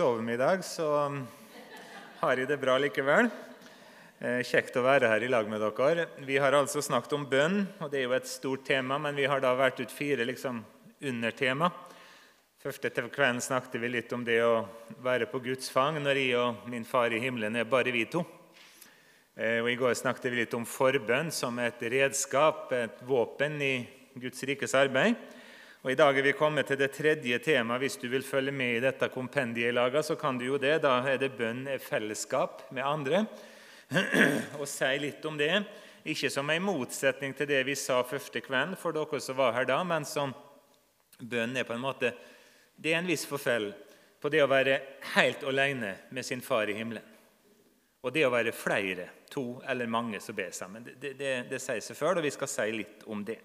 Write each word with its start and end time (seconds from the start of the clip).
sove 0.00 0.22
med 0.22 0.34
i 0.34 0.40
dag, 0.40 0.62
så 0.64 0.86
um, 1.12 1.16
har 2.22 2.38
jeg 2.40 2.48
det 2.48 2.56
bra 2.62 2.78
likevel. 2.80 3.26
Eh, 4.16 4.38
kjekt 4.48 4.78
å 4.80 4.84
være 4.86 5.10
her 5.10 5.26
i 5.26 5.28
lag 5.28 5.48
med 5.50 5.60
dere. 5.60 6.06
Vi 6.24 6.38
har 6.40 6.54
altså 6.56 6.80
snakket 6.80 7.12
om 7.18 7.26
bønn, 7.28 7.66
og 7.84 7.90
det 7.92 7.98
er 7.98 8.06
jo 8.06 8.14
et 8.16 8.30
stort 8.30 8.64
tema, 8.64 8.96
men 8.96 9.18
vi 9.18 9.26
har 9.28 9.42
da 9.44 9.50
vært 9.58 9.82
ut 9.82 9.92
fire 9.92 10.24
liksom, 10.24 10.62
undertema. 11.04 11.68
Første 12.64 12.88
til 12.96 13.10
kvelden 13.12 13.42
snakket 13.44 13.76
vi 13.82 13.90
litt 13.92 14.14
om 14.16 14.24
det 14.24 14.38
å 14.40 14.62
være 15.04 15.28
på 15.28 15.42
Guds 15.50 15.68
fang 15.68 16.00
når 16.00 16.22
jeg 16.22 16.38
og 16.40 16.64
min 16.72 16.88
far 16.88 17.12
i 17.12 17.20
himmelen 17.20 17.60
er 17.60 17.68
bare 17.68 17.92
vi 17.92 18.06
to. 18.08 18.24
Eh, 19.36 19.60
og 19.60 19.68
I 19.68 19.76
går 19.82 20.00
snakket 20.00 20.30
vi 20.30 20.40
litt 20.46 20.56
om 20.56 20.64
forbønn 20.64 21.28
som 21.28 21.60
et 21.60 21.84
redskap, 21.92 22.72
et 22.72 23.04
våpen 23.04 23.60
i 23.60 23.74
Guds 24.16 24.48
rikes 24.48 24.78
arbeid. 24.80 25.20
Og 25.80 25.94
I 25.94 25.96
dag 25.96 26.18
er 26.18 26.26
vi 26.26 26.32
kommet 26.36 26.68
til 26.68 26.76
det 26.76 26.90
tredje 26.92 27.38
temaet. 27.40 27.80
Hvis 27.80 27.94
du 27.96 28.08
vil 28.12 28.24
følge 28.26 28.52
med 28.52 28.74
i 28.76 28.82
dette 28.84 29.06
kompendiet, 29.08 29.72
laget, 29.72 30.04
så 30.04 30.16
kan 30.20 30.36
du 30.36 30.44
jo 30.44 30.58
det. 30.60 30.82
Da 30.84 30.98
er 31.08 31.16
det 31.16 31.30
bønn 31.38 31.62
er 31.72 31.80
fellesskap 31.80 32.66
med 32.76 32.84
andre. 32.84 33.22
Og 34.60 34.66
si 34.68 34.90
litt 35.00 35.24
om 35.24 35.38
det. 35.40 35.54
Ikke 36.04 36.28
som 36.28 36.52
en 36.52 36.66
motsetning 36.66 37.32
til 37.36 37.48
det 37.48 37.62
vi 37.64 37.78
sa 37.80 38.02
første 38.04 38.42
kvelden 38.44 38.76
for 38.76 38.92
dere 38.92 39.20
som 39.24 39.38
var 39.40 39.56
her 39.56 39.68
da, 39.68 39.78
men 39.84 40.04
som 40.04 40.34
bønn 41.16 41.56
er 41.56 41.64
på 41.68 41.76
en 41.76 41.84
måte 41.84 42.12
Det 42.76 42.92
er 42.92 43.00
en 43.00 43.08
viss 43.08 43.26
forfell 43.28 43.72
på 44.20 44.28
det 44.32 44.44
å 44.44 44.48
være 44.48 44.78
helt 45.14 45.44
alene 45.48 45.94
med 46.10 46.24
sin 46.24 46.40
far 46.44 46.68
i 46.68 46.76
himmelen 46.76 47.08
og 48.00 48.14
det 48.14 48.22
å 48.24 48.32
være 48.32 48.52
flere, 48.56 49.06
to 49.28 49.60
eller 49.68 49.88
mange 49.90 50.20
som 50.24 50.36
ber 50.36 50.54
sammen. 50.56 50.86
Det, 50.88 51.12
det, 51.18 51.32
det 51.50 51.58
sier 51.60 51.82
seg 51.84 51.98
før, 51.98 52.16
og 52.16 52.24
vi 52.24 52.32
skal 52.32 52.48
si 52.48 52.64
litt 52.72 53.04
om 53.12 53.20
det. 53.28 53.36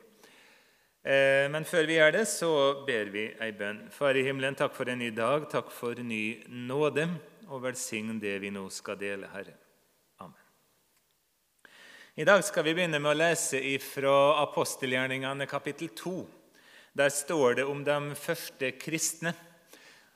Eh, 1.05 1.45
men 1.53 1.61
før 1.69 1.85
vi 1.85 1.99
gjør 1.99 2.15
det, 2.15 2.23
så 2.25 2.49
ber 2.87 3.11
vi 3.13 3.27
ei 3.45 3.51
bønn. 3.53 3.83
Far 3.93 4.17
i 4.17 4.23
himmelen, 4.25 4.55
takk 4.57 4.73
for 4.73 4.89
en 4.89 4.97
ny 5.03 5.11
dag, 5.13 5.43
takk 5.51 5.69
for 5.69 5.99
ny 6.01 6.41
nåde, 6.49 7.05
og 7.45 7.61
velsign 7.67 8.17
det 8.23 8.39
vi 8.41 8.49
nå 8.49 8.63
skal 8.73 8.97
dele, 8.97 9.29
Herre. 9.29 9.53
Amen. 10.25 10.41
I 12.17 12.25
dag 12.25 12.41
skal 12.47 12.65
vi 12.65 12.73
begynne 12.73 12.97
med 12.97 13.11
å 13.11 13.19
lese 13.19 13.61
fra 13.85 14.15
apostelgjerningene 14.47 15.45
kapittel 15.45 15.93
2. 15.93 16.17
Der 16.97 17.13
står 17.13 17.59
det 17.61 17.69
om 17.69 17.85
de 17.85 18.17
første 18.17 18.73
kristne. 18.81 19.37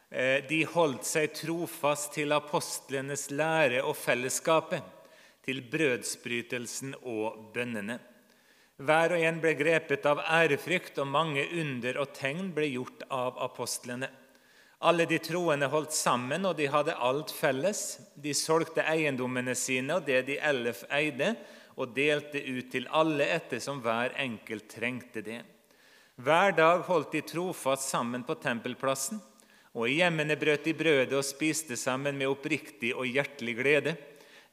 Eh, 0.09 0.41
de 0.50 0.63
holdt 0.73 1.06
seg 1.06 1.35
trofast 1.38 2.16
til 2.17 2.33
apostlenes 2.33 3.30
lære 3.30 3.85
og 3.85 3.94
fellesskapet, 3.94 4.81
til 5.45 5.61
brødsbrytelsen 5.69 6.97
og 7.03 7.52
bønnene. 7.53 8.02
Hver 8.80 9.11
og 9.11 9.19
en 9.27 9.41
ble 9.44 9.52
grepet 9.59 10.05
av 10.08 10.22
ærefrykt, 10.23 11.02
og 11.03 11.09
mange 11.11 11.44
under 11.59 11.97
og 11.99 12.13
tegn 12.16 12.53
ble 12.55 12.69
gjort 12.72 13.03
av 13.11 13.35
apostlene. 13.44 14.08
Alle 14.88 15.03
de 15.03 15.17
troende 15.19 15.67
holdt 15.67 15.91
sammen, 15.91 16.47
og 16.47 16.55
de 16.55 16.69
hadde 16.72 16.95
alt 16.95 17.33
felles. 17.35 18.00
De 18.16 18.31
solgte 18.31 18.85
eiendommene 18.88 19.55
sine 19.59 20.00
og 20.00 20.07
det 20.07 20.22
de 20.31 20.39
ellers 20.39 20.85
eide, 20.95 21.33
og 21.75 21.91
delte 21.95 22.39
ut 22.39 22.72
til 22.72 22.88
alle 22.95 23.27
ettersom 23.35 23.83
hver 23.83 24.16
enkelt 24.19 24.72
trengte 24.72 25.27
det. 25.27 25.41
Hver 26.16 26.55
dag 26.55 26.88
holdt 26.88 27.11
de 27.16 27.25
trofast 27.27 27.91
sammen 27.91 28.23
på 28.23 28.39
tempelplassen, 28.39 29.19
og 29.75 29.88
i 29.91 30.00
hjemmene 30.00 30.39
brøt 30.39 30.63
de 30.63 30.73
brødet 30.75 31.16
og 31.19 31.27
spiste 31.27 31.75
sammen 31.80 32.16
med 32.16 32.31
oppriktig 32.31 32.95
og 32.95 33.07
hjertelig 33.11 33.59
glede. 33.59 34.00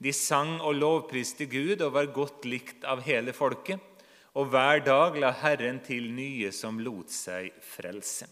De 0.03 0.11
sang 0.13 0.59
og 0.59 0.75
lovpriste 0.75 1.47
Gud 1.47 1.79
og 1.79 1.95
var 1.95 2.11
godt 2.15 2.47
likt 2.51 2.83
av 2.83 3.07
hele 3.07 3.31
folket 3.35 3.93
og 4.37 4.51
hver 4.53 4.83
dag 4.85 5.17
la 5.21 5.33
Herren 5.41 5.81
til 5.85 6.11
nye 6.13 6.53
som 6.53 6.81
lot 6.85 7.13
seg 7.13 7.55
frelse. 7.65 8.29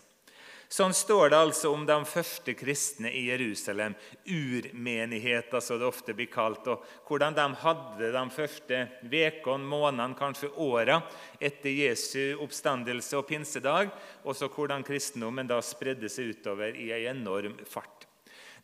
Sånn 0.75 0.95
står 0.97 1.29
det 1.31 1.39
altså 1.39 1.71
om 1.71 1.85
de 1.87 1.97
første 2.09 2.55
kristne 2.59 3.11
i 3.15 3.29
Jerusalem, 3.29 3.95
urmenigheter 4.27 5.63
som 5.63 5.79
det 5.79 5.87
ofte 5.87 6.17
blir 6.17 6.31
kalt, 6.33 6.67
og 6.67 6.83
hvordan 7.07 7.37
de 7.37 7.45
hadde 7.61 8.09
de 8.17 8.25
første 8.35 8.81
ukene, 9.05 9.69
månedene, 9.71 10.17
kanskje 10.19 10.51
åra 10.65 10.99
etter 11.39 11.71
Jesu 11.71 12.41
oppstandelse 12.43 13.21
og 13.21 13.29
pinsedag, 13.29 13.93
og 14.25 14.35
så 14.35 14.51
hvordan 14.51 14.83
kristendommen 14.83 15.47
da 15.47 15.61
spredde 15.63 16.11
seg 16.11 16.35
utover 16.35 16.75
i 16.75 16.91
en 16.97 17.21
enorm 17.21 17.61
fart. 17.71 18.09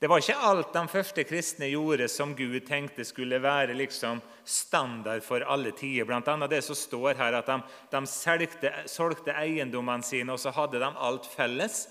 Det 0.01 0.09
var 0.09 0.23
ikke 0.23 0.45
alt 0.49 0.71
de 0.73 0.81
første 0.89 1.23
kristne 1.29 1.67
gjorde 1.69 2.07
som 2.09 2.31
Gud 2.33 2.63
tenkte 2.65 3.05
skulle 3.05 3.37
være 3.37 3.75
liksom 3.77 4.23
standard 4.49 5.21
for 5.21 5.45
alle 5.45 5.75
tider. 5.77 6.07
Blant 6.09 6.29
annet 6.33 6.55
det 6.55 6.63
som 6.65 6.79
står 6.79 7.19
her 7.19 7.35
at 7.37 7.51
de, 7.51 7.59
de 7.93 8.01
solgte, 8.09 8.71
solgte 8.89 9.35
eiendommene 9.37 10.07
sine, 10.07 10.33
og 10.33 10.41
så 10.41 10.55
hadde 10.57 10.81
de 10.81 10.89
alt 10.89 11.29
felles. 11.29 11.83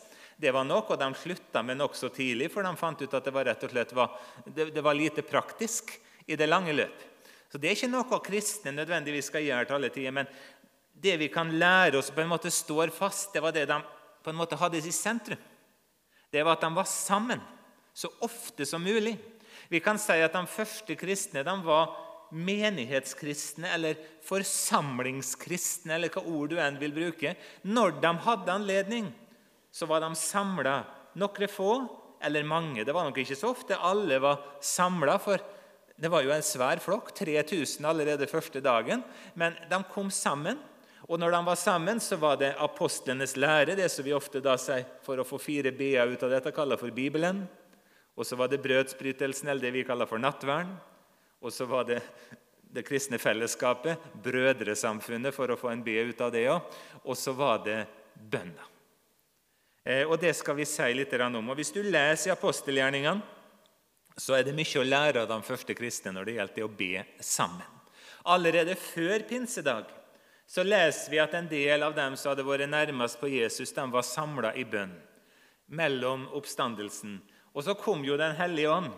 Det 0.42 0.50
var 0.56 0.66
noe 0.66 0.98
de 0.98 1.10
slutta 1.22 1.62
med 1.62 1.78
nokså 1.78 2.10
tidlig, 2.16 2.48
for 2.50 2.66
de 2.66 2.72
fant 2.80 3.04
ut 3.04 3.14
at 3.14 3.30
det 3.30 3.36
var 3.36 3.46
rett 3.46 3.68
og 3.68 3.76
slett 3.76 3.94
var, 3.94 4.18
det, 4.48 4.72
det 4.74 4.86
var 4.90 4.98
lite 4.98 5.26
praktisk 5.30 5.94
i 6.26 6.40
det 6.40 6.50
lange 6.50 6.74
løp. 6.74 7.06
Så 7.52 7.62
Det 7.62 7.70
er 7.70 7.78
ikke 7.78 7.92
noe 7.94 8.22
kristne 8.26 8.74
nødvendigvis 8.74 9.30
skal 9.30 9.46
gjøre 9.46 9.70
til 9.70 9.78
alle 9.78 9.94
tider. 9.94 10.18
Men 10.18 10.34
det 10.98 11.14
vi 11.22 11.30
kan 11.30 11.54
lære 11.62 12.02
oss 12.02 12.10
på 12.10 12.26
en 12.26 12.34
måte 12.34 12.50
står 12.50 12.90
fast, 12.90 13.30
det 13.38 13.46
var 13.46 13.54
det 13.54 13.70
de 13.70 13.80
på 14.26 14.34
en 14.34 14.42
måte 14.42 14.58
hadde 14.58 14.82
i 14.82 14.98
sentrum. 14.98 15.38
Det 16.34 16.42
var 16.42 16.58
at 16.58 16.66
de 16.66 16.74
var 16.74 16.90
sammen 16.90 17.46
så 18.00 18.12
ofte 18.24 18.66
som 18.66 18.84
mulig. 18.84 19.18
Vi 19.68 19.82
kan 19.84 20.00
si 20.00 20.16
at 20.24 20.36
de 20.36 20.46
første 20.48 20.96
kristne 20.98 21.44
de 21.44 21.56
var 21.66 21.92
menighetskristne 22.32 23.72
eller 23.74 23.98
forsamlingskristne, 24.26 25.96
eller 25.98 26.14
hva 26.14 26.24
ord 26.24 26.54
du 26.54 26.60
enn 26.62 26.80
vil 26.80 26.94
bruke. 26.96 27.34
Når 27.68 27.98
de 28.00 28.14
hadde 28.26 28.56
anledning, 28.56 29.10
så 29.72 29.90
var 29.90 30.06
de 30.06 30.14
samla, 30.16 30.78
noen 31.20 31.52
få 31.52 31.74
eller 32.24 32.48
mange. 32.48 32.86
Det 32.86 32.96
var 32.96 33.10
nok 33.10 33.20
ikke 33.20 33.38
så 33.38 33.52
ofte 33.52 33.78
alle 33.78 34.22
var 34.22 34.46
samla, 34.64 35.18
for 35.20 35.44
det 36.00 36.12
var 36.12 36.24
jo 36.24 36.32
en 36.32 36.46
svær 36.46 36.80
flokk, 36.80 37.12
3000 37.18 37.84
allerede 37.90 38.30
første 38.32 38.64
dagen. 38.64 39.04
Men 39.36 39.58
de 39.70 39.84
kom 39.92 40.12
sammen. 40.14 40.62
Og 41.10 41.20
når 41.20 41.34
de 41.34 41.46
var 41.48 41.58
sammen, 41.60 42.00
så 42.00 42.16
var 42.22 42.38
det 42.40 42.54
apostlenes 42.62 43.36
lære, 43.36 43.76
det 43.76 43.90
som 43.92 44.06
vi 44.06 44.16
ofte 44.16 44.40
da 44.44 44.56
sier 44.62 44.86
for 45.04 45.20
å 45.20 45.28
få 45.28 45.40
fire 45.42 45.74
b-er 45.76 46.14
ut 46.14 46.24
av 46.24 46.38
dette, 46.38 46.54
kaller 46.56 46.80
for 46.80 46.94
Bibelen. 46.94 47.48
Og 48.20 48.28
så 48.28 48.36
var 48.36 48.52
det 48.52 48.60
brødsbrytelsen, 48.60 49.48
eller 49.48 49.64
det 49.64 49.72
vi 49.78 49.86
kaller 49.88 50.10
for 50.10 50.20
nattvern. 50.20 50.74
Og 51.40 51.54
så 51.56 51.66
var 51.70 51.86
det 51.88 52.02
det 52.70 52.84
kristne 52.86 53.18
fellesskapet, 53.18 54.12
brødresamfunnet, 54.24 55.34
for 55.34 55.50
å 55.50 55.58
få 55.58 55.72
en 55.72 55.84
B 55.86 55.96
ut 56.12 56.20
av 56.22 56.34
det 56.36 56.44
òg. 56.52 56.76
Og 57.06 57.16
så 57.18 57.32
var 57.34 57.64
det 57.64 57.80
bønna. 58.20 58.68
Eh, 59.88 60.04
og 60.04 60.20
Det 60.20 60.36
skal 60.36 60.60
vi 60.60 60.68
si 60.68 60.94
litt 60.94 61.14
om. 61.14 61.50
Og 61.50 61.56
Hvis 61.56 61.72
du 61.72 61.82
leser 61.82 62.30
i 62.30 62.36
apostelgjerningene, 62.36 63.22
så 64.20 64.36
er 64.36 64.44
det 64.44 64.54
mye 64.54 64.82
å 64.82 64.84
lære 64.84 65.24
av 65.24 65.30
de 65.32 65.40
første 65.48 65.74
kristne 65.74 66.12
når 66.12 66.26
det 66.26 66.36
gjelder 66.36 66.64
å 66.66 66.76
be 66.76 67.06
sammen. 67.24 67.78
Allerede 68.28 68.76
før 68.76 69.24
pinsedag 69.24 69.88
så 70.50 70.66
leser 70.66 71.14
vi 71.14 71.22
at 71.24 71.34
en 71.38 71.48
del 71.48 71.86
av 71.86 71.96
dem 71.96 72.18
som 72.18 72.34
hadde 72.34 72.44
vært 72.44 72.68
nærmest 72.68 73.20
på 73.22 73.30
Jesus, 73.32 73.72
de 73.72 73.86
var 73.88 74.04
samla 74.04 74.52
i 74.60 74.66
bønn 74.68 74.92
mellom 75.70 76.26
oppstandelsen 76.36 77.20
og 77.54 77.64
så 77.66 77.76
kom 77.78 78.04
jo 78.06 78.18
Den 78.18 78.36
hellige 78.36 78.70
ånd. 78.70 78.92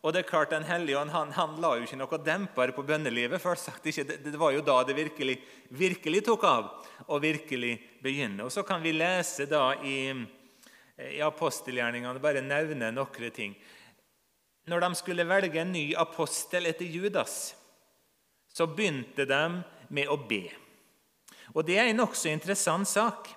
Og 0.00 0.12
det 0.12 0.22
er 0.22 0.28
klart, 0.28 0.50
Den 0.50 0.64
hellige 0.64 0.98
ånd 0.98 1.10
han, 1.10 1.32
han 1.32 1.58
la 1.60 1.74
jo 1.76 1.84
ikke 1.84 1.98
noe 2.00 2.20
demper 2.24 2.72
på 2.72 2.84
bønnelivet. 2.88 3.40
først 3.40 3.68
sagt 3.68 3.86
ikke. 3.86 4.04
Det, 4.04 4.18
det, 4.24 4.38
var 4.38 4.52
jo 4.52 4.62
da 4.64 4.82
det 4.84 4.96
virkelig, 4.96 5.36
virkelig 5.68 6.24
tok 6.24 6.44
av 6.44 6.70
og 7.06 7.22
virkelig 7.22 7.74
begynne. 8.02 8.44
Og 8.44 8.52
Så 8.52 8.62
kan 8.62 8.82
vi 8.82 8.92
lese 8.92 9.46
da 9.46 9.74
i, 9.84 10.12
i 10.96 11.20
apostelgjerningene 11.20 12.20
bare 12.20 12.40
nevne 12.40 12.90
noen 12.92 13.30
ting. 13.30 13.56
Når 14.68 14.80
de 14.80 14.94
skulle 14.94 15.28
velge 15.28 15.60
en 15.60 15.72
ny 15.72 15.94
apostel 15.96 16.66
etter 16.66 16.86
Judas, 16.86 17.54
så 18.48 18.66
begynte 18.66 19.26
de 19.28 19.42
med 19.88 20.08
å 20.08 20.16
be. 20.16 20.48
Og 21.54 21.66
Det 21.66 21.76
er 21.76 21.90
en 21.90 22.00
nokså 22.04 22.30
interessant 22.30 22.88
sak. 22.88 23.28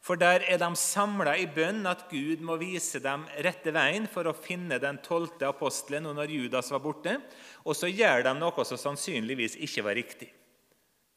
For 0.00 0.16
der 0.16 0.46
er 0.48 0.56
de 0.60 0.68
samla 0.80 1.34
i 1.36 1.46
bønn 1.52 1.84
at 1.88 2.06
Gud 2.08 2.40
må 2.44 2.56
vise 2.60 3.02
dem 3.04 3.26
rette 3.44 3.72
veien 3.76 4.06
for 4.08 4.24
å 4.28 4.36
finne 4.36 4.78
den 4.80 4.96
tolvte 5.04 5.50
apostelen 5.50 6.08
når 6.16 6.32
Judas 6.32 6.70
var 6.72 6.80
borte. 6.84 7.18
Og 7.68 7.76
så 7.76 7.90
gjør 7.90 8.24
de 8.24 8.32
noe 8.38 8.64
som 8.64 8.80
sannsynligvis 8.80 9.58
ikke 9.60 9.84
var 9.84 9.98
riktig. 10.00 10.30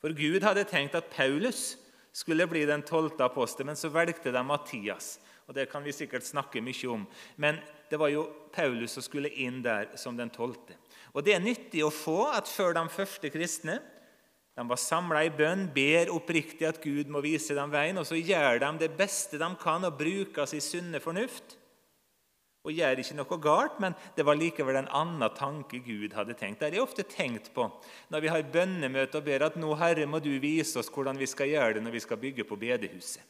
For 0.03 0.11
Gud 0.11 0.43
hadde 0.43 0.67
tenkt 0.67 0.97
at 0.99 1.07
Paulus 1.13 1.77
skulle 2.13 2.47
bli 2.51 2.65
den 2.67 2.83
tolvte 2.83 3.23
apostelen, 3.23 3.71
men 3.71 3.79
så 3.79 3.87
valgte 3.89 4.33
de 4.35 4.43
Mattias. 4.43 5.15
Og 5.47 5.55
Det 5.55 5.69
kan 5.71 5.83
vi 5.83 5.95
sikkert 5.95 6.27
snakke 6.27 6.61
mye 6.63 6.89
om. 6.91 7.07
Men 7.37 7.59
det 7.89 7.99
var 7.99 8.11
jo 8.11 8.27
Paulus 8.51 8.95
som 8.95 9.03
skulle 9.03 9.31
inn 9.31 9.61
der 9.63 9.95
som 9.99 10.17
den 10.17 10.31
tolvte. 10.31 10.75
Og 11.15 11.23
Det 11.23 11.35
er 11.35 11.43
nyttig 11.43 11.83
å 11.83 11.91
få 11.91 12.27
at 12.35 12.51
før 12.51 12.75
de 12.75 12.83
første 12.89 13.31
kristne 13.31 13.79
de 14.53 14.67
var 14.69 14.77
samla 14.77 15.23
i 15.25 15.31
bønn, 15.33 15.65
ber 15.73 16.11
oppriktig 16.13 16.67
at 16.69 16.79
Gud 16.83 17.09
må 17.09 17.23
vise 17.25 17.55
dem 17.57 17.73
veien, 17.73 17.97
og 17.97 18.05
så 18.05 18.19
gjør 18.19 18.61
de 18.61 18.71
det 18.83 18.91
beste 18.99 19.39
de 19.41 19.49
kan 19.61 19.87
og 19.87 19.97
bruker 19.97 20.49
sin 20.49 20.61
sunne 20.61 21.01
fornuft. 21.01 21.57
Og 22.63 22.71
gjør 22.71 23.01
ikke 23.01 23.17
noe 23.17 23.37
galt, 23.43 23.79
men 23.83 23.95
det 24.15 24.23
var 24.23 24.37
likevel 24.39 24.77
en 24.79 24.91
annen 24.95 25.33
tanke 25.35 25.81
Gud 25.83 26.13
hadde 26.15 26.37
tenkt. 26.39 26.61
Det 26.61 26.69
har 26.69 26.77
jeg 26.77 26.85
ofte 26.85 27.03
tenkt 27.03 27.49
på 27.55 27.65
når 28.13 28.23
vi 28.23 28.31
har 28.31 28.45
bønnemøte 28.53 29.19
og 29.19 29.25
ber 29.25 29.43
at 29.49 29.57
nå, 29.59 29.73
Herre, 29.81 30.05
må 30.07 30.21
du 30.23 30.31
vise 30.39 30.79
oss 30.79 30.91
hvordan 30.93 31.19
vi 31.19 31.27
skal 31.27 31.51
gjøre 31.51 31.75
det 31.75 31.83
når 31.83 31.97
vi 31.97 32.03
skal 32.05 32.21
bygge 32.21 32.45
på 32.47 32.59
bedehuset. 32.61 33.25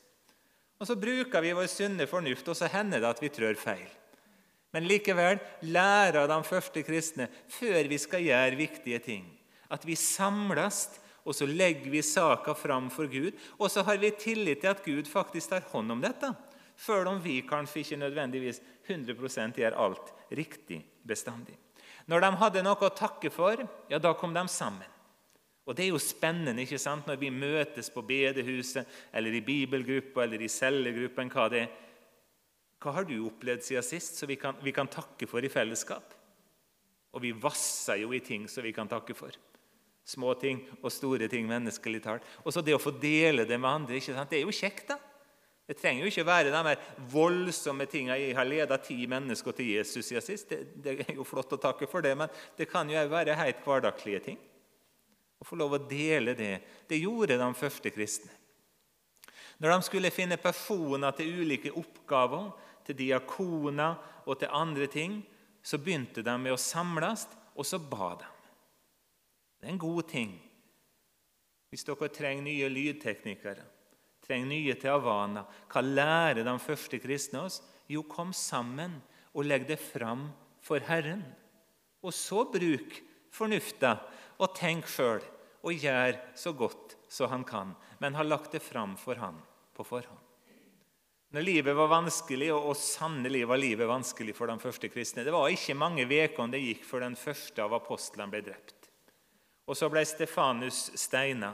Og 0.78 0.90
Så 0.90 1.00
bruker 1.00 1.42
vi 1.42 1.54
vår 1.56 1.70
sunne 1.72 2.06
fornuft, 2.10 2.50
og 2.52 2.58
så 2.60 2.68
hender 2.68 3.00
det 3.00 3.10
at 3.10 3.22
vi 3.24 3.32
trør 3.32 3.56
feil. 3.56 3.88
Men 4.74 4.90
likevel 4.90 5.40
lærer 5.72 6.28
de 6.28 6.40
første 6.44 6.84
kristne 6.84 7.30
før 7.56 7.88
vi 7.88 7.98
skal 8.02 8.26
gjøre 8.26 8.60
viktige 8.60 9.00
ting, 9.00 9.26
at 9.72 9.86
vi 9.86 9.96
samles, 9.96 11.00
og 11.24 11.36
så 11.36 11.48
legger 11.48 11.90
vi 11.92 12.02
saka 12.04 12.54
fram 12.56 12.90
for 12.92 13.08
Gud. 13.08 13.32
Og 13.58 13.72
så 13.72 13.84
har 13.88 13.98
vi 13.98 14.12
tillit 14.12 14.62
til 14.62 14.72
at 14.74 14.84
Gud 14.86 15.08
faktisk 15.08 15.54
tar 15.54 15.68
hånd 15.72 15.92
om 15.96 16.02
dette, 16.04 16.34
selv 16.76 17.08
om 17.12 17.22
vi 17.24 17.42
kanskje 17.48 17.84
ikke 17.84 18.02
nødvendigvis 18.02 18.60
100% 18.88 19.60
gjør 19.62 19.78
alt 19.80 20.12
riktig 20.36 20.82
bestandig. 21.08 21.56
Når 22.12 22.26
de 22.26 22.32
hadde 22.42 22.64
noe 22.66 22.84
å 22.84 22.96
takke 22.96 23.32
for, 23.32 23.62
ja, 23.88 24.00
da 24.00 24.12
kom 24.20 24.34
de 24.36 24.44
sammen. 24.52 24.90
Og 25.64 25.76
Det 25.76 25.86
er 25.86 25.94
jo 25.94 26.00
spennende 26.02 26.66
ikke 26.66 26.82
sant, 26.82 27.08
når 27.08 27.22
vi 27.22 27.30
møtes 27.32 27.88
på 27.90 28.02
bedehuset, 28.04 28.84
eller 29.14 29.32
i 29.32 29.40
bibelgruppa 29.42 30.26
eller 30.26 30.42
i 30.42 30.52
cellegruppen. 30.52 31.32
hva 31.32 31.50
det 31.50 31.62
er. 31.62 31.70
Hva 32.84 32.92
har 32.92 33.06
du 33.08 33.16
opplevd 33.24 33.64
siden 33.64 33.84
sist 33.84 34.20
så 34.20 34.28
vi 34.28 34.36
vi 34.62 34.72
kan 34.72 34.88
takke 34.88 35.28
for 35.28 35.40
i 35.40 35.48
fellesskap? 35.48 36.14
Og 37.14 37.22
vi 37.22 37.32
vasser 37.32 38.02
jo 38.02 38.12
i 38.12 38.20
ting 38.20 38.50
som 38.50 38.64
vi 38.64 38.74
kan 38.74 38.88
takke 38.88 39.16
for. 39.16 39.32
Små 40.04 40.34
ting 40.36 40.60
og 40.82 40.92
store 40.92 41.30
ting 41.32 41.48
menneskelig 41.48 42.02
talt. 42.04 42.28
Og 42.44 42.52
så 42.52 42.62
det 42.66 42.76
å 42.76 42.82
få 42.82 42.92
dele 43.00 43.46
det 43.48 43.60
med 43.60 43.70
andre, 43.70 43.98
ikke 43.98 44.16
sant? 44.16 44.30
det 44.32 44.42
er 44.42 44.48
jo 44.48 44.56
kjekt. 44.56 44.92
da. 44.92 45.00
Det 45.64 45.78
trenger 45.80 46.04
jo 46.04 46.12
ikke 46.12 46.26
være 46.28 46.52
de 46.52 46.62
her 46.68 46.88
voldsomme 47.14 47.86
tingene. 47.88 48.20
Jeg 48.20 48.36
har 48.36 48.48
leda 48.48 48.78
ti 48.84 48.98
mennesker 49.08 49.56
til 49.56 49.70
Jesus 49.78 50.10
siden 50.10 50.26
sist. 50.26 50.50
Det, 50.52 50.74
det, 50.84 50.96
er 51.06 51.16
jo 51.16 51.28
flott 51.28 51.56
å 51.56 51.62
takke 51.62 51.88
for 51.88 52.04
det, 52.04 52.12
men 52.20 52.32
det 52.60 52.68
kan 52.72 52.90
jo 52.92 53.00
være 53.12 53.38
helt 53.40 53.64
hverdagslige 53.64 54.24
ting. 54.28 54.42
Å 55.40 55.48
få 55.48 55.60
lov 55.60 55.78
å 55.78 55.86
dele 55.88 56.36
det. 56.36 56.58
Det 56.88 57.00
gjorde 57.00 57.40
de 57.40 57.50
første 57.56 57.92
kristne. 57.96 58.32
Når 59.64 59.72
de 59.72 59.88
skulle 59.88 60.12
finne 60.12 60.36
personer 60.42 61.16
til 61.16 61.40
ulike 61.40 61.72
oppgaver, 61.80 62.52
til 62.84 62.98
diakoner 63.00 63.96
og 64.28 64.40
til 64.42 64.52
andre 64.52 64.90
ting, 64.92 65.22
så 65.64 65.80
begynte 65.80 66.26
de 66.26 66.36
med 66.36 66.52
å 66.52 66.60
samles, 66.60 67.24
og 67.56 67.68
så 67.68 67.80
ba 67.80 68.18
de. 68.20 68.33
Det 69.64 69.70
er 69.70 69.78
en 69.78 69.80
god 69.80 70.10
ting. 70.12 70.32
Hvis 71.72 71.86
dere 71.88 72.10
trenger 72.12 72.44
nye 72.44 72.68
lydteknikere, 72.68 73.64
trenger 74.28 74.50
nye 74.50 74.74
til 74.76 74.92
Havana, 74.92 75.46
hva 75.72 75.84
lærer 75.86 76.44
de 76.44 76.56
første 76.60 77.00
kristne 77.00 77.46
oss? 77.48 77.62
Jo, 77.88 78.04
kom 78.04 78.34
sammen 78.36 78.98
og 79.32 79.48
legg 79.48 79.64
det 79.70 79.80
fram 79.80 80.28
for 80.60 80.84
Herren. 80.84 81.24
Og 82.04 82.12
så 82.12 82.44
bruk 82.52 83.00
fornufta 83.32 83.96
og 84.44 84.52
tenk 84.60 84.92
sjøl 84.92 85.24
og 85.64 85.80
gjør 85.80 86.20
så 86.36 86.52
godt 86.52 86.98
så 87.08 87.32
han 87.32 87.48
kan, 87.48 87.72
men 88.04 88.20
har 88.20 88.28
lagt 88.28 88.52
det 88.52 88.66
fram 88.68 88.98
for 89.00 89.16
han 89.24 89.40
på 89.72 89.88
forhånd. 89.88 90.20
Når 91.32 91.48
livet 91.48 91.80
var 91.80 91.88
vanskelig, 91.88 92.52
og 92.52 92.76
sannelig 92.76 93.48
var 93.48 93.64
livet 93.64 93.88
vanskelig 93.88 94.36
for 94.36 94.52
de 94.52 94.60
første 94.60 94.92
kristne 94.92 95.24
Det 95.24 95.32
var 95.34 95.48
ikke 95.50 95.80
mange 95.80 96.04
ukene 96.04 96.52
det 96.52 96.66
gikk 96.68 96.84
før 96.86 97.08
den 97.08 97.16
første 97.16 97.64
av 97.64 97.80
apostlene 97.80 98.28
ble 98.36 98.44
drept. 98.52 98.83
Og 99.66 99.78
Så 99.78 99.90
ble 99.90 100.04
Stefanus 100.06 100.92
steina, 101.00 101.54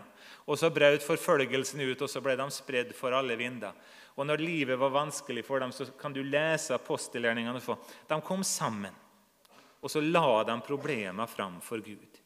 og 0.49 0.57
så 0.57 0.71
brøt 0.73 1.05
forfølgelsen 1.05 1.81
ut, 1.85 2.01
og 2.01 2.09
så 2.09 2.21
ble 2.25 2.35
de 2.39 2.47
spredd 2.51 2.93
for 2.97 3.13
alle 3.13 3.37
vinder. 3.37 3.75
Og 4.17 4.25
Når 4.25 4.41
livet 4.41 4.79
var 4.79 4.89
vanskelig 4.89 5.45
for 5.45 5.59
dem, 5.59 5.71
så 5.71 5.85
kan 5.99 6.13
du 6.13 6.23
lese 6.23 6.73
apostelgjerningene. 6.73 7.61
De 8.07 8.21
kom 8.21 8.43
sammen, 8.43 8.95
og 9.81 9.91
så 9.91 10.01
la 10.01 10.43
de 10.43 10.57
problemene 10.65 11.27
fram 11.27 11.61
for 11.61 11.77
Gud. 11.77 12.19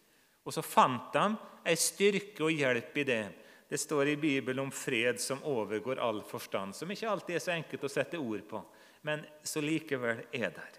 Og 0.45 0.53
Så 0.53 0.61
fant 0.61 1.11
de 1.13 1.25
en 1.63 1.77
styrke 1.77 2.43
og 2.43 2.51
hjelp 2.51 2.97
i 2.97 3.03
det 3.03 3.23
det 3.73 3.77
står 3.77 4.07
i 4.07 4.17
Bibelen 4.17 4.59
om 4.59 4.71
fred 4.71 5.21
som 5.21 5.39
overgår 5.43 5.97
all 5.97 6.19
forstand, 6.21 6.75
som 6.75 6.91
ikke 6.93 7.09
alltid 7.09 7.35
er 7.35 7.41
så 7.41 7.53
enkelt 7.55 7.87
å 7.87 7.89
sette 7.89 8.19
ord 8.21 8.43
på, 8.45 8.59
men 9.01 9.23
så 9.41 9.63
likevel 9.65 10.19
er 10.29 10.51
der. 10.53 10.75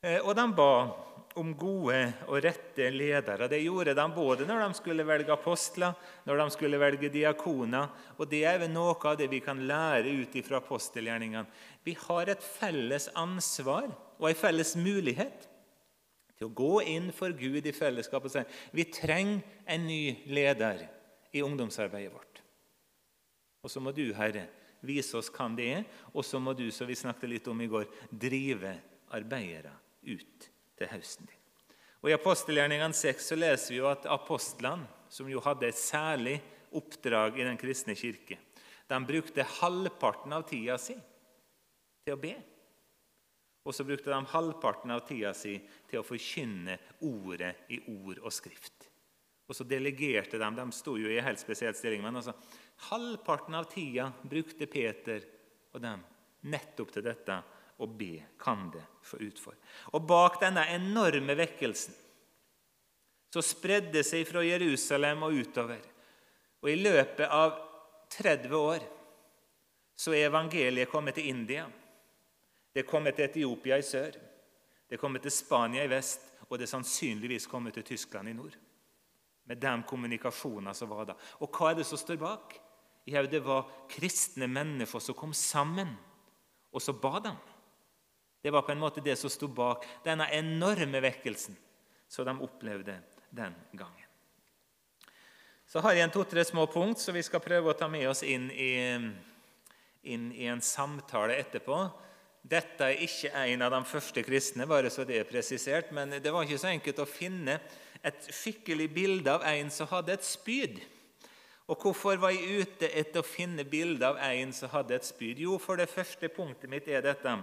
Eh, 0.00 0.16
og 0.24 0.32
de 0.38 0.46
ba 0.56 0.70
om 1.38 1.52
gode 1.54 1.98
og 2.26 2.40
rette 2.42 2.88
ledere. 2.90 3.48
Det 3.50 3.60
gjorde 3.62 3.94
de 3.94 4.06
både 4.14 4.46
når 4.48 4.64
de 4.64 4.78
skulle 4.78 5.06
velge 5.06 5.32
apostler, 5.32 5.94
når 6.26 6.42
de 6.42 6.46
skulle 6.54 6.80
velge 6.80 7.10
diakoner. 7.12 7.90
Og 8.18 8.28
det 8.30 8.42
er 8.48 8.58
vel 8.62 8.72
noe 8.74 8.96
av 8.96 9.18
det 9.20 9.30
vi 9.30 9.42
kan 9.44 9.62
lære 9.68 10.10
ut 10.22 10.34
fra 10.46 10.58
apostelgjerningene. 10.58 11.46
Vi 11.86 11.94
har 12.08 12.32
et 12.32 12.44
felles 12.44 13.08
ansvar 13.18 13.88
og 14.18 14.28
en 14.28 14.38
felles 14.38 14.74
mulighet 14.78 15.46
til 16.36 16.48
å 16.48 16.54
gå 16.56 16.74
inn 16.88 17.10
for 17.14 17.34
Gud 17.36 17.66
i 17.68 17.76
fellesskap 17.76 18.26
og 18.26 18.32
si 18.32 18.42
vi 18.74 18.88
trenger 18.90 19.42
en 19.70 19.86
ny 19.86 20.02
leder 20.32 20.86
i 21.36 21.44
ungdomsarbeidet 21.46 22.14
vårt. 22.14 22.40
Og 23.60 23.70
så 23.70 23.80
må 23.84 23.92
du, 23.92 24.06
Herre, 24.16 24.48
vise 24.80 25.18
oss 25.18 25.28
hvem 25.30 25.58
det 25.58 25.66
er, 25.76 25.82
og 26.16 26.24
så 26.24 26.40
må 26.40 26.56
du, 26.56 26.70
som 26.72 26.88
vi 26.88 26.96
snakket 26.96 27.28
litt 27.28 27.50
om 27.52 27.60
i 27.60 27.68
går, 27.68 27.84
drive 28.10 28.72
arbeidere 29.12 29.74
ut 30.08 30.49
til 30.80 30.90
høsten 30.90 31.28
din. 31.28 31.36
Og 32.00 32.08
I 32.08 32.16
apostelgjerningene 32.16 32.96
6 32.96 33.32
så 33.32 33.36
leser 33.36 33.74
vi 33.74 33.80
jo 33.82 33.90
at 33.90 34.08
apostlene, 34.08 34.88
som 35.10 35.28
jo 35.28 35.42
hadde 35.44 35.68
et 35.68 35.76
særlig 35.76 36.38
oppdrag 36.78 37.36
i 37.40 37.44
den 37.44 37.58
kristne 37.60 37.96
kirke, 37.98 38.38
de 38.90 38.98
brukte 39.06 39.46
halvparten 39.60 40.32
av 40.34 40.46
tida 40.48 40.76
si 40.80 40.96
til 42.02 42.16
å 42.16 42.20
be. 42.20 42.32
Og 43.66 43.76
så 43.76 43.84
brukte 43.86 44.10
de 44.10 44.18
halvparten 44.32 44.90
av 44.94 45.04
tida 45.06 45.30
si 45.36 45.58
til 45.90 46.00
å 46.00 46.06
forkynne 46.06 46.78
ordet 47.06 47.52
i 47.70 47.78
ord 47.92 48.22
og 48.22 48.32
skrift. 48.34 48.88
Og 49.50 49.54
så 49.54 49.66
delegerte 49.66 50.38
de. 50.38 50.48
De 50.56 50.66
sto 50.74 50.96
jo 50.98 51.10
i 51.10 51.18
en 51.18 51.26
helt 51.26 51.42
spesiell 51.42 51.74
stilling. 51.74 52.02
Men 52.02 52.18
altså, 52.20 52.34
halvparten 52.88 53.58
av 53.58 53.66
tida 53.70 54.08
brukte 54.22 54.66
Peter 54.70 55.26
og 55.74 55.82
dem 55.82 56.02
nettopp 56.50 56.94
til 56.94 57.04
dette 57.04 57.40
å 57.80 57.88
be. 57.88 58.14
Kan 58.40 58.68
det 58.74 58.84
få 59.06 59.20
utfor. 59.24 59.56
Og 59.96 60.06
bak 60.06 60.40
denne 60.42 60.66
enorme 60.74 61.36
vekkelsen 61.38 61.96
så 63.30 63.42
spredde 63.46 63.92
det 63.94 64.04
seg 64.08 64.24
fra 64.26 64.42
Jerusalem 64.42 65.22
og 65.26 65.36
utover. 65.38 65.82
Og 66.60 66.70
i 66.72 66.80
løpet 66.80 67.28
av 67.30 67.52
30 68.10 68.56
år 68.58 68.86
så 70.00 70.16
er 70.16 70.26
evangeliet 70.26 70.90
kommet 70.90 71.14
til 71.14 71.28
India. 71.30 71.68
Det 72.74 72.82
er 72.82 72.90
kommet 72.90 73.14
til 73.16 73.28
Etiopia 73.28 73.78
i 73.78 73.86
sør. 73.86 74.16
Det 74.88 74.98
er 74.98 75.02
kommet 75.02 75.22
til 75.22 75.34
Spania 75.34 75.84
i 75.86 75.92
vest, 75.92 76.26
og 76.48 76.58
det 76.58 76.66
er 76.66 76.74
sannsynligvis 76.74 77.46
kommet 77.46 77.76
til 77.78 77.86
Tyskland 77.92 78.32
i 78.32 78.34
nord 78.34 78.58
med 79.50 79.58
de 79.58 79.70
kommunikasjonene 79.82 80.74
som 80.78 80.90
var 80.92 81.08
da. 81.08 81.16
Og 81.42 81.50
hva 81.50 81.72
er 81.72 81.80
det 81.80 81.86
som 81.88 81.98
står 81.98 82.20
bak? 82.20 82.54
Jo, 83.10 83.22
det 83.26 83.40
var 83.42 83.66
kristne 83.90 84.46
mennesker 84.46 85.02
som 85.02 85.16
kom 85.18 85.32
sammen, 85.34 85.90
og 86.70 86.82
så 86.84 86.94
ba 86.94 87.18
de. 87.24 87.32
Det 88.42 88.50
var 88.50 88.62
på 88.62 88.72
en 88.72 88.80
måte 88.80 89.02
det 89.04 89.16
som 89.20 89.30
sto 89.30 89.48
bak 89.48 89.84
denne 90.04 90.28
enorme 90.32 91.02
vekkelsen 91.04 91.56
som 92.10 92.26
de 92.26 92.34
opplevde 92.42 92.96
den 93.30 93.54
gangen. 93.72 94.06
Så 95.70 95.78
har 95.84 95.94
jeg 95.94 96.08
en 96.08 96.14
to-tre 96.14 96.42
små 96.44 96.64
punkt 96.66 96.98
som 96.98 97.14
vi 97.14 97.22
skal 97.22 97.42
prøve 97.44 97.70
å 97.70 97.78
ta 97.78 97.86
med 97.86 98.08
oss 98.10 98.24
inn 98.26 98.48
i, 98.50 98.72
inn 100.02 100.30
i 100.34 100.48
en 100.50 100.62
samtale 100.64 101.36
etterpå. 101.38 101.76
Dette 102.42 102.88
er 102.88 103.04
ikke 103.04 103.30
en 103.44 103.62
av 103.62 103.76
de 103.76 103.80
første 103.86 104.24
kristne, 104.26 104.66
bare 104.66 104.90
så 104.90 105.04
det 105.06 105.20
er 105.20 105.28
presisert, 105.28 105.92
men 105.94 106.16
det 106.18 106.32
var 106.32 106.42
ikke 106.48 106.58
så 106.58 106.72
enkelt 106.72 107.04
å 107.04 107.06
finne 107.06 107.60
et 108.02 108.30
skikkelig 108.32 108.88
bilde 108.96 109.36
av 109.36 109.44
en 109.46 109.70
som 109.70 109.86
hadde 109.92 110.16
et 110.16 110.26
spyd. 110.26 110.80
Og 111.70 111.78
Hvorfor 111.78 112.18
var 112.18 112.32
jeg 112.34 112.64
ute 112.64 112.88
etter 112.98 113.22
å 113.22 113.26
finne 113.26 113.62
bilde 113.62 114.08
av 114.08 114.16
en 114.26 114.50
som 114.54 114.72
hadde 114.72 114.96
et 114.96 115.06
spyd? 115.06 115.38
Jo, 115.38 115.54
for 115.62 115.78
det 115.78 115.90
første 115.90 116.26
punktet 116.34 116.70
mitt 116.72 116.88
er 116.90 117.04
dette. 117.04 117.36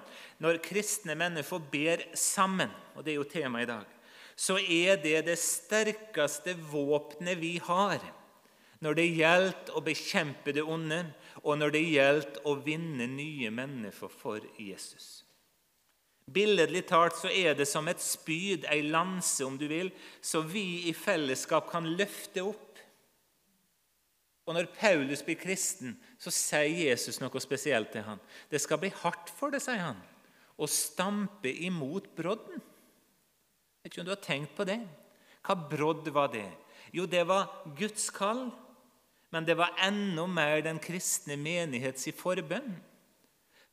Når 0.43 0.60
kristne 0.65 1.15
mennesker 1.15 1.63
ber 1.72 2.03
sammen, 2.12 2.74
og 2.96 3.05
det 3.05 3.13
er 3.13 3.22
jo 3.22 3.29
temaet 3.31 3.69
i 3.69 3.72
dag, 3.72 3.93
så 4.38 4.57
er 4.60 5.00
det 5.01 5.22
det 5.29 5.38
sterkeste 5.39 6.57
våpenet 6.69 7.39
vi 7.39 7.55
har 7.63 8.03
når 8.84 8.98
det 9.00 9.05
gjelder 9.07 9.72
å 9.74 9.81
bekjempe 9.81 10.53
det 10.53 10.62
onde, 10.62 11.00
og 11.41 11.57
når 11.57 11.72
det 11.74 11.86
gjelder 11.88 12.43
å 12.46 12.53
vinne 12.62 13.07
nye 13.10 13.50
mennesker 13.50 14.12
for 14.12 14.43
Jesus. 14.62 15.24
Billedlig 16.27 16.84
talt 16.89 17.15
så 17.15 17.31
er 17.31 17.55
det 17.55 17.65
som 17.69 17.88
et 17.88 18.01
spyd, 18.03 18.67
ei 18.67 18.84
lanse 18.84 19.46
om 19.48 19.55
du 19.57 19.65
vil, 19.72 19.89
så 20.22 20.43
vi 20.43 20.89
i 20.91 20.93
fellesskap 20.93 21.72
kan 21.72 21.88
løfte 21.88 22.43
opp. 22.43 22.66
Og 24.48 24.56
Når 24.56 24.70
Paulus 24.80 25.22
blir 25.27 25.36
kristen, 25.36 25.98
så 26.20 26.32
sier 26.32 26.88
Jesus 26.88 27.20
noe 27.20 27.42
spesielt 27.44 27.92
til 27.92 28.06
han. 28.06 28.22
Det 28.48 28.62
skal 28.63 28.80
bli 28.80 28.94
hardt 29.04 29.32
for 29.36 29.51
det, 29.51 29.60
sier 29.63 29.84
han, 29.89 30.00
å 30.56 30.70
stampe 30.72 31.51
imot 31.51 32.08
brodden. 32.16 32.62
Vet 33.84 33.92
ikke 33.92 34.06
om 34.06 34.08
du 34.08 34.16
har 34.16 34.24
tenkt 34.24 34.56
på 34.56 34.66
det? 34.68 34.80
Hva 35.44 35.56
brodd 35.70 36.08
var 36.16 36.32
det? 36.32 36.48
Jo, 36.96 37.06
det 37.06 37.25
var 37.27 37.51
Guds 37.77 38.08
kall, 38.16 38.48
men 39.36 39.44
det 39.48 39.58
var 39.60 39.75
enda 39.84 40.24
mer 40.32 40.63
den 40.63 40.80
kristne 40.80 41.36
menighets 41.39 42.08
forbønn. 42.16 42.77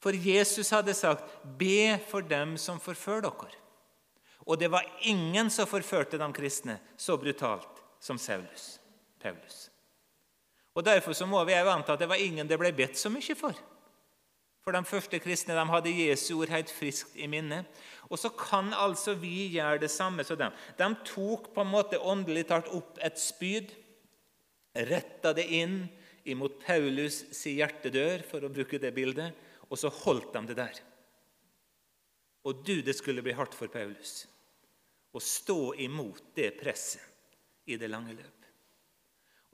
For 0.03 0.13
Jesus 0.13 0.71
hadde 0.75 0.93
sagt, 0.95 1.23
'Be 1.57 1.99
for 2.11 2.21
dem 2.21 2.59
som 2.59 2.81
forfører 2.81 3.23
dere'. 3.31 3.61
Og 4.47 4.59
det 4.61 4.71
var 4.71 4.85
ingen 5.03 5.51
som 5.51 5.67
forførte 5.67 6.19
de 6.19 6.33
kristne 6.33 6.79
så 6.97 7.17
brutalt 7.17 7.81
som 8.01 8.19
Saulus, 8.19 8.81
Paulus. 9.21 9.71
Og 10.75 10.85
Derfor 10.85 11.15
så 11.15 11.27
må 11.27 11.43
vi 11.47 11.55
jo 11.55 11.71
anta 11.71 11.95
at 11.95 12.03
det 12.03 12.11
var 12.11 12.21
ingen 12.21 12.49
det 12.51 12.59
ble 12.59 12.73
bedt 12.75 12.99
så 12.99 13.13
mye 13.13 13.37
for. 13.39 13.55
For 14.65 14.73
de 14.73 14.81
første 14.89 15.21
kristne 15.21 15.55
de 15.55 15.65
hadde 15.69 15.93
Jesu 15.93 16.39
ord 16.39 16.51
helt 16.51 16.73
friskt 16.73 17.17
i 17.21 17.29
minne. 17.29 17.63
Og 18.09 18.19
så 18.19 18.31
kan 18.33 18.73
altså 18.73 19.15
vi 19.21 19.51
gjøre 19.53 19.83
det 19.83 19.91
samme 19.93 20.25
som 20.25 20.41
dem. 20.41 20.55
De 20.79 20.89
tok 21.05 21.51
på 21.55 21.63
en 21.63 21.73
måte 21.73 22.01
åndelig 22.01 22.47
talt 22.49 22.71
opp 22.73 22.99
et 23.05 23.21
spyd, 23.21 23.75
retta 24.89 25.35
det 25.37 25.45
inn 25.53 25.85
imot 26.25 26.57
Paulus' 26.65 27.27
si 27.37 27.59
hjertedør, 27.59 28.25
for 28.27 28.43
å 28.43 28.51
bruke 28.53 28.81
det 28.81 28.95
bildet, 28.97 29.37
og 29.69 29.79
så 29.79 29.93
holdt 29.93 30.33
de 30.33 30.47
det 30.49 30.57
der. 30.59 30.81
Og 32.49 32.65
du, 32.65 32.81
det 32.85 32.97
skulle 32.97 33.23
bli 33.25 33.37
hardt 33.37 33.57
for 33.57 33.73
Paulus 33.73 34.25
å 35.15 35.21
stå 35.23 35.77
imot 35.85 36.33
det 36.35 36.51
presset 36.59 37.37
i 37.71 37.77
det 37.79 37.89
lange 37.93 38.17
løp. 38.17 38.34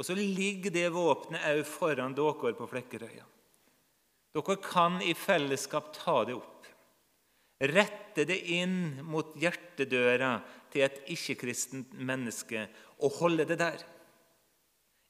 Og 0.00 0.06
så 0.06 0.14
ligger 0.16 0.72
det 0.72 0.86
våpenet 0.94 1.44
òg 1.44 1.66
foran 1.68 2.14
dere 2.16 2.54
på 2.56 2.68
Flekkerøya. 2.70 3.26
Dere 4.32 4.54
kan 4.64 4.96
i 5.04 5.12
fellesskap 5.12 5.90
ta 5.92 6.22
det 6.24 6.38
opp. 6.38 6.68
Rette 7.60 8.24
det 8.24 8.38
inn 8.56 9.02
mot 9.04 9.34
hjertedøra 9.36 10.38
til 10.72 10.86
et 10.86 11.02
ikke-kristent 11.12 11.92
menneske 11.92 12.62
og 13.04 13.18
holde 13.18 13.44
det 13.50 13.58
der. 13.60 13.84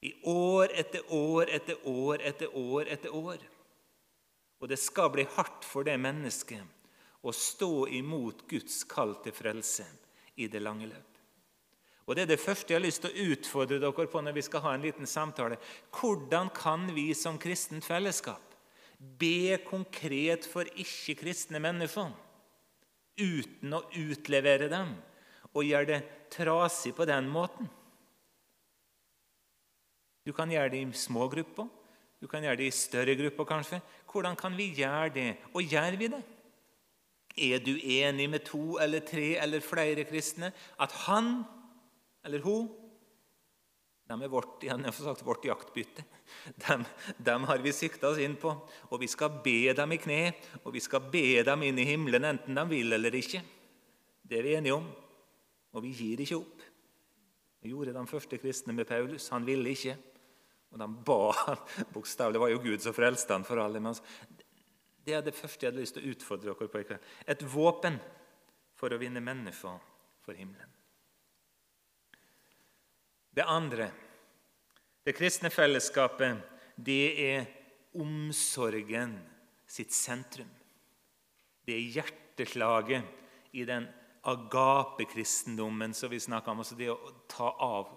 I 0.02 0.10
år 0.26 0.74
etter 0.82 1.06
år 1.14 1.52
etter 1.54 1.86
år 1.86 2.24
etter 2.26 2.56
år 2.58 2.90
etter 2.90 3.14
år. 3.14 3.44
Og 4.58 4.72
det 4.72 4.80
skal 4.82 5.12
bli 5.14 5.28
hardt 5.36 5.70
for 5.70 5.86
det 5.86 6.00
mennesket 6.02 7.22
å 7.22 7.30
stå 7.30 7.86
imot 7.94 8.42
Guds 8.50 8.82
kall 8.90 9.14
til 9.22 9.36
frelse 9.38 9.86
i 10.34 10.50
det 10.50 10.64
lange 10.66 10.90
løp. 10.90 11.09
Og 12.10 12.16
Det 12.16 12.24
er 12.24 12.32
det 12.32 12.42
første 12.42 12.72
jeg 12.72 12.80
har 12.80 12.82
lyst 12.82 13.04
til 13.04 13.12
å 13.12 13.26
utfordre 13.30 13.76
dere 13.78 14.06
på 14.10 14.20
når 14.20 14.34
vi 14.34 14.42
skal 14.42 14.64
ha 14.64 14.72
en 14.74 14.82
liten 14.82 15.06
samtale. 15.06 15.60
Hvordan 15.94 16.48
kan 16.50 16.88
vi 16.90 17.12
som 17.14 17.38
kristent 17.38 17.86
fellesskap 17.86 18.42
Be 18.98 19.56
konkret 19.64 20.44
for 20.44 20.66
ikke-kristne 20.74 21.60
mennesker 21.62 22.10
uten 23.16 23.72
å 23.72 23.84
utlevere 23.96 24.66
dem 24.68 24.90
og 25.54 25.64
gjøre 25.64 25.88
det 25.88 26.00
trasig 26.34 26.92
på 26.98 27.06
den 27.08 27.30
måten. 27.32 27.68
Du 30.26 30.34
kan 30.36 30.50
gjøre 30.52 30.74
det 30.74 30.82
i 30.82 30.90
små 30.92 31.30
grupper, 31.32 31.70
du 32.20 32.28
kan 32.28 32.44
gjøre 32.44 32.60
det 32.60 32.68
i 32.68 32.76
større 32.76 33.14
grupper 33.16 33.48
kanskje. 33.48 33.80
Hvordan 34.10 34.36
kan 34.36 34.52
vi 34.58 34.68
gjøre 34.76 35.14
det, 35.14 35.30
og 35.54 35.64
gjør 35.64 35.96
vi 35.96 36.10
det? 36.12 36.20
Er 37.40 37.62
du 37.64 37.72
enig 37.78 38.28
med 38.28 38.44
to 38.44 38.76
eller 38.82 39.00
tre 39.06 39.38
eller 39.40 39.64
flere 39.64 40.04
kristne 40.04 40.52
at 40.76 40.92
han 41.06 41.46
eller 42.24 42.44
hun 42.44 42.68
de 44.10 44.16
er 44.24 44.30
vårt, 44.30 44.64
sagt, 44.96 45.22
vårt 45.22 45.44
jaktbytte. 45.46 46.02
Dem, 46.66 46.82
dem, 47.18 47.44
har 47.46 47.60
vi 47.62 47.70
sikta 47.72 48.08
oss 48.10 48.18
inn 48.18 48.34
på. 48.42 48.50
Og 48.90 48.98
vi 48.98 49.06
skal 49.10 49.36
be 49.44 49.70
dem 49.76 49.94
i 49.94 49.98
kne, 50.02 50.32
og 50.64 50.74
vi 50.74 50.82
skal 50.82 51.04
be 51.12 51.44
dem 51.46 51.62
inn 51.68 51.78
i 51.78 51.86
himmelen 51.86 52.26
enten 52.26 52.58
de 52.58 52.64
vil 52.72 52.96
eller 52.96 53.14
ikke. 53.14 53.42
Det 54.26 54.40
er 54.40 54.48
vi 54.48 54.56
enige 54.58 54.74
om. 54.74 54.88
Og 55.70 55.84
vi 55.84 55.92
gir 55.94 56.24
ikke 56.24 56.40
opp. 56.40 56.64
Det 57.62 57.70
gjorde 57.70 57.94
de 57.94 58.02
første 58.10 58.40
kristne 58.42 58.74
med 58.74 58.88
Paulus. 58.90 59.28
Han 59.30 59.46
ville 59.46 59.76
ikke. 59.76 59.94
Og 60.74 60.82
de 60.82 60.90
ba 61.06 61.20
bokstavelig. 61.94 62.38
Det 62.38 62.42
var 62.42 62.54
jo 62.56 62.64
Gud 62.66 62.82
som 62.82 62.96
frelste 62.96 63.36
han 63.36 63.46
for 63.46 63.62
alle. 63.62 63.82
Men 63.84 63.94
det 65.06 65.14
er 65.14 65.22
det 65.22 65.36
første 65.38 65.66
jeg 65.66 65.70
hadde 65.70 65.84
lyst 65.84 65.98
til 66.00 66.06
å 66.08 66.16
utfordre 66.16 66.50
dere 66.50 66.66
på. 66.66 66.82
i 66.82 66.90
kveld. 66.90 67.08
Et 67.30 67.46
våpen 67.54 68.02
for 68.74 68.90
å 68.90 68.98
vinne 68.98 69.22
mennesker 69.22 69.78
for 70.26 70.34
himmelen. 70.34 70.79
Det 73.30 73.46
andre, 73.46 73.90
det 75.06 75.14
kristne 75.14 75.50
fellesskapet, 75.54 76.40
det 76.74 77.04
er 77.22 77.46
omsorgen 78.00 79.14
sitt 79.70 79.94
sentrum. 79.94 80.50
Det 81.66 81.76
er 81.76 82.00
hjerteslaget 82.00 83.54
i 83.54 83.64
den 83.68 83.86
agape-kristendommen 84.26 85.94
som 85.94 86.10
vi 86.10 86.20
snakker 86.20 86.52
om. 86.52 86.62
Altså 86.64 86.78
det 86.78 86.90
å 86.92 86.98
ta, 87.30 87.52
av, 87.54 87.94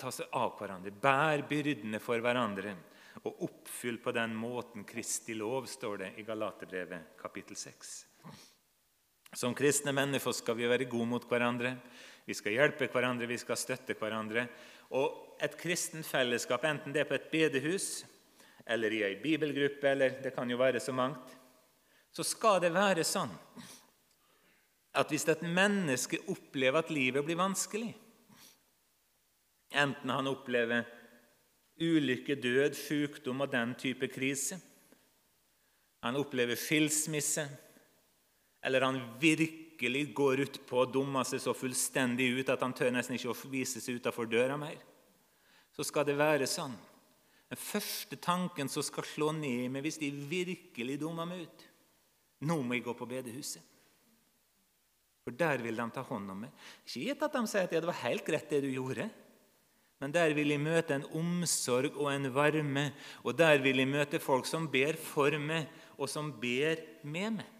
ta 0.00 0.12
seg 0.14 0.32
av 0.36 0.56
hverandre, 0.58 0.94
bære 0.94 1.46
byrdene 1.50 2.00
for 2.02 2.22
hverandre 2.24 2.74
og 3.22 3.44
oppfyll 3.44 4.00
på 4.02 4.14
den 4.16 4.32
måten 4.34 4.86
Kristi 4.88 5.36
lov, 5.36 5.68
står 5.68 6.00
det 6.00 6.08
i 6.18 6.24
Galaterbrevet 6.26 7.12
kapittel 7.20 7.58
6. 7.58 7.92
Som 9.36 9.54
kristne 9.56 9.94
mennesker 9.96 10.34
skal 10.36 10.56
vi 10.58 10.68
være 10.68 10.88
gode 10.90 11.08
mot 11.08 11.28
hverandre. 11.28 11.76
Vi 12.26 12.34
skal 12.38 12.54
hjelpe 12.54 12.86
hverandre, 12.92 13.26
vi 13.26 13.38
skal 13.40 13.58
støtte 13.58 13.96
hverandre. 13.98 14.46
Og 14.94 15.36
et 15.42 15.54
kristent 15.58 16.06
fellesskap, 16.06 16.64
enten 16.68 16.94
det 16.94 17.02
er 17.02 17.10
på 17.10 17.18
et 17.18 17.30
bedehus 17.32 18.04
eller 18.66 18.94
i 18.94 19.02
ei 19.02 19.16
bibelgruppe, 19.18 19.88
eller 19.90 20.18
det 20.22 20.34
kan 20.36 20.50
jo 20.50 20.58
være 20.60 20.80
så 20.80 20.94
mangt, 20.94 21.32
så 22.12 22.22
skal 22.22 22.60
det 22.62 22.70
være 22.74 23.02
sånn 23.06 23.32
at 24.92 25.08
hvis 25.10 25.24
et 25.32 25.42
menneske 25.42 26.20
opplever 26.30 26.82
at 26.82 26.92
livet 26.92 27.24
blir 27.24 27.40
vanskelig, 27.40 27.90
enten 29.72 30.12
han 30.12 30.28
opplever 30.28 30.84
ulykke, 31.82 32.36
død, 32.36 32.76
sykdom 32.76 33.40
og 33.42 33.50
den 33.50 33.72
type 33.80 34.06
krise, 34.12 34.60
han 36.02 36.18
opplever 36.20 36.58
skilsmisse, 36.58 37.46
eller 38.62 38.84
han 38.84 39.00
virker 39.22 39.61
virkelig 39.72 40.14
går 40.14 40.40
ut 40.40 40.58
på 40.66 40.80
å 40.82 40.86
dumme 40.86 41.24
seg 41.24 41.40
så 41.40 41.54
fullstendig 41.54 42.30
ut 42.38 42.48
at 42.48 42.60
han 42.62 42.72
tør 42.72 42.92
nesten 42.92 43.16
ikke 43.16 43.32
å 43.32 43.50
vise 43.50 43.80
seg 43.80 44.00
utenfor 44.00 44.26
døra 44.26 44.56
mer, 44.56 44.78
så 45.72 45.82
skal 45.84 46.04
det 46.04 46.16
være 46.16 46.46
sånn. 46.46 46.74
Den 47.48 47.60
første 47.60 48.16
tanken 48.16 48.68
som 48.68 48.82
skal 48.82 49.04
slå 49.04 49.32
ned 49.32 49.66
i 49.66 49.68
meg 49.68 49.82
hvis 49.84 50.00
de 50.00 50.10
virkelig 50.10 50.98
dummer 51.00 51.28
meg 51.28 51.44
ut 51.44 51.68
Nå 52.42 52.56
må 52.58 52.74
jeg 52.74 52.82
gå 52.82 52.92
på 52.98 53.06
bedehuset. 53.06 53.62
For 55.22 55.30
der 55.30 55.60
vil 55.62 55.76
de 55.78 55.84
ta 55.94 56.02
hånd 56.02 56.32
om 56.32 56.40
meg. 56.42 56.50
Ikke 56.82 57.04
gitt 57.04 57.20
at 57.22 57.36
de 57.36 57.42
sier 57.46 57.68
at 57.68 57.70
det 57.76 57.86
var 57.86 58.00
helt 58.00 58.24
greit, 58.26 58.48
det 58.50 58.64
du 58.64 58.72
gjorde. 58.72 59.06
Men 60.02 60.10
der 60.10 60.34
vil 60.34 60.50
jeg 60.50 60.58
møte 60.58 60.96
en 60.96 61.06
omsorg 61.14 61.94
og 61.94 62.08
en 62.10 62.26
varme, 62.34 62.88
og 63.22 63.38
der 63.38 63.62
vil 63.62 63.78
jeg 63.78 63.92
møte 63.92 64.18
folk 64.18 64.50
som 64.50 64.66
ber 64.66 64.98
for 64.98 65.38
meg, 65.38 65.70
og 65.94 66.10
som 66.10 66.32
ber 66.42 66.82
med 67.06 67.36
meg. 67.38 67.51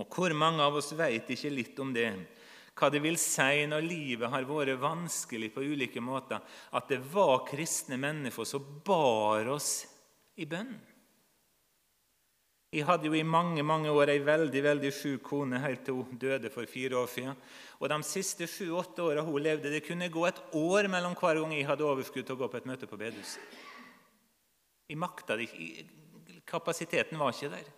Og 0.00 0.08
hvor 0.10 0.34
mange 0.34 0.62
av 0.64 0.74
oss 0.80 0.92
vet 0.96 1.28
ikke 1.30 1.52
litt 1.54 1.78
om 1.82 1.92
det? 1.94 2.08
Hva 2.74 2.88
det 2.90 3.02
vil 3.04 3.18
si 3.20 3.66
når 3.70 3.86
livet 3.86 4.32
har 4.32 4.46
vært 4.48 4.80
vanskelig 4.82 5.52
på 5.54 5.62
ulike 5.62 6.02
måter, 6.02 6.42
at 6.74 6.90
det 6.90 6.98
var 7.12 7.44
kristne 7.46 7.98
mennesker 8.02 8.48
som 8.48 8.64
bar 8.86 9.46
oss 9.54 9.84
i 10.42 10.48
bønn. 10.50 10.74
Jeg 12.74 12.88
hadde 12.88 13.06
jo 13.06 13.14
i 13.14 13.22
mange 13.22 13.62
mange 13.62 13.92
år 13.94 14.10
ei 14.10 14.18
veldig 14.26 14.62
veldig 14.64 14.90
sjuk 14.90 15.22
kone 15.28 15.60
helt 15.62 15.84
til 15.86 16.00
hun 16.00 16.18
døde 16.18 16.50
for 16.50 16.66
fire 16.66 16.98
år 16.98 17.06
siden. 17.12 17.36
Og 17.78 17.86
De 17.92 17.98
siste 18.02 18.48
sju-åtte 18.50 19.04
åra 19.04 19.22
hun 19.22 19.38
levde, 19.38 19.70
det 19.70 19.84
kunne 19.86 20.10
gå 20.10 20.26
et 20.26 20.40
år 20.58 20.90
mellom 20.90 21.14
hver 21.14 21.38
gang 21.38 21.54
jeg 21.54 21.68
hadde 21.68 21.86
overskudd 21.86 22.26
til 22.26 22.34
å 22.34 22.40
gå 22.42 22.50
på 22.50 22.58
et 22.58 22.66
møte 22.66 22.90
på 22.90 22.98
bedehuset. 22.98 23.62
Jeg 24.90 24.98
makta 24.98 25.38
det 25.38 25.46
ikke. 25.46 25.86
Kapasiteten 26.50 27.22
var 27.22 27.30
ikke 27.30 27.54
der. 27.54 27.70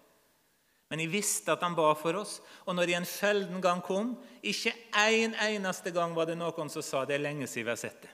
Men 0.91 1.03
jeg 1.03 1.11
visste 1.11 1.55
at 1.55 1.63
han 1.67 1.75
ba 1.75 1.89
for 1.99 2.19
oss. 2.21 2.39
Og 2.67 2.77
når 2.77 2.93
jeg 2.93 3.01
en 3.01 3.09
sjelden 3.11 3.63
gang 3.63 3.81
kom, 3.85 4.13
ikke 4.47 4.75
en 5.03 5.35
eneste 5.49 5.91
gang 5.95 6.15
var 6.15 6.29
det 6.31 6.37
noen 6.39 6.71
som 6.71 6.85
sa 6.85 7.05
det 7.07 7.17
er 7.17 7.25
lenge 7.25 7.49
siden 7.51 7.67
vi 7.67 7.75
har 7.75 7.81
sett 7.81 8.05
det. 8.05 8.13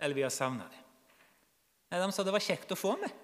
Eller 0.00 0.18
vi 0.18 0.26
har 0.26 0.34
savna 0.34 0.66
det. 0.68 0.82
Nei, 1.92 2.02
De 2.02 2.10
sa 2.12 2.26
det 2.26 2.34
var 2.34 2.44
kjekt 2.44 2.74
å 2.74 2.78
få 2.78 2.96
med. 3.00 3.22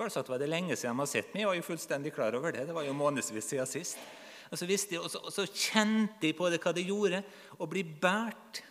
Selvsagt 0.00 0.32
var 0.32 0.40
det 0.40 0.48
lenge 0.48 0.74
siden 0.74 0.96
de 0.96 1.04
har 1.04 1.10
sett 1.10 1.30
meg. 1.34 1.44
Jeg 1.44 1.50
var 1.50 1.60
jo 1.60 1.68
fullstendig 1.68 2.14
klar 2.16 2.34
over 2.38 2.56
det. 2.56 2.64
Det 2.66 2.74
var 2.74 2.88
jo 2.88 2.96
månedsvis 2.96 3.52
siden 3.52 3.68
sist. 3.68 4.02
Og 4.50 4.58
så, 4.58 4.66
jeg, 4.66 4.98
og 4.98 5.06
så, 5.12 5.20
og 5.22 5.30
så 5.30 5.44
kjente 5.46 6.26
jeg 6.26 6.34
på 6.34 6.48
det 6.50 6.58
hva 6.64 6.72
det 6.74 6.88
gjorde 6.88 7.22
å 7.62 7.68
bli 7.70 7.84
båret 7.86 8.64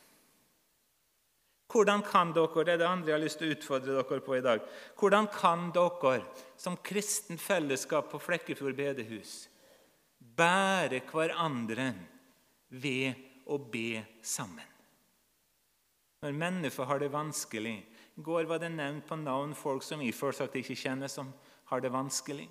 hvordan 1.70 2.02
kan 2.06 2.32
dere 2.34 2.64
det 2.66 2.74
er 2.74 2.82
det 2.82 2.88
andre 2.90 3.12
jeg 3.12 3.18
har 3.18 3.24
lyst 3.24 3.40
til 3.42 3.50
å 3.50 3.56
utfordre 3.56 3.98
dere 4.00 4.24
på 4.26 4.38
i 4.38 4.46
dag, 4.46 4.64
hvordan 4.98 5.30
kan 5.34 5.70
dere 5.76 6.24
som 6.58 6.80
kristen 6.82 7.38
fellesskap 7.38 8.10
på 8.12 8.22
Flekkefjord 8.22 8.78
bedehus 8.78 9.44
bære 10.20 11.04
hverandre 11.12 11.92
ved 12.70 13.14
å 13.46 13.60
be 13.62 14.02
sammen? 14.26 14.66
Når 16.20 16.36
mennesker 16.36 16.90
har 16.90 17.00
det 17.00 17.14
vanskelig 17.14 17.78
I 18.20 18.24
går 18.26 18.50
var 18.50 18.60
det 18.60 18.74
nevnt 18.74 19.06
på 19.08 19.16
navn 19.16 19.54
folk 19.56 19.86
som 19.86 20.02
jeg 20.04 20.18
selvsagt 20.18 20.58
ikke 20.60 20.76
kjenner, 20.76 21.08
som 21.08 21.30
har 21.70 21.80
det 21.80 21.94
vanskelig. 21.94 22.50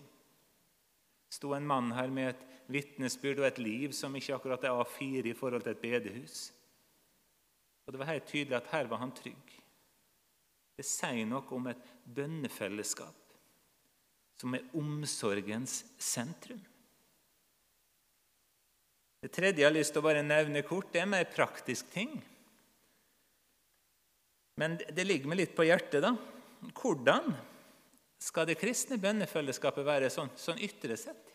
Det 1.28 1.36
sto 1.36 1.52
en 1.52 1.66
mann 1.68 1.90
her 1.92 2.08
med 2.08 2.30
et 2.30 2.46
vitnesbyrd 2.72 3.42
og 3.42 3.48
et 3.50 3.58
liv 3.60 3.92
som 3.92 4.14
ikke 4.16 4.38
akkurat 4.38 4.64
er 4.64 4.78
A4 4.78 5.28
i 5.28 5.36
forhold 5.36 5.66
til 5.66 5.74
et 5.74 5.82
bedehus. 5.82 6.38
Og 7.88 7.92
Det 7.94 8.02
var 8.02 8.10
helt 8.12 8.26
tydelig 8.28 8.52
at 8.52 8.68
her 8.68 8.84
var 8.84 9.00
han 9.00 9.14
trygg. 9.16 9.54
Det 10.76 10.84
sier 10.84 11.24
noe 11.24 11.56
om 11.56 11.70
et 11.70 11.86
bønnefellesskap 12.04 13.24
som 14.38 14.52
er 14.54 14.66
omsorgens 14.76 15.80
sentrum. 15.96 16.60
Det 19.24 19.30
tredje 19.34 19.64
jeg 19.64 19.66
har 19.66 19.74
lyst 19.74 19.96
til 19.96 20.02
å 20.02 20.06
bare 20.06 20.22
nevne 20.22 20.60
kort, 20.68 20.92
det 20.92 21.00
er 21.00 21.08
mer 21.10 21.24
praktisk 21.32 21.88
ting. 21.90 22.12
Men 24.60 24.76
det 24.76 25.06
ligger 25.08 25.32
meg 25.32 25.40
litt 25.40 25.56
på 25.56 25.66
hjertet. 25.66 26.04
da. 26.04 26.12
Hvordan 26.76 27.32
skal 28.20 28.46
det 28.46 28.58
kristne 28.60 29.00
bønnefellesskapet 29.00 29.86
være 29.86 30.12
sånn, 30.12 30.30
sånn 30.36 30.60
ytre 30.60 31.00
sett? 31.00 31.34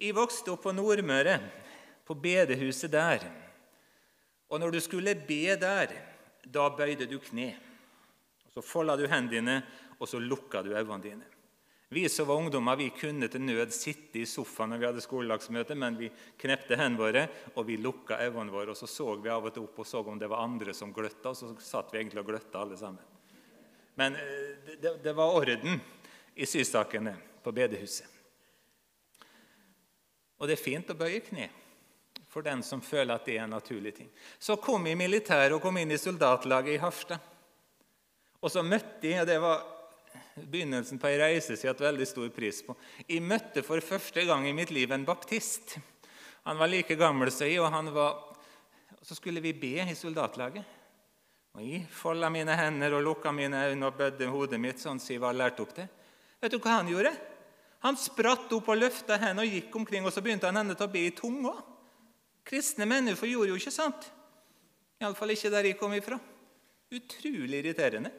Jeg 0.00 0.16
vokste 0.16 0.54
opp 0.54 0.64
på 0.64 0.72
Nordmøre, 0.72 1.36
på 2.08 2.16
bedehuset 2.16 2.90
der. 2.90 3.28
Og 4.50 4.60
når 4.60 4.74
du 4.74 4.80
skulle 4.82 5.14
be 5.14 5.54
der, 5.58 5.92
da 6.42 6.70
bøyde 6.74 7.06
du 7.06 7.18
kne. 7.22 7.52
Så 8.50 8.62
folda 8.66 8.96
du 8.98 9.06
hendene 9.06 9.30
dine, 9.36 9.60
og 10.00 10.08
så 10.10 10.18
lukka 10.18 10.64
du 10.66 10.72
øynene 10.74 11.02
dine. 11.04 11.28
Vi 11.90 12.04
som 12.08 12.28
var 12.28 12.38
ungdommer, 12.38 12.76
vi 12.78 12.90
kunne 12.94 13.26
til 13.28 13.42
nød 13.42 13.72
sitte 13.74 14.20
i 14.20 14.26
sofaen 14.26 14.70
når 14.70 14.78
vi 14.78 14.86
hadde 14.86 15.02
skolelagsmøte, 15.02 15.74
men 15.74 15.96
vi 15.98 16.10
knepte 16.38 16.78
hendene 16.78 17.02
våre 17.02 17.24
og 17.56 17.66
vi 17.66 17.78
lukka 17.82 18.20
øynene 18.22 18.54
våre. 18.54 18.70
og 18.70 18.78
Så 18.78 18.86
så 18.86 19.14
vi 19.18 19.30
av 19.30 19.46
og 19.46 19.54
til 19.54 19.66
opp 19.66 19.78
og 19.82 19.86
så 19.86 20.02
om 20.02 20.18
det 20.18 20.30
var 20.30 20.44
andre 20.46 20.74
som 20.74 20.92
gløtta, 20.94 21.30
og 21.30 21.36
så 21.36 21.54
satt 21.58 21.90
vi 21.92 21.98
egentlig 21.98 22.22
og 22.22 22.30
gløtta 22.30 22.62
alle 22.62 22.78
sammen. 22.78 23.02
Men 23.98 24.14
eh, 24.14 24.76
det, 24.82 24.96
det 25.02 25.14
var 25.14 25.34
orden 25.34 25.80
i 26.34 26.46
sysakene 26.46 27.16
på 27.42 27.52
bedehuset. 27.52 28.06
Og 30.38 30.46
det 30.48 30.56
er 30.56 30.62
fint 30.62 30.90
å 30.90 30.96
bøye 30.96 31.20
kne 31.26 31.50
for 32.30 32.46
den 32.46 32.62
som 32.62 32.82
føler 32.84 33.16
at 33.16 33.26
det 33.26 33.36
er 33.36 33.44
en 33.44 33.56
naturlig 33.56 33.94
ting. 33.96 34.08
Så 34.38 34.56
kom 34.62 34.86
jeg 34.86 34.94
i 34.94 35.00
militæret 35.00 35.56
og 35.56 35.62
kom 35.64 35.80
inn 35.80 35.90
i 35.90 35.98
soldatlaget 35.98 36.76
i 36.76 36.80
Harstad. 36.82 37.28
Og 38.40 38.52
så 38.52 38.62
møtte 38.64 39.10
jeg, 39.10 39.20
og 39.20 39.28
det 39.28 39.36
var 39.42 39.66
begynnelsen 40.40 41.00
på 41.00 41.10
ei 41.10 41.18
reise 41.20 41.52
som 41.52 41.66
jeg 41.66 41.74
hadde 41.74 41.88
veldig 41.88 42.08
stor 42.08 42.30
pris 42.32 42.62
på. 42.64 42.76
Jeg 43.04 43.26
møtte 43.26 43.64
for 43.66 43.82
første 43.84 44.24
gang 44.28 44.46
i 44.48 44.56
mitt 44.56 44.72
liv 44.72 44.92
en 44.94 45.04
baptist. 45.04 45.76
Han 46.48 46.56
var 46.56 46.70
like 46.70 46.96
gammel 46.96 47.28
som 47.34 47.50
jeg, 47.50 47.60
og 47.60 47.72
han 47.74 47.90
var 47.92 48.14
så 49.02 49.14
skulle 49.14 49.40
vi 49.40 49.52
be 49.56 49.80
i 49.82 49.94
soldatlaget. 49.96 50.64
Og 51.56 51.62
Jeg 51.64 51.86
folda 51.90 52.28
mine 52.30 52.54
hender 52.54 52.94
og 52.94 53.02
lukka 53.02 53.32
mine 53.32 53.64
øyne 53.70 53.88
og 53.88 53.96
bødde 53.98 54.28
hodet 54.30 54.60
mitt 54.60 54.78
sånn 54.78 55.00
som 55.02 55.14
jeg 55.14 55.22
var 55.22 55.34
lært 55.34 55.58
opp 55.60 55.72
til. 55.74 55.88
Vet 56.40 56.52
du 56.52 56.60
hva 56.60 56.78
han 56.78 56.88
gjorde? 56.88 57.10
Han 57.80 57.96
spratt 57.96 58.52
opp 58.52 58.68
og 58.68 58.78
løfta 58.78 59.16
hendene 59.16 59.46
og 59.46 59.56
gikk 59.56 59.76
omkring, 59.80 60.04
og 60.06 60.12
så 60.12 60.22
begynte 60.22 60.46
han 60.46 60.60
henne 60.60 60.76
til 60.76 60.86
å 60.86 60.92
be 60.92 61.06
i 61.08 61.14
tunga. 61.16 61.54
Kristne 62.50 62.86
mennesker 62.88 63.30
gjorde 63.30 63.52
jo 63.52 63.60
ikke 63.60 63.72
sant. 63.74 64.08
Iallfall 65.00 65.36
ikke 65.36 65.52
der 65.54 65.70
jeg 65.70 65.78
kom 65.78 65.94
ifra. 65.94 66.18
Utrolig 66.90 67.60
irriterende. 67.62 68.10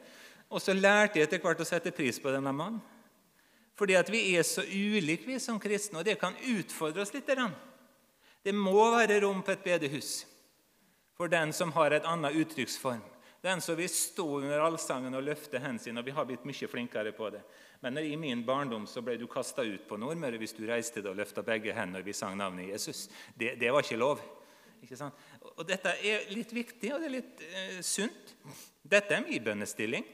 Og 0.52 0.60
så 0.60 0.72
lærte 0.72 1.20
jeg 1.20 1.28
etter 1.28 1.42
hvert 1.42 1.60
å 1.60 1.68
sette 1.68 1.92
pris 1.94 2.18
på 2.20 2.32
denne 2.32 2.52
mannen. 2.52 2.80
Fordi 3.76 3.96
at 3.96 4.08
vi 4.12 4.24
er 4.36 4.44
så 4.44 4.64
ulike 4.64 5.28
vi 5.28 5.38
som 5.40 5.60
kristne, 5.60 6.00
og 6.00 6.08
det 6.08 6.18
kan 6.20 6.36
utfordre 6.52 7.04
oss 7.04 7.12
litt. 7.14 7.28
Det 7.28 8.52
må 8.56 8.90
være 8.92 9.20
rom 9.24 9.40
på 9.44 9.54
et 9.54 9.64
bedehus 9.64 10.22
for 11.16 11.30
den 11.32 11.52
som 11.52 11.72
har 11.76 11.92
et 11.92 12.06
annet 12.08 12.36
uttrykksform. 12.36 13.00
Den 13.42 13.60
som 13.60 13.76
vil 13.76 13.90
stå 13.90 14.26
under 14.40 14.62
allsangen 14.62 15.14
og 15.18 15.24
løfte 15.26 15.58
hendene 15.58 15.82
sine. 15.82 16.00
og 16.00 16.06
Vi 16.06 16.14
har 16.14 16.26
blitt 16.26 16.44
mye 16.46 16.68
flinkere 16.70 17.12
på 17.12 17.30
det. 17.34 17.42
Men 17.82 17.98
i 17.98 18.16
min 18.16 18.44
barndom 18.46 18.84
så 18.86 19.02
ble 19.02 19.16
du 19.18 19.26
kasta 19.30 19.64
ut 19.66 19.88
på 19.88 19.98
Nordmøre 19.98 20.38
hvis 20.38 20.54
du 20.54 20.62
reiste 20.68 21.02
deg 21.02 21.10
og 21.10 21.18
løfta 21.18 21.42
begge 21.42 21.74
hendene 21.74 21.98
når 21.98 22.06
vi 22.06 22.14
sang 22.14 22.36
navnet 22.38 22.70
Jesus. 22.70 23.08
Det, 23.34 23.56
det 23.58 23.72
var 23.74 23.82
ikke 23.82 23.98
lov. 23.98 24.22
Ikke 24.82 25.10
og 25.52 25.66
Dette 25.66 25.96
er 26.06 26.30
litt 26.34 26.54
viktig, 26.54 26.92
og 26.94 27.02
det 27.02 27.08
er 27.08 27.14
litt 27.16 27.42
eh, 27.48 27.80
sunt. 27.86 28.34
Dette 28.82 29.16
er 29.16 29.26
min 29.26 29.42
bønnestilling. 29.42 30.06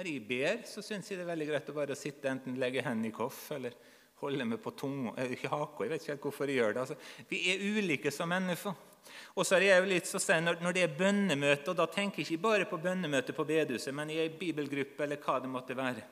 Når 0.00 0.08
jeg 0.08 0.24
ber, 0.24 0.60
så 0.68 0.84
syns 0.84 1.10
jeg 1.10 1.20
det 1.20 1.26
er 1.26 1.32
veldig 1.34 1.48
greit 1.50 1.68
å 1.68 1.76
bare 1.76 1.96
sitte 1.98 2.32
enten 2.32 2.56
legge 2.60 2.84
hendene 2.84 3.12
i 3.12 3.16
koff 3.16 3.50
eller 3.56 3.76
holde 4.20 4.46
meg 4.48 4.60
på 4.60 4.72
tunga 4.76 5.12
eh, 5.20 5.34
jeg 5.36 5.48
vet 5.48 6.00
ikke 6.00 6.14
helt 6.14 6.24
hvorfor 6.30 6.48
jeg 6.48 6.62
gjør 6.62 6.76
det. 6.76 6.86
Altså, 6.86 7.26
vi 7.28 7.44
er 7.52 7.66
ulike 7.76 8.12
som 8.14 8.32
mennesker. 8.32 8.88
Og 9.34 9.46
så 9.46 9.56
er 9.56 9.66
jeg 9.66 9.82
jo 9.82 9.90
litt 9.90 10.08
så 10.08 10.20
sen, 10.22 10.46
når, 10.46 10.72
det 10.74 10.84
er 10.84 10.96
bønnemøte, 10.98 11.72
og 11.72 11.78
da 11.78 11.86
tenker 11.90 12.22
jeg 12.22 12.28
ikke 12.28 12.46
bare 12.46 12.68
på 12.70 12.80
bønnemøte 12.82 13.34
på 13.36 13.46
bedehuset, 13.48 13.94
men 13.94 14.10
i 14.10 14.18
ei 14.22 14.30
bibelgruppe 14.32 15.06
eller 15.06 15.20
hva 15.22 15.36
det 15.40 15.50
måtte 15.52 15.76
være. 15.78 16.06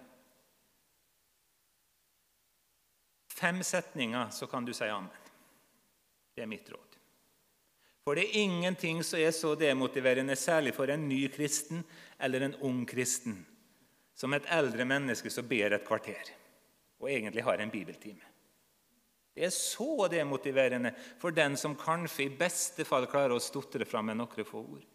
Fem 3.38 3.62
setninger, 3.62 4.30
så 4.35 4.49
kan 4.50 4.64
du 4.66 4.73
si 4.75 4.88
amen. 4.90 5.26
Det 6.35 6.42
er 6.42 6.50
mitt 6.50 6.71
råd. 6.71 6.97
For 8.07 8.16
det 8.16 8.25
er 8.25 8.40
ingenting 8.40 9.03
som 9.05 9.20
er 9.20 9.35
så 9.37 9.53
demotiverende, 9.59 10.37
særlig 10.37 10.72
for 10.74 10.90
en 10.90 11.09
ny 11.11 11.27
kristen 11.35 11.83
eller 12.18 12.46
en 12.46 12.57
ung 12.64 12.85
kristen, 12.88 13.37
som 14.16 14.35
et 14.35 14.48
eldre 14.55 14.87
menneske 14.88 15.31
som 15.31 15.46
ber 15.46 15.77
et 15.77 15.87
kvarter 15.87 16.33
og 16.98 17.11
egentlig 17.11 17.44
har 17.44 17.61
en 17.62 17.70
bibeltime. 17.70 18.24
Det 19.38 19.46
er 19.46 19.55
så 19.55 20.09
demotiverende 20.11 20.90
for 21.20 21.31
den 21.31 21.55
som 21.57 21.77
kanskje 21.79 22.24
i 22.24 22.33
beste 22.40 22.83
fall 22.83 23.05
klarer 23.07 23.37
å 23.37 23.42
stotre 23.42 23.87
fram 23.87 24.09
med 24.11 24.18
noen 24.18 24.46
få 24.46 24.64
ord. 24.64 24.87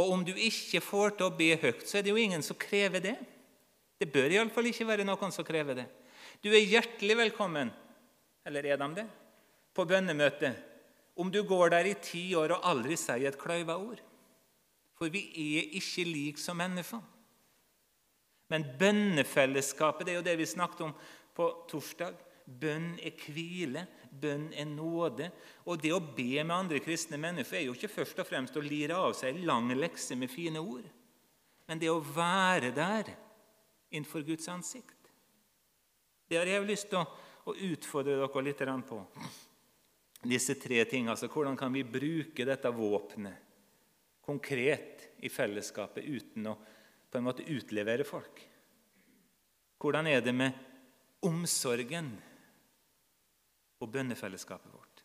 Og 0.00 0.12
om 0.14 0.22
du 0.24 0.30
ikke 0.32 0.80
får 0.80 1.18
til 1.18 1.26
å 1.26 1.34
be 1.36 1.50
høyt, 1.60 1.84
så 1.84 1.98
er 1.98 2.06
det 2.06 2.14
jo 2.14 2.22
ingen 2.22 2.44
som 2.46 2.56
krever 2.56 3.02
det. 3.04 3.16
Det 4.00 4.08
bør 4.08 4.32
iallfall 4.32 4.70
ikke 4.70 4.86
være 4.88 5.04
noen 5.04 5.34
som 5.34 5.44
krever 5.44 5.82
det. 5.82 5.84
Du 6.40 6.48
er 6.48 6.64
hjertelig 6.64 7.18
velkommen, 7.18 7.72
eller 8.48 8.64
er 8.64 8.80
de 8.80 8.88
det, 9.02 9.04
på 9.76 9.84
bønnemøtet 9.84 10.64
om 11.20 11.28
du 11.34 11.42
går 11.44 11.74
der 11.74 11.90
i 11.90 11.98
ti 12.00 12.22
år 12.38 12.54
og 12.56 12.64
aldri 12.70 12.96
sier 12.96 13.28
et 13.28 13.40
kløyva 13.40 13.76
ord. 13.76 14.00
For 14.96 15.12
vi 15.12 15.26
er 15.34 15.76
ikke 15.76 16.06
like 16.08 16.40
som 16.40 16.56
mennesker. 16.56 17.02
Men 18.48 18.64
bønnefellesskapet 18.80 20.06
det 20.06 20.14
er 20.14 20.20
jo 20.22 20.26
det 20.30 20.38
vi 20.40 20.48
snakket 20.48 20.86
om 20.86 20.96
på 21.36 21.50
torsdag. 21.68 22.16
Bønn 22.48 22.94
er 23.04 23.12
hvile, 23.28 23.84
bønn 24.08 24.48
er 24.56 24.68
nåde. 24.70 25.28
Og 25.68 25.80
det 25.82 25.92
å 25.92 26.00
be 26.00 26.38
med 26.40 26.54
andre 26.54 26.80
kristne 26.80 27.20
mennesker 27.20 27.60
er 27.60 27.66
jo 27.66 27.74
ikke 27.76 27.92
først 27.92 28.22
og 28.22 28.28
fremst 28.28 28.56
å 28.56 28.64
lire 28.64 28.96
av 28.96 29.16
seg 29.18 29.34
en 29.34 29.48
lang 29.50 29.68
lekse 29.76 30.16
med 30.16 30.32
fine 30.32 30.62
ord, 30.62 30.86
men 31.68 31.80
det 31.82 31.90
å 31.92 32.00
være 32.00 32.70
der 32.72 33.10
innenfor 33.90 34.24
Guds 34.24 34.48
ansikt. 34.48 34.94
Det 36.28 36.40
har 36.40 36.48
jeg 36.48 36.64
lyst 36.68 36.88
til 36.92 37.04
å 37.04 37.54
utfordre 37.68 38.16
dere 38.16 38.44
litt 38.44 38.64
på. 38.88 39.02
Disse 40.28 40.56
tre 40.60 40.82
tingene. 40.88 41.12
Altså, 41.14 41.28
hvordan 41.32 41.56
kan 41.56 41.72
vi 41.72 41.84
bruke 41.84 42.44
dette 42.48 42.72
våpenet 42.74 43.44
konkret 44.28 45.06
i 45.24 45.30
fellesskapet 45.32 46.04
uten 46.04 46.50
å 46.50 46.56
på 47.08 47.18
en 47.18 47.24
måte 47.24 47.46
utlevere 47.48 48.04
folk. 48.04 48.42
Hvordan 49.80 50.08
er 50.10 50.20
det 50.20 50.34
med 50.36 50.52
omsorgen 51.24 52.10
på 53.78 53.86
bønnefellesskapet 53.86 54.72
vårt? 54.72 55.04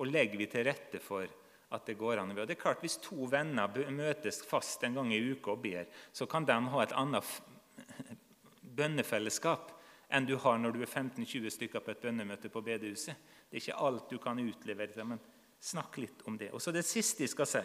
Og 0.00 0.10
legger 0.10 0.40
vi 0.40 0.48
til 0.50 0.66
rette 0.66 1.00
for 1.02 1.26
at 1.72 1.86
det 1.86 1.98
går 1.98 2.20
an? 2.20 2.32
Og 2.36 2.46
Det 2.46 2.56
er 2.56 2.62
klart 2.62 2.80
Hvis 2.80 2.98
to 3.02 3.26
venner 3.30 3.90
møtes 3.90 4.42
fast 4.46 4.82
en 4.84 4.94
gang 4.94 5.12
i 5.12 5.20
uka 5.32 5.52
og 5.52 5.62
ber, 5.62 5.86
så 6.12 6.26
kan 6.26 6.44
de 6.44 6.52
ha 6.52 6.82
et 6.82 6.92
annet 6.92 7.24
bønnefellesskap 8.78 9.78
enn 10.12 10.26
du 10.28 10.36
har 10.36 10.58
når 10.58 10.74
du 10.74 10.82
er 10.82 10.90
15-20 10.90 11.50
stykker 11.50 11.80
på 11.80 11.90
et 11.90 12.02
bønnemøte 12.02 12.50
på 12.52 12.60
bedehuset. 12.60 13.16
Det 13.48 13.56
er 13.56 13.62
ikke 13.62 13.84
alt 13.86 14.10
du 14.10 14.18
kan 14.20 14.38
utlevere, 14.38 15.04
men 15.08 15.20
snakk 15.62 15.96
litt 16.02 16.26
om 16.28 16.36
det. 16.36 16.50
Og 16.52 16.60
så 16.60 16.72
det 16.74 16.84
siste 16.84 17.24
jeg 17.24 17.32
skal 17.32 17.48
si. 17.48 17.62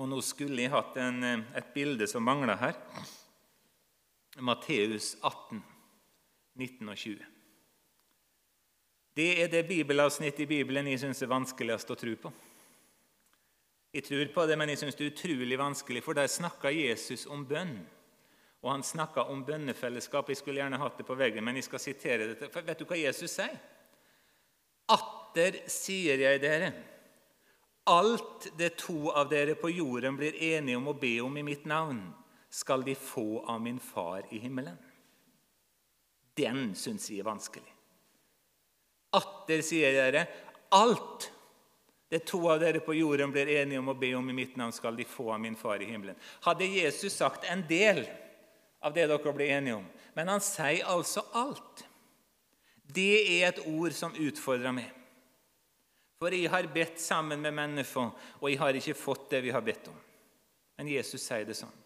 Og 0.00 0.08
nå 0.08 0.18
skulle 0.24 0.62
jeg 0.64 0.72
hatt 0.72 0.96
en, 0.98 1.22
eh, 1.22 1.44
et 1.54 1.74
bilde 1.74 2.06
som 2.08 2.24
mangler 2.24 2.56
her. 2.56 2.74
Matteus 4.40 5.16
18, 5.22 5.62
19 6.56 6.88
og 6.88 6.96
20. 6.96 7.26
Det 9.16 9.42
er 9.42 9.50
det 9.52 9.66
bibelavsnittet 9.68 10.46
i 10.46 10.48
Bibelen 10.48 10.88
jeg 10.88 11.02
syns 11.02 11.20
er 11.22 11.30
vanskeligst 11.32 11.90
å 11.92 11.98
tro 12.00 12.14
på. 12.22 12.32
Jeg 13.92 14.06
tror 14.06 14.30
på 14.32 14.44
det, 14.48 14.56
men 14.56 14.70
jeg 14.72 14.80
syns 14.80 14.96
det 14.96 15.04
er 15.04 15.12
utrolig 15.12 15.58
vanskelig, 15.60 16.00
for 16.04 16.16
der 16.16 16.30
snakka 16.32 16.70
Jesus 16.72 17.26
om 17.28 17.44
bønn. 17.48 17.74
Og 18.62 18.70
han 18.70 18.84
snakka 18.86 19.26
om 19.28 19.42
bønnefellesskap. 19.44 20.30
Jeg 20.30 20.38
skulle 20.38 20.62
gjerne 20.62 20.78
hatt 20.80 20.96
det 20.96 21.04
på 21.04 21.16
veggen, 21.18 21.44
men 21.44 21.58
jeg 21.58 21.66
skal 21.66 21.82
sitere 21.82 22.30
dette. 22.30 22.48
For 22.54 22.64
vet 22.64 22.80
du 22.80 22.86
hva 22.88 22.96
Jesus 22.96 23.34
sier? 23.36 23.58
Atter 24.92 25.60
sier 25.70 26.20
jeg 26.20 26.40
dere 26.42 26.72
Alt 27.90 28.46
det 28.58 28.76
to 28.78 29.10
av 29.10 29.26
dere 29.30 29.56
på 29.58 29.72
jorden 29.72 30.14
blir 30.14 30.36
enige 30.38 30.78
om 30.78 30.92
å 30.92 30.94
be 30.94 31.16
om 31.24 31.34
i 31.36 31.42
mitt 31.42 31.64
navn, 31.66 31.98
skal 32.46 32.84
de 32.86 32.94
få 32.94 33.42
av 33.42 33.58
min 33.64 33.80
far 33.82 34.28
i 34.30 34.38
himmelen. 34.38 34.76
Den 36.38 36.76
syns 36.78 37.08
jeg 37.10 37.24
er 37.24 37.26
vanskelig. 37.26 37.71
Atter 39.16 39.62
sier 39.64 39.94
dere 39.96 40.26
alt 40.72 41.28
det 42.12 42.26
to 42.28 42.42
av 42.50 42.58
dere 42.60 42.80
på 42.84 42.94
jorden 42.94 43.32
blir 43.32 43.48
enige 43.48 43.80
om 43.80 43.88
å 43.88 43.96
be 43.96 44.10
om 44.18 44.26
i 44.28 44.34
mitt 44.36 44.56
navn, 44.60 44.72
skal 44.72 44.96
de 44.96 45.04
få 45.08 45.30
av 45.32 45.40
min 45.40 45.56
far 45.56 45.80
i 45.80 45.88
himmelen. 45.88 46.18
Hadde 46.44 46.68
Jesus 46.68 47.14
sagt 47.16 47.46
en 47.48 47.64
del 47.68 48.02
av 48.84 48.92
det 48.92 49.06
dere 49.08 49.32
ble 49.32 49.46
enige 49.48 49.78
om, 49.78 49.86
men 50.12 50.28
han 50.28 50.44
sier 50.44 50.84
altså 50.92 51.24
alt. 51.32 51.86
Det 52.84 53.38
er 53.38 53.46
et 53.48 53.62
ord 53.64 53.96
som 53.96 54.12
utfordrer 54.12 54.76
meg. 54.76 54.90
For 56.20 56.36
jeg 56.36 56.52
har 56.52 56.68
bedt 56.74 57.00
sammen 57.00 57.40
med 57.40 57.56
mennesker, 57.56 58.12
og 58.12 58.50
jeg 58.50 58.60
har 58.60 58.76
ikke 58.76 58.98
fått 58.98 59.30
det 59.32 59.40
vi 59.46 59.54
har 59.56 59.64
bedt 59.64 59.88
om. 59.88 59.96
Men 60.76 60.92
Jesus 60.92 61.24
sier 61.24 61.48
det 61.48 61.56
sånn. 61.56 61.81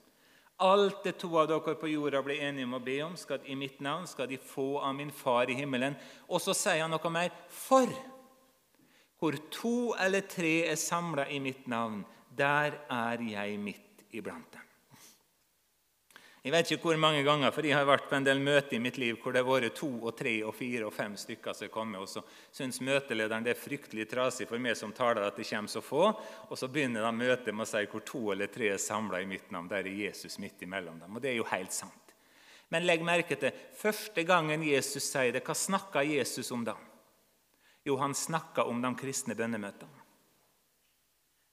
Alt 0.64 1.02
det 1.04 1.18
to 1.20 1.28
av 1.36 1.50
dere 1.50 1.74
på 1.76 1.88
jorda 1.90 2.22
blir 2.24 2.40
enige 2.40 2.64
om 2.64 2.78
å 2.78 2.84
be 2.84 2.96
om, 3.04 3.16
skal, 3.20 3.42
i 3.44 3.56
mitt 3.58 3.80
navn 3.84 4.06
skal 4.08 4.28
de 4.30 4.38
få 4.40 4.78
av 4.80 4.94
min 4.96 5.12
far 5.12 5.50
i 5.52 5.56
himmelen. 5.58 5.96
Og 6.28 6.40
så 6.40 6.56
sier 6.56 6.80
han 6.84 6.94
noe 6.94 7.12
mer. 7.12 7.34
For 7.52 7.90
hvor 9.20 9.36
to 9.52 9.94
eller 10.00 10.24
tre 10.28 10.66
er 10.70 10.80
samla 10.80 11.28
i 11.32 11.40
mitt 11.44 11.68
navn, 11.68 12.04
der 12.36 12.78
er 12.92 13.22
jeg 13.24 13.58
midt 13.60 14.06
iblant 14.16 14.48
dem. 14.52 14.65
Jeg 16.46 16.52
vet 16.54 16.68
ikke 16.70 16.92
hvor 16.92 16.98
mange 17.02 17.24
ganger, 17.26 17.50
for 17.50 17.66
jeg 17.66 17.74
har 17.74 17.88
vært 17.88 18.04
på 18.06 18.14
en 18.14 18.26
del 18.28 18.38
møter 18.38 18.76
i 18.76 18.78
mitt 18.78 19.00
liv 19.02 19.16
hvor 19.18 19.34
det 19.34 19.40
har 19.40 19.48
vært 19.48 19.74
to 19.74 19.88
og 19.96 20.12
tre 20.14 20.30
og 20.46 20.52
fire 20.54 20.84
og 20.86 20.92
fem 20.94 21.16
stykker 21.18 21.56
som 21.58 21.70
kommer, 21.74 22.04
og 22.04 22.06
så 22.06 22.20
syns 22.54 22.76
møtelederen 22.86 23.42
det 23.42 23.56
er 23.56 23.58
fryktelig 23.58 24.04
trasig 24.12 24.46
for 24.46 24.62
meg 24.62 24.76
som 24.78 24.92
taler 24.94 25.24
at 25.26 25.34
det 25.34 25.46
kommer 25.48 25.72
så 25.72 25.80
få, 25.82 26.04
og 26.46 26.52
så 26.54 26.68
begynner 26.70 27.02
de 27.02 27.10
møtet 27.18 27.50
med 27.50 27.64
å 27.64 27.66
si 27.66 27.80
hvor 27.90 28.04
to 28.06 28.20
eller 28.30 28.52
tre 28.54 28.68
er 28.70 28.78
samla 28.78 29.18
i 29.18 29.26
mitt 29.26 29.50
navn. 29.50 29.66
Der 29.72 29.88
er 29.90 29.96
Jesus 30.06 30.38
midt 30.38 30.62
imellom 30.62 31.00
dem. 31.02 31.16
Og 31.18 31.24
det 31.24 31.32
er 31.32 31.34
jo 31.40 31.48
helt 31.50 31.74
sant. 31.74 32.12
Men 32.70 32.86
legg 32.86 33.02
merke 33.02 33.38
til 33.40 33.64
første 33.80 34.22
gangen 34.28 34.62
Jesus 34.62 35.08
sier 35.08 35.32
det, 35.34 35.42
hva 35.42 35.56
snakker 35.58 36.06
Jesus 36.06 36.52
om 36.54 36.62
da? 36.68 36.76
Jo, 37.82 37.96
han 37.98 38.14
snakker 38.14 38.70
om 38.70 38.78
de 38.84 38.92
kristne 39.00 39.34
bønnemøtene. 39.34 40.04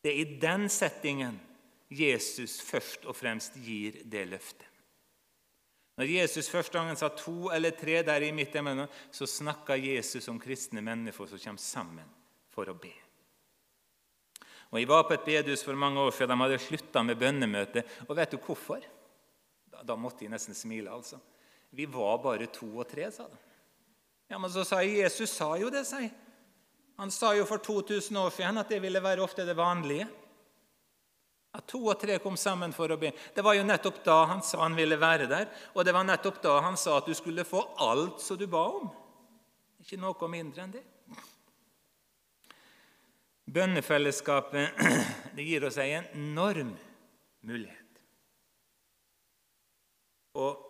Det 0.05 0.13
er 0.13 0.21
i 0.21 0.37
den 0.37 0.69
settingen 0.69 1.41
Jesus 1.89 2.59
først 2.61 3.09
og 3.09 3.17
fremst 3.17 3.57
gir 3.57 4.03
det 4.05 4.27
løftet. 4.29 4.69
Når 5.99 6.09
Jesus 6.09 6.49
første 6.49 6.73
gangen 6.73 6.97
sa 6.97 7.11
to 7.13 7.51
eller 7.53 7.75
tre 7.77 7.99
der 8.05 8.25
i 8.25 8.31
mitt 8.33 8.55
emne, 8.57 8.87
så 9.13 9.27
snakka 9.29 9.77
Jesus 9.77 10.27
om 10.31 10.39
kristne 10.41 10.81
mennesker 10.81 11.29
som 11.29 11.41
kommer 11.43 11.61
sammen 11.61 12.13
for 12.53 12.69
å 12.69 12.77
be. 12.77 12.93
Og 14.73 14.79
Jeg 14.81 14.89
var 14.89 15.03
på 15.05 15.13
et 15.13 15.27
bedehus 15.27 15.61
for 15.61 15.77
mange 15.77 16.01
år 16.01 16.11
siden. 16.11 16.33
De 16.33 16.41
hadde 16.41 16.57
slutta 16.63 17.03
med 17.05 17.19
bønnemøte. 17.21 17.83
Og 18.07 18.17
vet 18.17 18.31
du 18.33 18.39
hvorfor? 18.41 18.81
Da, 19.69 19.83
da, 19.85 19.95
måtte 19.95 20.25
jeg 20.25 20.33
nesten 20.33 20.57
smile. 20.57 20.89
altså. 20.89 21.19
Vi 21.69 21.85
var 21.85 22.17
bare 22.23 22.49
to 22.49 22.71
og 22.81 22.87
tre, 22.89 23.05
sa 23.13 23.27
de. 23.29 23.37
Ja, 24.31 24.39
Men 24.39 24.49
så 24.49 24.63
sa 24.65 24.81
jeg 24.81 25.03
Jesus 25.03 25.29
sa 25.29 25.51
jo 25.61 25.69
det, 25.69 25.85
sa 25.85 26.01
jeg. 26.01 26.09
Han 26.97 27.11
sa 27.13 27.35
jo 27.37 27.45
for 27.45 27.61
2000 27.61 28.17
år 28.17 28.33
siden 28.33 28.57
at 28.57 28.69
det 28.69 28.81
ville 28.81 29.01
være 29.03 29.21
ofte 29.21 29.45
det 29.45 29.57
vanlige. 29.57 30.07
At 31.53 31.67
to 31.69 31.83
og 31.85 31.99
tre 32.01 32.17
kom 32.21 32.37
sammen 32.39 32.73
for 32.73 32.89
å 32.89 32.97
be. 32.97 33.11
Det 33.35 33.43
var 33.45 33.53
jo 33.53 33.65
nettopp 33.65 33.99
da 34.05 34.23
han 34.31 34.41
sa 34.45 34.63
han 34.63 34.77
ville 34.77 34.97
være 34.97 35.27
der. 35.29 35.51
Og 35.77 35.85
det 35.85 35.93
var 35.93 36.07
nettopp 36.07 36.41
da 36.41 36.57
han 36.65 36.77
sa 36.79 36.97
at 36.97 37.09
du 37.09 37.13
skulle 37.17 37.45
få 37.45 37.61
alt 37.85 38.23
som 38.23 38.39
du 38.39 38.47
ba 38.49 38.63
om. 38.79 38.89
Ikke 39.83 39.99
noe 40.01 40.29
mindre 40.31 40.65
enn 40.65 40.73
det. 40.73 40.83
Bønnefellesskapet 43.53 44.83
det 45.35 45.45
gir 45.45 45.65
oss 45.67 45.77
en 45.77 46.09
enorm 46.15 46.73
mulighet. 47.45 47.79
Og 50.39 50.69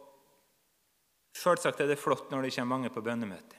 Selvsagt 1.43 1.81
er 1.83 1.89
det 1.89 1.99
flott 1.99 2.29
når 2.31 2.45
det 2.45 2.53
kommer 2.55 2.77
mange 2.77 2.89
på 2.93 3.01
bønnemøte. 3.03 3.57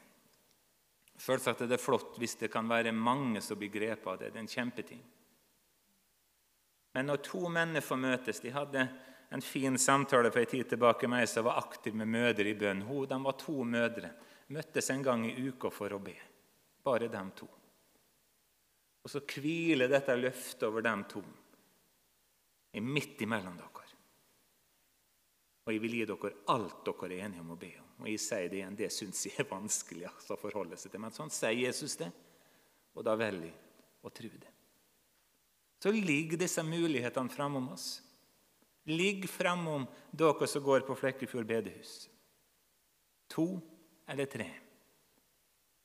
Selvsagt 1.21 1.65
er 1.65 1.69
det 1.69 1.83
flott 1.83 2.17
hvis 2.21 2.37
det 2.41 2.49
kan 2.53 2.69
være 2.71 2.95
mange 2.97 3.43
som 3.45 3.59
blir 3.61 3.73
grepet 3.73 4.09
av 4.09 4.21
det. 4.21 4.31
Det 4.33 4.41
er 4.41 4.45
en 4.45 4.55
kjempeting. 4.55 5.03
Men 6.95 7.11
når 7.11 7.23
to 7.27 7.49
mennesker 7.51 7.99
møtes 7.99 8.41
De 8.41 8.53
hadde 8.55 8.87
en 9.35 9.43
fin 9.43 9.79
samtale 9.79 10.31
for 10.31 10.45
en 10.45 10.47
tid 10.47 10.69
tilbake 10.71 11.09
med 11.11 11.25
ei 11.25 11.27
som 11.27 11.47
var 11.49 11.59
aktiv 11.59 11.95
med 11.99 12.07
mødre 12.07 12.47
i 12.47 12.55
bønn. 12.55 12.85
De 12.85 13.19
var 13.25 13.35
to 13.41 13.65
mødre. 13.67 14.13
Møttes 14.55 14.91
en 14.95 15.03
gang 15.03 15.25
i 15.27 15.35
uka 15.49 15.73
for 15.75 15.91
å 15.97 15.99
be. 15.99 16.15
Bare 16.85 17.09
dem 17.11 17.33
to. 17.35 17.49
Og 19.05 19.11
så 19.11 19.25
hviler 19.27 19.91
dette 19.91 20.15
løftet 20.17 20.63
over 20.69 20.85
dem 20.85 21.03
to, 21.11 21.21
midt 22.81 23.21
imellom 23.27 23.59
dere. 23.59 23.91
Og 25.65 25.73
jeg 25.73 25.83
vil 25.83 25.99
gi 25.99 26.07
dere 26.09 26.33
alt 26.55 26.87
dere 26.87 27.11
er 27.11 27.27
enige 27.27 27.43
om 27.43 27.53
å 27.57 27.61
be 27.61 27.75
om. 27.81 27.93
Og 28.05 28.09
jeg 28.13 28.23
sier 28.23 28.49
det 28.53 28.61
igjen, 28.61 28.79
det 28.79 28.93
syns 28.93 29.27
jeg 29.27 29.43
er 29.43 29.51
vanskelig 29.51 30.07
altså, 30.13 30.37
å 30.37 30.41
forholde 30.41 30.79
seg 30.79 30.95
til. 30.95 31.03
Men 31.03 31.15
sånn 31.17 31.33
sier 31.33 31.59
Jesus 31.59 31.99
det, 32.01 32.11
og 32.95 33.07
da 33.07 33.19
velger 33.19 33.51
jeg 33.51 33.57
å 34.05 34.13
tro 34.15 34.31
det 34.39 34.54
så 35.85 35.92
ligger 35.92 36.40
disse 36.40 36.62
mulighetene 36.64 37.29
framom 37.29 37.66
oss. 37.68 38.03
Ligg 38.88 39.27
framom 39.29 39.85
dere 40.16 40.47
som 40.49 40.64
går 40.64 40.81
på 40.81 40.97
Flekkefjord 40.97 41.44
bedehus. 41.44 42.09
To 43.29 43.61
eller 44.09 44.25
tre. 44.33 44.47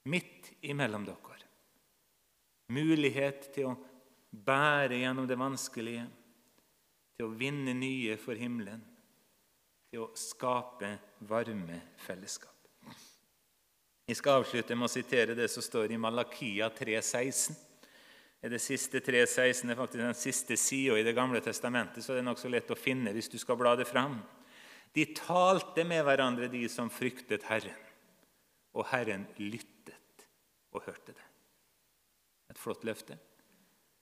Midt 0.08 0.54
imellom 0.62 1.04
dere. 1.04 1.44
Mulighet 2.72 3.52
til 3.52 3.74
å 3.74 3.76
bære 4.32 5.02
gjennom 5.02 5.28
det 5.28 5.36
vanskelige, 5.36 6.08
til 7.20 7.28
å 7.28 7.36
vinne 7.36 7.76
nye 7.76 8.16
for 8.24 8.40
himmelen, 8.40 8.80
til 9.92 10.06
å 10.06 10.12
skape 10.16 10.96
varme 11.28 11.84
fellesskap. 12.08 12.56
Jeg 14.08 14.16
skal 14.16 14.46
avslutte 14.46 14.80
med 14.80 14.88
å 14.88 14.96
sitere 14.96 15.36
det 15.36 15.52
som 15.52 15.66
står 15.66 15.92
i 15.92 16.00
Malakia 16.00 16.72
3,16 16.72 17.66
er 18.40 18.54
det 18.54 18.62
siste 18.64 19.02
3.16 19.04 19.68
er 19.68 19.78
faktisk 19.78 20.02
den 20.02 20.16
siste 20.16 20.58
sida 20.58 20.96
i 20.98 21.04
Det 21.04 21.16
gamle 21.16 21.42
testamentet, 21.44 22.04
så 22.04 22.14
det 22.14 22.24
er 22.24 22.30
nokså 22.30 22.52
lett 22.52 22.72
å 22.72 22.78
finne 22.80 23.12
hvis 23.16 23.32
du 23.32 23.38
skal 23.42 23.60
bla 23.60 23.76
det 23.76 23.88
fram. 23.90 24.22
De 24.96 25.06
talte 25.14 25.84
med 25.86 26.06
hverandre, 26.08 26.48
de 26.50 26.64
som 26.72 26.90
fryktet 26.90 27.46
Herren, 27.50 27.76
og 28.74 28.88
Herren 28.94 29.28
lyttet 29.38 30.26
og 30.72 30.86
hørte 30.86 31.14
det. 31.14 31.28
Et 32.50 32.58
flott 32.58 32.86
løfte. 32.88 33.18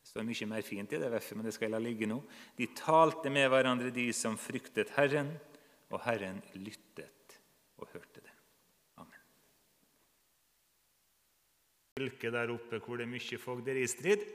Det 0.08 0.13
står 0.13 0.23
mye 0.23 0.47
mer 0.47 0.63
fint 0.63 0.93
i 0.93 1.02
det 1.02 1.12
verset, 1.12 1.36
men 1.36 1.47
det 1.47 1.52
skal 1.56 1.67
jeg 1.67 1.73
la 1.73 1.84
ligge 1.84 2.08
nå. 2.08 2.21
De 2.56 2.69
talte 2.78 3.32
med 3.34 3.50
hverandre, 3.52 3.91
de 3.91 4.08
som 4.15 4.38
fryktet 4.39 4.93
Herren, 4.95 5.34
og 5.91 6.04
Herren 6.06 6.39
lyttet 6.56 7.39
og 7.82 7.89
hørte 7.91 8.21
det. 8.21 8.26
Fylke 11.97 12.31
der 12.33 12.53
oppe 12.53 12.79
hvor 12.83 12.99
det 12.99 13.07
er 13.07 13.13
mye 13.15 13.41
fogderistrid, 13.41 14.25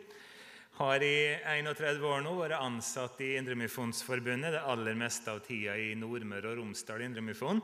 har 0.79 1.05
i 1.05 1.17
31 1.45 2.07
år 2.09 2.23
nå 2.25 2.33
vært 2.39 2.57
ansatt 2.57 3.21
i 3.21 3.35
Indremifonsforbundet, 3.37 4.55
det 4.55 4.63
aller 4.73 4.97
meste 4.99 5.31
av 5.31 5.43
tida 5.45 5.77
i 5.77 5.93
Nordmøre 5.99 6.55
og 6.55 6.63
Romsdal 6.63 7.05
Indremifon, 7.05 7.61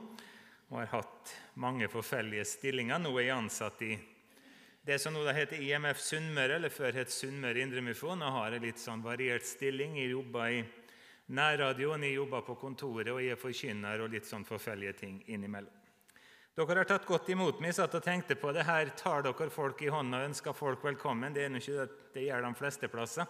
Og 0.69 0.77
har 0.77 0.91
hatt 0.91 1.31
mange 1.57 1.87
forskjellige 1.89 2.43
stillinger. 2.45 2.99
Nå 3.01 3.09
er 3.17 3.23
jeg 3.25 3.33
ansatt 3.33 3.81
i 3.81 3.95
det 4.85 4.99
som 5.01 5.15
nå 5.17 5.23
heter 5.33 5.57
IMF 5.57 5.97
Sunnmøre, 5.97 6.59
eller 6.59 6.69
før 6.69 6.93
het 7.01 7.09
Sunnmøre 7.09 7.63
Indremifon, 7.65 8.21
og 8.21 8.35
har 8.37 8.53
en 8.53 8.63
litt 8.63 8.77
sånn 8.77 9.01
variert 9.01 9.49
stilling. 9.49 9.97
Jeg 9.97 10.13
jobber 10.13 10.53
i 10.53 10.61
nærradioen, 11.33 12.05
jeg 12.05 12.19
jobber 12.19 12.45
på 12.45 12.59
kontoret, 12.61 13.09
og 13.09 13.23
jeg 13.25 13.33
er 13.33 13.41
forkynner 13.41 14.05
og 14.05 14.13
litt 14.13 14.29
sånn 14.29 14.45
forskjellige 14.45 14.95
ting 15.01 15.19
innimellom. 15.25 15.78
Dere 16.59 16.81
har 16.81 16.87
tatt 16.89 17.05
godt 17.07 17.29
imot 17.31 17.61
meg. 17.63 17.71
satt 17.71 17.93
og 17.95 18.03
tenkte 18.03 18.35
på 18.35 18.51
det 18.51 18.65
her. 18.67 18.89
Tar 18.99 19.21
dere 19.23 19.45
folk 19.49 19.79
i 19.79 19.87
hånda 19.87 20.17
og 20.19 20.25
ønsker 20.27 20.51
folk 20.51 20.81
velkommen? 20.83 21.31
Det 21.31 21.45
er 21.45 21.53
ikke 21.55 21.71
det 21.71 21.85
det 22.11 22.23
gjør 22.25 22.43
de 22.43 22.49
fleste 22.59 22.89
plasser. 22.91 23.29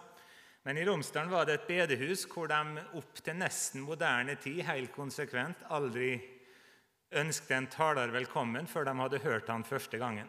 Men 0.66 0.76
i 0.76 0.84
Romsdalen 0.84 1.30
var 1.30 1.46
det 1.46 1.60
et 1.60 1.68
bedehus 1.68 2.24
hvor 2.26 2.48
de 2.50 2.82
opp 2.98 3.20
til 3.22 3.36
nesten 3.38 3.84
moderne 3.86 4.34
tid 4.34 4.64
helt 4.66 4.90
konsekvent 4.90 5.62
aldri 5.70 6.16
ønsket 7.22 7.54
en 7.54 7.68
taler 7.70 8.10
velkommen 8.10 8.66
før 8.66 8.88
de 8.88 8.96
hadde 8.98 9.22
hørt 9.22 9.52
han 9.54 9.62
første 9.68 10.02
gangen. 10.02 10.26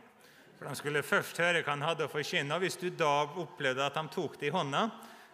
For 0.60 0.70
De 0.70 0.76
skulle 0.78 1.02
først 1.02 1.42
høre 1.42 1.66
hva 1.66 1.74
han 1.74 1.88
hadde 1.88 2.06
å 2.06 2.14
forkynne. 2.14 2.62
Hvis 2.62 2.78
du 2.78 2.92
da 2.94 3.26
opplevde 3.26 3.82
at 3.82 3.98
de 3.98 4.06
tok 4.14 4.38
det 4.38 4.52
i 4.52 4.54
hånda, 4.54 4.84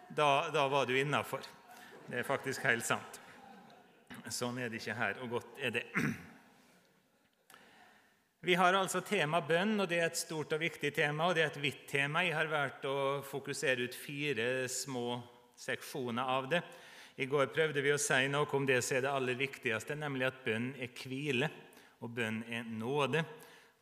da, 0.07 0.29
da 0.55 0.69
var 0.71 0.87
du 0.87 0.95
innafor. 0.95 1.43
Det 2.07 2.23
er 2.23 2.31
faktisk 2.31 2.63
helt 2.63 2.87
sant. 2.87 3.19
Sånn 4.31 4.55
er 4.55 4.71
det 4.71 4.79
ikke 4.79 4.95
her, 4.95 5.19
og 5.19 5.35
godt 5.35 5.59
er 5.59 5.75
det. 5.81 5.85
Vi 8.47 8.55
har 8.55 8.77
altså 8.79 9.01
tema 9.03 9.41
bønn, 9.43 9.73
og 9.83 9.89
det 9.91 9.97
er 9.99 10.05
et 10.07 10.15
stort 10.15 10.53
og 10.55 10.61
viktig 10.61 10.93
tema. 10.95 11.25
og 11.27 11.35
det 11.35 11.41
er 11.43 11.49
et 11.49 11.57
vidt 11.59 11.81
tema. 11.89 12.21
Jeg 12.23 12.35
har 12.37 12.47
valgt 12.47 12.85
å 12.87 13.19
fokusere 13.19 13.83
ut 13.83 13.95
fire 13.95 14.69
små 14.71 15.17
seksjoner 15.59 16.23
av 16.23 16.47
det. 16.53 16.61
I 17.17 17.25
går 17.27 17.49
prøvde 17.51 17.83
vi 17.83 17.91
å 17.91 17.97
si 17.99 18.21
noe 18.31 18.47
om 18.47 18.65
det 18.65 18.77
som 18.85 18.95
er 18.95 19.03
det 19.03 19.11
aller 19.11 19.35
viktigste, 19.35 19.97
nemlig 19.99 20.29
at 20.29 20.39
bønn 20.45 20.69
er 20.79 20.93
hvile, 20.95 21.49
og 21.99 22.13
bønn 22.15 22.37
er 22.47 22.63
nåde. 22.63 23.25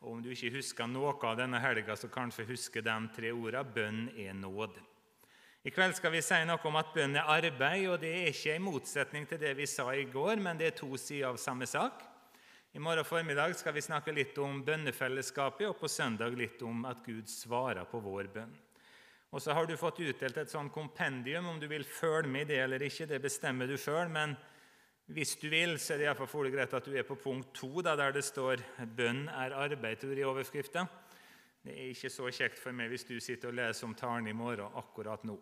Og 0.00 0.16
Om 0.16 0.24
du 0.24 0.32
ikke 0.34 0.56
husker 0.56 0.90
noe 0.90 1.14
av 1.14 1.38
denne 1.38 1.62
helga, 1.62 1.94
så 1.94 2.10
kanskje 2.10 2.48
husker 2.50 2.82
de 2.82 2.98
tre 3.14 3.30
ordene 3.30 3.62
bønn 3.78 4.02
er 4.18 4.34
nåde. 4.34 4.82
I 5.62 5.70
kveld 5.70 5.94
skal 5.94 6.10
vi 6.10 6.26
si 6.26 6.42
noe 6.42 6.58
om 6.66 6.82
at 6.82 6.90
bønn 6.90 7.14
er 7.14 7.30
arbeid, 7.38 7.86
og 7.86 8.00
det 8.02 8.14
er 8.18 8.34
ikke 8.34 8.58
i 8.58 8.66
motsetning 8.66 9.30
til 9.30 9.38
det 9.38 9.54
vi 9.62 9.70
sa 9.70 9.92
i 9.94 10.10
går, 10.10 10.42
men 10.42 10.58
det 10.58 10.72
er 10.72 10.78
to 10.82 10.90
sider 10.98 11.30
av 11.30 11.38
samme 11.38 11.70
sak. 11.70 12.15
I 12.76 12.78
morgen 12.78 13.04
formiddag 13.04 13.54
skal 13.56 13.72
vi 13.72 13.80
snakke 13.80 14.12
litt 14.12 14.36
om 14.36 14.58
bønnefellesskapet, 14.60 15.64
og 15.64 15.78
på 15.80 15.88
søndag 15.88 16.34
litt 16.36 16.60
om 16.60 16.82
at 16.84 16.98
Gud 17.06 17.24
svarer 17.32 17.86
på 17.88 18.02
vår 18.04 18.26
bønn. 18.34 18.50
Og 19.32 19.40
så 19.40 19.54
har 19.56 19.64
du 19.64 19.72
fått 19.80 20.02
utdelt 20.04 20.36
et 20.36 20.52
sånn 20.52 20.68
kompendium. 20.68 21.48
Om 21.48 21.62
du 21.62 21.64
vil 21.70 21.86
følge 21.88 22.28
med 22.28 22.44
i 22.44 22.50
det 22.50 22.58
eller 22.66 22.84
ikke, 22.84 23.06
det 23.08 23.22
bestemmer 23.24 23.64
du 23.64 23.78
sjøl. 23.80 24.12
Men 24.12 24.36
hvis 25.08 25.32
du 25.40 25.48
vil, 25.48 25.78
så 25.80 25.94
er 25.94 26.02
det 26.02 26.08
iallfall 26.10 26.52
greit 26.52 26.76
at 26.76 26.84
du 26.84 26.92
er 26.92 27.08
på 27.08 27.16
punkt 27.16 27.54
to, 27.56 27.80
der 27.80 28.12
det 28.12 28.26
står 28.28 28.60
'Bønn 28.84 29.24
er 29.32 29.56
arbeid' 29.56 30.04
i 30.12 30.28
overskrifta. 30.28 30.84
Det 31.64 31.72
er 31.72 31.94
ikke 31.94 32.12
så 32.12 32.28
kjekt 32.28 32.60
for 32.60 32.76
meg 32.76 32.92
hvis 32.92 33.08
du 33.08 33.16
sitter 33.20 33.48
og 33.48 33.56
leser 33.56 33.88
om 33.88 33.94
talen 33.94 34.28
i 34.28 34.36
morgen 34.36 34.76
akkurat 34.76 35.24
nå. 35.24 35.40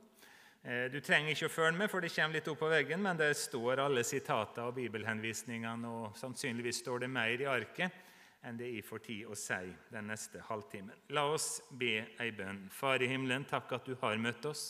Eh, 0.65 0.87
du 0.89 0.97
trenger 1.05 1.35
ikke 1.35 1.51
å 1.51 1.53
følge 1.53 1.77
med, 1.77 1.91
for 1.93 2.01
det 2.01 2.09
kommer 2.15 2.39
litt 2.39 2.47
opp 2.49 2.63
på 2.63 2.71
veggen, 2.73 3.03
men 3.05 3.19
det 3.21 3.35
står 3.37 3.83
alle 3.85 4.05
sitater 4.07 4.65
og 4.65 4.79
bibelhenvisningene, 4.79 5.91
og 5.91 6.17
sannsynligvis 6.17 6.81
står 6.81 7.05
det 7.05 7.11
mer 7.13 7.37
i 7.37 7.49
arket 7.51 8.01
enn 8.45 8.57
det 8.57 8.71
jeg 8.71 8.85
får 8.85 9.03
tid 9.05 9.29
å 9.29 9.37
si 9.37 9.75
den 9.93 10.09
neste 10.09 10.41
halvtimen. 10.49 10.97
La 11.17 11.25
oss 11.29 11.63
be 11.73 11.99
ei 12.21 12.31
bønn. 12.37 12.67
Far 12.73 13.05
i 13.05 13.09
himmelen, 13.09 13.45
takk 13.49 13.73
at 13.77 13.89
du 13.89 13.97
har 14.01 14.21
møtt 14.21 14.49
oss. 14.49 14.65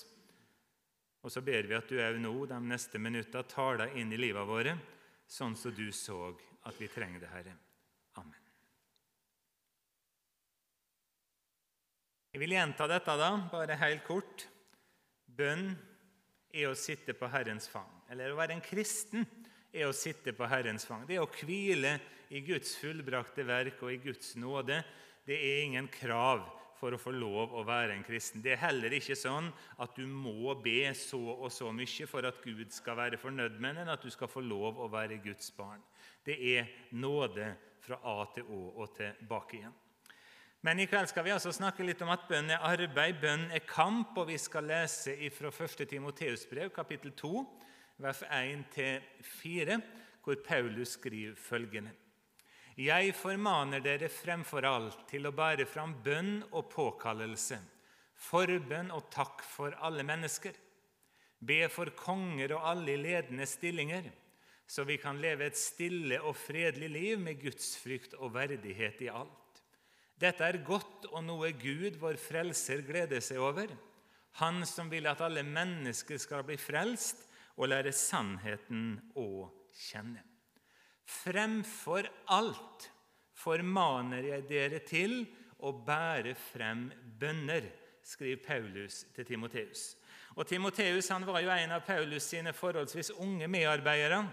Og 1.23 1.33
så 1.33 1.43
ber 1.43 1.67
vi 1.67 1.77
at 1.79 1.91
du 1.91 1.99
òg 1.99 2.19
nå 2.23 2.33
de 2.51 2.59
neste 2.63 3.01
minuttene 3.03 3.51
taler 3.51 3.95
inn 3.99 4.13
i 4.15 4.19
livet 4.19 4.47
våre, 4.47 4.77
sånn 5.31 5.55
som 5.59 5.75
du 5.75 5.87
så 5.95 6.19
at 6.69 6.79
vi 6.79 6.91
trenger 6.91 7.23
det, 7.23 7.31
Herre. 7.33 7.55
Amen. 8.21 8.43
Jeg 12.35 12.43
vil 12.43 12.57
gjenta 12.59 12.91
dette, 12.91 13.17
da, 13.19 13.31
bare 13.51 13.79
helt 13.83 14.05
kort. 14.07 14.47
Bønn 15.37 15.73
er 16.55 16.71
å 16.71 16.79
sitte 16.79 17.15
på 17.19 17.29
Herrens 17.31 17.67
fang. 17.71 17.91
Eller 18.11 18.33
å 18.33 18.39
være 18.39 18.57
en 18.57 18.65
kristen 18.65 19.27
er 19.75 19.89
å 19.89 19.97
sitte 19.97 20.35
på 20.37 20.47
Herrens 20.49 20.87
fang. 20.87 21.07
Det 21.09 21.19
er 21.19 21.25
å 21.25 21.31
hvile 21.31 21.97
i 22.35 22.43
Guds 22.47 22.77
fullbrakte 22.79 23.47
verk 23.47 23.83
og 23.83 23.95
i 23.95 24.03
Guds 24.03 24.35
nåde. 24.41 24.81
Det 25.27 25.35
er 25.35 25.65
ingen 25.65 25.89
krav 25.91 26.45
for 26.79 26.95
å 26.95 27.01
få 27.01 27.15
lov 27.15 27.55
å 27.57 27.63
være 27.67 27.95
en 27.95 28.05
kristen. 28.07 28.43
Det 28.45 28.55
er 28.55 28.65
heller 28.67 28.93
ikke 28.97 29.17
sånn 29.19 29.49
at 29.81 29.95
du 29.97 30.05
må 30.11 30.55
be 30.63 30.91
så 30.99 31.21
og 31.35 31.49
så 31.55 31.71
mye 31.75 32.09
for 32.11 32.27
at 32.29 32.43
Gud 32.45 32.75
skal 32.75 32.99
være 32.99 33.21
fornøyd 33.21 33.57
med 33.63 33.79
deg, 33.81 33.93
at 33.95 34.05
du 34.05 34.13
skal 34.13 34.31
få 34.31 34.43
lov 34.45 34.83
å 34.83 34.91
være 34.93 35.23
Guds 35.25 35.51
barn. 35.57 35.83
Det 36.27 36.37
er 36.55 36.69
nåde 36.99 37.55
fra 37.85 38.01
A 38.05 38.19
til 38.35 38.49
Å 38.49 38.61
og 38.81 38.95
tilbake 38.97 39.61
igjen. 39.61 39.75
Men 40.65 40.81
i 40.81 40.87
kveld 40.89 41.11
skal 41.11 41.27
vi 41.27 41.33
altså 41.35 41.51
snakke 41.53 41.85
litt 41.85 42.01
om 42.01 42.09
at 42.15 42.23
bønn 42.25 42.49
er 42.55 42.63
arbeid, 42.65 43.19
bønn 43.21 43.51
er 43.53 43.67
kamp, 43.69 44.15
og 44.17 44.31
vi 44.31 44.39
skal 44.41 44.65
lese 44.71 45.13
fra 45.37 45.51
1. 45.53 45.83
Timoteus 45.91 46.47
brev, 46.49 46.71
kapittel 46.73 47.13
2, 47.21 47.43
vers 48.01 48.23
1-4, 48.33 49.77
hvor 50.25 50.41
Paulus 50.47 50.95
skriver 50.97 51.37
følgende. 51.37 51.93
Jeg 52.81 53.13
formaner 53.13 53.85
dere 53.85 54.09
fremfor 54.09 54.65
alt 54.65 55.05
til 55.13 55.29
å 55.29 55.35
bære 55.37 55.69
fram 55.69 55.99
bønn 56.01 56.41
og 56.49 56.73
påkallelse, 56.73 57.61
forbønn 58.31 58.89
og 58.97 59.13
takk 59.13 59.45
for 59.45 59.77
alle 59.85 60.09
mennesker. 60.09 60.57
Be 61.45 61.61
for 61.69 61.93
konger 61.93 62.57
og 62.57 62.71
alle 62.73 62.97
i 62.97 63.03
ledende 63.05 63.45
stillinger, 63.45 64.09
så 64.65 64.89
vi 64.89 64.97
kan 64.97 65.21
leve 65.21 65.45
et 65.45 65.61
stille 65.61 66.25
og 66.25 66.39
fredelig 66.41 66.89
liv 66.89 67.21
med 67.21 67.43
gudsfrykt 67.45 68.17
og 68.17 68.33
verdighet 68.41 69.05
i 69.05 69.13
alt. 69.13 69.44
Dette 70.21 70.47
er 70.47 70.63
godt 70.67 71.09
og 71.11 71.25
noe 71.27 71.51
Gud, 71.59 71.99
vår 71.99 72.19
frelser, 72.21 72.85
gleder 72.87 73.23
seg 73.25 73.43
over. 73.43 73.71
Han 74.41 74.63
som 74.67 74.91
vil 74.91 75.07
at 75.11 75.23
alle 75.23 75.45
mennesker 75.47 76.19
skal 76.19 76.45
bli 76.47 76.57
frelst 76.59 77.27
og 77.55 77.71
lære 77.71 77.93
sannheten 77.95 78.97
å 79.19 79.47
kjenne. 79.75 80.23
Fremfor 81.05 82.09
alt 82.33 82.89
formaner 83.37 84.31
jeg 84.31 84.47
dere 84.49 84.81
til 84.87 85.21
å 85.65 85.73
bære 85.85 86.35
frem 86.39 86.89
bønner, 87.21 87.67
skriver 88.05 88.43
Paulus 88.45 89.05
til 89.17 89.27
Timoteus. 89.29 89.95
Og 90.35 90.47
Timoteus 90.49 91.11
var 91.11 91.41
jo 91.41 91.53
en 91.53 91.77
av 91.77 91.85
Paulus 91.87 92.27
sine 92.27 92.53
forholdsvis 92.53 93.15
unge 93.23 93.49
medarbeidere. 93.49 94.25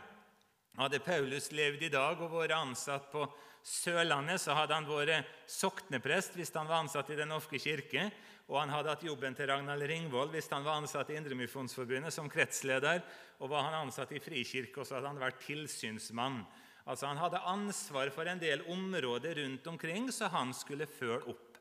Hadde 0.79 0.99
Paulus 1.03 1.51
levd 1.51 1.83
i 1.85 1.91
dag 1.93 2.19
og 2.21 2.33
vært 2.33 2.55
ansatt 2.55 3.09
på 3.11 3.25
Sørlandet, 3.63 4.41
så 4.41 4.55
hadde 4.57 4.73
han 4.73 4.87
vært 4.89 5.29
sokneprest 5.49 6.33
hvis 6.37 6.53
han 6.55 6.69
var 6.69 6.81
ansatt 6.81 7.11
i 7.13 7.17
Den 7.19 7.29
norske 7.29 7.59
kirke, 7.61 8.07
og 8.49 8.57
han 8.59 8.73
hadde 8.73 8.89
hatt 8.91 9.05
jobben 9.05 9.35
til 9.37 9.47
Ragnhild 9.47 9.85
Ringvold 9.87 10.33
hvis 10.33 10.49
han 10.51 10.65
var 10.65 10.81
ansatt 10.81 11.11
i 11.13 11.19
Indremisjonsforbundet 11.19 12.13
som 12.13 12.29
kretsleder, 12.29 13.03
og 13.39 13.53
var 13.53 13.69
han 13.69 13.85
ansatt 13.85 14.11
i 14.11 14.19
Frikirke, 14.23 14.81
og 14.81 14.87
så 14.87 14.97
hadde 14.97 15.13
han 15.13 15.21
vært 15.21 15.39
tilsynsmann 15.45 16.43
Altså 16.89 17.07
Han 17.11 17.19
hadde 17.21 17.43
ansvar 17.45 18.09
for 18.13 18.27
en 18.27 18.41
del 18.41 18.63
områder 18.69 19.37
rundt 19.43 19.67
omkring, 19.69 20.09
så 20.11 20.31
han 20.33 20.53
skulle 20.53 20.89
følge 20.89 21.29
opp. 21.29 21.59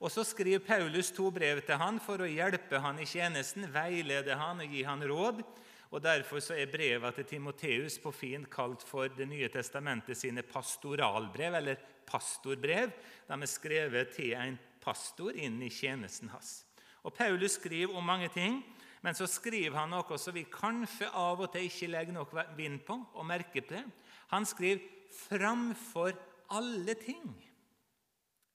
Og 0.00 0.10
Så 0.10 0.24
skriver 0.24 0.62
Paulus 0.64 1.10
to 1.10 1.30
brev 1.30 1.60
til 1.66 1.76
han 1.76 1.98
for 2.00 2.22
å 2.22 2.28
hjelpe 2.28 2.80
han 2.80 2.98
i 3.02 3.08
tjenesten, 3.08 3.66
veilede 3.72 4.38
han 4.38 4.62
og 4.62 4.72
gi 4.72 4.84
han 4.86 5.02
råd. 5.04 5.42
Og 5.90 6.02
Derfor 6.02 6.38
så 6.38 6.54
er 6.54 6.70
brevene 6.70 7.10
til 7.16 7.26
Timoteus 7.26 7.98
på 7.98 8.12
fint 8.14 8.46
kalt 8.50 8.84
for 8.86 9.10
Det 9.10 9.26
nye 9.28 9.48
testamentet 9.50 10.16
sine 10.16 10.42
pastoralbrev, 10.46 11.54
eller 11.54 11.80
pastorbrev. 12.06 12.92
De 13.26 13.34
er 13.34 13.50
skrevet 13.50 14.12
til 14.14 14.36
en 14.38 14.58
pastor 14.80 15.34
inn 15.34 15.58
i 15.62 15.70
tjenesten 15.70 16.30
hans. 16.30 16.64
Og 17.02 17.14
Paulus 17.14 17.58
skriver 17.58 17.96
om 17.96 18.04
mange 18.04 18.28
ting, 18.28 18.60
men 19.02 19.16
så 19.16 19.26
skriver 19.26 19.78
han 19.78 19.90
noe 19.90 20.18
som 20.20 20.36
vi 20.36 20.44
kanskje 20.44 21.08
av 21.16 21.40
og 21.40 21.52
til 21.52 21.66
ikke 21.66 21.90
legger 21.90 22.14
nok 22.14 22.34
vind 22.56 22.82
på 22.86 22.98
og 23.14 23.26
merker 23.26 23.64
på. 23.66 23.82
Han 24.30 24.46
skriver 24.46 24.80
'framfor 25.10 26.12
alle 26.50 26.94
ting'. 26.94 27.34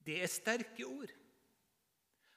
Det 0.06 0.22
er 0.22 0.26
sterke 0.26 0.86
ord. 0.86 1.10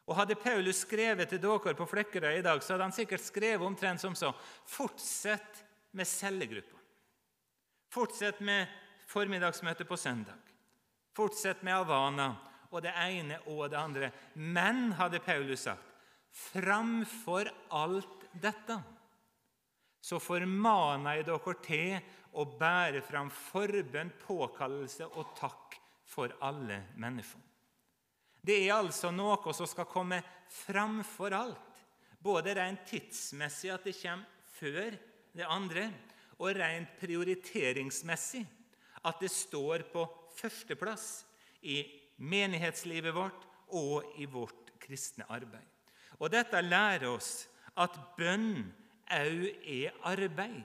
Og 0.09 0.17
Hadde 0.17 0.37
Paulus 0.41 0.81
skrevet 0.81 1.29
til 1.29 1.41
dere 1.43 1.75
på 1.77 1.87
Flekkerøy 1.87 2.39
i 2.39 2.45
dag, 2.45 2.61
så 2.63 2.73
hadde 2.73 2.87
han 2.87 2.95
sikkert 2.95 3.21
skrevet 3.21 3.65
omtrent 3.65 4.01
som 4.01 4.15
så. 4.17 4.31
Fortsett 4.65 5.63
med 5.93 6.09
cellegruppa. 6.09 6.77
Fortsett 7.93 8.41
med 8.45 8.69
formiddagsmøte 9.09 9.85
på 9.85 9.97
søndag. 9.97 10.37
Fortsett 11.13 11.61
med 11.65 11.77
Havana 11.77 12.31
og 12.69 12.83
det 12.85 12.93
ene 13.01 13.39
og 13.49 13.67
det 13.69 13.77
andre. 13.77 14.11
Men, 14.33 14.91
hadde 14.97 15.21
Paulus 15.25 15.65
sagt, 15.65 15.85
framfor 16.29 17.49
alt 17.73 18.29
dette 18.33 18.77
så 20.01 20.19
formaner 20.21 21.19
jeg 21.19 21.27
dere 21.27 21.55
til 21.65 22.15
å 22.39 22.45
bære 22.59 23.01
fram 23.03 23.31
forbønn, 23.33 24.13
påkallelse 24.23 25.09
og 25.09 25.33
takk 25.37 25.75
for 26.07 26.33
alle 26.45 26.83
mennesker. 26.99 27.48
Det 28.41 28.55
er 28.65 28.77
altså 28.77 29.11
noe 29.11 29.53
som 29.55 29.67
skal 29.67 29.87
komme 29.89 30.21
framfor 30.49 31.35
alt, 31.35 31.81
både 32.23 32.55
rent 32.57 32.85
tidsmessig, 32.89 33.71
at 33.73 33.85
det 33.87 33.95
kommer 33.99 34.25
før 34.59 34.95
det 35.35 35.47
andre, 35.47 35.89
og 36.39 36.55
rent 36.55 36.95
prioriteringsmessig, 37.01 38.45
at 39.05 39.19
det 39.21 39.31
står 39.31 39.85
på 39.91 40.05
førsteplass 40.39 41.25
i 41.67 41.81
menighetslivet 42.19 43.15
vårt 43.15 43.45
og 43.75 44.15
i 44.19 44.27
vårt 44.27 44.73
kristne 44.79 45.27
arbeid. 45.29 45.65
Og 46.19 46.31
Dette 46.31 46.61
lærer 46.63 47.07
oss 47.11 47.47
at 47.79 47.95
bønn 48.17 48.65
òg 49.09 49.45
er 49.63 49.95
arbeid. 50.07 50.63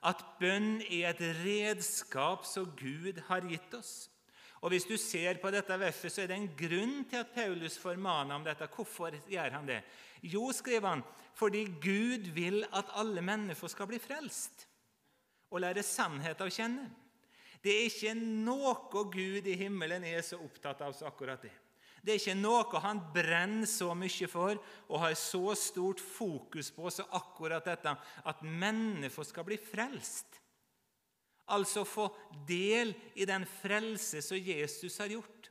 At 0.00 0.22
bønn 0.40 0.80
er 0.88 1.10
et 1.10 1.22
redskap 1.42 2.46
som 2.48 2.68
Gud 2.76 3.20
har 3.28 3.44
gitt 3.48 3.74
oss. 3.76 4.09
Og 4.60 4.70
Hvis 4.70 4.84
du 4.84 4.96
ser 5.00 5.38
på 5.40 5.50
dette 5.50 5.76
verset, 5.80 6.12
så 6.12 6.22
er 6.22 6.26
det 6.28 6.36
en 6.36 6.50
grunn 6.56 7.04
til 7.08 7.22
at 7.22 7.32
Paulus 7.32 7.78
formaner 7.80 8.34
om 8.34 8.44
dette. 8.44 8.68
Hvorfor 8.68 9.14
gjør 9.28 9.54
han 9.56 9.68
det? 9.68 9.80
Jo, 10.22 10.50
skriver 10.52 10.88
han, 10.88 11.04
fordi 11.34 11.64
Gud 11.80 12.28
vil 12.36 12.64
at 12.76 12.92
alle 13.00 13.22
mennesker 13.24 13.72
skal 13.72 13.88
bli 13.88 14.00
frelst 14.02 14.66
og 15.50 15.62
lære 15.64 15.82
sannhet 15.82 16.42
å 16.44 16.50
kjenne. 16.52 16.90
Det 17.60 17.72
er 17.72 17.88
ikke 17.88 18.12
noe 18.16 18.76
Gud 19.12 19.48
i 19.48 19.56
himmelen 19.58 20.04
er 20.04 20.22
så 20.24 20.38
opptatt 20.40 20.80
av 20.84 20.94
som 20.96 21.08
akkurat 21.08 21.42
det. 21.42 21.52
Det 22.00 22.14
er 22.14 22.20
ikke 22.20 22.36
noe 22.38 22.80
han 22.80 23.00
brenner 23.12 23.68
så 23.68 23.92
mye 23.96 24.28
for 24.30 24.56
og 24.88 25.00
har 25.02 25.16
så 25.20 25.52
stort 25.58 26.00
fokus 26.00 26.70
på 26.72 26.92
som 26.92 27.10
akkurat 27.16 27.66
dette 27.68 27.92
at 27.92 28.44
mennesker 28.44 29.28
skal 29.28 29.44
bli 29.48 29.60
frelst. 29.60 30.39
Altså 31.50 31.84
få 31.88 32.08
del 32.48 32.94
i 33.18 33.26
den 33.28 33.46
frelse 33.60 34.22
som 34.22 34.38
Jesus 34.38 34.98
har 35.02 35.10
gjort, 35.10 35.50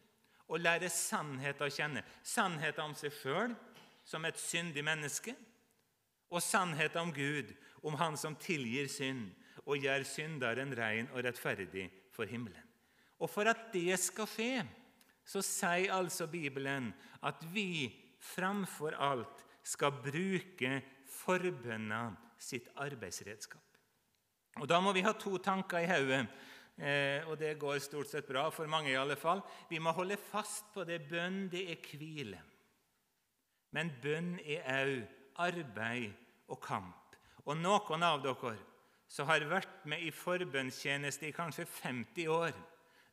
og 0.50 0.64
lære 0.64 0.90
sannheten 0.90 1.68
å 1.68 1.74
kjenne. 1.74 2.04
Sannheten 2.26 2.88
om 2.88 2.96
seg 2.98 3.14
sjøl 3.14 3.54
som 4.08 4.26
et 4.26 4.40
syndig 4.42 4.84
menneske, 4.86 5.36
og 6.30 6.42
sannheten 6.46 7.04
om 7.04 7.14
Gud, 7.14 7.52
om 7.86 7.96
Han 7.98 8.18
som 8.18 8.36
tilgir 8.36 8.90
synd 8.92 9.30
og 9.66 9.78
gjør 9.82 10.04
synderen 10.08 10.74
ren 10.78 11.10
og 11.14 11.24
rettferdig 11.26 11.88
for 12.14 12.30
himmelen. 12.30 12.66
Og 13.20 13.30
for 13.30 13.50
at 13.50 13.70
det 13.74 13.98
skal 14.00 14.30
skje, 14.30 14.64
så 15.26 15.44
sier 15.46 15.94
altså 15.94 16.28
Bibelen 16.32 16.90
at 17.26 17.44
vi 17.54 17.90
framfor 18.20 18.96
alt 18.98 19.44
skal 19.66 19.94
bruke 20.02 20.80
forbønna 21.10 22.04
sitt 22.40 22.70
arbeidsredskap. 22.80 23.69
Og 24.58 24.68
Da 24.68 24.80
må 24.80 24.94
vi 24.94 25.02
ha 25.02 25.14
to 25.14 25.38
tanker 25.38 25.80
i 25.80 25.88
hodet, 25.88 26.28
eh, 26.78 27.28
og 27.30 27.38
det 27.40 27.60
går 27.60 27.80
stort 27.80 28.10
sett 28.10 28.28
bra 28.28 28.50
for 28.50 28.68
mange. 28.68 28.92
i 28.92 28.96
alle 28.96 29.16
fall. 29.16 29.42
Vi 29.70 29.80
må 29.80 29.92
holde 29.92 30.18
fast 30.18 30.74
på 30.74 30.84
det 30.84 31.08
bønn, 31.10 31.50
det 31.50 31.72
er 31.72 31.76
hvile. 31.76 32.42
Men 33.72 33.92
bønn 34.02 34.40
er 34.40 34.66
òg 34.66 35.08
arbeid 35.40 36.14
og 36.50 36.60
kamp. 36.62 37.16
Og 37.46 37.58
noen 37.58 38.04
av 38.04 38.22
dere 38.24 38.58
som 39.10 39.28
har 39.30 39.46
vært 39.50 39.86
med 39.90 40.04
i 40.06 40.12
forbønnstjeneste 40.14 41.30
i 41.30 41.34
kanskje 41.34 41.66
50 41.66 42.28
år, 42.30 42.54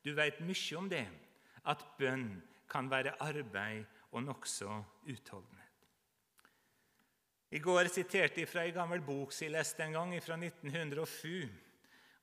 du 0.05 0.13
vet 0.15 0.41
mye 0.45 0.79
om 0.79 0.91
det 0.91 1.07
at 1.67 1.85
bønn 1.99 2.43
kan 2.71 2.91
være 2.91 3.17
arbeid 3.23 3.87
og 4.13 4.27
nokså 4.27 4.83
utholdenhet. 5.09 5.56
I 7.55 7.61
går 7.63 7.87
siterte 7.93 8.43
jeg 8.43 8.51
fra 8.51 8.65
en 8.67 8.75
gammel 8.75 9.05
bok 9.07 9.31
som 9.35 9.47
jeg 9.47 9.55
leste 9.55 9.85
en 9.85 9.95
gang, 9.95 10.15
fra 10.23 10.35
1907. 10.41 11.47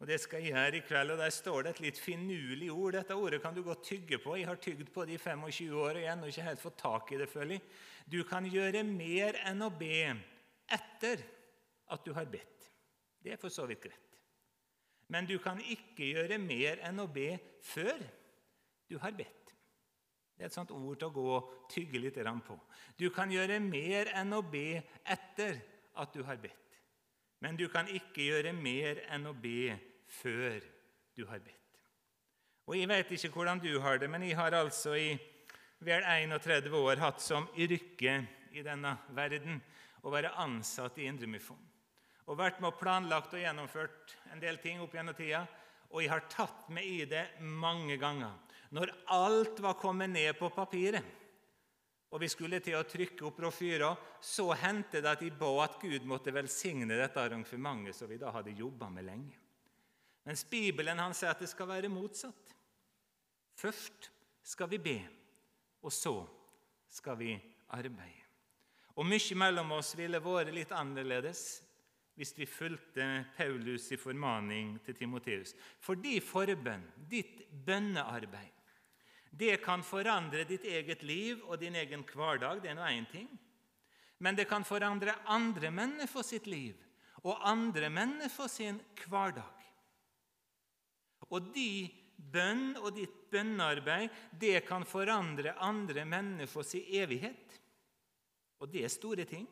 Og 0.04 0.08
Det 0.08 0.18
skal 0.20 0.42
jeg 0.44 0.52
gjøre 0.52 0.78
i 0.78 0.84
kveld. 0.84 1.12
og 1.12 1.18
Der 1.18 1.30
står 1.30 1.62
det 1.64 1.70
et 1.70 1.80
litt 1.86 2.00
finurlig 2.00 2.70
ord. 2.72 2.92
Dette 2.98 3.16
ordet 3.16 3.42
kan 3.42 3.56
du 3.56 3.62
godt 3.64 3.86
tygge 3.88 4.20
på. 4.20 4.36
Jeg 4.36 4.50
har 4.50 4.60
tygd 4.60 4.90
på 4.92 5.06
det 5.06 5.16
i 5.16 5.18
25 5.18 5.78
år 5.80 5.96
og 5.96 6.02
jeg 6.02 6.12
har 6.12 6.28
ikke 6.28 6.48
helt 6.50 6.62
fått 6.62 6.78
tak 6.78 7.12
i 7.12 7.18
det. 7.18 7.30
føler 7.30 7.56
jeg. 7.56 7.62
Du 8.12 8.24
kan 8.28 8.44
gjøre 8.44 8.84
mer 8.84 9.40
enn 9.48 9.64
å 9.64 9.70
be 9.72 10.12
etter 10.68 11.24
at 11.88 12.04
du 12.04 12.12
har 12.14 12.26
bedt. 12.26 12.68
Det 13.24 13.32
er 13.32 13.40
for 13.40 13.50
så 13.50 13.66
vidt 13.66 13.82
greit. 13.82 14.00
men 15.08 15.26
du 15.26 15.38
kan 15.38 15.60
ikke 15.60 16.06
gjøre 16.10 16.38
mer 16.40 16.80
enn 16.82 17.00
å 17.00 17.08
be 17.08 17.38
før 17.62 18.00
du 18.90 18.98
har 18.98 19.12
bedt. 19.12 19.43
Det 20.34 20.46
er 20.46 20.50
et 20.50 20.56
sånt 20.56 20.74
ord 20.74 20.98
til 20.98 21.10
å 21.10 21.14
gå 21.14 21.26
og 21.36 21.52
tygge 21.72 22.02
litt 22.02 22.18
på. 22.46 22.58
Du 22.98 23.10
kan 23.14 23.32
gjøre 23.32 23.60
mer 23.62 24.10
enn 24.18 24.34
å 24.34 24.42
be 24.42 24.82
etter 25.06 25.62
at 25.96 26.14
du 26.14 26.24
har 26.24 26.38
bedt. 26.42 26.80
Men 27.40 27.58
du 27.60 27.68
kan 27.70 27.88
ikke 27.88 28.24
gjøre 28.24 28.54
mer 28.54 29.04
enn 29.12 29.28
å 29.28 29.34
be 29.34 29.76
før 30.08 30.64
du 31.16 31.26
har 31.28 31.40
bedt. 31.40 31.60
Og 32.66 32.78
Jeg 32.78 32.88
vet 32.88 33.12
ikke 33.12 33.34
hvordan 33.36 33.60
du 33.60 33.80
har 33.84 34.00
det, 34.00 34.10
men 34.10 34.24
jeg 34.24 34.38
har 34.40 34.56
altså 34.56 34.96
i 34.96 35.18
vel 35.84 36.04
31 36.08 36.72
år 36.80 37.02
hatt 37.02 37.20
som 37.22 37.50
yrke 37.60 38.22
i 38.56 38.64
denne 38.64 38.96
verden 39.12 39.60
å 40.04 40.12
være 40.14 40.32
ansatt 40.40 40.98
i 41.02 41.10
Indremisjon. 41.10 41.60
Og 42.32 42.40
vært 42.40 42.62
med 42.64 42.72
og 42.72 42.80
planlagt 42.80 43.36
og 43.36 43.42
gjennomført 43.42 44.16
en 44.32 44.40
del 44.40 44.62
ting 44.64 44.80
opp 44.80 44.96
gjennom 44.96 45.16
tida. 45.18 45.44
Og 45.92 46.02
jeg 46.02 46.12
har 46.14 46.24
tatt 46.32 46.70
meg 46.74 46.88
i 46.88 47.04
det 47.10 47.26
mange 47.44 47.98
ganger. 48.00 48.32
Når 48.74 48.90
alt 49.14 49.60
var 49.62 49.78
kommet 49.78 50.10
ned 50.10 50.34
på 50.40 50.50
papiret, 50.54 51.06
og 52.14 52.22
vi 52.22 52.30
skulle 52.30 52.60
til 52.62 52.78
å 52.78 52.86
trykke 52.86 53.26
opp 53.26 53.40
brosjyra, 53.40 53.90
så 54.22 54.52
hendte 54.58 55.02
det 55.02 55.12
at 55.12 55.22
de 55.22 55.32
ba 55.34 55.50
at 55.64 55.80
Gud 55.82 56.06
måtte 56.10 56.34
velsigne 56.34 56.98
dette 56.98 57.22
arrangementet 57.22 57.98
som 57.98 58.10
vi 58.10 58.20
da 58.22 58.30
hadde 58.34 58.54
jobba 58.54 58.90
med 58.94 59.08
lenge. 59.08 59.40
Mens 60.24 60.46
Bibelen 60.48 61.02
han 61.02 61.16
sier 61.18 61.34
at 61.34 61.42
det 61.42 61.50
skal 61.52 61.70
være 61.70 61.90
motsatt. 61.92 62.54
Først 63.58 64.10
skal 64.46 64.70
vi 64.72 64.80
be, 64.82 64.98
og 65.82 65.94
så 65.94 66.16
skal 66.94 67.18
vi 67.20 67.34
arbeide. 67.74 68.22
Og 68.94 69.06
Mye 69.10 69.38
mellom 69.38 69.74
oss 69.74 69.96
ville 69.98 70.22
vært 70.22 70.54
litt 70.54 70.74
annerledes 70.74 71.44
hvis 72.14 72.34
vi 72.38 72.46
fulgte 72.46 73.06
Paulus' 73.34 73.90
i 73.96 73.98
formaning 73.98 74.76
til 74.86 74.94
Timoteus. 74.98 75.56
Fordi 75.82 76.20
forbønn, 76.22 76.86
ditt 77.10 77.42
bønnearbeid, 77.66 78.63
det 79.34 79.58
kan 79.66 79.82
forandre 79.82 80.46
ditt 80.46 80.66
eget 80.70 81.02
liv 81.04 81.42
og 81.48 81.58
din 81.62 81.76
egen 81.76 82.04
hverdag. 82.06 82.62
Det 82.62 82.70
er 82.70 82.78
nå 82.78 82.86
én 82.86 83.08
ting. 83.10 83.30
Men 84.22 84.38
det 84.38 84.46
kan 84.50 84.64
forandre 84.64 85.16
andre 85.26 85.72
mennesker 85.74 86.24
sitt 86.24 86.46
liv 86.48 86.78
og 87.24 87.42
andre 87.48 87.90
mennesker 87.90 88.52
sin 88.52 88.78
hverdag. 89.08 89.66
Og 91.34 91.50
de 91.56 91.90
bønn 92.16 92.76
og 92.78 92.94
ditt 92.96 93.16
bønnearbeid 93.34 94.14
det 94.40 94.60
kan 94.68 94.86
forandre 94.86 95.56
andre 95.58 96.06
menneskers 96.06 96.76
evighet. 96.84 97.60
Og 98.62 98.70
det 98.70 98.86
er 98.86 98.94
store 98.94 99.26
ting. 99.28 99.48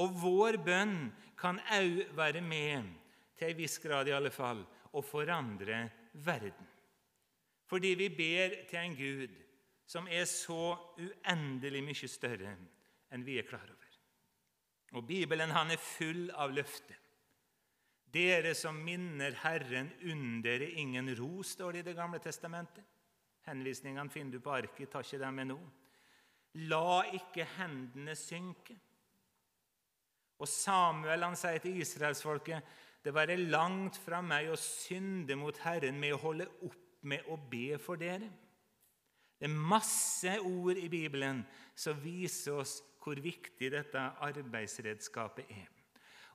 Og 0.00 0.14
vår 0.18 0.58
bønn 0.64 1.12
kan 1.38 1.60
òg 1.76 2.16
være 2.16 2.40
med, 2.42 2.88
til 3.38 3.50
en 3.50 3.58
viss 3.58 3.76
grad 3.82 4.08
i 4.08 4.14
alle 4.14 4.32
fall, 4.34 4.64
å 4.94 5.02
forandre 5.02 5.84
verden. 6.24 6.73
Fordi 7.66 7.94
vi 7.98 8.08
ber 8.12 8.58
til 8.68 8.80
en 8.80 8.96
Gud 8.98 9.40
som 9.86 10.08
er 10.08 10.24
så 10.28 10.74
uendelig 10.98 11.82
mye 11.84 12.08
større 12.08 12.54
enn 13.12 13.24
vi 13.24 13.38
er 13.38 13.48
klar 13.48 13.64
over. 13.64 13.80
Og 14.94 15.06
Bibelen 15.06 15.52
han 15.54 15.72
er 15.74 15.80
full 15.80 16.28
av 16.30 16.52
løfter. 16.54 16.98
Dere 18.14 18.52
som 18.54 18.76
minner 18.78 19.34
Herren 19.42 19.90
under 20.06 20.62
er 20.62 20.76
ingen 20.78 21.10
ro, 21.18 21.42
står 21.42 21.72
det 21.72 21.80
i 21.82 21.86
Det 21.88 21.96
gamle 21.96 22.20
testamentet. 22.22 22.84
Henvisningene 23.44 24.10
finner 24.10 24.38
du 24.38 24.40
på 24.40 24.54
arket. 24.54 24.90
Ta 24.90 25.02
ikke 25.02 25.18
dem 25.20 25.34
med 25.34 25.50
nå. 25.50 25.58
La 26.70 27.02
ikke 27.12 27.44
hendene 27.56 28.14
synke. 28.16 28.76
Og 30.38 30.48
Samuel 30.48 31.26
han 31.26 31.36
sier 31.38 31.58
til 31.62 31.80
israelsfolket 31.82 32.72
det 33.04 33.12
være 33.14 33.36
langt 33.36 33.98
fra 34.00 34.22
meg 34.24 34.48
å 34.48 34.56
synde 34.56 35.36
mot 35.36 35.58
Herren 35.66 35.98
med 36.00 36.14
å 36.14 36.22
holde 36.22 36.46
opp 36.64 36.83
med 37.04 37.28
å 37.30 37.38
be 37.50 37.78
for 37.82 38.00
dere. 38.00 38.30
Det 39.38 39.48
er 39.48 39.62
masse 39.74 40.38
ord 40.40 40.78
i 40.80 40.88
Bibelen 40.88 41.42
som 41.76 41.98
viser 42.00 42.60
oss 42.62 42.78
hvor 43.04 43.18
viktig 43.20 43.70
dette 43.74 44.00
arbeidsredskapet 44.24 45.50
er. 45.52 45.68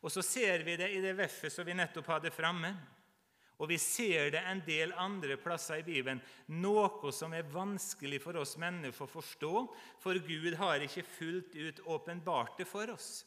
Og 0.05 0.13
så 0.13 0.23
ser 0.23 0.63
vi 0.63 0.77
det 0.79 0.91
i 0.93 1.01
det 1.03 1.15
veffet 1.17 1.51
som 1.51 1.67
vi 1.67 1.75
nettopp 1.75 2.07
hadde 2.13 2.31
framme. 2.31 2.71
Og 3.59 3.67
vi 3.73 3.79
ser 3.81 4.29
det 4.31 4.43
en 4.47 4.61
del 4.63 4.93
andre 4.95 5.35
plasser 5.41 5.81
i 5.81 5.87
Bibelen, 5.87 6.21
noe 6.61 7.11
som 7.11 7.33
er 7.35 7.49
vanskelig 7.51 8.21
for 8.23 8.39
oss 8.39 8.55
mennesker 8.61 9.03
å 9.03 9.11
forstå, 9.11 9.65
for 9.99 10.21
Gud 10.23 10.55
har 10.61 10.85
ikke 10.85 11.03
fullt 11.03 11.57
ut 11.57 11.81
åpenbart 11.91 12.61
det 12.61 12.69
for 12.69 12.93
oss. 12.93 13.25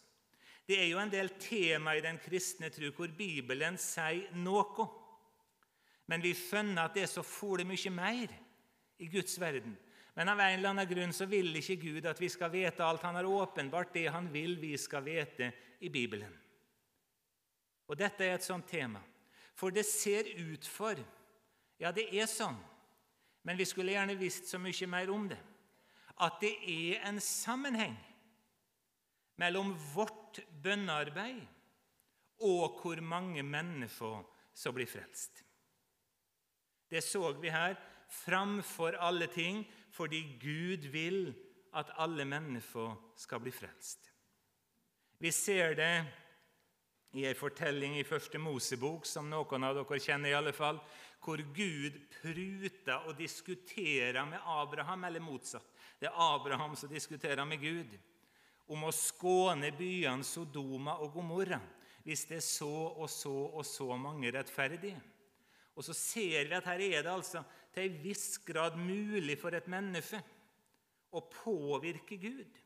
Det 0.64 0.78
er 0.78 0.88
jo 0.88 1.02
en 1.02 1.12
del 1.12 1.34
tema 1.42 1.96
i 1.98 2.04
den 2.04 2.20
kristne 2.22 2.70
tro 2.72 2.88
hvor 2.96 3.12
Bibelen 3.12 3.76
sier 3.80 4.30
noe. 4.38 4.86
Men 6.12 6.20
vi 6.20 6.34
skjønner 6.36 6.84
at 6.84 6.92
det 6.92 7.06
er 7.06 7.08
så 7.08 7.24
fole 7.24 7.64
mye 7.64 7.90
mer 7.94 8.32
i 9.00 9.08
Guds 9.08 9.38
verden. 9.40 9.72
Men 10.12 10.28
av 10.28 10.40
en 10.44 10.58
eller 10.58 10.74
annen 10.74 10.88
grunn 10.90 11.14
så 11.16 11.24
vil 11.24 11.54
ikke 11.56 11.78
Gud 11.80 12.06
at 12.08 12.18
vi 12.20 12.28
skal 12.28 12.52
vite 12.52 12.84
alt. 12.84 13.04
Han 13.06 13.16
har 13.16 13.24
åpenbart 13.24 13.94
det 13.94 14.10
han 14.12 14.28
vil 14.32 14.58
vi 14.60 14.74
skal 14.76 15.06
vite 15.06 15.48
i 15.80 15.88
Bibelen. 15.88 16.34
Og 17.88 17.96
dette 17.96 18.26
er 18.26 18.36
et 18.36 18.44
sånt 18.44 18.68
tema. 18.68 19.00
For 19.56 19.72
det 19.72 19.86
ser 19.88 20.28
ut 20.36 20.68
for 20.68 21.00
Ja, 21.80 21.90
det 21.90 22.04
er 22.14 22.28
sånn, 22.30 22.60
men 23.42 23.56
vi 23.58 23.64
skulle 23.66 23.90
gjerne 23.90 24.14
visst 24.14 24.46
så 24.46 24.58
mye 24.62 24.86
mer 24.86 25.10
om 25.10 25.24
det. 25.26 25.40
At 26.22 26.36
det 26.38 26.52
er 26.68 27.08
en 27.08 27.18
sammenheng 27.18 27.96
mellom 29.42 29.72
vårt 29.94 30.38
bønnearbeid 30.62 31.40
og 32.46 32.78
hvor 32.78 33.02
mange 33.02 33.42
mennesker 33.42 34.22
som 34.54 34.76
blir 34.76 34.86
frelst. 34.86 35.42
Det 36.92 37.00
så 37.00 37.30
vi 37.40 37.48
her 37.52 37.78
framfor 38.12 38.98
alle 39.00 39.26
ting 39.32 39.64
fordi 39.92 40.20
Gud 40.40 40.90
vil 40.92 41.32
at 41.76 41.92
alle 41.96 42.24
mennesker 42.28 42.92
skal 43.16 43.40
bli 43.40 43.52
frelst. 43.52 44.10
Vi 45.18 45.30
ser 45.32 45.74
det 45.78 45.94
i 47.12 47.24
en 47.28 47.36
fortelling 47.36 47.98
i 47.98 48.04
Første 48.04 48.40
Mosebok, 48.40 49.06
som 49.08 49.28
noen 49.28 49.64
av 49.64 49.76
dere 49.76 50.00
kjenner, 50.00 50.32
i 50.32 50.36
alle 50.36 50.52
fall, 50.56 50.80
hvor 51.22 51.40
Gud 51.54 51.98
pruter 52.16 53.06
og 53.06 53.16
diskuterer 53.18 54.24
med 54.28 54.40
Abraham, 54.48 55.04
eller 55.04 55.22
motsatt. 55.22 55.68
Det 56.00 56.08
er 56.08 56.18
Abraham 56.34 56.74
som 56.76 56.90
diskuterer 56.90 57.44
med 57.46 57.60
Gud 57.62 57.94
om 58.72 58.88
å 58.88 58.94
skåne 58.96 59.70
byene 59.76 60.26
Sodoma 60.26 60.96
og 61.04 61.12
Gomorra 61.14 61.60
hvis 62.02 62.24
det 62.26 62.40
er 62.40 62.46
så 62.46 62.70
og 62.90 63.06
så 63.10 63.34
og 63.52 63.62
så 63.66 63.86
mange 63.94 64.32
rettferdige. 64.34 64.98
Og 65.76 65.86
så 65.86 65.94
ser 65.96 66.48
vi 66.48 66.56
at 66.56 66.68
her 66.68 66.82
er 66.84 67.04
det 67.04 67.12
altså 67.12 67.42
til 67.72 67.88
en 67.88 68.02
viss 68.02 68.36
grad 68.44 68.76
mulig 68.76 69.38
for 69.40 69.54
et 69.56 69.70
menneske 69.72 70.20
å 71.12 71.22
påvirke 71.32 72.18
Gud. 72.20 72.60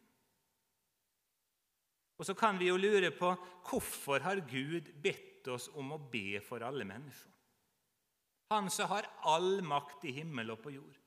Og 2.17 2.27
så 2.27 2.35
kan 2.39 2.59
vi 2.59 2.71
jo 2.71 2.79
lure 2.81 3.13
på 3.15 3.31
hvorfor 3.69 4.25
har 4.25 4.41
Gud 4.49 4.89
bedt 5.03 5.49
oss 5.53 5.69
om 5.77 5.93
å 5.95 6.03
be 6.13 6.41
for 6.43 6.65
alle 6.67 6.87
mennesker? 6.89 7.33
Han 8.55 8.71
som 8.71 8.89
har 8.91 9.09
all 9.27 9.61
makt 9.67 10.07
i 10.07 10.15
himmel 10.21 10.55
og 10.55 10.63
på 10.63 10.73
jord. 10.77 10.99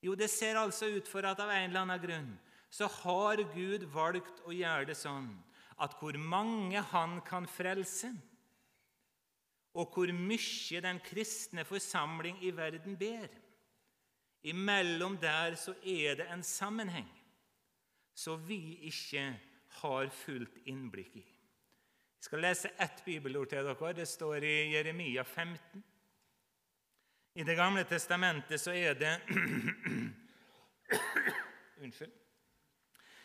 Jo, 0.00 0.14
det 0.16 0.30
ser 0.32 0.56
altså 0.56 0.88
ut 0.88 1.08
for 1.08 1.26
at 1.28 1.40
av 1.42 1.52
en 1.52 1.68
eller 1.68 1.84
annen 1.84 2.00
grunn 2.00 2.30
så 2.72 2.88
har 3.02 3.42
Gud 3.52 3.84
valgt 3.92 4.40
å 4.48 4.54
gjøre 4.54 4.88
det 4.88 4.96
sånn 4.96 5.28
at 5.80 5.96
hvor 6.00 6.16
mange 6.16 6.80
han 6.92 7.18
kan 7.26 7.48
frelse, 7.48 8.12
og 9.74 9.92
hvor 9.94 10.10
mye 10.12 10.80
den 10.82 10.98
kristne 11.04 11.64
forsamling 11.64 12.40
i 12.44 12.50
verden 12.56 12.96
ber 12.98 13.28
Imellom 14.42 15.18
der 15.20 15.54
så 15.54 15.74
er 15.84 16.14
det 16.16 16.26
en 16.32 16.42
sammenheng 16.42 17.08
som 18.14 18.40
vi 18.48 18.78
ikke 18.88 19.36
har 19.80 20.08
fullt 20.08 20.56
innblikk 20.64 21.16
i. 21.16 21.24
Jeg 22.20 22.24
skal 22.24 22.42
lese 22.44 22.70
ett 22.80 23.02
bibelord 23.04 23.48
til 23.48 23.64
dere. 23.64 23.92
Det 23.92 24.08
står 24.08 24.44
i 24.44 24.72
Jeremia 24.74 25.22
15. 25.22 25.84
I 27.34 27.44
Det 27.44 27.56
gamle 27.56 27.84
testamentet 27.84 28.60
så 28.60 28.72
er 28.72 28.94
det 28.94 29.20
Unnskyld. 31.82 32.12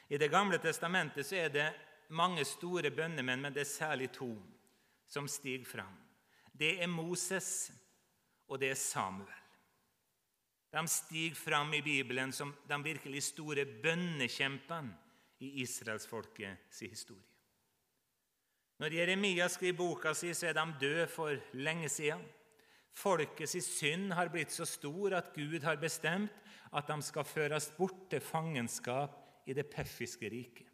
I 0.10 0.18
Det 0.18 0.32
gamle 0.32 0.58
testamentet 0.58 1.26
så 1.26 1.36
er 1.36 1.50
det 1.50 1.74
mange 2.10 2.46
store 2.46 2.92
bønnemenn, 2.92 3.42
men 3.42 3.54
det 3.54 3.62
er 3.62 3.72
særlig 3.72 4.12
to 4.12 4.36
som 5.08 5.28
stiger 5.28 5.66
fram. 5.66 6.05
Det 6.60 6.78
er 6.84 6.88
Moses, 6.88 7.72
og 8.48 8.60
det 8.60 8.70
er 8.72 8.80
Samuel. 8.80 9.42
De 10.76 10.88
stiger 10.92 11.36
fram 11.36 11.74
i 11.74 11.82
Bibelen 11.82 12.32
som 12.36 12.52
de 12.68 12.78
virkelig 12.84 13.24
store 13.24 13.66
bønnekjempene 13.84 14.96
i 15.40 15.62
israelsfolkets 15.64 16.80
historie. 16.80 17.32
Når 18.80 18.92
Jeremia 18.92 19.48
skriver 19.48 19.78
boka 19.78 20.12
si, 20.14 20.34
så 20.36 20.50
er 20.50 20.58
de 20.58 20.66
døde 20.82 21.08
for 21.08 21.32
lenge 21.56 21.90
siden. 21.90 22.24
Folkets 22.96 23.56
synd 23.64 24.12
har 24.16 24.32
blitt 24.32 24.52
så 24.52 24.68
stor 24.68 25.16
at 25.16 25.32
Gud 25.36 25.64
har 25.64 25.80
bestemt 25.80 26.32
at 26.76 26.88
de 26.88 26.98
skal 27.04 27.28
føres 27.28 27.70
bort 27.78 28.10
til 28.12 28.24
fangenskap 28.24 29.16
i 29.48 29.54
det 29.56 29.68
perfiske 29.72 30.28
riket. 30.32 30.68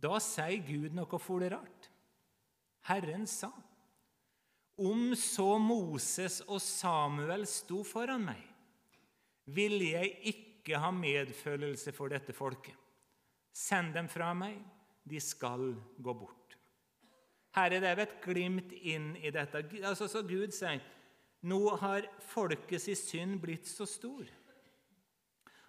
Da 0.00 0.18
sier 0.20 0.60
Gud 0.64 0.92
noe 0.96 1.20
rart. 1.52 1.90
Herren 2.88 3.26
sa, 3.26 3.50
Om 4.80 5.12
så 5.18 5.58
Moses 5.60 6.40
og 6.48 6.60
Samuel 6.64 7.44
sto 7.48 7.82
foran 7.84 8.24
meg, 8.30 8.40
ville 9.50 9.92
jeg 9.92 10.14
ikke 10.32 10.80
ha 10.80 10.88
medfølelse 10.94 11.92
for 11.92 12.12
dette 12.12 12.32
folket. 12.32 12.76
Send 13.52 13.92
dem 13.96 14.08
fra 14.08 14.30
meg, 14.36 14.56
de 15.04 15.20
skal 15.20 15.74
gå 15.98 16.14
bort. 16.14 16.56
Her 17.56 17.74
er 17.76 17.82
det 17.82 18.06
et 18.06 18.18
glimt 18.24 18.72
inn 18.72 19.12
i 19.18 19.32
dette. 19.34 19.64
Altså, 19.82 20.06
så 20.08 20.22
Gud 20.22 20.54
sier 20.54 20.80
nå 21.40 21.60
har 21.80 22.04
folkets 22.30 22.88
synd 23.00 23.40
blitt 23.42 23.68
så 23.68 23.86
stor 23.88 24.28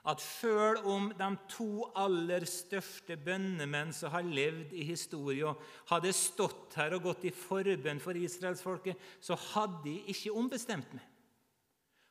at 0.10 0.22
sjøl 0.24 0.80
om 0.90 1.12
de 1.14 1.28
to 1.52 1.86
aller 2.00 2.46
største 2.50 3.18
bønnemenn 3.22 3.92
som 3.94 4.14
har 4.16 4.26
levd 4.26 4.74
i 4.74 4.86
historien, 4.88 5.58
hadde 5.92 6.14
stått 6.18 6.74
her 6.80 6.96
og 6.98 7.06
gått 7.06 7.28
i 7.30 7.34
forbønn 7.36 8.02
for 8.02 8.18
israelsfolket, 8.18 8.98
så 9.22 9.38
hadde 9.54 9.84
de 9.86 9.96
ikke 10.14 10.34
ombestemt 10.34 10.96
meg. 10.98 11.06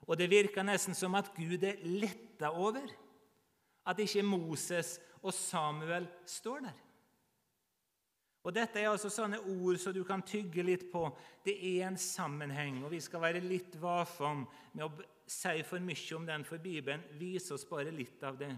Og 0.07 0.19
det 0.19 0.31
virker 0.31 0.67
nesten 0.67 0.95
som 0.97 1.15
at 1.19 1.33
Gud 1.37 1.63
er 1.67 1.83
letta 1.83 2.53
over 2.55 2.87
at 3.91 3.99
ikke 4.03 4.23
Moses 4.27 4.97
og 5.21 5.35
Samuel 5.35 6.07
står 6.27 6.65
der. 6.69 6.79
Og 8.41 8.55
Dette 8.57 8.81
er 8.81 8.89
altså 8.89 9.11
sånne 9.13 9.43
ord 9.53 9.77
som 9.83 9.93
du 9.93 10.01
kan 10.09 10.23
tygge 10.25 10.65
litt 10.65 10.87
på. 10.93 11.03
Det 11.45 11.59
er 11.59 11.91
en 11.91 11.99
sammenheng, 12.01 12.81
og 12.85 12.95
vi 12.95 13.01
skal 13.05 13.21
være 13.27 13.43
litt 13.45 13.77
varsomme 13.83 14.47
med 14.73 14.87
å 14.87 15.10
si 15.31 15.63
for 15.67 15.83
mye 15.83 16.17
om 16.17 16.27
den, 16.27 16.45
for 16.45 16.59
Bibelen 16.59 17.05
viser 17.21 17.55
oss 17.55 17.67
bare 17.69 17.93
litt 17.95 18.23
av 18.27 18.39
det. 18.41 18.51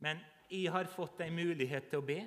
Men 0.00 0.20
jeg 0.50 0.70
har 0.72 0.90
fått 0.90 1.20
en 1.24 1.34
mulighet 1.34 1.90
til 1.90 2.00
å 2.00 2.06
be. 2.06 2.20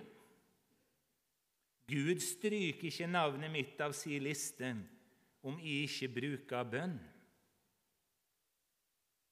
Gud 1.89 2.21
stryker 2.23 2.87
ikke 2.89 3.09
navnet 3.11 3.51
mitt 3.51 3.81
av 3.83 3.95
si 3.95 4.19
liste 4.23 4.73
om 5.43 5.57
jeg 5.59 5.87
ikke 5.87 6.11
bruker 6.19 6.69
bønn. 6.71 6.99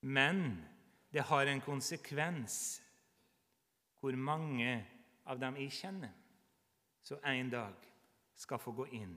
Men 0.01 0.41
det 1.13 1.23
har 1.29 1.47
en 1.47 1.61
konsekvens 1.63 2.81
hvor 4.01 4.15
mange 4.17 4.73
av 5.29 5.39
dem 5.39 5.59
jeg 5.61 5.75
kjenner, 5.77 6.11
som 7.05 7.21
en 7.27 7.51
dag 7.53 7.87
skal 8.39 8.59
få 8.59 8.73
gå 8.73 8.87
inn 8.97 9.13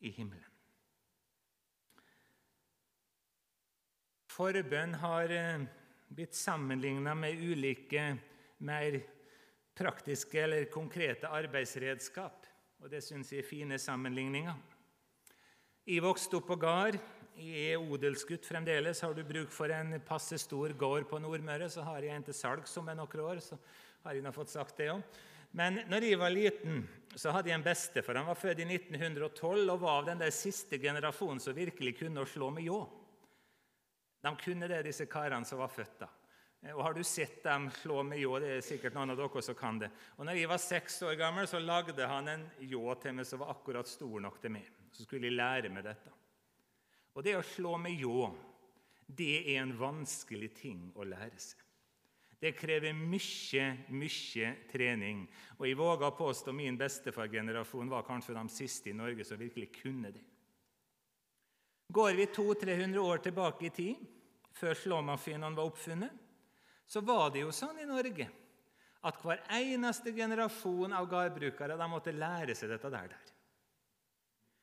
i 0.00 0.12
himmelen. 0.14 0.51
Forbønn 4.32 4.94
har 5.02 5.32
eh, 5.34 5.64
blitt 6.08 6.36
sammenligna 6.36 7.12
med 7.18 7.40
ulike 7.42 8.04
mer 8.64 8.96
praktiske 9.76 10.40
eller 10.40 10.70
konkrete 10.72 11.28
arbeidsredskap. 11.28 12.46
Og 12.80 12.90
Det 12.90 13.02
syns 13.04 13.32
jeg 13.32 13.42
er 13.42 13.48
fine 13.48 13.78
sammenligninger. 13.78 14.54
Jeg 15.86 16.04
vokste 16.04 16.38
opp 16.38 16.48
på 16.48 16.56
gard. 16.62 16.96
Jeg 17.36 17.74
er 17.74 17.82
odelsgutt 17.82 18.46
fremdeles. 18.46 19.02
Har 19.04 19.12
du 19.16 19.22
bruk 19.26 19.52
for 19.52 19.72
en 19.74 19.98
passe 20.06 20.38
stor 20.40 20.72
gård 20.78 21.08
på 21.10 21.20
Nordmøre, 21.20 21.68
så 21.68 21.84
har 21.84 22.04
jeg 22.04 22.16
en 22.16 22.24
til 22.24 22.36
salgs 22.36 22.76
om 22.80 22.88
noen 22.88 23.24
år. 23.26 23.40
så 23.40 23.58
har 24.04 24.16
jeg 24.16 24.34
fått 24.34 24.54
sagt 24.54 24.76
det 24.78 24.90
også. 24.94 25.28
Men 25.52 25.82
når 25.90 26.08
jeg 26.08 26.18
var 26.18 26.32
liten, 26.32 26.88
så 27.14 27.32
hadde 27.34 27.50
jeg 27.50 27.58
en 27.58 27.64
bestefar. 27.66 28.16
Han 28.16 28.30
var 28.30 28.40
født 28.40 28.62
i 28.64 28.64
1912 28.64 29.68
og 29.68 29.80
var 29.82 29.98
av 30.00 30.06
den 30.06 30.22
der 30.24 30.32
siste 30.32 30.78
generasjonen 30.80 31.40
som 31.40 31.54
virkelig 31.54 31.98
kunne 31.98 32.24
slå 32.26 32.48
med 32.50 32.64
ljå. 32.64 32.80
De 34.22 34.34
kunne 34.38 34.68
det, 34.70 34.84
disse 34.86 35.08
karene 35.10 35.46
som 35.46 35.60
var 35.62 35.72
født 35.72 36.02
da. 36.04 36.08
Og 36.70 36.82
Har 36.86 36.94
du 36.94 37.02
sett 37.02 37.40
dem 37.42 37.66
slå 37.74 38.04
med 38.06 38.20
ljå? 38.22 38.36
Det 38.38 38.50
er 38.56 38.60
sikkert 38.62 38.94
noen 38.94 39.10
av 39.10 39.18
dere 39.18 39.42
som 39.42 39.56
kan 39.58 39.80
det. 39.82 39.88
Og 40.14 40.26
når 40.28 40.38
jeg 40.38 40.50
var 40.52 40.62
seks 40.62 41.00
år 41.08 41.16
gammel, 41.18 41.48
så 41.50 41.58
lagde 41.58 42.06
han 42.06 42.30
en 42.30 42.44
ljå 42.62 42.94
til 43.02 43.16
meg 43.18 43.26
som 43.26 43.42
var 43.42 43.50
akkurat 43.56 43.90
stor 43.90 44.22
nok 44.22 44.38
til 44.42 44.54
meg. 44.54 44.68
Så 44.94 45.02
skulle 45.02 45.26
jeg 45.26 45.34
lære 45.40 45.72
meg 45.74 45.82
dette. 45.88 46.14
Og 47.18 47.26
det 47.26 47.34
å 47.34 47.42
slå 47.42 47.74
med 47.82 47.98
ljå, 47.98 48.30
det 49.10 49.34
er 49.42 49.64
en 49.64 49.74
vanskelig 49.76 50.52
ting 50.62 50.86
å 50.94 51.04
lære 51.04 51.42
seg. 51.42 51.58
Det 52.42 52.54
krever 52.58 52.94
mye, 52.96 53.66
mye 53.94 54.48
trening. 54.70 55.26
Og 55.60 55.66
jeg 55.68 55.78
våger 55.78 56.08
å 56.08 56.16
påstå 56.18 56.54
min 56.54 56.78
bestefargenerasjon 56.78 57.90
var 57.90 58.06
kanskje 58.06 58.34
de 58.34 58.46
siste 58.50 58.90
i 58.90 58.96
Norge 58.98 59.26
som 59.26 59.38
virkelig 59.38 59.68
kunne 59.76 60.10
det. 60.14 60.22
Går 61.92 62.12
vi 62.16 62.26
200-300 62.26 62.98
år 62.98 63.18
tilbake 63.26 63.66
i 63.68 63.70
tid, 63.70 64.04
før 64.56 64.76
slåmaskinen 64.78 65.56
var 65.56 65.68
oppfunnet, 65.68 66.12
så 66.88 67.02
var 67.04 67.30
det 67.32 67.42
jo 67.42 67.52
sånn 67.52 67.82
i 67.82 67.88
Norge 67.88 68.28
at 69.02 69.18
hver 69.20 69.42
eneste 69.58 70.12
generasjon 70.14 70.94
av 70.94 71.08
gårdbrukere 71.10 71.76
måtte 71.90 72.14
lære 72.14 72.54
seg 72.56 72.70
dette 72.70 72.90
der. 72.92 73.14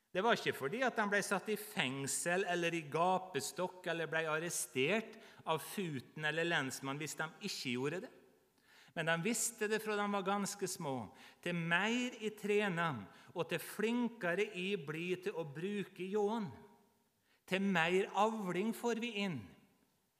Det 0.09 0.23
var 0.25 0.39
ikke 0.39 0.55
fordi 0.57 0.79
at 0.85 0.95
de 0.97 1.05
ble 1.11 1.19
satt 1.21 1.51
i 1.53 1.57
fengsel 1.59 2.47
eller 2.49 2.73
i 2.73 2.85
gapestokk 2.89 3.91
eller 3.91 4.09
ble 4.09 4.23
arrestert 4.31 5.19
av 5.51 5.61
futen 5.61 6.25
eller 6.25 6.47
lensmann 6.47 6.97
hvis 6.97 7.17
de 7.19 7.27
ikke 7.45 7.75
gjorde 7.75 7.99
det. 8.07 8.09
Men 8.95 9.11
de 9.11 9.17
visste 9.27 9.69
det 9.69 9.81
fra 9.83 9.99
de 9.99 10.07
var 10.15 10.25
ganske 10.25 10.67
små. 10.67 10.95
Til 11.43 11.53
mer 11.53 12.15
i 12.25 12.31
trener 12.33 13.03
og 13.35 13.45
til 13.51 13.61
flinkere 13.61 14.47
i 14.57 14.71
blir 14.81 15.21
til 15.27 15.37
å 15.37 15.45
bruke 15.45 16.09
ljåen 16.09 16.49
til 17.49 17.65
mer 17.65 18.11
avling 18.19 18.71
får 18.77 19.01
vi 19.01 19.15
inn 19.25 19.39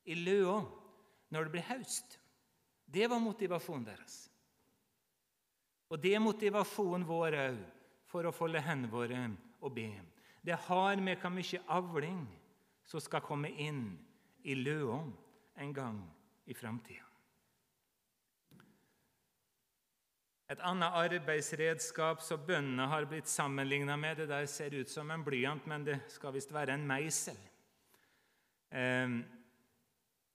i 0.10 0.18
løa 0.18 0.60
når 1.30 1.46
det 1.46 1.54
blir 1.54 1.68
høst. 1.70 2.18
Det 2.90 3.06
var 3.10 3.22
motivasjonen 3.22 3.86
deres. 3.86 4.24
Og 5.90 6.02
det 6.02 6.16
er 6.16 6.24
motivasjonen 6.24 7.06
vår 7.06 7.38
òg 7.44 7.60
for 8.10 8.26
å 8.26 8.34
folde 8.34 8.62
hendene 8.66 8.90
våre 8.90 9.22
og 9.62 9.74
be. 9.76 9.90
Det 10.42 10.58
har 10.66 11.02
med 11.02 11.22
hvor 11.22 11.34
mye 11.34 11.62
avling 11.70 12.24
som 12.90 13.02
skal 13.04 13.26
komme 13.26 13.52
inn 13.62 13.84
i 14.42 14.56
løa 14.58 15.04
en 15.62 15.74
gang 15.76 16.00
i 16.50 16.56
framtida. 16.58 17.09
Et 20.50 20.62
annet 20.66 20.96
arbeidsredskap 20.98 22.24
som 22.26 22.42
bøndene 22.42 22.88
har 22.90 23.06
blitt 23.06 23.30
sammenligna 23.30 23.98
med, 24.02 24.18
det 24.18 24.30
der 24.32 24.48
ser 24.50 24.74
ut 24.74 24.90
som 24.90 25.12
en 25.14 25.24
blyant, 25.24 25.68
men 25.70 25.86
det 25.86 26.00
skal 26.10 26.34
visst 26.34 26.54
være 26.54 26.74
en 26.74 26.88
meisel. 26.90 27.38
Um, 28.74 29.20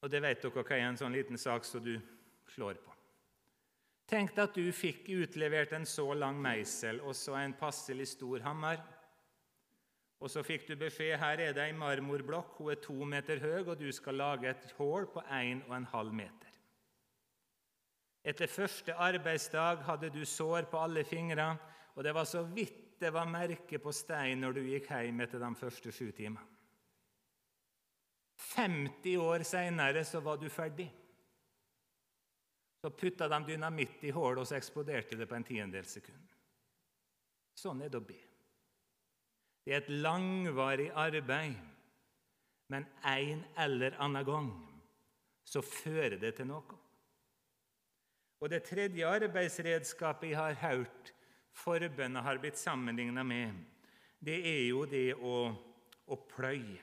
og 0.03 0.11
det 0.11 0.21
vet 0.23 0.43
dere 0.43 0.63
hva 0.63 0.77
er 0.77 0.87
en 0.87 0.99
sånn 1.01 1.15
liten 1.17 1.41
sak 1.41 1.67
som 1.67 1.83
du 1.83 1.97
slår 2.55 2.79
på. 2.79 2.95
Tenk 4.11 4.35
deg 4.37 4.43
at 4.45 4.59
du 4.59 4.67
fikk 4.77 5.09
utlevert 5.17 5.73
en 5.75 5.87
så 5.89 6.07
lang 6.15 6.39
meisel 6.45 7.01
og 7.01 7.17
så 7.17 7.39
en 7.41 7.57
passelig 7.59 8.11
stor 8.13 8.45
hammer. 8.45 8.83
Og 10.23 10.31
så 10.31 10.45
fikk 10.47 10.69
du 10.69 10.77
beskjed 10.79 11.19
her 11.19 11.41
er 11.43 11.57
det 11.57 11.65
ei 11.65 11.75
marmorblokk, 11.77 12.61
hun 12.61 12.71
er 12.73 12.83
to 12.85 12.97
meter 13.09 13.41
høy, 13.43 13.65
og 13.65 13.79
du 13.81 13.91
skal 13.93 14.21
lage 14.21 14.53
et 14.53 14.75
hull 14.79 15.09
på 15.11 15.25
en 15.27 15.65
og 15.67 15.75
en 15.81 15.89
halv 15.91 16.15
meter. 16.15 16.54
Etter 18.25 18.49
første 18.49 18.95
arbeidsdag 18.97 19.85
hadde 19.85 20.09
du 20.15 20.23
sår 20.25 20.71
på 20.73 20.81
alle 20.81 21.05
fingre, 21.05 21.51
og 21.95 22.05
det 22.05 22.15
var 22.17 22.25
så 22.29 22.43
vidt 22.49 22.81
det 23.01 23.11
var 23.13 23.29
merke 23.29 23.79
på 23.83 23.93
stein 23.93 24.41
når 24.41 24.57
du 24.57 24.61
gikk 24.65 24.89
hjem 24.89 25.21
etter 25.21 25.43
de 25.43 25.51
første 25.59 25.93
sju 25.93 26.07
timene. 26.17 26.47
50 28.55 29.17
år 29.21 29.45
seinere 29.47 30.05
var 30.23 30.39
du 30.39 30.49
ferdig. 30.51 30.87
Så 32.81 32.91
putta 32.91 33.29
de 33.29 33.41
dynamitt 33.47 34.03
i 34.05 34.13
hullet, 34.13 34.43
og 34.43 34.49
så 34.49 34.59
eksploderte 34.59 35.17
det 35.17 35.29
på 35.29 35.37
en 35.37 35.47
tiendedels 35.47 35.95
sekund. 35.97 36.35
Sånn 37.57 37.81
er 37.83 37.93
det 37.93 38.01
å 38.01 38.05
be. 38.05 38.19
Det 39.65 39.73
er 39.73 39.81
et 39.81 39.93
langvarig 40.05 40.91
arbeid, 40.93 41.57
men 42.69 42.87
en 43.09 43.45
eller 43.65 43.97
annen 44.03 44.27
gang 44.27 44.51
så 45.49 45.63
fører 45.65 46.19
det 46.21 46.35
til 46.37 46.51
noe. 46.51 46.84
Og 48.45 48.51
det 48.53 48.67
tredje 48.67 49.09
arbeidsredskapet 49.09 50.35
jeg 50.35 50.37
har 50.37 50.59
hørt 50.61 51.15
forbønna 51.57 52.21
har 52.27 52.37
blitt 52.43 52.59
sammenligna 52.61 53.23
med, 53.25 53.55
det 54.21 54.37
er 54.37 54.67
jo 54.69 54.83
det 54.85 55.15
å, 55.17 55.49
å 56.13 56.19
pløye. 56.29 56.83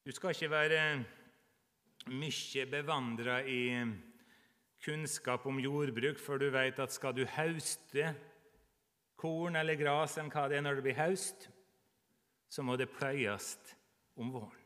Du 0.00 0.08
skal 0.16 0.32
ikke 0.32 0.48
være 0.48 0.80
mye 2.08 2.64
bevandra 2.72 3.42
i 3.44 3.84
kunnskap 4.84 5.44
om 5.48 5.60
jordbruk 5.60 6.16
før 6.20 6.40
du 6.40 6.48
vet 6.56 6.80
at 6.80 6.96
skal 6.96 7.12
du 7.16 7.26
hauste 7.36 8.14
korn 9.20 9.60
eller 9.60 9.76
gras 9.80 10.16
enn 10.20 10.32
hva 10.32 10.46
det 10.48 10.56
er 10.56 10.64
når 10.64 10.80
det 10.80 10.86
blir 10.88 11.00
haust, 11.02 11.50
så 12.48 12.64
må 12.64 12.80
det 12.80 12.92
pløyes 12.96 13.58
om 14.16 14.32
våren. 14.32 14.64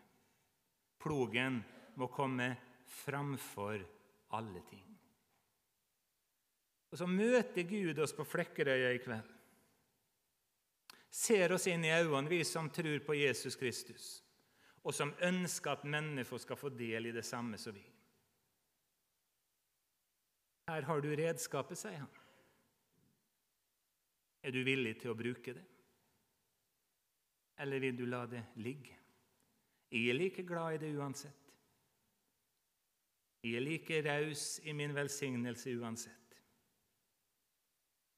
Plogen 1.02 1.64
må 1.98 2.06
komme 2.14 2.52
framfor 3.02 3.82
alle 4.38 4.62
ting. 4.70 4.87
Og 6.90 6.98
så 6.98 7.06
møter 7.06 7.66
Gud 7.68 7.98
oss 8.00 8.14
på 8.16 8.24
Flekkerøya 8.24 8.94
i 8.94 9.02
kveld. 9.02 9.34
Ser 11.10 11.52
oss 11.52 11.66
inn 11.68 11.84
i 11.84 11.92
øynene, 11.92 12.28
vi 12.30 12.42
som 12.44 12.68
tror 12.70 13.00
på 13.04 13.16
Jesus 13.16 13.56
Kristus, 13.56 14.08
og 14.84 14.94
som 14.94 15.14
ønsker 15.24 15.72
at 15.72 15.88
mennesker 15.88 16.40
skal 16.40 16.60
få 16.60 16.70
del 16.72 17.08
i 17.08 17.14
det 17.16 17.24
samme 17.24 17.58
som 17.60 17.74
vi. 17.76 17.84
Her 20.68 20.84
har 20.84 21.00
du 21.00 21.08
redskapet, 21.16 21.80
sier 21.80 22.04
han. 22.04 22.14
Er 24.44 24.52
du 24.54 24.60
villig 24.64 24.98
til 25.00 25.12
å 25.12 25.18
bruke 25.18 25.56
det? 25.56 25.64
eller 27.58 27.80
vil 27.80 27.96
du 27.96 28.06
la 28.06 28.26
det 28.26 28.44
ligge? 28.62 28.94
Jeg 29.90 30.08
er 30.08 30.14
like 30.14 30.42
glad 30.46 30.74
i 30.74 30.78
det 30.78 30.94
uansett. 30.96 31.44
Jeg 33.42 33.54
er 33.54 33.64
like 33.64 34.02
raus 34.04 34.60
i 34.64 34.72
min 34.72 34.94
velsignelse 34.94 35.74
uansett. 35.78 36.27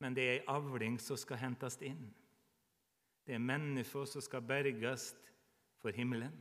Men 0.00 0.16
det 0.16 0.24
er 0.24 0.38
ei 0.38 0.46
avling 0.48 0.96
som 1.02 1.18
skal 1.20 1.40
hentes 1.42 1.76
inn. 1.84 2.08
Det 3.26 3.36
er 3.36 3.42
mennesker 3.44 4.08
som 4.08 4.24
skal 4.24 4.42
berges 4.42 5.10
for 5.80 5.94
himmelen 5.94 6.34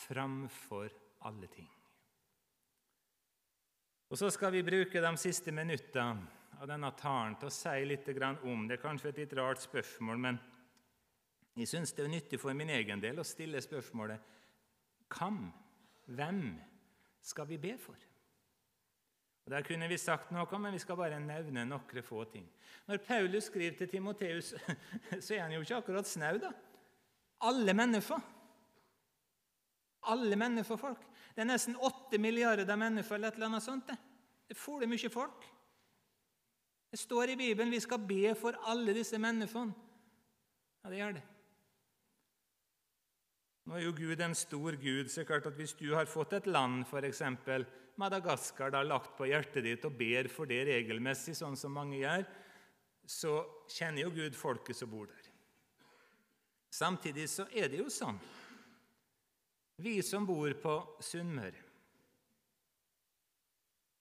framfor 0.00 0.88
alle 1.26 1.46
ting. 1.52 1.68
Og 4.10 4.18
Så 4.18 4.30
skal 4.30 4.52
vi 4.52 4.62
bruke 4.62 5.02
de 5.02 5.16
siste 5.16 5.52
minuttene 5.52 6.26
av 6.60 6.66
denne 6.68 6.90
talen 6.98 7.36
til 7.38 7.46
å 7.46 7.54
si 7.54 7.84
litt 7.86 8.08
om 8.42 8.66
Det 8.68 8.78
er 8.78 8.82
kanskje 8.82 9.08
et 9.08 9.18
litt 9.18 9.32
rart 9.38 9.62
spørsmål, 9.62 10.18
men 10.18 10.40
jeg 11.56 11.68
syns 11.68 11.92
det 11.92 12.04
er 12.04 12.08
nyttig 12.08 12.40
for 12.40 12.54
min 12.54 12.70
egen 12.70 13.00
del 13.00 13.18
å 13.18 13.26
stille 13.26 13.60
spørsmålet 13.60 14.20
Hvem, 15.10 15.52
hvem 16.06 16.42
skal 17.22 17.46
vi 17.46 17.58
be 17.58 17.76
for? 17.78 17.96
Der 19.50 19.64
kunne 19.66 19.88
vi 19.90 19.98
sagt 19.98 20.30
noe, 20.30 20.58
men 20.62 20.76
vi 20.76 20.78
skal 20.82 20.98
bare 20.98 21.18
nevne 21.20 21.64
noen 21.66 22.02
få 22.06 22.22
ting. 22.30 22.44
Når 22.86 23.00
Paulus 23.06 23.48
skriver 23.50 23.78
til 23.78 23.88
Timoteus, 23.90 24.52
så 25.24 25.34
er 25.34 25.42
han 25.42 25.54
jo 25.56 25.62
ikke 25.64 25.80
akkurat 25.80 26.06
snau. 26.06 26.38
da. 26.38 26.52
Alle 27.48 27.74
mennesker. 27.74 28.20
Alle 30.12 30.36
menneskefolk. 30.36 31.02
Det 31.34 31.42
er 31.42 31.50
nesten 31.50 31.76
åtte 31.76 32.18
milliarder 32.18 32.76
mennesker 32.76 33.14
eller 33.14 33.28
et 33.28 33.40
eller 33.40 33.50
annet 33.50 33.66
sånt. 33.66 33.90
Det, 33.90 33.96
det 34.46 34.56
er 34.56 34.60
fole 34.60 34.86
mye 34.90 35.10
folk. 35.10 35.44
Det 36.90 36.98
står 36.98 37.34
i 37.34 37.36
Bibelen 37.38 37.70
vi 37.70 37.82
skal 37.82 38.02
be 38.06 38.34
for 38.38 38.56
alle 38.70 38.94
disse 38.94 39.18
menneskene. 39.18 39.74
Ja, 40.84 40.90
det 40.90 40.98
gjør 40.98 41.18
det. 41.18 41.26
Nå 43.66 43.76
er 43.76 43.84
jo 43.84 43.92
Gud 43.94 44.22
en 44.24 44.34
stor 44.34 44.78
Gud, 44.80 45.08
så 45.08 45.24
klart 45.24 45.46
at 45.46 45.58
hvis 45.58 45.76
du 45.78 45.92
har 45.94 46.08
fått 46.10 46.32
et 46.38 46.46
land, 46.46 46.84
f.eks. 46.88 47.22
Madagaskar, 48.00 48.72
da, 48.72 48.82
lagt 48.86 49.12
på 49.18 49.28
hjertet 49.28 49.66
ditt 49.66 49.84
og 49.84 49.96
ber 49.98 50.28
for 50.32 50.48
det 50.48 50.62
regelmessig, 50.70 51.34
sånn 51.36 51.58
som 51.58 51.74
mange 51.76 52.00
gjør, 52.00 52.24
så 53.04 53.34
kjenner 53.68 54.06
jo 54.06 54.14
Gud 54.14 54.36
folket 54.38 54.78
som 54.78 54.90
bor 54.92 55.10
der. 55.10 55.28
Samtidig 56.70 57.26
så 57.28 57.48
er 57.50 57.66
det 57.68 57.80
jo 57.80 57.90
sånn 57.90 58.18
Vi 59.82 59.96
som 60.06 60.22
bor 60.22 60.52
på 60.62 60.74
Sunnmøre 61.02 61.64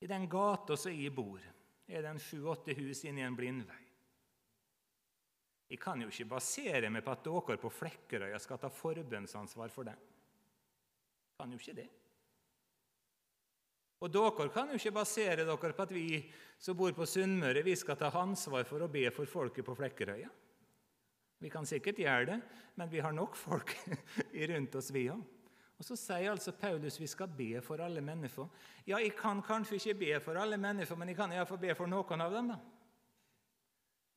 I 0.06 0.10
den 0.12 0.28
gata 0.30 0.78
som 0.78 0.93
jeg 0.93 1.10
bor, 1.16 1.41
er 1.89 2.04
det 2.06 2.12
en 2.12 2.22
sju-åtte 2.22 2.76
hus 2.78 3.02
inni 3.10 3.26
en 3.26 3.36
blindvei. 3.36 3.82
Jeg 5.70 5.82
kan 5.82 6.02
jo 6.02 6.10
ikke 6.10 6.30
basere 6.32 6.89
meg 6.93 7.04
på 7.06 7.14
at 7.14 7.26
dere 7.26 7.58
på 7.62 7.70
Flekkerøya 7.74 8.39
skal 8.41 8.62
ta 8.62 8.70
forbønnsansvar 8.74 9.74
for 9.74 9.89
det. 9.89 9.97
Kan 11.38 11.52
jo 11.54 11.60
ikke 11.62 11.76
det. 11.82 11.89
Og 14.00 14.12
dere 14.12 14.50
kan 14.54 14.70
jo 14.72 14.78
ikke 14.80 14.95
basere 14.95 15.43
dere 15.43 15.74
på 15.76 15.84
at 15.84 15.91
vi 15.91 16.22
som 16.60 16.78
bor 16.78 16.91
på 16.95 17.08
Sunnmøre, 17.08 17.64
vi 17.64 17.76
skal 17.76 17.97
ta 18.00 18.12
ansvar 18.20 18.68
for 18.68 18.84
å 18.84 18.91
be 18.91 19.10
for 19.12 19.28
folket 19.28 19.68
på 19.68 19.76
Flekkerøya. 19.76 20.30
Vi 21.39 21.52
kan 21.52 21.68
sikkert 21.68 22.00
gjøre 22.00 22.26
det, 22.34 22.39
men 22.76 22.89
vi 22.91 23.00
har 23.04 23.16
nok 23.16 23.36
folk 23.39 23.76
rundt 24.52 24.76
oss, 24.76 24.91
vi 24.91 25.08
òg. 25.12 25.22
Og 25.80 25.86
Så 25.88 25.95
sier 25.95 26.28
altså 26.34 26.52
Paulus 26.52 27.00
vi 27.00 27.08
skal 27.08 27.32
be 27.32 27.62
for 27.64 27.80
alle 27.80 28.04
mennesker. 28.04 28.50
Ja, 28.84 29.00
jeg 29.00 29.14
kan 29.16 29.39
kanskje 29.43 29.80
ikke 29.80 30.00
be 30.02 30.20
for 30.24 30.39
alle 30.39 30.60
mennesker, 30.60 31.00
men 31.00 31.12
jeg 31.12 31.20
kan 31.20 31.32
iallfall 31.32 31.62
be 31.62 31.76
for 31.76 31.88
noen 31.88 32.24
av 32.26 32.36
dem. 32.36 32.52
da. 32.52 32.60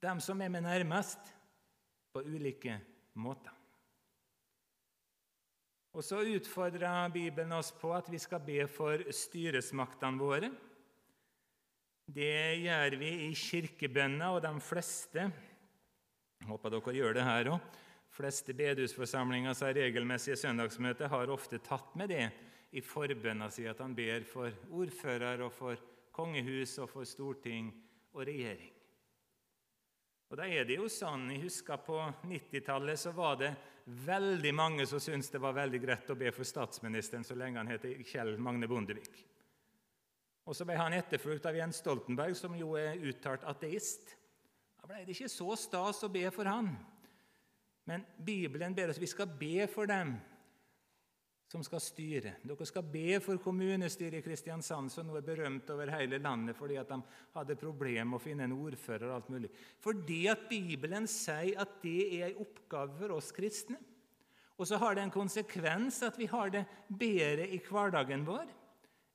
Dem 0.02 0.20
som 0.20 0.42
er 0.42 0.50
meg 0.50 0.66
nærmest 0.66 1.30
på 2.10 2.24
ulike 2.26 2.80
måter. 3.14 3.54
Og 5.92 6.04
Så 6.04 6.22
utfordrer 6.24 7.10
Bibelen 7.12 7.52
oss 7.52 7.68
på 7.76 7.90
at 7.92 8.06
vi 8.08 8.18
skal 8.18 8.40
be 8.40 8.64
for 8.64 9.02
styresmaktene 9.12 10.20
våre. 10.20 10.48
Det 12.08 12.60
gjør 12.64 12.96
vi 12.96 13.10
i 13.26 13.32
kirkebønner, 13.36 14.32
og 14.32 14.40
de 14.44 14.52
fleste 14.64 15.26
jeg 16.42 16.48
håper 16.50 16.72
dere 16.74 16.94
gjør 16.96 17.14
det 17.14 17.22
her 17.22 17.48
òg. 17.52 17.66
fleste 18.12 18.52
bedehusforsamlinger 18.52 19.54
som 19.54 19.68
har 19.68 19.76
regelmessige 19.78 20.36
søndagsmøter, 20.36 21.08
har 21.08 21.30
ofte 21.30 21.60
tatt 21.62 21.94
med 21.96 22.10
det 22.10 22.24
i 22.72 22.80
forbønna 22.80 23.46
si 23.52 23.64
at 23.68 23.78
han 23.80 23.94
ber 23.94 24.24
for 24.28 24.50
ordfører 24.72 25.44
og 25.46 25.52
for 25.52 25.76
kongehus 26.12 26.78
og 26.82 26.90
for 26.90 27.08
storting 27.08 27.70
og 28.12 28.26
regjering. 28.26 28.72
Og 30.32 30.40
da 30.40 30.48
er 30.48 30.64
det 30.64 30.76
jo 30.80 30.88
sånn, 30.88 31.30
Jeg 31.30 31.44
husker 31.44 31.76
på 31.76 32.00
90-tallet 32.24 32.98
så 32.98 33.12
var 33.12 33.36
det 33.36 33.54
veldig 33.84 34.52
mange 34.54 34.86
som 34.86 35.00
syntes 35.02 35.30
det 35.32 35.40
var 35.42 35.56
veldig 35.56 35.80
greit 35.82 36.10
å 36.12 36.18
be 36.18 36.30
for 36.34 36.46
statsministeren 36.46 37.26
så 37.26 37.36
lenge 37.38 37.60
han 37.60 37.70
het 37.72 37.86
Kjell 38.08 38.36
Magne 38.38 38.68
Bondevik. 38.70 39.22
Og 40.46 40.56
så 40.58 40.66
ble 40.66 40.76
han 40.78 40.94
etterfulgt 40.96 41.46
av 41.46 41.56
Jens 41.56 41.78
Stoltenberg, 41.82 42.34
som 42.38 42.54
jo 42.58 42.74
er 42.78 42.98
uttalt 43.10 43.44
ateist. 43.46 44.16
Da 44.80 44.88
ble 44.90 45.04
det 45.06 45.14
ikke 45.14 45.30
så 45.30 45.54
stas 45.58 46.02
å 46.02 46.10
be 46.10 46.24
for 46.34 46.50
han. 46.50 46.72
Men 47.86 48.04
Bibelen 48.18 48.74
ber 48.74 48.90
oss 48.90 49.00
vi 49.02 49.10
skal 49.10 49.30
be 49.38 49.66
for 49.70 49.90
dem 49.90 50.16
som 51.52 51.64
skal 51.64 51.82
styre. 51.84 52.36
Dere 52.48 52.66
skal 52.68 52.86
be 52.88 53.18
for 53.20 53.40
kommunestyret 53.42 54.22
i 54.22 54.24
Kristiansand, 54.24 54.88
som 54.92 55.04
nå 55.08 55.18
er 55.18 55.26
berømt 55.26 55.68
over 55.74 55.90
hele 55.92 56.20
landet 56.22 56.56
fordi 56.56 56.78
at 56.80 56.88
de 56.88 56.98
hadde 57.34 57.58
problemer 57.60 58.08
med 58.08 58.20
å 58.20 58.22
finne 58.22 58.46
en 58.48 58.56
ordfører. 58.56 59.10
og 59.10 59.16
alt 59.18 59.32
mulig. 59.34 59.50
Fordi 59.84 60.22
at 60.32 60.46
Bibelen 60.48 61.08
sier 61.10 61.60
at 61.60 61.76
det 61.82 61.98
er 62.16 62.30
en 62.30 62.40
oppgave 62.46 62.96
for 62.96 63.18
oss 63.18 63.28
kristne. 63.36 63.76
Og 64.56 64.68
så 64.68 64.78
har 64.80 64.94
det 64.94 65.04
en 65.04 65.12
konsekvens 65.12 66.00
at 66.06 66.18
vi 66.18 66.30
har 66.30 66.52
det 66.54 66.64
bedre 66.88 67.48
i 67.48 67.60
hverdagen 67.68 68.24
vår 68.26 68.48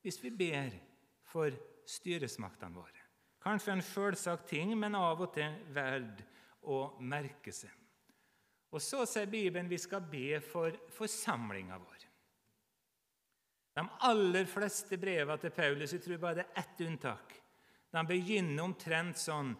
hvis 0.05 0.21
vi 0.23 0.29
ber 0.31 0.75
for 1.27 1.51
styresmaktene 1.87 2.77
våre. 2.77 3.01
Kanskje 3.43 3.73
en 3.73 3.83
selvsagt 3.85 4.47
ting, 4.51 4.73
men 4.77 4.95
av 4.95 5.21
og 5.23 5.33
til 5.35 5.57
verd 5.73 6.21
å 6.67 6.97
merke 6.99 7.53
seg. 7.55 7.71
Og 8.71 8.83
så 8.83 9.05
sier 9.07 9.29
Bibelen 9.31 9.69
vi 9.71 9.79
skal 9.79 10.03
be 10.05 10.41
for 10.43 10.75
forsamlinga 10.93 11.79
vår. 11.79 11.96
De 13.77 13.83
aller 14.09 14.47
fleste 14.49 14.97
brevene 14.97 15.37
til 15.41 15.53
Paulus 15.53 15.93
jeg 15.93 16.01
tror 16.01 16.21
bare 16.21 16.39
det 16.39 16.45
er 16.47 16.63
ett 16.63 16.79
unntak. 16.87 17.35
De 17.93 18.03
begynner 18.09 18.63
omtrent 18.63 19.19
sånn 19.21 19.55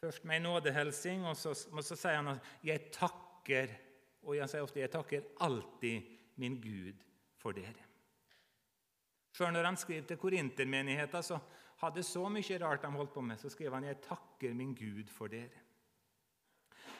Først 0.00 0.24
med 0.24 0.38
en 0.38 0.46
nådehelsing, 0.48 1.26
og 1.28 1.34
så, 1.36 1.50
og 1.76 1.84
så 1.84 1.96
sier 1.96 2.14
han 2.16 2.28
at 2.32 2.46
'jeg 2.64 2.86
takker'. 2.90 3.74
Og 4.22 4.36
jeg 4.36 4.48
sier 4.48 4.62
ofte 4.62 4.80
'jeg 4.80 4.90
takker 4.90 5.22
alltid 5.40 6.02
min 6.36 6.56
Gud 6.60 7.04
for 7.36 7.52
dere'. 7.52 7.84
Før 9.36 9.50
når 9.50 9.64
han 9.64 9.76
skriver 9.76 10.06
til 10.06 10.16
korintermenigheten, 10.16 11.22
så 11.22 11.38
hadde 11.82 12.02
så 12.02 12.28
mye 12.28 12.58
rart 12.62 12.82
de 12.82 12.88
holdt 12.88 13.12
på 13.12 13.20
med, 13.20 13.36
så 13.36 13.48
skrev 13.50 13.74
han 13.74 13.84
'Jeg 13.84 14.00
takker 14.00 14.54
min 14.54 14.74
Gud 14.74 15.08
for 15.08 15.26
dere'. 15.26 15.60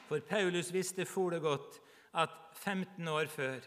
For 0.07 0.19
Paulus 0.19 0.73
visste 0.73 1.05
fole 1.05 1.39
godt 1.39 1.79
at 2.13 2.29
15 2.53 3.07
år 3.07 3.25
før 3.25 3.59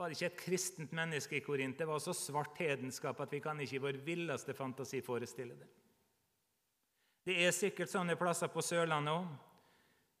var 0.00 0.08
det 0.08 0.16
ikke 0.16 0.30
et 0.30 0.40
kristent 0.40 0.92
menneske 0.96 1.36
i 1.36 1.42
Korint. 1.44 1.76
Det 1.78 1.86
var 1.88 2.00
så 2.00 2.14
svart 2.16 2.56
hedenskap 2.58 3.20
at 3.20 3.32
vi 3.36 3.42
kan 3.44 3.60
ikke 3.60 3.76
i 3.76 3.84
vår 3.84 4.00
villeste 4.06 4.56
fantasi 4.56 5.02
forestille 5.04 5.58
det. 5.60 5.68
Det 7.28 7.36
er 7.44 7.52
sikkert 7.52 7.92
sånne 7.92 8.16
plasser 8.16 8.48
på 8.48 8.64
Sørlandet 8.64 9.12
òg. 9.12 9.28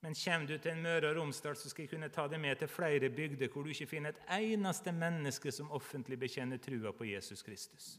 Men 0.00 0.14
kommer 0.16 0.46
du 0.48 0.54
til 0.56 0.72
en 0.72 0.84
Møre 0.84 1.10
og 1.10 1.18
Romsdal, 1.18 1.56
så 1.56 1.68
skal 1.68 1.84
jeg 1.84 1.90
kunne 1.90 2.08
ta 2.12 2.24
deg 2.28 2.40
med 2.40 2.56
til 2.56 2.70
flere 2.72 3.10
bygder 3.12 3.50
hvor 3.52 3.64
du 3.64 3.72
ikke 3.72 3.88
finner 3.90 4.14
et 4.14 4.30
eneste 4.38 4.92
menneske 4.96 5.52
som 5.52 5.72
offentlig 5.76 6.16
bekjenner 6.20 6.60
trua 6.60 6.92
på 6.96 7.08
Jesus 7.08 7.42
Kristus. 7.44 7.98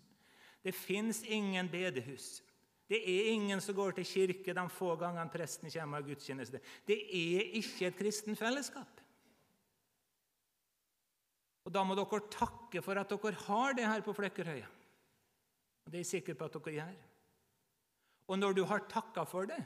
Det 0.64 0.74
fins 0.74 1.22
ingen 1.24 1.70
bedehus. 1.70 2.42
Det 2.90 2.98
er 2.98 3.30
ingen 3.34 3.62
som 3.62 3.78
går 3.78 3.94
til 3.98 4.06
kirke 4.06 4.54
de 4.54 4.66
få 4.70 4.96
gangene 5.00 5.30
presten 5.34 5.70
kommer 5.70 6.02
av 6.02 6.10
gudstjeneste. 6.10 6.62
Det 6.86 6.98
er 6.98 7.54
ikke 7.62 7.90
et 7.90 8.02
kristen 8.02 8.38
fellesskap. 8.38 9.01
Og 11.72 11.76
Da 11.78 11.86
må 11.88 11.96
dere 11.96 12.26
takke 12.28 12.82
for 12.84 13.00
at 13.00 13.08
dere 13.08 13.38
har 13.48 13.76
det 13.78 13.88
her 13.88 14.02
på 14.04 14.12
Flekkerøya. 14.12 14.68
Og 15.86 15.92
Det 15.92 16.02
er 16.02 16.04
jeg 16.04 16.10
sikker 16.18 16.36
på 16.36 16.50
at 16.50 16.58
dere 16.58 16.74
gjør. 16.76 16.98
Og 18.28 18.40
når 18.40 18.58
du 18.58 18.66
har 18.68 18.84
takka 18.92 19.24
for 19.24 19.48
det, 19.48 19.60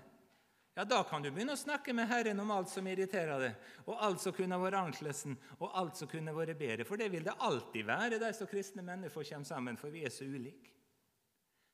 ja, 0.78 0.84
da 0.86 1.00
kan 1.08 1.24
du 1.24 1.32
begynne 1.32 1.56
å 1.56 1.58
snakke 1.58 1.96
med 1.98 2.06
Herren 2.06 2.40
om 2.44 2.52
alt 2.52 2.70
som 2.70 2.86
irriterer 2.86 3.42
deg, 3.42 3.56
og 3.88 3.98
alt 4.06 4.22
som 4.22 4.36
kunne 4.36 4.60
vært 4.60 4.78
annerledes, 4.78 5.24
og 5.58 5.72
alt 5.74 5.98
som 5.98 6.10
kunne 6.12 6.34
vært 6.36 6.60
bedre. 6.60 6.86
For 6.86 7.00
det 7.00 7.08
vil 7.14 7.26
det 7.26 7.34
alltid 7.40 7.88
være 7.88 8.20
der 8.22 8.36
som 8.38 8.50
kristne 8.52 8.86
mennesker 8.86 9.26
kommer 9.32 9.50
sammen, 9.50 9.78
for 9.78 9.90
vi 9.90 10.04
er 10.06 10.14
så 10.14 10.28
ulike. 10.28 10.76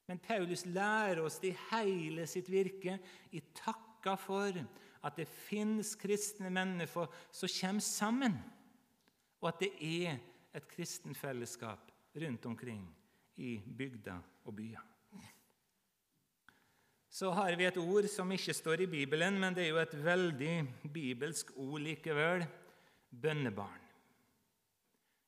Men 0.08 0.22
Paulus 0.24 0.64
lærer 0.66 1.20
oss 1.26 1.42
i 1.44 1.52
hele 1.74 2.24
sitt 2.28 2.48
virke 2.52 3.00
i 3.36 3.44
takka 3.58 4.16
for 4.16 4.64
at 5.04 5.20
det 5.20 5.28
fins 5.28 5.96
kristne 6.00 6.52
mennesker 6.54 7.12
som 7.36 7.56
kommer 7.60 7.84
sammen 7.84 8.40
og 9.42 9.50
at 9.50 9.62
det 9.64 9.72
er 9.82 10.18
et 10.56 10.68
kristenfellesskap 10.70 11.92
rundt 12.22 12.46
omkring 12.46 12.84
i 13.38 13.58
bygder 13.78 14.20
og 14.46 14.56
byer. 14.56 14.88
så 17.12 17.32
har 17.32 17.56
vi 17.60 17.66
et 17.68 17.78
ord 17.78 18.08
som 18.08 18.32
ikke 18.32 18.54
står 18.54 18.82
i 18.82 18.86
Bibelen, 18.88 19.40
men 19.40 19.54
det 19.54 19.66
er 19.66 19.70
jo 19.74 19.82
et 19.82 19.96
veldig 20.04 20.54
bibelsk 20.94 21.52
ord 21.60 21.82
likevel 21.84 22.46
bønnebarn. 23.10 23.82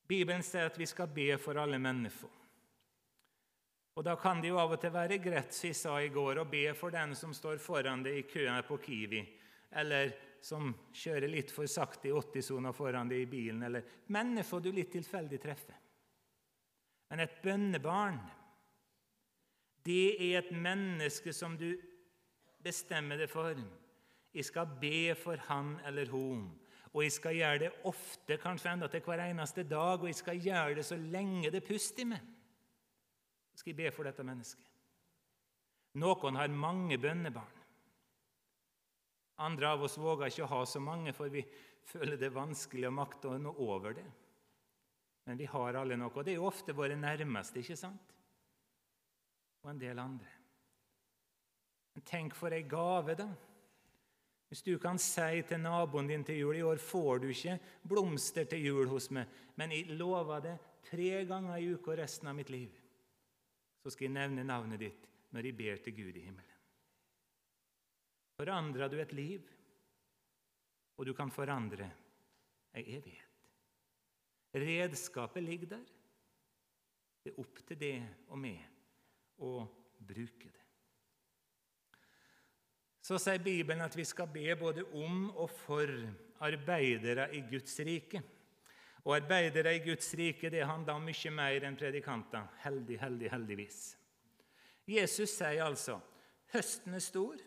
Bibelen 0.08 0.44
sier 0.44 0.70
at 0.70 0.80
vi 0.80 0.88
skal 0.88 1.12
be 1.12 1.36
for 1.38 1.60
alle 1.60 1.80
mennesker. 1.80 2.32
Og 3.96 4.06
Da 4.06 4.16
kan 4.16 4.42
det 4.42 4.50
jo 4.50 4.58
av 4.58 4.72
og 4.74 4.80
til 4.82 4.94
være 4.94 5.20
greit, 5.22 5.54
som 5.54 5.68
jeg 5.68 5.76
sa 5.78 5.98
i 6.02 6.10
går, 6.10 6.40
å 6.42 6.50
be 6.50 6.74
for 6.74 6.90
den 6.90 7.14
som 7.16 7.34
står 7.34 7.60
foran 7.62 8.02
deg 8.04 8.18
i 8.18 8.26
køen 8.26 8.64
på 8.66 8.78
Kiwi, 8.82 9.22
eller 9.72 10.16
som 10.44 10.74
kjører 10.92 11.32
litt 11.32 11.52
for 11.56 11.70
sakte 11.72 12.10
i 12.10 12.14
80-sona 12.14 12.74
foran 12.76 13.10
deg 13.12 13.24
i 13.24 13.30
bilen, 13.32 13.64
eller 13.64 13.86
mennesker 14.12 14.64
du 14.64 14.72
litt 14.76 14.92
tilfeldig 14.92 15.40
treffer. 15.40 15.78
Men 17.10 17.24
et 17.24 17.38
bønnebarn 17.44 18.20
det 19.84 20.16
er 20.16 20.40
et 20.40 20.52
menneske 20.56 21.34
som 21.36 21.58
du 21.60 21.74
bestemmer 22.64 23.20
deg 23.20 23.32
for. 23.32 23.58
Jeg 24.34 24.48
skal 24.48 24.78
be 24.80 25.12
for 25.20 25.40
han 25.50 25.76
eller 25.88 26.12
hun. 26.12 26.46
Og 26.94 27.04
jeg 27.04 27.16
skal 27.16 27.36
gjøre 27.36 27.62
det 27.66 27.72
ofte, 27.90 28.38
kanskje 28.38 28.72
enda 28.72 28.88
til 28.88 29.02
hver 29.04 29.24
eneste 29.26 29.66
dag, 29.66 30.00
og 30.00 30.08
jeg 30.08 30.20
skal 30.20 30.40
gjøre 30.40 30.78
det 30.78 30.86
så 30.86 30.98
lenge 30.98 31.52
det 31.52 31.64
puster 31.66 32.06
i 32.06 32.12
meg. 32.14 32.30
Så 33.54 33.62
skal 33.62 33.74
jeg 33.74 33.80
be 33.82 33.92
for 33.96 34.08
dette 34.08 34.26
mennesket. 34.26 34.70
Noen 36.02 36.38
har 36.40 36.54
mange 36.54 36.98
bønnebarn. 36.98 37.63
Andre 39.44 39.74
av 39.76 39.84
oss 39.84 40.00
våger 40.00 40.32
ikke 40.32 40.46
å 40.46 40.54
ha 40.54 40.64
så 40.70 40.80
mange, 40.84 41.14
for 41.16 41.32
vi 41.34 41.44
føler 41.90 42.18
det 42.20 42.32
vanskelig 42.34 42.88
å 42.88 42.96
makte 42.96 43.34
å 43.34 43.40
nå 43.42 43.52
over 43.66 43.98
det. 43.98 44.08
Men 45.28 45.40
vi 45.40 45.48
har 45.52 45.80
alle 45.80 45.98
noe, 46.00 46.12
og 46.12 46.26
det 46.26 46.34
er 46.34 46.42
jo 46.42 46.50
ofte 46.50 46.76
våre 46.76 46.96
nærmeste. 47.00 47.60
ikke 47.60 47.80
sant? 47.80 48.14
og 49.64 49.72
en 49.72 49.80
del 49.80 50.00
andre. 50.00 50.30
Men 51.94 52.06
tenk 52.08 52.36
for 52.36 52.54
ei 52.54 52.64
gave, 52.68 53.16
da. 53.16 53.30
Hvis 54.50 54.64
du 54.66 54.76
kan 54.78 55.00
si 55.02 55.42
til 55.50 55.62
naboen 55.64 56.10
din 56.10 56.26
til 56.26 56.44
jul 56.44 56.60
i 56.60 56.66
år 56.68 56.82
får 56.82 57.24
du 57.24 57.30
ikke 57.32 57.58
blomster 57.90 58.46
til 58.50 58.68
jul 58.68 58.92
hos 58.92 59.10
meg, 59.16 59.30
men 59.58 59.72
jeg 59.74 59.96
lover 59.98 60.44
det 60.46 60.58
tre 60.86 61.24
ganger 61.26 61.58
i 61.58 61.72
uka 61.74 61.96
resten 61.98 62.30
av 62.30 62.38
mitt 62.38 62.52
liv, 62.54 62.76
så 63.82 63.90
skal 63.90 64.10
jeg 64.10 64.18
nevne 64.20 64.46
navnet 64.46 64.84
ditt 64.84 65.08
når 65.34 65.48
jeg 65.48 65.58
ber 65.58 65.82
til 65.82 65.96
Gud 65.98 66.20
i 66.20 66.28
himmelen. 66.28 66.53
Forandrer 68.38 68.90
du 68.90 68.98
et 69.02 69.14
liv, 69.14 69.44
og 70.98 71.06
du 71.06 71.14
kan 71.18 71.32
forandre 71.34 71.90
ei 72.74 72.86
evighet. 72.98 73.30
Redskapet 74.54 75.44
ligger 75.44 75.76
der. 75.78 75.86
Det 77.24 77.32
er 77.32 77.40
opp 77.42 77.62
til 77.68 77.80
det 77.80 77.96
og 78.28 78.38
meg 78.42 78.60
å 79.42 79.64
bruke 80.04 80.50
det. 80.50 80.60
Så 83.04 83.18
sier 83.20 83.42
Bibelen 83.44 83.84
at 83.84 83.96
vi 83.98 84.06
skal 84.08 84.30
be 84.32 84.54
både 84.56 84.86
om 84.96 85.26
og 85.32 85.50
for 85.52 85.90
arbeidere 86.46 87.28
i 87.36 87.42
Guds 87.50 87.76
rike. 87.84 88.22
Og 89.04 89.18
arbeidere 89.18 89.74
i 89.76 89.82
Guds 89.84 90.08
rike 90.16 90.52
det 90.52 90.64
handler 90.64 90.96
om 90.96 91.10
mye 91.10 91.34
mer 91.36 91.66
enn 91.68 91.80
predikanter. 91.80 92.46
Heldig, 92.64 93.00
heldig, 93.02 93.32
heldigvis. 93.34 93.80
Jesus 94.88 95.36
sier 95.36 95.66
altså 95.66 95.98
høsten 96.54 96.96
er 96.96 97.04
stor, 97.04 97.40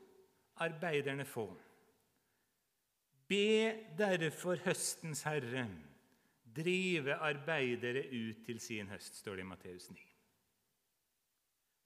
arbeiderne 0.63 1.25
få. 1.25 1.49
Be 3.29 3.73
derfor 3.99 4.61
høstens 4.65 5.25
herre 5.27 5.67
drive 6.57 7.15
arbeidere 7.15 8.07
ut 8.09 8.45
til 8.47 8.61
sin 8.61 8.89
høst, 8.89 9.19
står 9.21 9.37
det 9.37 9.45
i 9.45 9.51
Matteus 9.51 9.91
9. 9.91 10.01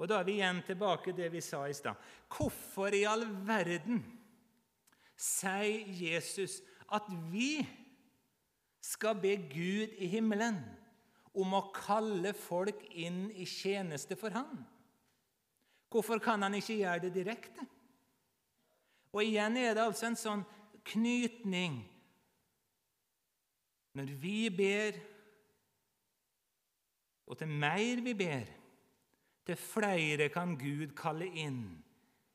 Og 0.00 0.08
Da 0.08 0.20
er 0.20 0.24
vi 0.24 0.38
igjen 0.38 0.62
tilbake 0.64 1.10
til 1.10 1.16
det 1.16 1.32
vi 1.32 1.40
sa 1.44 1.66
i 1.68 1.76
stad. 1.76 1.94
Hvorfor 2.36 2.94
i 2.96 3.04
all 3.04 3.26
verden 3.46 4.00
sier 5.16 5.90
Jesus 5.92 6.62
at 6.92 7.08
vi 7.32 7.60
skal 8.80 9.18
be 9.20 9.34
Gud 9.50 9.92
i 10.00 10.08
himmelen 10.08 10.62
om 11.36 11.52
å 11.54 11.66
kalle 11.74 12.32
folk 12.32 12.86
inn 12.90 13.26
i 13.36 13.44
tjeneste 13.44 14.16
for 14.16 14.32
Han? 14.32 14.64
Hvorfor 15.90 16.22
kan 16.22 16.42
han 16.42 16.54
ikke 16.54 16.78
gjøre 16.78 17.04
det 17.04 17.14
direkte? 17.14 17.66
Og 19.12 19.24
igjen 19.24 19.56
er 19.58 19.74
det 19.74 19.84
altså 19.84 20.10
en 20.10 20.18
sånn 20.18 20.44
knytning. 20.92 21.80
Når 23.98 24.12
vi 24.22 24.36
ber, 24.54 24.98
og 27.26 27.38
til 27.38 27.50
mer 27.50 28.02
vi 28.04 28.14
ber, 28.14 28.46
til 29.46 29.58
flere 29.58 30.28
kan 30.30 30.54
Gud 30.58 30.94
kalle 30.98 31.26
inn 31.26 31.64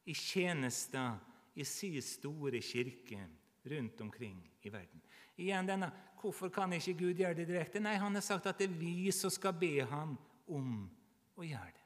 i 0.06 0.14
tjenester 0.14 1.16
i 1.56 1.64
sin 1.64 2.02
store 2.04 2.60
kirke 2.60 3.22
rundt 3.72 4.02
omkring 4.02 4.42
i 4.62 4.72
verden. 4.74 5.02
Igjen 5.38 5.68
denne, 5.68 5.92
Hvorfor 6.26 6.50
kan 6.50 6.74
ikke 6.74 6.94
Gud 6.98 7.20
gjøre 7.20 7.36
det 7.38 7.48
direkte? 7.48 7.80
Nei, 7.80 8.00
Han 8.02 8.16
har 8.18 8.22
sagt 8.26 8.48
at 8.50 8.58
det 8.58 8.66
er 8.66 8.80
vi 8.80 9.12
som 9.14 9.30
skal 9.30 9.54
be 9.54 9.84
ham 9.86 10.16
om 10.48 10.88
å 11.38 11.46
gjøre 11.46 11.74
det. 11.74 11.84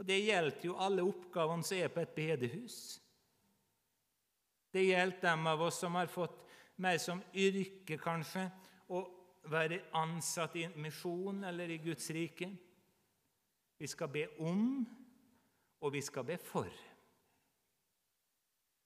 Og 0.00 0.06
Det 0.08 0.18
gjelder 0.24 0.64
jo 0.66 0.74
alle 0.82 1.04
oppgavene 1.06 1.62
som 1.62 1.78
er 1.78 1.92
på 1.92 2.02
et 2.02 2.14
bedehus. 2.16 3.01
Det 4.72 4.84
gjelder 4.86 5.20
dem 5.20 5.46
av 5.46 5.62
oss 5.62 5.78
som 5.78 5.94
har 5.94 6.06
fått 6.06 6.38
mer 6.80 6.98
som 6.98 7.20
yrke, 7.34 7.98
kanskje, 8.00 8.46
å 8.88 9.02
være 9.52 9.82
ansatt 9.98 10.56
i 10.56 10.66
misjon 10.80 11.44
eller 11.44 11.70
i 11.70 11.80
Guds 11.82 12.08
rike. 12.14 12.48
Vi 13.78 13.88
skal 13.90 14.08
be 14.08 14.26
om, 14.40 14.64
og 15.82 15.92
vi 15.92 16.02
skal 16.02 16.24
be 16.24 16.38
for. 16.40 16.70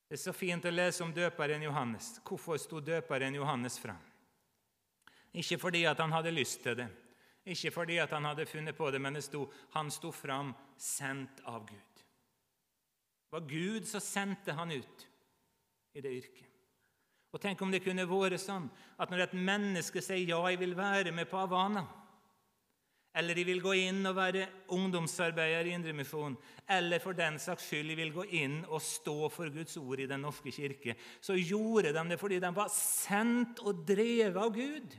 Det 0.07 0.15
er 0.15 0.23
så 0.23 0.33
fint 0.35 0.65
å 0.65 0.71
lese 0.71 1.03
om 1.05 1.13
døperen 1.15 1.63
Johannes. 1.67 2.17
Hvorfor 2.27 2.59
sto 2.63 2.81
døperen 2.81 3.35
Johannes 3.35 3.79
fram? 3.83 4.03
Ikke 5.37 5.59
fordi 5.61 5.83
han 5.85 6.15
hadde 6.15 6.33
lyst 6.33 6.63
til 6.65 6.79
det, 6.79 6.87
ikke 7.47 7.71
fordi 7.71 7.99
han 8.01 8.25
hadde 8.25 8.47
funnet 8.47 8.77
på 8.77 8.89
det, 8.91 9.01
men 9.03 9.15
det 9.15 9.23
sto, 9.27 9.45
han 9.75 9.91
sto 9.93 10.11
fram 10.15 10.55
sendt 10.81 11.43
av 11.45 11.67
Gud. 11.69 12.01
Det 13.27 13.35
var 13.35 13.45
Gud 13.51 13.87
som 13.87 14.01
sendte 14.01 14.55
han 14.57 14.73
ut 14.73 15.07
i 15.97 16.05
det 16.05 16.13
yrket. 16.21 16.53
Og 17.33 17.41
Tenk 17.43 17.61
om 17.61 17.73
det 17.73 17.83
kunne 17.85 18.07
vært 18.09 18.41
sånn 18.41 18.69
at 19.01 19.11
når 19.13 19.27
et 19.27 19.35
menneske 19.35 20.01
sier 20.01 20.25
'ja, 20.25 20.41
jeg 20.49 20.61
vil 20.61 20.77
være 20.77 21.13
med 21.13 21.29
på 21.29 21.37
Havana', 21.37 21.87
eller 23.17 23.39
jeg 23.39 23.47
vil 23.49 23.63
gå 23.65 23.73
inn 23.73 24.07
og 24.07 24.17
være 24.17 24.47
ungdomsarbeider 24.77 25.67
i 25.67 25.73
Indremisjon, 25.73 26.37
eller 26.69 27.01
for 27.01 27.17
den 27.17 27.39
saks 27.39 27.65
skyld 27.65 27.89
jeg 27.89 27.97
vil 27.97 28.13
gå 28.13 28.25
inn 28.37 28.59
og 28.69 28.83
stå 28.85 29.29
for 29.33 29.49
Guds 29.49 29.77
ord 29.77 30.01
i 30.01 30.07
Den 30.07 30.21
norske 30.21 30.53
kirke, 30.53 30.97
så 31.21 31.33
gjorde 31.33 31.95
de 31.97 32.05
det 32.11 32.21
fordi 32.21 32.39
de 32.39 32.51
var 32.57 32.69
sendt 32.69 33.61
og 33.65 33.87
drevet 33.89 34.37
av 34.37 34.53
Gud. 34.53 34.97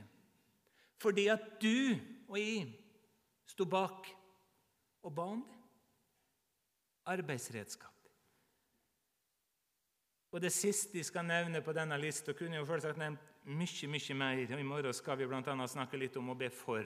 Fordi 0.98 1.28
at 1.28 1.60
du 1.62 1.94
og 2.28 2.38
jeg 2.38 2.66
sto 3.46 3.64
bak 3.64 4.10
og 5.02 5.14
ba 5.14 5.22
om 5.22 5.44
det. 5.46 5.58
Arbeidsredskap. 7.06 7.97
Og 10.32 10.40
Det 10.40 10.52
siste 10.52 10.98
jeg 10.98 11.08
skal 11.08 11.24
nevne 11.24 11.62
på 11.64 11.72
denne 11.72 11.96
lista, 12.00 12.34
kunne 12.36 12.58
jo 12.58 12.66
selvsagt 12.68 13.00
nevnt 13.00 13.22
mye 13.48 13.88
mye 13.88 14.14
mer. 14.14 14.42
og 14.52 14.60
I 14.60 14.66
morgen 14.66 14.94
skal 14.94 15.18
vi 15.18 15.26
bl.a. 15.26 15.66
snakke 15.66 15.96
litt 15.96 16.16
om 16.16 16.30
å 16.30 16.36
be 16.36 16.50
for 16.50 16.84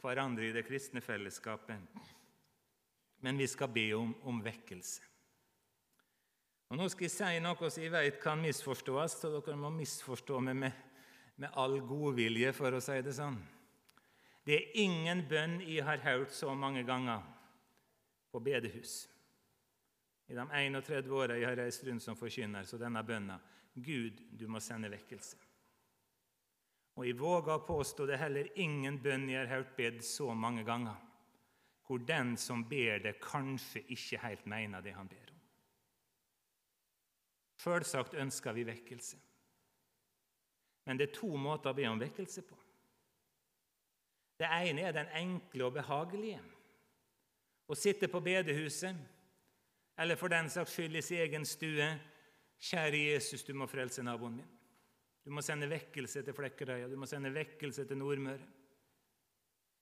hverandre 0.00 0.46
i 0.46 0.52
det 0.52 0.66
kristne 0.66 1.00
fellesskapet. 1.00 1.80
Men 3.20 3.38
vi 3.38 3.46
skal 3.46 3.68
be 3.72 3.88
om, 3.96 4.14
om 4.22 4.42
vekkelse. 4.44 5.02
Og 6.70 6.78
Nå 6.78 6.88
skal 6.88 7.06
jeg 7.06 7.14
si 7.14 7.40
noe 7.42 7.70
som 7.70 7.82
jeg 7.82 7.92
vet 7.92 8.20
kan 8.22 8.40
misforstås, 8.40 9.18
så 9.20 9.30
dere 9.32 9.56
må 9.58 9.70
misforstå 9.74 10.40
meg 10.42 10.56
med, 10.58 10.78
med 11.36 11.58
all 11.60 11.80
godvilje, 11.84 12.52
for 12.56 12.74
å 12.74 12.82
si 12.82 12.96
det 13.04 13.14
sånn. 13.16 13.36
Det 14.44 14.56
er 14.56 14.78
ingen 14.84 15.22
bønn 15.28 15.60
jeg 15.64 15.84
har 15.86 16.02
hørt 16.04 16.34
så 16.34 16.52
mange 16.54 16.84
ganger 16.84 17.22
på 18.32 18.42
bedehus. 18.44 19.04
I 20.28 20.34
de 20.34 20.44
31 20.50 21.10
åra 21.12 21.36
jeg 21.36 21.48
har 21.48 21.58
reist 21.60 21.84
rundt 21.84 22.02
som 22.02 22.16
forkynner, 22.16 22.64
så 22.64 22.78
denne 22.80 23.02
bønna 23.04 23.38
Gud, 23.74 24.22
du 24.30 24.46
må 24.48 24.60
sende 24.62 24.90
vekkelse. 24.92 25.36
Og 26.94 27.08
jeg 27.08 27.18
våger 27.18 27.56
å 27.56 27.64
påstå 27.66 28.06
det 28.06 28.14
er 28.14 28.22
heller 28.28 28.50
ingen 28.62 29.00
bønn 29.02 29.26
jeg 29.28 29.42
har 29.42 29.56
hørt 29.56 29.74
bedt 29.76 30.04
så 30.06 30.30
mange 30.34 30.62
ganger, 30.64 30.96
hvor 31.84 32.00
den 32.06 32.36
som 32.40 32.62
ber 32.68 33.02
det, 33.02 33.18
kanskje 33.20 33.82
ikke 33.92 34.22
helt 34.22 34.46
mener 34.48 34.84
det 34.84 34.94
han 34.94 35.10
ber 35.10 35.32
om. 35.32 35.40
Selvsagt 37.64 38.14
ønsker 38.20 38.54
vi 38.54 38.66
vekkelse. 38.68 39.18
Men 40.84 41.00
det 41.00 41.08
er 41.08 41.16
to 41.16 41.30
måter 41.40 41.72
å 41.72 41.76
be 41.76 41.86
om 41.88 42.00
vekkelse 42.00 42.44
på. 42.44 42.56
Det 44.38 44.48
ene 44.50 44.84
er 44.84 44.94
den 44.94 45.10
enkle 45.16 45.68
og 45.68 45.76
behagelige. 45.76 46.40
Å 47.64 47.76
sitte 47.78 48.10
på 48.12 48.20
bedehuset, 48.20 48.96
eller 49.96 50.18
for 50.18 50.32
den 50.32 50.50
saks 50.50 50.74
skyld 50.74 50.96
i 50.98 51.02
sin 51.02 51.22
egen 51.22 51.46
stue. 51.46 51.86
Kjære 52.64 53.00
Jesus, 53.12 53.44
du 53.44 53.52
må 53.54 53.66
frelse 53.70 54.02
naboen 54.02 54.38
min. 54.40 54.50
Du 55.24 55.30
må 55.32 55.42
sende 55.42 55.68
vekkelse 55.70 56.22
til 56.24 56.36
Flekkerøya, 56.36 56.88
du 56.88 56.98
må 57.00 57.06
sende 57.08 57.32
vekkelse 57.32 57.86
til 57.88 57.98
Nordmøre. 57.98 58.46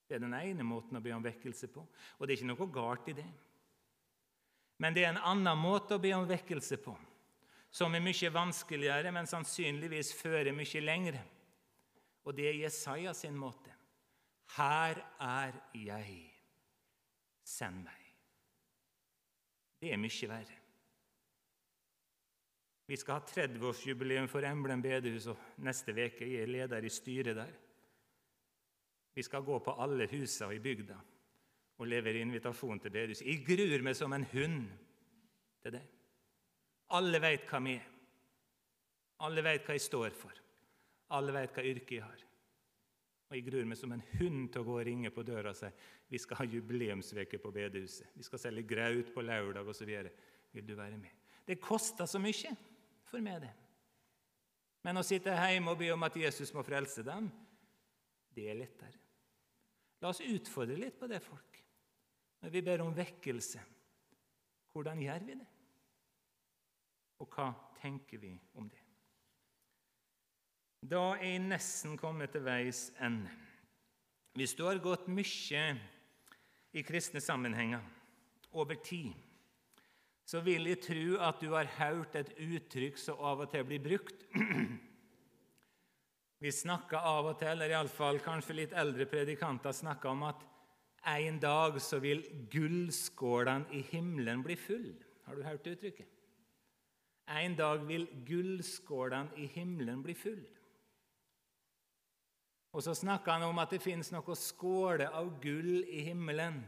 Det 0.06 0.18
er 0.18 0.22
den 0.22 0.34
ene 0.36 0.66
måten 0.66 0.98
å 0.98 1.02
be 1.02 1.14
om 1.14 1.24
vekkelse 1.24 1.70
på, 1.72 1.82
og 1.82 2.26
det 2.26 2.34
er 2.34 2.40
ikke 2.40 2.50
noe 2.50 2.68
galt 2.74 3.08
i 3.10 3.16
det. 3.16 3.28
Men 4.82 4.94
det 4.94 5.04
er 5.04 5.14
en 5.14 5.24
annen 5.32 5.58
måte 5.58 5.96
å 5.96 6.02
be 6.02 6.12
om 6.14 6.26
vekkelse 6.28 6.78
på, 6.82 6.94
som 7.72 7.94
er 7.94 8.04
mye 8.04 8.32
vanskeligere, 8.34 9.12
men 9.14 9.30
sannsynligvis 9.30 10.12
fører 10.18 10.52
mye 10.54 10.84
lengre. 10.84 11.22
Og 12.26 12.36
det 12.36 12.50
er 12.50 12.60
Jesaja 12.60 13.14
sin 13.16 13.38
måte. 13.38 13.72
Her 14.58 15.00
er 15.22 15.58
jeg, 15.74 16.20
send 17.42 17.82
meg. 17.86 18.01
Det 19.83 19.91
er 19.91 19.99
mye 19.99 20.28
verre. 20.30 20.59
Vi 22.87 22.99
skal 22.99 23.18
ha 23.18 23.24
30-årsjubileum 23.26 24.28
for 24.30 24.45
Emblem 24.47 24.83
bedehus 24.85 25.26
og 25.33 25.41
neste 25.64 25.95
uke. 25.97 26.26
Er 26.39 26.51
leder 26.51 26.85
i 26.85 26.91
styret 26.93 27.39
der. 27.39 27.55
Vi 29.14 29.22
skal 29.26 29.43
gå 29.43 29.59
på 29.59 29.74
alle 29.83 30.07
husene 30.11 30.55
i 30.55 30.62
bygda 30.62 30.99
og 31.78 31.89
levere 31.89 32.22
invitasjon 32.22 32.80
til 32.80 32.95
bedehus. 32.95 33.24
Jeg 33.26 33.43
gruer 33.47 33.83
meg 33.83 33.97
som 33.99 34.12
en 34.14 34.26
hund 34.33 34.61
til 35.64 35.74
det. 35.74 35.83
Alle 36.95 37.18
veit 37.22 37.49
hva 37.49 37.62
vi 37.64 37.74
er. 37.74 37.89
Alle 39.26 39.43
veit 39.47 39.66
hva 39.66 39.74
jeg 39.78 39.87
står 39.89 40.14
for. 40.18 40.43
Alle 41.16 41.35
veit 41.35 41.55
hva 41.57 41.64
yrke 41.66 41.99
jeg 41.99 42.07
har. 42.07 42.22
Og 43.33 43.39
Jeg 43.39 43.47
gruer 43.47 43.64
meg 43.64 43.78
som 43.80 43.93
en 43.95 44.03
hund 44.18 44.51
til 44.53 44.61
å 44.61 44.66
gå 44.66 44.74
og 44.76 44.85
ringe 44.85 45.09
på 45.09 45.22
døra 45.24 45.55
og 45.55 45.57
si 45.57 45.70
vi 46.12 46.18
skal 46.20 46.43
ha 46.43 46.45
jubileumsveke 46.53 47.39
på 47.41 47.53
bedehuset. 47.55 48.11
Vi 48.12 48.26
skal 48.26 48.43
selge 48.43 48.66
graut 48.68 49.09
på 49.14 49.24
lørdag 49.24 49.70
osv. 49.72 49.89
Vil 50.53 50.66
du 50.68 50.74
være 50.76 50.99
med? 51.01 51.14
Det 51.49 51.57
koster 51.57 52.05
så 52.05 52.20
mye 52.20 52.53
for 53.09 53.24
meg, 53.24 53.47
det. 53.47 53.55
Men 54.85 55.01
å 55.01 55.07
sitte 55.07 55.33
hjemme 55.33 55.72
og 55.72 55.80
be 55.80 55.89
om 55.95 56.05
at 56.05 56.18
Jesus 56.20 56.53
må 56.53 56.61
frelse 56.66 57.01
dem, 57.07 57.30
det 58.37 58.51
er 58.53 58.61
lettere. 58.61 59.01
La 60.05 60.12
oss 60.12 60.20
utfordre 60.20 60.76
litt 60.76 61.01
på 61.01 61.09
det, 61.09 61.22
folk. 61.24 61.57
Når 62.45 62.53
vi 62.53 62.64
ber 62.68 62.85
om 62.85 62.93
vekkelse, 62.93 63.64
hvordan 64.76 65.01
gjør 65.07 65.26
vi 65.30 65.41
det? 65.41 65.51
Og 67.24 67.33
hva 67.33 67.49
tenker 67.80 68.20
vi 68.20 68.37
om 68.61 68.68
det? 68.68 68.82
Da 70.83 71.12
er 71.14 71.37
jeg 71.37 71.43
nesten 71.47 71.95
kommet 71.99 72.33
til 72.35 72.43
veis 72.43 72.89
ende. 72.99 73.30
Hvis 74.35 74.55
du 74.59 74.64
har 74.66 74.80
gått 74.83 75.07
mye 75.12 75.66
i 76.72 76.83
kristne 76.83 77.20
sammenhenger 77.22 77.85
over 78.51 78.74
tid, 78.83 79.12
så 80.26 80.41
vil 80.43 80.66
jeg 80.66 80.80
tro 80.83 81.18
at 81.22 81.43
du 81.43 81.53
har 81.53 81.68
hørt 81.76 82.16
et 82.18 82.33
uttrykk 82.41 82.99
som 82.99 83.20
av 83.20 83.45
og 83.45 83.53
til 83.53 83.66
blir 83.68 83.83
brukt. 83.85 84.24
Vi 86.43 86.51
snakker 86.51 86.99
av 86.99 87.28
og 87.30 87.37
til, 87.39 87.53
eller 87.53 87.76
iallfall 87.76 88.18
kanskje 88.24 88.57
litt 88.59 88.72
eldre 88.74 89.07
predikanter 89.07 89.76
snakker 89.76 90.11
om 90.11 90.24
at 90.26 90.41
en 91.12 91.39
dag 91.43 91.78
så 91.83 92.01
vil 92.03 92.24
gullskålene 92.51 93.70
i 93.78 93.85
himmelen 93.93 94.43
bli 94.43 94.57
full. 94.59 94.89
Har 95.26 95.39
du 95.39 95.47
hørt 95.47 95.66
uttrykket? 95.66 96.11
En 97.30 97.55
dag 97.59 97.87
vil 97.87 98.09
gullskålene 98.26 99.39
i 99.39 99.47
himmelen 99.55 100.03
bli 100.03 100.16
full. 100.18 100.43
Og 102.73 102.83
så 102.85 102.95
snakker 102.97 103.37
han 103.37 103.45
om 103.51 103.61
at 103.61 103.75
det 103.75 103.83
fins 103.85 104.09
noe 104.14 104.37
skåle 104.39 105.11
av 105.12 105.35
gull 105.43 105.83
i 105.85 106.07
himmelen, 106.09 106.62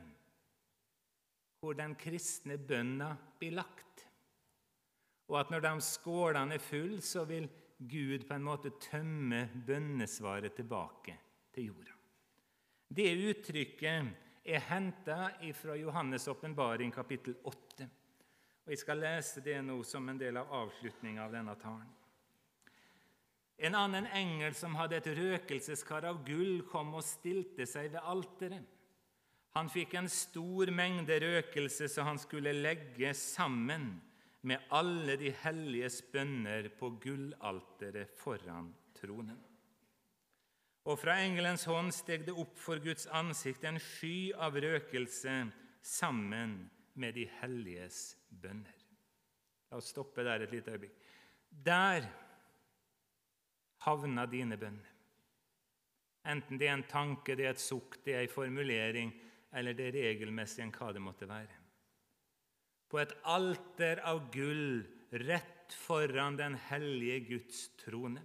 hvor 1.60 1.76
den 1.78 1.94
kristne 1.96 2.58
bønna 2.60 3.14
blir 3.40 3.56
lagt. 3.56 4.04
Og 5.32 5.38
at 5.40 5.52
når 5.52 5.64
de 5.64 5.72
skålene 5.80 6.58
er 6.58 6.64
fulle, 6.64 7.00
så 7.00 7.24
vil 7.24 7.48
Gud 7.78 8.26
på 8.28 8.36
en 8.36 8.44
måte 8.44 8.74
tømme 8.80 9.46
bønnesvaret 9.66 10.52
tilbake 10.56 11.16
til 11.56 11.70
jorda. 11.72 11.96
Det 12.94 13.08
uttrykket 13.30 14.44
er 14.44 14.66
henta 14.68 15.32
fra 15.56 15.76
Johannes' 15.80 16.28
åpenbaring, 16.28 16.92
kapittel 16.92 17.34
8. 17.42 17.88
Og 18.64 18.70
Jeg 18.72 18.78
skal 18.78 19.00
lese 19.00 19.40
det 19.40 19.56
nå 19.64 19.80
som 19.84 20.08
en 20.08 20.20
del 20.20 20.36
av 20.36 20.52
avslutninga 20.52 21.24
av 21.24 21.32
denne 21.32 21.56
talen. 21.60 21.90
En 23.58 23.76
annen 23.78 24.06
engel 24.10 24.54
som 24.58 24.74
hadde 24.74 24.98
et 24.98 25.10
røkelseskar 25.14 26.08
av 26.08 26.24
gull, 26.26 26.64
kom 26.66 26.96
og 26.98 27.04
stilte 27.06 27.66
seg 27.70 27.92
ved 27.92 28.02
alteret. 28.02 28.64
Han 29.54 29.70
fikk 29.70 29.94
en 29.94 30.10
stor 30.10 30.70
mengde 30.74 31.14
røkelse 31.22 31.86
så 31.92 32.02
han 32.08 32.18
skulle 32.18 32.56
legge 32.56 33.12
sammen 33.14 33.92
med 34.44 34.64
alle 34.74 35.14
de 35.20 35.30
helliges 35.44 36.00
bønner 36.12 36.66
på 36.78 36.90
gullalteret 37.00 38.10
foran 38.18 38.72
tronen. 38.98 39.38
Og 40.84 40.98
fra 41.00 41.16
engelens 41.22 41.64
hånd 41.70 41.94
steg 41.96 42.26
det 42.26 42.34
opp 42.36 42.58
for 42.60 42.82
Guds 42.82 43.06
ansikt 43.14 43.64
en 43.64 43.78
sky 43.80 44.34
av 44.34 44.58
røkelse 44.60 45.36
sammen 45.80 46.58
med 46.98 47.16
de 47.16 47.24
helliges 47.40 48.18
bønner. 48.28 48.74
La 49.70 49.80
oss 49.80 49.94
stoppe 49.94 50.26
der 50.26 50.44
et 50.44 50.52
lite 50.52 50.74
øyeblikk. 50.74 50.98
Der 51.48 52.04
havner 53.84 54.28
dine 54.30 54.58
bønner. 54.60 54.90
Enten 56.24 56.58
det 56.60 56.68
er 56.70 56.78
en 56.78 56.86
tanke, 56.88 57.36
det 57.36 57.46
er 57.46 57.52
et 57.52 57.60
sukk, 57.60 57.98
det 58.04 58.14
er 58.14 58.24
en 58.24 58.32
formulering, 58.32 59.10
eller 59.54 59.76
det 59.76 59.90
er 59.90 59.98
regelmessig 59.98 60.64
enn 60.64 60.72
hva 60.74 60.90
det 60.94 61.02
måtte 61.04 61.28
være. 61.28 61.60
På 62.88 63.00
et 63.02 63.12
alter 63.28 64.00
av 64.06 64.22
gull 64.32 64.84
rett 65.24 65.74
foran 65.74 66.38
den 66.38 66.56
hellige 66.70 67.20
Guds 67.28 67.66
trone. 67.82 68.22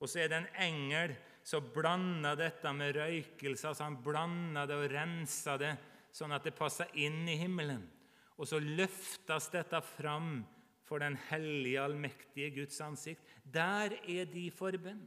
Og 0.00 0.10
så 0.10 0.22
er 0.22 0.30
det 0.30 0.38
en 0.42 0.54
engel 0.66 1.16
som 1.46 1.68
blander 1.74 2.36
dette 2.38 2.72
med 2.74 2.96
røykelse. 2.96 3.68
altså 3.68 3.86
Han 3.86 4.00
blander 4.04 4.68
det 4.68 4.78
og 4.80 4.90
renser 4.92 5.60
det 5.62 5.74
sånn 6.16 6.34
at 6.36 6.46
det 6.46 6.56
passer 6.56 6.90
inn 7.00 7.24
i 7.28 7.38
himmelen. 7.40 7.84
Og 8.36 8.48
så 8.48 8.60
løftes 8.60 9.48
dette 9.52 9.80
fram 9.96 10.40
for 10.86 11.02
den 11.02 11.18
hellige, 11.28 11.82
allmektige 11.82 12.50
Guds 12.60 12.80
ansikt. 12.80 13.22
Der 13.42 13.96
er 14.06 14.24
de 14.30 14.50
forbønn. 14.54 15.04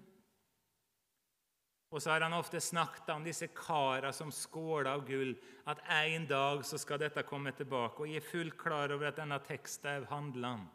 Og 1.90 2.02
så 2.02 2.12
har 2.12 2.22
han 2.22 2.36
ofte 2.38 2.60
snakket 2.62 3.10
om 3.10 3.24
disse 3.26 3.48
karene 3.58 4.12
som 4.14 4.30
skåler 4.32 4.92
av 4.92 5.08
gull, 5.08 5.34
at 5.66 5.82
en 6.04 6.28
dag 6.30 6.62
så 6.68 6.78
skal 6.78 7.00
dette 7.02 7.24
komme 7.26 7.54
tilbake. 7.58 8.04
Og 8.04 8.12
jeg 8.12 8.22
er 8.22 8.28
fullt 8.30 8.58
klar 8.62 8.94
over 8.94 9.10
at 9.10 9.18
denne 9.18 9.40
teksten 9.48 10.06
handler 10.12 10.68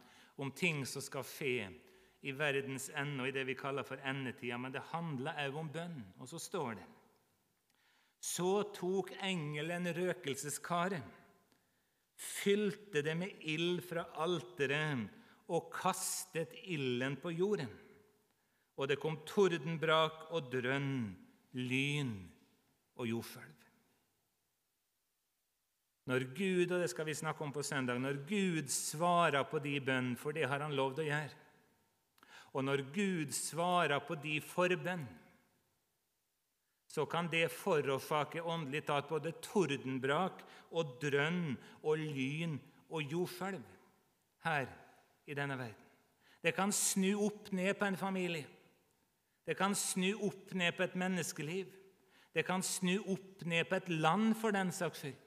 om 0.43 0.51
ting 0.59 0.83
som 0.87 1.05
skal 1.05 1.27
skje 1.29 1.69
i 2.25 2.33
verdens 2.35 2.89
ende 2.97 3.23
og 3.23 3.31
i 3.31 3.37
det 3.37 3.45
vi 3.47 3.55
kaller 3.59 3.87
for 3.87 4.01
endetida, 4.03 4.59
men 4.59 4.73
det 4.75 4.83
handler 4.91 5.39
òg 5.45 5.59
om 5.61 5.71
bønn. 5.71 6.01
Og 6.19 6.29
så 6.29 6.41
står 6.43 6.81
det 6.81 6.89
Så 8.25 8.63
tok 8.75 9.13
engelen 9.23 9.87
røkelseskaret 9.95 11.24
fylte 12.17 13.03
det 13.03 13.15
med 13.19 13.43
ild 13.51 13.83
fra 13.87 14.07
alteret 14.23 15.09
og 15.53 15.73
kastet 15.75 16.55
ilden 16.71 17.19
på 17.21 17.33
jorden. 17.35 17.73
Og 18.77 18.89
det 18.91 18.99
kom 19.03 19.21
tordenbrak 19.29 20.31
og 20.35 20.49
drønn, 20.53 21.13
lyn 21.55 22.15
og 22.99 23.11
jordskjelv. 23.11 23.51
Når 26.05 26.27
Gud, 26.37 26.73
og 26.75 26.83
det 26.83 26.91
skal 26.93 27.07
vi 27.09 27.17
snakke 27.17 27.45
om 27.45 27.53
på 27.53 27.63
søndag, 27.65 28.01
når 28.01 28.19
Gud 28.29 28.69
svarer 28.69 29.47
på 29.49 29.61
de 29.65 29.79
bønn, 29.81 30.17
for 30.21 30.37
det 30.37 30.45
har 30.51 30.61
han 30.61 30.75
lovd 30.77 31.01
å 31.01 31.07
gjøre, 31.07 31.39
og 32.55 32.67
når 32.67 32.83
Gud 32.95 33.33
svarer 33.33 34.03
på 34.05 34.19
de 34.21 34.37
forbønn, 34.45 35.07
så 36.95 37.07
kan 37.11 37.27
det 37.27 37.49
forårsake 37.51 38.43
åndelig 38.43 38.85
talt 38.87 39.09
både 39.11 39.33
tordenbrak 39.43 40.45
og 40.79 40.93
drønn 41.03 41.57
og 41.83 41.99
lyn 41.99 42.55
og 42.87 43.11
jordskjelv 43.11 43.65
her 44.47 44.69
i 45.27 45.35
denne 45.35 45.57
verden. 45.59 45.81
Det 46.45 46.53
kan 46.55 46.71
snu 46.71 47.17
opp 47.25 47.51
ned 47.57 47.75
på 47.81 47.89
en 47.89 47.99
familie. 47.99 48.47
Det 49.43 49.57
kan 49.59 49.75
snu 49.75 50.13
opp 50.23 50.55
ned 50.55 50.77
på 50.77 50.87
et 50.87 50.95
menneskeliv. 50.95 51.67
Det 52.35 52.47
kan 52.47 52.63
snu 52.63 53.01
opp 53.01 53.43
ned 53.43 53.67
på 53.67 53.81
et 53.81 53.91
land, 53.91 54.35
for 54.39 54.55
den 54.55 54.71
saks 54.73 55.03
skyld. 55.03 55.21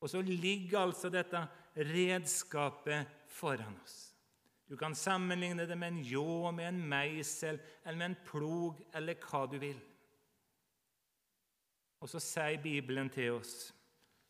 Og 0.00 0.10
så 0.10 0.22
ligger 0.24 0.80
altså 0.80 1.12
dette 1.12 1.46
redskapet 1.76 3.06
foran 3.28 3.76
oss. 3.84 4.09
Du 4.70 4.76
kan 4.78 4.94
sammenligne 4.94 5.66
det 5.66 5.74
med 5.78 5.96
en 5.96 6.02
ljå, 6.06 6.52
med 6.54 6.68
en 6.68 6.82
meisel 6.88 7.58
eller 7.82 7.98
med 7.98 8.10
en 8.12 8.20
plog 8.26 8.78
eller 8.94 9.18
hva 9.18 9.42
du 9.50 9.58
vil. 9.58 9.80
Og 12.00 12.08
så 12.08 12.20
sier 12.22 12.62
Bibelen 12.62 13.10
til 13.12 13.34
oss, 13.34 13.54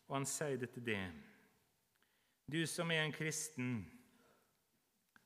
og 0.09 0.17
han 0.17 0.25
sier 0.27 0.57
det 0.59 0.73
til 0.73 0.83
deg 0.89 1.21
Du 2.51 2.65
som 2.67 2.89
er 2.91 3.05
en 3.05 3.13
kristen 3.15 3.69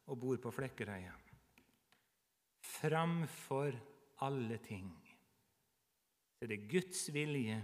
og 0.05 0.19
bor 0.21 0.37
på 0.37 0.51
Flekkerøya 0.53 1.15
Framfor 2.75 3.79
alle 4.27 4.59
ting 4.61 4.91
så 6.35 6.43
er 6.43 6.51
det 6.51 6.67
Guds 6.69 7.13
vilje. 7.13 7.61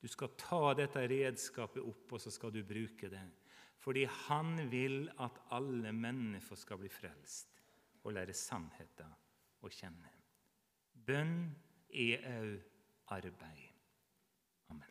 Du 0.00 0.08
skal 0.08 0.30
ta 0.38 0.74
dette 0.78 1.02
redskapet 1.10 1.82
opp, 1.82 2.12
og 2.14 2.20
så 2.22 2.30
skal 2.30 2.52
du 2.54 2.62
bruke 2.64 3.10
det. 3.10 3.24
Fordi 3.80 4.04
han 4.28 4.58
vil 4.70 5.06
at 5.24 5.38
alle 5.56 5.92
mennesker 5.96 6.58
skal 6.58 6.80
bli 6.80 6.90
frelst 6.92 7.48
og 8.04 8.12
lære 8.16 8.34
sannheten 8.36 9.14
å 9.64 9.70
kjenne. 9.72 10.10
Bønn 11.06 11.48
er 11.90 12.26
òg 12.28 12.58
arbeid. 13.10 13.66
Amen. 14.70 14.86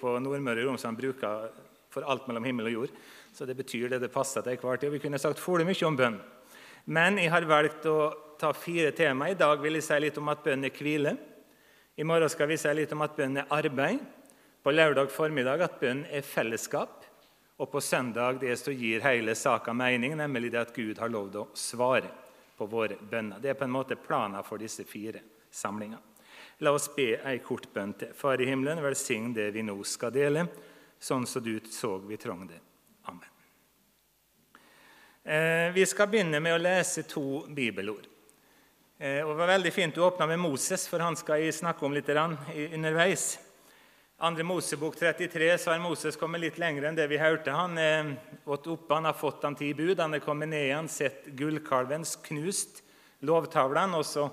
på 0.00 0.12
Nordmøre 0.18 0.62
og 0.62 0.70
Romsdal 0.70 0.96
bruker 0.98 1.50
for 1.90 2.06
alt 2.06 2.28
mellom 2.28 2.44
himmel 2.44 2.68
og 2.70 2.74
jord. 2.74 2.92
Så 3.32 3.46
det 3.46 3.56
betyr 3.56 3.88
det 3.88 4.02
det 4.02 4.12
passer 4.12 4.44
til 4.44 4.58
hver 4.60 4.76
tid. 4.76 4.92
Vi 4.92 5.00
kunne 5.02 5.18
sagt 5.18 5.40
fole 5.40 5.64
mye 5.66 5.86
om 5.86 5.96
bønn. 5.96 6.20
Men 6.86 7.18
jeg 7.18 7.32
har 7.32 7.48
valgt 7.48 7.86
å 7.88 7.98
ta 8.40 8.52
fire 8.56 8.92
tema. 8.96 9.28
I 9.28 9.38
dag 9.38 9.60
vil 9.62 9.76
jeg 9.78 9.86
si 9.88 9.98
litt 10.00 10.18
om 10.20 10.30
at 10.32 10.44
bønn 10.44 10.64
er 10.64 10.74
hvile. 10.74 11.16
I 11.98 12.06
morgen 12.06 12.30
skal 12.30 12.48
vi 12.48 12.56
si 12.60 12.72
litt 12.76 12.92
om 12.94 13.02
at 13.02 13.16
bønn 13.16 13.40
er 13.42 13.50
arbeid. 13.50 14.04
På 14.62 14.72
lørdag 14.74 15.10
formiddag 15.14 15.62
at 15.62 15.78
bønn 15.80 16.04
er 16.10 16.26
fellesskap. 16.26 17.04
Og 17.58 17.70
på 17.70 17.80
søndag 17.82 18.38
det 18.40 18.54
som 18.58 18.74
gir 18.74 19.02
hele 19.02 19.34
saka 19.34 19.72
mening, 19.74 20.14
nemlig 20.16 20.52
det 20.52 20.60
at 20.60 20.74
Gud 20.74 20.98
har 20.98 21.10
lovd 21.10 21.38
å 21.40 21.48
svare 21.58 22.10
på 22.58 22.66
våre 22.70 22.98
bønner. 22.98 23.40
Det 23.42 23.50
er 23.50 23.58
på 23.58 23.66
en 23.66 23.74
måte 23.74 23.98
planen 23.98 24.44
for 24.46 24.62
disse 24.62 24.84
fire 24.86 25.22
samlingene. 25.50 26.02
La 26.62 26.72
oss 26.74 26.88
be 26.94 27.12
ei 27.22 27.38
kort 27.42 27.68
bønn 27.74 27.94
til. 27.98 28.14
Far 28.14 28.40
i 28.42 28.46
himmelen, 28.46 28.82
velsign 28.82 29.32
det 29.34 29.50
vi 29.54 29.62
nå 29.62 29.76
skal 29.86 30.14
dele, 30.14 30.46
sånn 30.98 31.26
som 31.26 31.42
du 31.42 31.58
så 31.70 31.96
vi 32.02 32.18
trong 32.18 32.46
det. 32.46 32.58
Amen. 33.10 33.30
Eh, 35.22 35.70
vi 35.74 35.86
skal 35.86 36.10
begynne 36.10 36.40
med 36.42 36.56
å 36.56 36.62
lese 36.62 37.06
to 37.06 37.44
bibelord. 37.46 38.06
Eh, 38.98 39.22
Det 39.22 39.24
var 39.24 39.46
veldig 39.46 39.72
fint 39.72 39.94
du 39.94 40.00
åpna 40.00 40.26
med 40.26 40.38
Moses, 40.38 40.88
for 40.88 40.98
han 40.98 41.16
skal 41.16 41.42
jeg 41.42 41.54
snakke 41.54 41.86
om 41.86 41.94
litt 41.94 42.08
underveis. 42.08 43.38
Andre 44.20 44.42
Mosebok 44.42 44.96
33 44.96 45.58
så 45.58 45.70
har 45.70 45.78
Moses 45.78 46.16
kommet 46.18 46.40
litt 46.42 46.56
lenger 46.58 46.88
enn 46.88 46.96
det 46.98 47.04
vi 47.06 47.20
hørte. 47.22 47.52
Han 47.54 47.78
gått 48.42 48.66
han 48.90 49.06
har 49.06 49.14
fått 49.14 49.44
de 49.44 49.52
ti 49.54 49.68
bud, 49.78 50.00
han 50.00 50.16
er 50.16 50.24
kommet 50.24 50.50
ned 50.50 50.64
igjen, 50.64 50.88
sett 50.90 51.28
gullkalvens 51.38 52.16
knust 52.24 52.82
lovtavlene, 53.22 53.94
og 53.94 54.02
så 54.02 54.24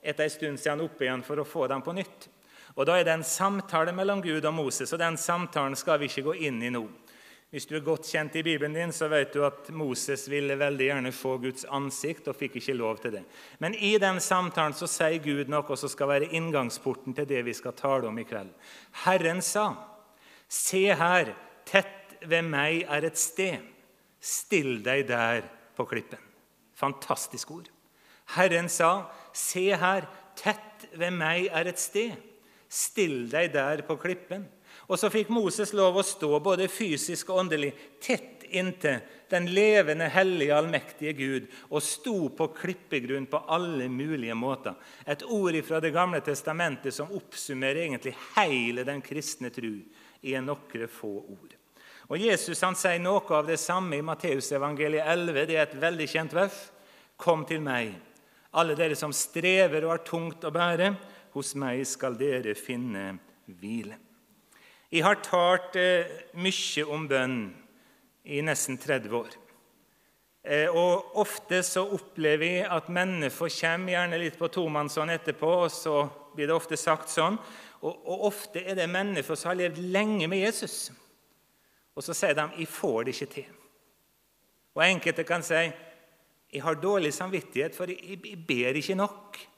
etter 0.00 0.24
en 0.24 0.32
stund 0.32 0.64
er 0.64 0.72
han 0.72 0.84
oppe 0.84 1.04
igjen 1.04 1.24
for 1.26 1.40
å 1.40 1.44
få 1.44 1.66
dem 1.68 1.84
på 1.84 1.92
nytt. 1.92 2.30
Og 2.74 2.86
Da 2.88 2.96
er 2.96 3.04
det 3.04 3.12
en 3.18 3.26
samtale 3.26 3.92
mellom 3.92 4.22
Gud 4.24 4.44
og 4.44 4.54
Moses, 4.54 4.92
og 4.92 4.98
den 4.98 5.20
samtalen 5.20 5.76
skal 5.76 6.00
vi 6.00 6.08
ikke 6.08 6.24
gå 6.30 6.34
inn 6.48 6.62
i 6.62 6.72
nå. 6.72 6.86
Hvis 7.54 7.68
du 7.70 7.76
er 7.78 7.84
godt 7.86 8.08
kjent 8.10 8.34
i 8.34 8.42
Bibelen 8.42 8.74
din, 8.74 8.90
så 8.90 9.06
vet 9.06 9.30
du 9.30 9.44
at 9.46 9.68
Moses 9.70 10.24
ville 10.26 10.56
veldig 10.58 10.88
gjerne 10.88 11.10
få 11.14 11.36
Guds 11.38 11.62
ansikt 11.70 12.26
og 12.26 12.34
fikk 12.34 12.56
ikke 12.58 12.74
lov 12.74 12.96
til 12.98 13.12
det. 13.14 13.20
Men 13.62 13.76
i 13.78 13.92
den 14.02 14.16
samtalen 14.18 14.74
så 14.74 14.88
sier 14.90 15.20
Gud 15.22 15.52
noe 15.52 15.76
som 15.78 15.92
skal 15.92 16.10
være 16.10 16.32
inngangsporten 16.34 17.14
til 17.14 17.28
det 17.30 17.44
vi 17.46 17.54
skal 17.54 17.76
tale 17.78 18.08
om 18.08 18.18
i 18.18 18.24
kveld. 18.26 18.50
Herren 19.04 19.38
sa, 19.38 19.68
'Se 20.48 20.82
her, 20.98 21.30
tett 21.64 22.18
ved 22.26 22.42
meg 22.42 22.88
er 22.90 23.06
et 23.06 23.18
sted. 23.18 23.62
Still 24.20 24.82
deg 24.82 25.06
der 25.06 25.46
på 25.76 25.86
klippen.' 25.86 26.26
Fantastisk 26.74 27.50
ord. 27.50 27.70
Herren 28.34 28.68
sa, 28.68 29.06
'Se 29.32 29.76
her, 29.76 30.10
tett 30.34 30.90
ved 30.92 31.12
meg 31.12 31.46
er 31.52 31.68
et 31.70 31.78
sted. 31.78 32.18
Still 32.68 33.30
deg 33.30 33.52
der 33.52 33.86
på 33.86 33.94
klippen.' 33.94 34.50
Og 34.86 34.98
så 35.00 35.08
fikk 35.12 35.30
Moses 35.32 35.72
lov 35.72 35.96
å 35.96 36.04
stå 36.04 36.38
både 36.44 36.68
fysisk 36.68 37.30
og 37.32 37.44
åndelig 37.44 37.72
tett 38.04 38.44
inntil 38.54 39.00
den 39.32 39.46
levende, 39.54 40.08
hellige, 40.08 40.54
allmektige 40.54 41.12
Gud 41.12 41.46
og 41.70 41.82
sto 41.82 42.28
på 42.36 42.50
klippegrunn 42.54 43.26
på 43.30 43.40
alle 43.50 43.88
mulige 43.90 44.36
måter. 44.38 44.76
Et 45.06 45.22
ord 45.22 45.58
fra 45.66 45.80
Det 45.80 45.90
gamle 45.90 46.20
testamentet 46.20 46.94
som 46.94 47.12
oppsummerer 47.12 47.86
egentlig 47.86 48.14
hele 48.36 48.84
den 48.84 49.02
kristne 49.02 49.50
tru 49.50 49.80
i 50.22 50.36
noen 50.38 50.88
få 50.88 51.16
ord. 51.18 51.56
Og 52.12 52.20
Jesus 52.20 52.60
han 52.62 52.76
sier 52.76 53.00
noe 53.00 53.24
av 53.32 53.48
det 53.48 53.58
samme 53.58 53.96
i 53.96 54.04
Matteusevangeliet 54.04 55.08
11. 55.08 55.46
Det 55.48 55.56
er 55.56 55.66
et 55.66 55.78
veldig 55.80 56.08
kjent 56.08 56.36
vers. 56.36 56.58
Kom 57.16 57.46
til 57.48 57.62
meg, 57.64 57.94
alle 58.52 58.76
dere 58.76 58.96
som 58.98 59.12
strever 59.14 59.86
og 59.86 59.96
har 59.96 60.04
tungt 60.04 60.44
å 60.44 60.52
bære. 60.52 60.94
Hos 61.34 61.54
meg 61.58 61.80
skal 61.88 62.18
dere 62.20 62.54
finne 62.54 63.14
hvile. 63.48 64.03
Jeg 64.94 65.02
har 65.02 65.16
talt 65.26 65.74
eh, 65.74 66.10
mye 66.38 66.82
om 66.86 67.08
bønn 67.10 67.38
i 68.30 68.38
nesten 68.46 68.76
30 68.78 69.14
år. 69.18 69.32
Eh, 70.46 70.68
og 70.70 71.16
Ofte 71.18 71.64
så 71.66 71.82
opplever 71.96 72.60
jeg 72.60 72.68
at 72.70 72.90
mennesker 72.94 73.50
kommer 73.56 73.90
gjerne 73.96 74.20
litt 74.22 74.36
på 74.38 74.50
tomannshånd 74.54 75.10
etterpå, 75.16 75.50
og 75.64 75.72
så 75.74 76.04
blir 76.36 76.46
det 76.46 76.54
ofte 76.54 76.78
sagt 76.78 77.10
sånn. 77.10 77.40
Og, 77.80 77.90
og 77.90 78.28
Ofte 78.30 78.62
er 78.62 78.78
det 78.78 78.86
mennesker 78.92 79.40
som 79.40 79.50
har 79.50 79.58
levd 79.64 79.80
lenge 79.82 80.28
med 80.30 80.44
Jesus. 80.44 80.92
Og 81.98 82.06
så 82.06 82.14
sier 82.14 82.38
de 82.38 82.46
'jeg 82.54 82.68
får 82.68 83.04
det 83.04 83.14
ikke 83.14 83.32
til'. 83.34 83.58
Og 84.76 84.84
Enkelte 84.86 85.24
kan 85.24 85.42
si 85.42 85.72
'jeg 86.52 86.62
har 86.62 86.74
dårlig 86.74 87.12
samvittighet, 87.12 87.74
for 87.74 87.86
jeg, 87.90 87.98
jeg 88.22 88.46
ber 88.46 88.78
ikke 88.78 88.94
nok', 88.94 89.48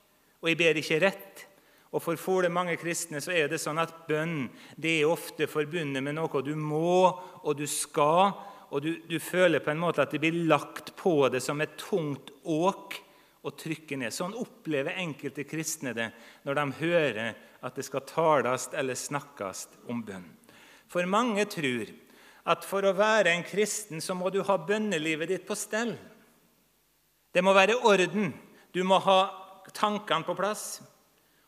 og 0.41 0.49
'jeg 0.49 0.57
ber 0.57 0.81
ikke 0.81 1.01
rett'. 1.01 1.46
Og 1.97 2.03
For 2.05 2.21
fole 2.21 2.51
mange 2.53 2.77
kristne 2.77 3.23
så 3.25 3.33
er 3.33 3.49
det 3.49 3.61
sånn 3.63 3.81
at 3.81 3.95
bønn 4.09 4.51
det 4.77 4.99
er 4.99 5.09
ofte 5.09 5.49
forbundet 5.49 6.05
med 6.05 6.19
noe 6.19 6.43
du 6.45 6.53
må 6.61 7.09
og 7.09 7.53
du 7.57 7.65
skal, 7.71 8.35
og 8.69 8.83
du, 8.85 8.91
du 9.09 9.17
føler 9.23 9.63
på 9.65 9.73
en 9.73 9.81
måte 9.81 10.03
at 10.05 10.13
det 10.13 10.21
blir 10.21 10.45
lagt 10.51 10.93
på 10.99 11.31
det 11.33 11.41
som 11.41 11.63
et 11.65 11.79
tungt 11.81 12.35
åk 12.45 12.99
å 13.47 13.53
trykke 13.55 13.97
ned. 13.97 14.13
Sånn 14.13 14.35
opplever 14.37 14.99
enkelte 15.01 15.47
kristne 15.49 15.95
det 15.97 16.11
når 16.45 16.59
de 16.59 16.65
hører 16.83 17.39
at 17.65 17.79
det 17.79 17.87
skal 17.87 18.05
tales 18.05 18.67
eller 18.77 18.99
snakkes 18.99 19.65
om 19.89 20.03
bønn. 20.05 20.27
For 20.93 21.09
mange 21.09 21.47
tror 21.49 21.95
at 22.47 22.67
for 22.67 22.85
å 22.87 22.95
være 22.95 23.33
en 23.33 23.47
kristen 23.47 24.03
så 24.05 24.15
må 24.19 24.29
du 24.35 24.43
ha 24.47 24.59
bønnelivet 24.59 25.33
ditt 25.33 25.47
på 25.49 25.57
stell. 25.59 25.95
Det 27.33 27.43
må 27.43 27.57
være 27.57 27.79
orden. 27.89 28.35
Du 28.75 28.83
må 28.85 29.01
ha 29.03 29.19
tankene 29.75 30.27
på 30.27 30.37
plass. 30.39 30.67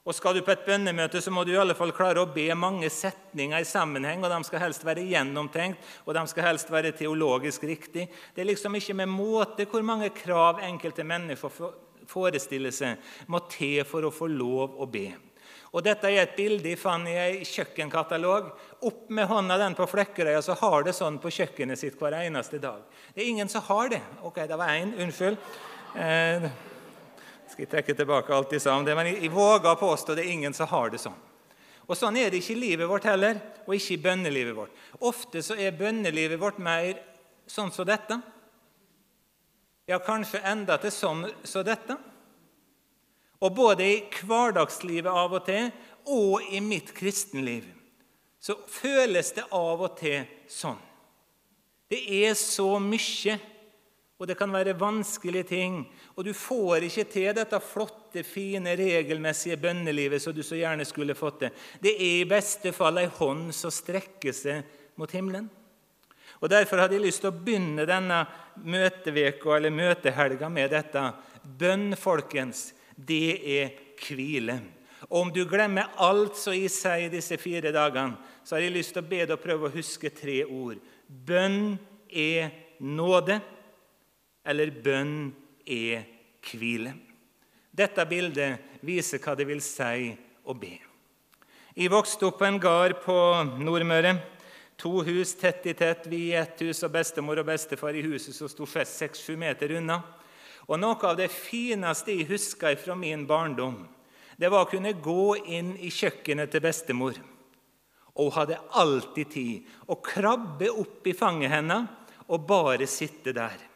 Og 0.09 0.14
Skal 0.16 0.38
du 0.38 0.40
på 0.40 0.54
et 0.54 0.64
bønnemøte, 0.64 1.20
så 1.20 1.28
må 1.28 1.42
du 1.44 1.50
i 1.52 1.59
alle 1.61 1.74
fall 1.76 1.92
klare 1.92 2.22
å 2.22 2.30
be 2.32 2.46
mange 2.56 2.88
setninger 2.88 3.61
i 3.61 3.66
sammenheng. 3.68 4.22
og 4.24 4.32
De 4.32 4.38
skal 4.48 4.62
helst 4.62 4.86
være 4.86 5.04
gjennomtenkt, 5.04 5.82
og 6.06 6.14
de 6.16 6.22
skal 6.30 6.46
helst 6.46 6.70
være 6.72 6.94
teologisk 6.96 7.66
riktig. 7.68 8.06
Det 8.32 8.40
er 8.40 8.48
liksom 8.48 8.78
ikke 8.78 8.96
med 8.96 9.12
måte 9.12 9.66
hvor 9.68 9.84
mange 9.84 10.09
krav 10.16 10.62
enkelte 10.64 11.04
mennesker 11.04 11.52
forestiller 12.09 12.72
seg 12.72 13.04
må 13.28 13.42
til 13.52 13.82
for 13.84 14.09
å 14.09 14.14
få 14.14 14.30
lov 14.32 14.78
å 14.80 14.88
be. 14.88 15.11
Og 15.76 15.84
Dette 15.84 16.09
er 16.09 16.22
et 16.22 16.36
bilde 16.38 16.70
jeg 16.70 16.80
fant 16.80 17.04
i 17.04 17.12
en 17.12 17.44
kjøkkenkatalog. 17.44 18.48
Opp 18.88 19.11
med 19.12 19.28
hånda 19.28 19.59
den 19.61 19.76
på 19.76 19.84
Flekkerøya, 19.92 20.40
så 20.40 20.56
har 20.56 20.88
det 20.88 20.96
sånn 20.96 21.20
på 21.20 21.32
kjøkkenet 21.36 21.76
sitt 21.76 22.00
hver 22.00 22.16
eneste 22.22 22.56
dag. 22.62 22.80
Det 23.12 23.20
er 23.20 23.28
ingen 23.28 23.52
som 23.52 23.66
har 23.68 23.92
det. 23.92 24.00
Ok, 24.24 24.40
det 24.48 24.56
var 24.56 24.72
én. 24.72 24.94
Unnskyld. 25.04 25.36
Eh, 26.00 26.48
skal 27.59 27.66
jeg 27.66 27.70
trekke 27.72 27.94
tilbake 27.98 28.30
alt 28.30 28.52
jeg 28.54 28.62
sa 28.62 28.76
om 28.78 28.84
det, 28.86 28.94
men 28.94 29.09
jeg, 29.09 29.16
jeg 29.24 29.32
våger 29.34 29.72
å 29.72 29.78
påstå 29.80 30.14
det 30.14 30.22
er 30.22 30.30
ingen 30.30 30.54
som 30.54 30.68
har 30.70 30.92
det 30.92 31.00
sånn. 31.02 31.16
Og 31.90 31.96
Sånn 31.98 32.14
er 32.20 32.30
det 32.30 32.38
ikke 32.38 32.54
i 32.54 32.61
livet 32.61 32.86
vårt 32.86 33.09
heller, 33.09 33.40
og 33.66 33.74
ikke 33.74 33.96
i 33.96 34.02
bønnelivet 34.04 34.54
vårt. 34.54 34.76
Ofte 35.02 35.42
så 35.42 35.56
er 35.59 35.74
bønnelivet 35.74 36.38
vårt 36.38 36.61
mer 36.62 37.00
sånn 37.50 37.72
som 37.74 37.88
dette. 37.88 38.20
Ja, 39.90 39.98
kanskje 39.98 40.44
enda 40.46 40.76
til 40.78 40.94
sånn 40.94 41.26
som 41.42 41.66
dette. 41.66 41.98
Og 43.42 43.59
både 43.59 43.90
i 43.90 43.98
hverdagslivet 44.22 45.11
av 45.11 45.34
og 45.40 45.48
til 45.48 45.72
og 46.06 46.46
i 46.54 46.62
mitt 46.62 46.94
kristenliv 46.94 47.66
så 48.38 48.54
føles 48.70 49.34
det 49.34 49.48
av 49.50 49.82
og 49.82 49.98
til 49.98 50.30
sånn. 50.46 50.78
Det 51.90 52.04
er 52.22 52.38
så 52.38 52.76
mye 52.78 53.40
og 54.18 54.26
det 54.26 54.34
kan 54.38 54.50
være 54.50 54.74
vanskelige 54.78 55.46
ting. 55.46 55.74
Og 56.18 56.24
du 56.26 56.32
får 56.34 56.88
ikke 56.88 57.04
til 57.06 57.28
dette 57.36 57.60
flotte, 57.62 58.24
fine, 58.26 58.72
regelmessige 58.74 59.58
bønnelivet 59.62 60.22
som 60.22 60.34
du 60.34 60.42
så 60.42 60.58
gjerne 60.58 60.86
skulle 60.88 61.14
fått 61.14 61.44
det. 61.44 61.50
Det 61.78 61.92
er 61.94 62.16
i 62.24 62.28
beste 62.28 62.72
fall 62.74 62.98
ei 62.98 63.06
hånd 63.20 63.52
som 63.54 63.70
strekker 63.70 64.34
seg 64.34 64.98
mot 64.98 65.12
himmelen. 65.14 65.46
Og 66.42 66.50
Derfor 66.50 66.82
hadde 66.82 66.98
jeg 66.98 67.04
lyst 67.06 67.22
til 67.22 67.30
å 67.30 67.38
begynne 67.38 67.86
denne 67.86 68.24
møteveka 68.66 69.54
eller 69.56 69.74
møtehelga 69.74 70.50
med 70.50 70.74
dette. 70.74 71.04
Bønn, 71.42 71.92
folkens, 71.98 72.72
det 72.94 73.38
er 73.38 73.70
hvile. 74.02 74.58
Om 75.14 75.30
du 75.34 75.44
glemmer 75.46 75.94
alt 76.02 76.34
som 76.38 76.56
jeg 76.56 76.72
sier 76.74 77.12
disse 77.12 77.38
fire 77.38 77.70
dagene, 77.74 78.18
så 78.42 78.56
har 78.56 78.64
jeg 78.64 78.74
lyst 78.74 78.96
til 78.96 79.04
å 79.04 79.10
be 79.10 79.22
deg 79.22 79.36
å 79.36 79.42
prøve 79.42 79.68
å 79.68 79.74
huske 79.76 80.10
tre 80.10 80.40
ord. 80.42 80.82
Bønn 81.06 81.76
er 82.10 82.50
nåde 82.82 83.38
eller 84.49 84.72
bønn 84.72 85.30
er 85.68 86.07
hvile. 86.49 86.94
Dette 87.70 88.05
bildet 88.09 88.80
viser 88.82 89.20
hva 89.22 89.36
det 89.38 89.46
vil 89.49 89.61
si 89.62 90.09
å 90.49 90.55
be. 90.57 90.78
Jeg 91.78 91.92
vokste 91.92 92.26
opp 92.26 92.40
på 92.40 92.49
en 92.49 92.59
gard 92.59 92.96
på 93.05 93.14
Nordmøre. 93.61 94.16
To 94.78 95.03
hus 95.07 95.34
tett 95.38 95.66
i 95.66 95.74
tett, 95.74 96.07
vi 96.07 96.30
i 96.30 96.38
ett 96.38 96.61
hus 96.62 96.80
og 96.86 96.92
bestemor 96.94 97.38
og 97.42 97.49
bestefar 97.51 97.94
i 97.99 98.03
huset 98.07 98.34
som 98.34 98.51
sto 98.51 98.66
seks-sju 98.66 99.36
meter 99.38 99.76
unna. 99.78 100.01
Og 100.66 100.78
Noe 100.78 100.99
av 101.07 101.16
det 101.18 101.30
fineste 101.32 102.14
jeg 102.14 102.28
husker 102.30 102.78
fra 102.80 102.96
min 102.99 103.24
barndom, 103.26 103.82
det 104.38 104.51
var 104.53 104.66
å 104.66 104.70
kunne 104.70 104.94
gå 104.94 105.34
inn 105.51 105.72
i 105.82 105.90
kjøkkenet 105.90 106.53
til 106.53 106.62
bestemor. 106.62 107.18
Og 108.18 108.30
hun 108.30 108.36
hadde 108.38 108.61
alltid 108.78 109.32
tid 109.34 109.72
å 109.86 109.99
krabbe 110.03 110.70
opp 110.70 111.07
i 111.07 111.14
fanget 111.14 111.55
hennes 111.55 111.88
og 112.28 112.46
bare 112.46 112.86
sitte 112.90 113.34
der. 113.34 113.67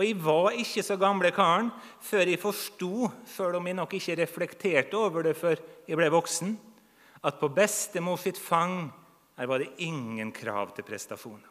Og 0.00 0.06
jeg 0.06 0.16
var 0.24 0.54
ikke 0.56 0.80
så 0.80 0.96
gamle 0.96 1.28
karen 1.36 1.66
før 2.00 2.30
jeg 2.30 2.40
forsto, 2.40 3.10
selv 3.28 3.58
om 3.58 3.66
jeg 3.68 3.76
nok 3.76 3.92
ikke 3.98 4.14
reflekterte 4.22 4.96
over 4.96 5.26
det 5.26 5.34
før 5.36 5.60
jeg 5.84 5.98
ble 6.00 6.08
voksen, 6.08 6.54
at 7.20 7.36
på 7.36 7.50
bestemor 7.52 8.16
sitt 8.16 8.40
fang 8.40 8.88
Her 9.36 9.48
var 9.48 9.60
det 9.60 9.70
ingen 9.80 10.32
krav 10.36 10.74
til 10.76 10.84
prestasjoner. 10.84 11.48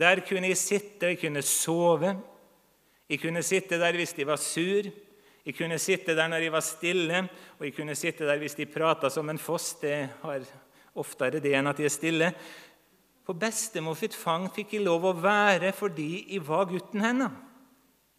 Der 0.00 0.22
kunne 0.24 0.48
jeg 0.48 0.56
sitte, 0.56 1.10
jeg 1.10 1.18
kunne 1.20 1.42
sove. 1.42 2.14
Jeg 3.08 3.20
kunne 3.20 3.42
sitte 3.42 3.76
der 3.76 3.92
hvis 3.92 4.14
de 4.16 4.24
var 4.24 4.40
sur. 4.40 4.88
Jeg 5.44 5.56
kunne 5.56 5.78
sitte 5.78 6.16
der 6.16 6.28
når 6.28 6.46
jeg 6.46 6.52
var 6.52 6.64
stille, 6.64 7.28
og 7.58 7.66
jeg 7.66 7.74
kunne 7.76 7.94
sitte 7.94 8.24
der 8.24 8.38
hvis 8.38 8.56
de 8.56 8.66
prata 8.66 9.10
som 9.10 9.28
en 9.28 9.38
foss. 9.38 9.74
Det 9.82 10.08
har 10.22 10.46
oftere 10.96 11.42
det 11.44 11.52
enn 11.58 11.68
at 11.68 11.76
de 11.76 11.84
er 11.84 11.92
stille. 11.92 12.32
På 13.28 13.34
bestemor 13.36 13.92
sitt 14.00 14.14
fang 14.16 14.46
fikk 14.48 14.78
jeg 14.78 14.86
lov 14.86 15.04
å 15.04 15.16
være 15.20 15.74
fordi 15.76 16.22
jeg 16.32 16.46
var 16.46 16.64
gutten 16.70 17.02
hennes. 17.04 17.34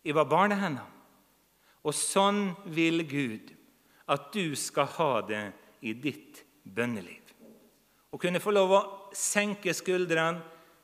Jeg 0.06 0.14
var 0.14 0.28
barnet 0.30 0.62
hennes. 0.62 0.86
Og 1.82 1.96
sånn 1.98 2.52
vil 2.70 3.02
Gud 3.10 3.50
at 4.10 4.30
du 4.36 4.54
skal 4.54 4.86
ha 5.00 5.10
det 5.26 5.42
i 5.82 5.96
ditt 5.98 6.44
bønneliv. 6.62 7.34
Å 8.14 8.22
kunne 8.22 8.42
få 8.42 8.54
lov 8.54 8.76
å 8.76 8.84
senke 9.18 9.74
skuldrene, 9.74 10.44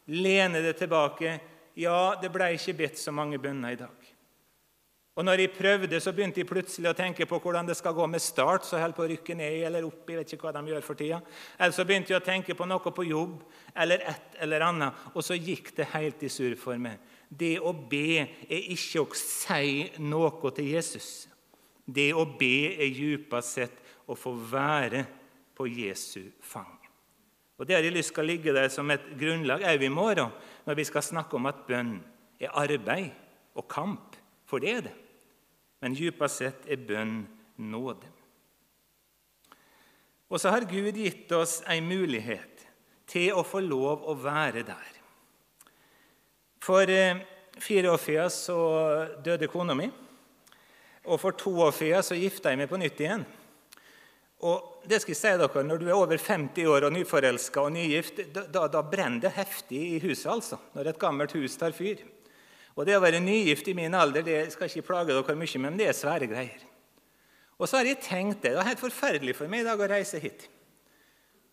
lene 0.09 0.61
det 0.65 0.73
tilbake. 0.81 1.37
Ja, 1.77 2.15
det 2.17 2.33
ble 2.33 2.49
ikke 2.57 2.77
bedt 2.81 2.97
så 3.01 3.13
mange 3.13 3.37
bønner 3.41 3.77
i 3.77 3.79
dag. 3.79 4.04
Og 5.15 5.23
når 5.23 5.39
jeg 5.39 5.51
prøvde, 5.55 5.99
så 6.03 6.11
begynte 6.11 6.41
jeg 6.41 6.47
plutselig 6.49 6.89
å 6.89 6.97
tenke 6.97 7.23
på 7.27 7.37
hvordan 7.39 7.67
det 7.69 7.77
skal 7.79 7.93
gå 7.95 8.03
med 8.11 8.19
Start, 8.19 8.65
så 8.67 8.81
jeg 8.81 8.95
på 8.97 9.05
å 9.05 9.07
rykke 9.07 9.35
ned 9.39 9.61
eller 9.63 9.85
opp. 9.87 10.09
jeg 10.09 10.17
vet 10.19 10.33
ikke 10.35 10.49
hva 10.49 10.51
de 10.57 10.73
gjør 10.73 10.83
for 10.83 10.99
tida. 10.99 11.21
Eller 11.57 11.71
så 11.71 11.85
begynte 11.87 12.11
jeg 12.11 12.19
å 12.19 12.25
tenke 12.25 12.55
på 12.55 12.67
noe 12.67 12.91
på 12.91 13.05
jobb 13.07 13.37
eller 13.79 14.03
et 14.11 14.35
eller 14.43 14.65
annet. 14.67 15.05
Og 15.15 15.23
så 15.23 15.37
gikk 15.39 15.71
det 15.77 15.87
helt 15.93 16.23
i 16.23 16.29
surr 16.29 16.57
for 16.59 16.75
meg. 16.75 16.99
Det 17.29 17.59
å 17.63 17.71
be 17.71 18.25
er 18.25 18.67
ikke 18.75 19.05
å 19.05 19.15
si 19.15 19.85
noe 20.03 20.51
til 20.51 20.67
Jesus. 20.73 21.29
Det 21.85 22.09
å 22.11 22.25
be 22.25 22.75
er 22.75 22.91
djupest 22.91 23.55
sett 23.55 23.79
å 24.11 24.19
få 24.19 24.35
være 24.35 25.05
på 25.55 25.69
Jesu 25.71 26.27
fang. 26.43 26.75
Og 27.55 27.63
Det 27.65 27.77
har 27.77 27.87
jeg 27.87 27.95
lyst 27.95 28.11
til 28.11 28.25
å 28.25 28.27
ligge 28.27 28.51
der 28.51 28.67
som 28.67 28.91
et 28.91 29.07
grunnlag 29.15 29.63
òg 29.63 29.87
i 29.87 29.87
morgen, 29.87 30.35
når 30.67 30.75
vi 30.75 30.89
skal 30.91 31.07
snakke 31.07 31.39
om 31.39 31.47
at 31.47 31.63
bønn 31.63 32.01
er 32.35 32.51
arbeid 32.51 33.15
og 33.55 33.63
kamp. 33.71 34.19
For 34.45 34.59
det 34.59 34.75
er 34.75 34.85
det. 34.89 34.95
Men 35.85 35.93
djupest 35.93 36.41
sett 36.41 36.63
er 36.65 36.81
bønn 36.81 37.19
nåde. 37.61 38.07
Og 40.33 40.41
så 40.41 40.49
har 40.49 40.65
Gud 40.65 40.97
gitt 40.97 41.29
oss 41.37 41.59
en 41.69 41.85
mulighet 41.85 42.63
til 43.05 43.37
å 43.37 43.43
få 43.45 43.61
lov 43.61 44.07
å 44.09 44.15
være 44.17 44.63
der. 44.65 44.95
For 46.65 46.89
eh, 46.89 47.21
fire 47.61 47.93
år 47.93 48.01
siden 48.01 48.33
så 48.33 48.57
døde 49.21 49.45
kona 49.51 49.77
mi. 49.77 49.85
Og 51.05 51.21
for 51.21 51.37
to 51.37 51.53
år 51.67 51.77
siden 51.77 52.09
så 52.09 52.17
gifta 52.17 52.49
jeg 52.49 52.63
meg 52.63 52.71
på 52.71 52.81
nytt 52.81 53.05
igjen. 53.05 53.29
Og 54.49 54.89
det 54.89 55.03
skal 55.03 55.13
jeg 55.13 55.21
si 55.21 55.37
dere, 55.37 55.63
Når 55.69 55.77
du 55.83 55.85
er 55.85 55.99
over 55.99 56.17
50 56.17 56.65
år 56.65 56.89
og 56.89 56.97
nyforelska 56.97 57.61
og 57.61 57.75
nygift, 57.77 58.25
da, 58.33 58.65
da, 58.65 58.81
brenner 58.81 59.21
det 59.21 59.37
heftig 59.37 59.85
i 59.93 60.01
huset. 60.01 60.31
altså, 60.33 60.57
Når 60.73 60.89
et 60.89 60.99
gammelt 60.99 61.37
hus 61.37 61.61
tar 61.61 61.77
fyr. 61.77 62.01
Og 62.75 62.85
Det 62.85 62.95
å 62.97 63.03
være 63.03 63.23
nygift 63.23 63.67
i 63.71 63.75
min 63.77 63.95
alder 63.95 64.23
det 64.25 64.39
skal 64.51 64.67
ikke 64.67 64.89
plage 64.89 65.13
dere 65.15 65.35
mye, 65.39 65.61
men 65.63 65.77
det 65.79 65.87
er 65.89 65.95
svære 65.95 66.27
greier. 66.27 66.65
Og 67.55 67.69
så 67.69 67.79
har 67.79 67.87
jeg 67.87 68.01
tenkt 68.03 68.41
det. 68.43 68.51
Det 68.51 68.59
var 68.59 68.67
helt 68.67 68.83
forferdelig 68.83 69.35
for 69.37 69.51
meg 69.51 69.63
i 69.63 69.67
dag 69.69 69.79
å 69.79 69.87
reise 69.87 70.19
hit. 70.19 70.49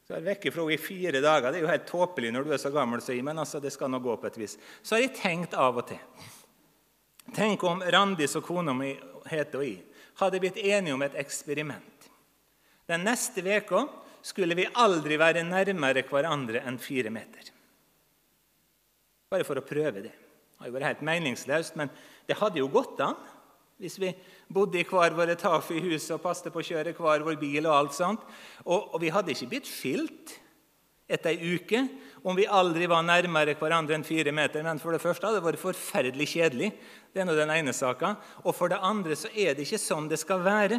Så 0.02 0.16
jeg 0.16 0.26
vekke 0.26 0.50
fra 0.50 0.64
henne 0.64 0.74
i 0.74 0.82
fire 0.82 1.20
dager. 1.22 1.52
Det 1.52 1.60
er 1.60 1.62
jo 1.62 1.70
helt 1.70 1.86
tåpelig 1.86 2.32
når 2.34 2.46
du 2.46 2.54
er 2.56 2.60
så 2.60 2.72
gammel 2.74 3.02
så 3.04 3.14
men 3.22 3.38
altså, 3.38 3.60
det 3.62 3.70
skal 3.70 3.90
nå 3.92 4.02
gå 4.02 4.16
på 4.18 4.26
et 4.26 4.38
vis. 4.42 4.56
Så 4.82 4.96
har 4.96 5.04
jeg 5.04 5.14
tenkt 5.20 5.54
av 5.54 5.78
og 5.78 5.86
til 5.92 6.00
Tenk 7.32 7.62
om 7.64 7.80
Randis 7.86 8.34
og 8.36 8.42
kona 8.44 8.74
mi 8.74 8.90
heter 9.30 9.60
og 9.60 9.64
jeg, 9.64 9.84
hadde 10.18 10.40
blitt 10.42 10.58
enige 10.58 10.96
om 10.96 11.04
et 11.06 11.14
eksperiment. 11.22 12.08
Den 12.90 13.06
neste 13.06 13.44
veka 13.46 13.86
skulle 14.26 14.56
vi 14.58 14.66
aldri 14.66 15.16
være 15.22 15.44
nærmere 15.46 16.02
hverandre 16.10 16.64
enn 16.66 16.80
fire 16.82 17.12
meter. 17.14 17.46
Bare 19.30 19.46
for 19.46 19.62
å 19.62 19.64
prøve 19.64 20.02
det. 20.02 20.12
Det 20.62 20.70
jo 20.70 20.76
vært 20.76 20.92
helt 20.92 21.06
meningsløst, 21.06 21.74
men 21.78 21.90
det 22.28 22.38
hadde 22.38 22.60
jo 22.62 22.70
gått 22.70 23.00
an 23.02 23.18
hvis 23.82 23.96
vi 23.98 24.12
bodde 24.52 24.78
i 24.78 24.84
hver 24.86 25.14
vår 25.16 25.32
etasje 25.32 25.74
i 25.74 25.82
huset 25.88 26.12
og 26.14 26.22
passet 26.22 26.52
på 26.54 26.60
å 26.60 26.66
kjøre 26.68 26.92
hver 26.94 27.24
vår 27.26 27.34
bil. 27.40 27.64
Og 27.66 27.74
alt 27.74 27.96
sånt. 27.96 28.22
Og, 28.62 28.92
og 28.94 29.00
vi 29.02 29.10
hadde 29.10 29.34
ikke 29.34 29.48
blitt 29.50 29.66
skilt 29.66 30.36
etter 31.10 31.32
ei 31.32 31.56
uke 31.56 31.80
om 32.22 32.38
vi 32.38 32.46
aldri 32.46 32.86
var 32.86 33.02
nærmere 33.02 33.56
hverandre 33.58 33.96
enn 33.98 34.06
fire 34.06 34.30
meter. 34.30 34.62
Men 34.62 34.78
for 34.78 34.94
det 34.94 35.02
første 35.02 35.26
hadde 35.26 35.40
det 35.40 35.48
vært 35.48 35.64
forferdelig 35.64 36.28
kjedelig. 36.36 36.70
Det 37.10 37.24
er 37.24 37.26
nå 37.26 37.34
den 37.34 37.50
ene 37.50 37.74
saka. 37.74 38.14
Og 38.46 38.54
for 38.54 38.70
det 38.70 38.78
andre 38.78 39.18
så 39.18 39.32
er 39.34 39.56
det 39.58 39.66
ikke 39.66 39.82
sånn 39.82 40.06
det 40.12 40.20
skal 40.22 40.46
være 40.46 40.78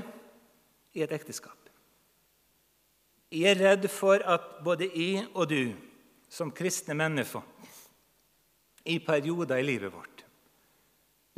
i 0.96 1.04
et 1.04 1.12
ekteskap. 1.12 1.60
Jeg 3.34 3.52
er 3.52 3.64
redd 3.66 3.90
for 3.92 4.24
at 4.30 4.62
både 4.64 4.88
jeg 4.94 5.26
og 5.34 5.50
du 5.52 5.74
som 6.32 6.56
kristne 6.56 6.96
mennesker 6.96 7.44
i 8.84 9.00
perioder 9.00 9.62
i 9.62 9.68
livet 9.68 9.94
vårt 9.94 10.24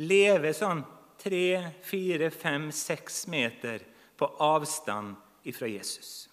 lever 0.02 0.52
sånn 0.56 0.82
tre, 1.20 1.72
fire, 1.84 2.30
fem, 2.30 2.68
seks 2.74 3.24
meter 3.32 3.84
på 4.16 4.28
avstand 4.42 5.16
ifra 5.48 5.68
Jesus. 5.70 6.26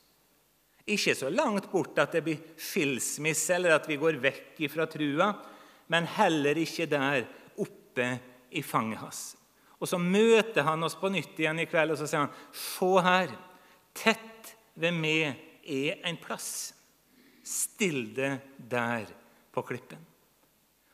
Ikke 0.83 1.15
så 1.15 1.29
langt 1.31 1.69
bort 1.71 1.99
at 2.01 2.15
det 2.15 2.23
blir 2.25 2.41
skilsmisse 2.59 3.55
eller 3.55 3.77
at 3.77 3.87
vi 3.87 3.99
går 4.01 4.19
vekk 4.23 4.59
ifra 4.67 4.87
trua, 4.91 5.29
men 5.87 6.09
heller 6.17 6.59
ikke 6.59 6.89
der 6.91 7.23
oppe 7.61 8.09
i 8.51 8.63
fanget 8.65 8.99
hans. 8.99 9.23
Og 9.79 9.87
Så 9.87 9.99
møter 9.99 10.63
han 10.63 10.83
oss 10.83 10.95
på 10.95 11.11
nytt 11.11 11.39
igjen 11.39 11.59
i 11.59 11.67
kveld 11.67 11.95
og 11.95 11.99
så 11.99 12.07
sier 12.07 12.23
han, 12.23 12.35
Se 12.51 12.91
her, 13.03 13.33
tett 13.95 14.53
ved 14.79 14.95
meg 14.95 15.39
er 15.63 15.99
en 16.07 16.19
plass. 16.19 16.73
Still 17.43 18.07
det 18.15 18.37
der 18.57 19.11
på 19.51 19.63
klippen. 19.67 20.12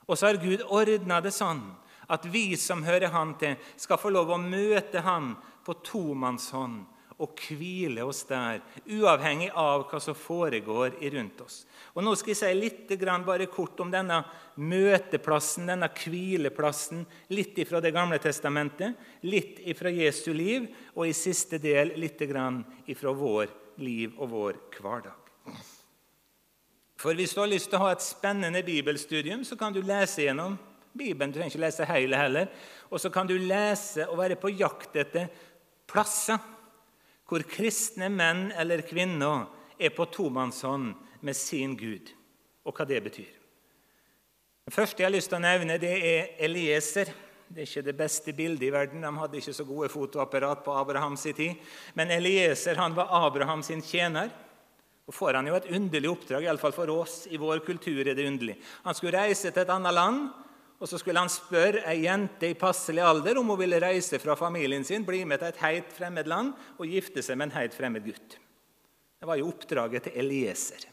Og 0.09 0.17
så 0.17 0.31
har 0.31 0.41
Gud 0.41 0.65
ordna 0.65 1.21
det 1.21 1.35
sånn 1.35 1.61
at 2.09 2.25
vi 2.33 2.57
som 2.57 2.81
hører 2.83 3.13
Han 3.13 3.35
til, 3.37 3.57
skal 3.77 4.01
få 4.01 4.09
lov 4.09 4.31
å 4.33 4.41
møte 4.41 5.03
Han 5.05 5.35
på 5.65 5.77
tomannshånd 5.85 6.87
og 7.19 7.41
hvile 7.43 8.05
oss 8.07 8.21
der, 8.29 8.61
uavhengig 8.87 9.49
av 9.51 9.83
hva 9.89 9.99
som 9.99 10.15
foregår 10.15 10.95
rundt 11.15 11.41
oss. 11.43 11.57
Og 11.91 12.03
Nå 12.05 12.13
skal 12.15 12.31
jeg 12.31 12.39
si 12.39 12.51
litt 12.55 12.93
bare 13.27 13.49
kort 13.51 13.79
om 13.83 13.91
denne 13.91 14.21
møteplassen, 14.55 15.67
denne 15.67 15.89
hvileplassen. 15.91 17.05
Litt 17.35 17.59
fra 17.67 17.81
Det 17.81 17.91
gamle 17.91 18.19
testamentet, 18.23 18.95
litt 19.23 19.59
fra 19.77 19.91
Jesu 19.91 20.31
liv, 20.33 20.69
og 20.95 21.07
i 21.07 21.13
siste 21.13 21.59
del 21.59 21.91
litt 21.99 22.23
fra 22.95 23.11
vår 23.11 23.47
liv 23.83 24.15
og 24.17 24.29
vår 24.29 24.63
hverdag. 24.79 25.78
For 26.99 27.15
Hvis 27.15 27.31
du 27.33 27.39
har 27.39 27.47
lyst 27.47 27.69
til 27.71 27.79
å 27.79 27.85
ha 27.85 27.93
et 27.95 28.03
spennende 28.03 28.59
bibelstudium, 28.65 29.45
så 29.47 29.55
kan 29.55 29.71
du 29.71 29.79
lese 29.79 30.25
gjennom 30.25 30.57
Bibelen. 30.91 31.31
Du 31.31 31.37
trenger 31.37 31.53
ikke 31.53 31.63
lese 31.63 31.87
hele 31.87 32.17
heller. 32.19 32.49
Og 32.91 32.99
så 32.99 33.11
kan 33.13 33.27
du 33.29 33.37
lese 33.39 34.07
og 34.09 34.19
være 34.19 34.35
på 34.39 34.51
jakt 34.51 34.97
etter 34.99 35.29
plasser 35.87 36.41
hvor 37.29 37.45
kristne 37.47 38.09
menn 38.09 38.49
eller 38.57 38.81
kvinner 38.83 39.45
er 39.79 39.93
på 39.95 40.09
tomannshånd 40.11 40.95
med 41.23 41.37
sin 41.37 41.75
Gud, 41.77 42.09
og 42.65 42.73
hva 42.73 42.87
det 42.89 42.99
betyr. 43.05 43.29
Det 44.65 44.73
første 44.73 45.01
jeg 45.01 45.07
har 45.07 45.13
lyst 45.13 45.29
til 45.31 45.37
å 45.37 45.43
nevne, 45.45 45.77
det 45.81 45.93
er 45.93 46.33
Elieser. 46.45 47.13
Det 47.49 47.63
er 47.63 47.69
ikke 47.69 47.85
det 47.85 47.95
beste 47.97 48.33
bildet 48.37 48.67
i 48.67 48.73
verden. 48.73 49.05
De 49.05 49.13
hadde 49.21 49.39
ikke 49.39 49.55
så 49.55 49.65
gode 49.65 49.89
fotoapparat 49.93 50.65
på 50.65 50.75
Abrahams 50.77 51.23
tid. 51.31 51.63
Men 51.97 52.11
Elieser 52.13 52.77
han 52.77 52.97
var 52.97 53.13
Abrahams 53.23 53.71
tjener. 53.87 54.29
Og 55.09 55.15
får 55.15 55.39
han 55.39 55.47
jo 55.49 55.55
et 55.57 55.71
underlig 55.73 56.11
oppdrag, 56.11 56.45
iallfall 56.45 56.75
for 56.75 56.91
oss. 56.93 57.23
I 57.33 57.39
vår 57.41 57.63
kultur 57.65 58.03
er 58.03 58.13
det 58.13 58.27
underlig. 58.29 58.59
Han 58.85 58.93
skulle 58.93 59.17
reise 59.17 59.49
til 59.49 59.63
et 59.63 59.71
annet 59.73 59.95
land, 59.97 60.27
og 60.79 60.87
så 60.87 60.99
skulle 61.01 61.19
han 61.19 61.31
spørre 61.33 61.81
ei 61.89 62.03
jente 62.05 62.51
i 62.53 62.57
passelig 62.57 63.01
alder 63.03 63.39
om 63.41 63.49
hun 63.51 63.59
ville 63.59 63.81
reise 63.81 64.19
fra 64.21 64.37
familien 64.37 64.85
sin, 64.85 65.07
bli 65.07 65.23
med 65.25 65.41
til 65.41 65.49
et 65.49 65.63
helt 65.65 65.89
fremmed 65.97 66.29
land 66.29 66.53
og 66.77 66.93
gifte 66.93 67.25
seg 67.25 67.39
med 67.39 67.49
en 67.49 67.57
helt 67.57 67.75
fremmed 67.75 68.05
gutt. 68.05 68.37
Det 69.19 69.27
var 69.27 69.41
jo 69.41 69.49
oppdraget 69.49 70.07
til 70.07 70.21
Elieser. 70.21 70.85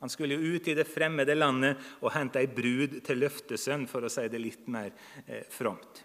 Han 0.00 0.08
skulle 0.10 0.34
jo 0.34 0.56
ut 0.56 0.68
i 0.72 0.74
det 0.74 0.88
fremmede 0.88 1.36
landet 1.36 1.78
og 2.00 2.14
hente 2.16 2.40
ei 2.40 2.48
brud 2.48 3.02
til 3.04 3.20
løftesønn, 3.20 3.84
for 3.86 4.02
å 4.02 4.10
si 4.10 4.24
det 4.32 4.40
litt 4.40 4.64
mer 4.72 4.88
eh, 5.26 5.44
fromt. 5.52 6.00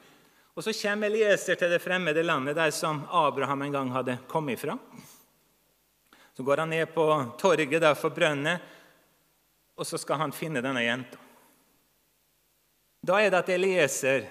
Og 0.55 0.63
Så 0.63 0.75
kommer 0.75 1.07
Elieser 1.07 1.55
til 1.55 1.71
det 1.71 1.79
fremmede 1.83 2.23
landet 2.23 2.59
der 2.59 2.75
som 2.75 3.05
Abraham 3.07 3.63
en 3.63 3.79
gang 3.79 3.95
hadde 3.95 4.19
kommet 4.27 4.59
fra. 4.59 4.75
Så 6.35 6.43
går 6.43 6.57
han 6.57 6.69
ned 6.69 6.91
på 6.93 7.05
torget 7.39 7.81
der 7.81 7.95
for 7.95 8.11
Brønne, 8.11 8.57
og 9.75 9.87
så 9.87 9.99
skal 9.99 10.19
han 10.19 10.35
finne 10.35 10.63
denne 10.63 10.83
jenta. 10.83 11.19
Da 13.05 13.19
er 13.21 13.31
det 13.31 13.39
at 13.43 13.51
Elieser 13.53 14.27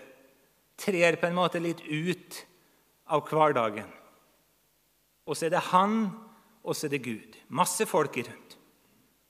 trer 0.80 1.16
på 1.20 1.28
en 1.28 1.36
måte 1.36 1.62
litt 1.62 1.80
ut 1.86 2.40
av 3.14 3.24
hverdagen. 3.28 3.88
Og 5.24 5.36
så 5.36 5.46
er 5.46 5.54
det 5.54 5.64
han, 5.70 6.08
og 6.64 6.76
så 6.76 6.88
er 6.88 6.96
det 6.96 7.04
Gud. 7.04 7.38
Masse 7.48 7.86
folk 7.88 8.16
rundt. 8.18 8.56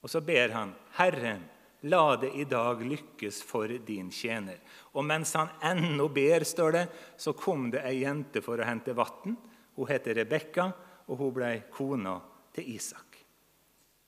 Og 0.03 0.11
så 0.11 0.21
ber 0.21 0.51
han, 0.53 0.75
'Herren, 0.99 1.45
la 1.83 2.17
det 2.17 2.35
i 2.35 2.45
dag 2.45 2.81
lykkes 2.81 3.43
for 3.43 3.69
din 3.69 4.11
tjener.' 4.11 4.61
Og 4.95 5.05
mens 5.05 5.33
han 5.33 5.49
ennå 5.63 6.09
ber, 6.09 6.45
står 6.45 6.73
det, 6.73 6.89
så 7.17 7.33
kom 7.33 7.71
det 7.71 7.85
ei 7.85 8.03
jente 8.03 8.43
for 8.43 8.59
å 8.59 8.65
hente 8.65 8.95
vann. 8.95 9.37
Hun 9.77 9.87
heter 9.87 10.15
Rebekka, 10.15 10.73
og 11.09 11.19
hun 11.19 11.33
ble 11.35 11.63
kona 11.71 12.21
til 12.55 12.75
Isak. 12.77 13.19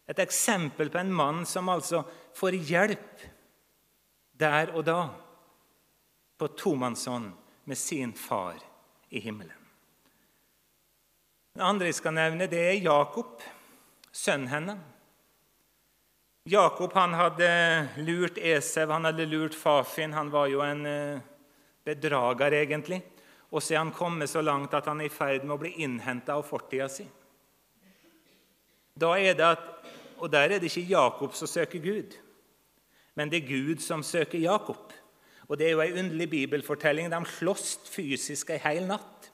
Et 0.07 0.19
eksempel 0.23 0.91
på 0.91 1.01
en 1.03 1.13
mann 1.13 1.45
som 1.49 1.69
altså 1.69 2.05
får 2.37 2.59
hjelp 2.69 3.25
der 4.39 4.73
og 4.77 4.85
da 4.87 5.01
på 6.39 6.49
tomannshånd 6.55 7.33
med 7.67 7.79
sin 7.79 8.13
far 8.15 8.61
i 9.09 9.21
himmelen. 9.21 9.63
Den 11.57 11.65
andre 11.65 11.89
jeg 11.89 11.97
skal 11.99 12.15
nevne, 12.15 12.47
det 12.53 12.61
er 12.61 12.85
Jakob, 12.85 13.41
sønnen 14.13 14.51
hennes. 14.53 14.83
Jakob 16.47 16.93
han 16.95 17.15
hadde 17.17 17.49
lurt 18.07 18.37
Esev, 18.39 18.93
han 18.93 19.09
hadde 19.09 19.25
lurt 19.27 19.55
Fafin. 19.55 20.13
Han 20.15 20.29
var 20.31 20.47
jo 20.47 20.61
en 20.63 20.85
eh, 20.87 21.23
bedrager, 21.83 22.55
egentlig. 22.55 23.01
Og 23.51 23.63
så 23.63 23.75
er 23.75 23.81
han 23.81 23.95
kommet 23.95 24.31
så 24.31 24.45
langt 24.45 24.75
at 24.75 24.87
han 24.87 25.01
er 25.01 25.09
i 25.09 25.13
ferd 25.13 25.43
med 25.43 25.57
å 25.57 25.59
bli 25.65 25.73
innhenta 25.83 26.37
av 26.37 26.47
fortida 26.47 26.87
si. 26.93 27.07
Da 29.01 29.13
er 29.21 29.35
det 29.37 29.45
at, 29.45 29.65
og 30.19 30.33
Der 30.33 30.39
er 30.39 30.59
det 30.59 30.63
ikke 30.77 30.89
Jakob 30.89 31.35
som 31.35 31.47
søker 31.47 31.79
Gud, 31.79 32.17
men 33.15 33.31
det 33.31 33.43
er 33.43 33.49
Gud 33.49 33.81
som 33.81 34.03
søker 34.03 34.39
Jakob. 34.39 34.93
Og 35.49 35.59
Det 35.59 35.67
er 35.67 35.71
jo 35.71 35.81
ei 35.81 35.93
underlig 35.93 36.31
bibelfortelling. 36.31 37.11
De 37.11 37.25
sloss 37.27 37.79
fysisk 37.87 38.51
ei 38.51 38.59
hel 38.59 38.87
natt. 38.87 39.31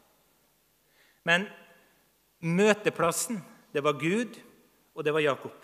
Men 1.24 1.46
møteplassen, 2.40 3.40
det 3.72 3.84
var 3.84 3.92
Gud, 3.92 4.36
og 4.94 5.04
det 5.04 5.14
var 5.14 5.20
Jakob. 5.20 5.56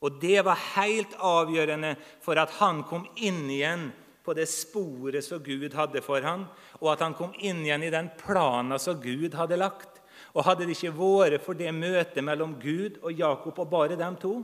Og 0.00 0.20
det 0.22 0.44
var 0.44 0.60
helt 0.76 1.16
avgjørende 1.18 1.96
for 2.22 2.38
at 2.38 2.52
han 2.60 2.84
kom 2.84 3.06
inn 3.16 3.48
igjen 3.50 3.88
på 4.26 4.34
det 4.36 4.48
sporet 4.50 5.24
som 5.24 5.42
Gud 5.42 5.72
hadde 5.74 6.02
for 6.04 6.22
ham, 6.22 6.46
og 6.80 6.92
at 6.92 7.02
han 7.04 7.14
kom 7.14 7.32
inn 7.38 7.64
igjen 7.64 7.86
i 7.86 7.92
den 7.94 8.10
planen 8.20 8.78
som 8.82 9.00
Gud 9.02 9.34
hadde 9.38 9.58
lagt. 9.58 9.95
Og 10.36 10.44
Hadde 10.44 10.66
det 10.68 10.76
ikke 10.76 10.92
vært 10.92 11.44
for 11.44 11.56
det 11.56 11.72
møtet 11.72 12.20
mellom 12.24 12.58
Gud 12.60 13.00
og 13.00 13.12
Jakob 13.16 13.58
og 13.62 13.70
bare 13.72 13.96
dem 13.96 14.18
to, 14.20 14.42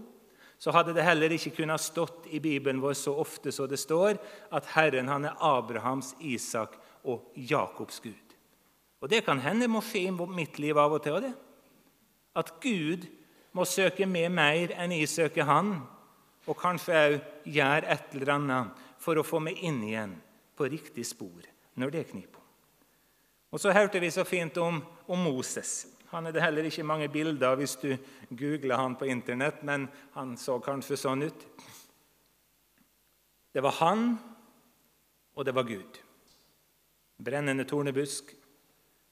så 0.62 0.70
hadde 0.70 0.94
det 0.94 1.02
heller 1.02 1.32
ikke 1.34 1.56
kunnet 1.56 1.82
stått 1.82 2.28
i 2.30 2.38
Bibelen 2.40 2.80
vår 2.80 2.94
så 2.94 3.16
ofte 3.18 3.50
som 3.52 3.66
det 3.68 3.80
står 3.82 4.14
at 4.54 4.68
Herren 4.76 5.10
han 5.10 5.26
er 5.26 5.40
Abrahams, 5.42 6.12
Isak 6.22 6.76
og 7.02 7.32
Jakobs 7.34 7.98
Gud. 8.00 8.36
Og 9.02 9.10
Det 9.10 9.24
kan 9.26 9.42
hende 9.42 9.66
må 9.66 9.82
skje 9.82 10.06
i 10.06 10.12
mitt 10.12 10.60
liv 10.62 10.78
av 10.78 10.94
og 10.94 11.02
til. 11.02 11.18
det. 11.20 11.32
At 12.34 12.54
Gud 12.62 13.08
må 13.52 13.66
søke 13.66 14.06
meg 14.06 14.30
mer 14.30 14.70
enn 14.78 14.94
jeg 14.94 15.08
søker 15.08 15.44
Han, 15.44 15.82
og 16.46 16.56
kanskje 16.56 16.94
òg 16.94 17.18
gjøre 17.44 17.90
et 17.90 18.14
eller 18.14 18.32
annet 18.34 18.86
for 18.98 19.18
å 19.18 19.26
få 19.26 19.42
meg 19.42 19.58
inn 19.58 19.82
igjen 19.82 20.14
på 20.56 20.70
riktig 20.70 21.04
spor 21.06 21.42
når 21.74 21.90
det 21.90 22.08
kniper. 22.10 22.40
Og 23.52 23.60
Så 23.60 23.72
hørte 23.72 24.00
vi 24.00 24.10
så 24.10 24.24
fint 24.24 24.56
om, 24.56 24.80
om 25.12 25.26
Moses. 25.28 25.86
Han 26.12 26.28
er 26.28 26.34
det 26.34 26.42
heller 26.44 26.66
ikke 26.68 26.84
mange 26.84 27.08
bilder 27.12 27.54
av 27.54 27.60
hvis 27.60 27.78
du 27.80 27.90
googler 28.36 28.80
han 28.80 28.96
på 29.00 29.08
Internett, 29.08 29.62
men 29.64 29.86
han 30.16 30.34
så 30.40 30.58
kanskje 30.64 30.98
sånn 31.00 31.24
ut. 31.24 31.46
Det 33.52 33.62
var 33.64 33.76
han, 33.80 34.14
og 35.36 35.44
det 35.44 35.54
var 35.56 35.68
Gud. 35.68 36.00
Brennende 37.22 37.64
tornebusk, 37.68 38.32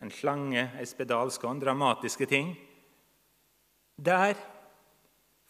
en 0.01 0.13
slange, 0.13 0.71
ei 0.81 0.89
spedalsk 0.89 1.45
ånd, 1.45 1.61
dramatiske 1.65 2.29
ting. 2.29 2.55
Der 4.01 4.37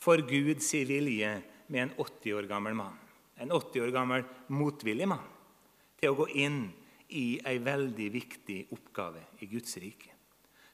får 0.02 0.26
Gud 0.26 0.62
sin 0.66 0.88
vilje 0.90 1.36
med 1.70 1.82
en 1.82 1.94
80 1.98 2.34
år 2.34 2.50
gammel 2.50 2.74
mann. 2.74 2.98
En 3.38 3.52
80 3.54 3.86
år 3.86 3.94
gammel 3.94 4.26
motvillig 4.50 5.06
mann 5.08 5.26
til 6.00 6.12
å 6.12 6.18
gå 6.22 6.26
inn 6.42 6.62
i 7.14 7.40
ei 7.46 7.58
veldig 7.62 8.08
viktig 8.14 8.58
oppgave 8.74 9.22
i 9.42 9.50
Guds 9.50 9.76
rike. 9.82 10.09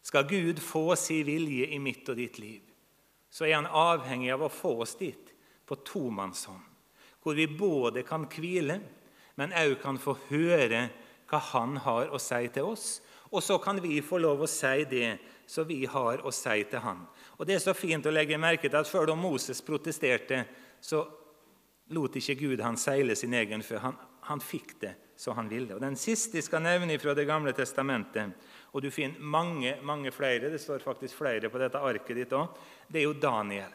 Skal 0.07 0.29
Gud 0.31 0.61
få 0.63 0.97
sin 0.97 1.27
vilje 1.27 1.67
i 1.75 1.79
mitt 1.83 2.07
og 2.09 2.19
ditt 2.21 2.39
liv, 2.39 2.63
så 3.31 3.49
er 3.49 3.57
han 3.57 3.67
avhengig 3.67 4.31
av 4.37 4.45
å 4.47 4.53
få 4.53 4.77
oss 4.85 4.95
dit 5.01 5.33
på 5.67 5.79
tomannshånd, 5.83 6.63
hvor 7.25 7.35
vi 7.35 7.49
både 7.51 8.05
kan 8.07 8.29
hvile, 8.31 8.79
men 9.35 9.55
òg 9.59 9.75
kan 9.83 9.99
få 9.99 10.15
høre 10.29 10.85
hva 11.27 11.41
han 11.51 11.75
har 11.83 12.13
å 12.15 12.21
si 12.23 12.47
til 12.55 12.71
oss. 12.71 12.87
Og 13.35 13.43
så 13.43 13.59
kan 13.59 13.81
vi 13.83 13.99
få 13.99 14.21
lov 14.23 14.45
å 14.45 14.49
si 14.51 14.85
det 14.87 15.17
som 15.51 15.67
vi 15.67 15.81
har 15.91 16.23
å 16.23 16.31
si 16.31 16.63
til 16.71 16.85
han. 16.85 17.03
Og 17.37 17.47
Det 17.47 17.57
er 17.57 17.65
så 17.65 17.75
fint 17.75 18.07
å 18.07 18.15
legge 18.15 18.39
merke 18.39 18.71
til 18.71 18.79
at 18.79 18.87
selv 18.87 19.11
om 19.11 19.19
Moses 19.27 19.59
protesterte, 19.67 20.45
så 20.81 21.03
lot 21.91 22.17
ikke 22.17 22.39
Gud 22.39 22.63
han 22.63 22.79
seile 22.79 23.19
sin 23.19 23.35
egen 23.35 23.63
før. 23.67 23.83
Han, 23.89 23.99
han 24.31 24.43
fikk 24.43 24.79
det 24.87 24.95
som 25.19 25.35
han 25.37 25.51
ville. 25.51 25.75
Og 25.75 25.83
Den 25.83 25.99
siste 25.99 26.39
jeg 26.39 26.47
skal 26.47 26.63
nevne 26.63 26.99
fra 27.03 27.15
Det 27.15 27.27
gamle 27.27 27.53
testamentet, 27.57 28.33
og 28.77 28.85
du 28.85 28.91
finner 28.93 29.23
mange 29.25 29.73
mange 29.89 30.13
flere. 30.13 30.51
Det 30.53 30.61
står 30.61 30.85
faktisk 30.85 31.17
flere 31.17 31.49
på 31.49 31.61
dette 31.61 31.81
arket 31.81 32.19
ditt 32.19 32.35
òg. 32.37 32.53
Det 32.93 33.01
er 33.01 33.07
jo 33.07 33.17
Daniel. 33.17 33.73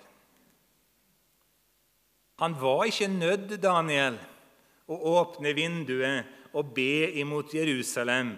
Han 2.42 2.54
var 2.58 2.86
ikke 2.90 3.10
nødt, 3.10 3.56
Daniel, 3.62 4.20
å 4.90 4.98
åpne 5.18 5.54
vinduet 5.58 6.54
og 6.58 6.70
be 6.76 7.10
imot 7.22 7.54
Jerusalem. 7.54 8.36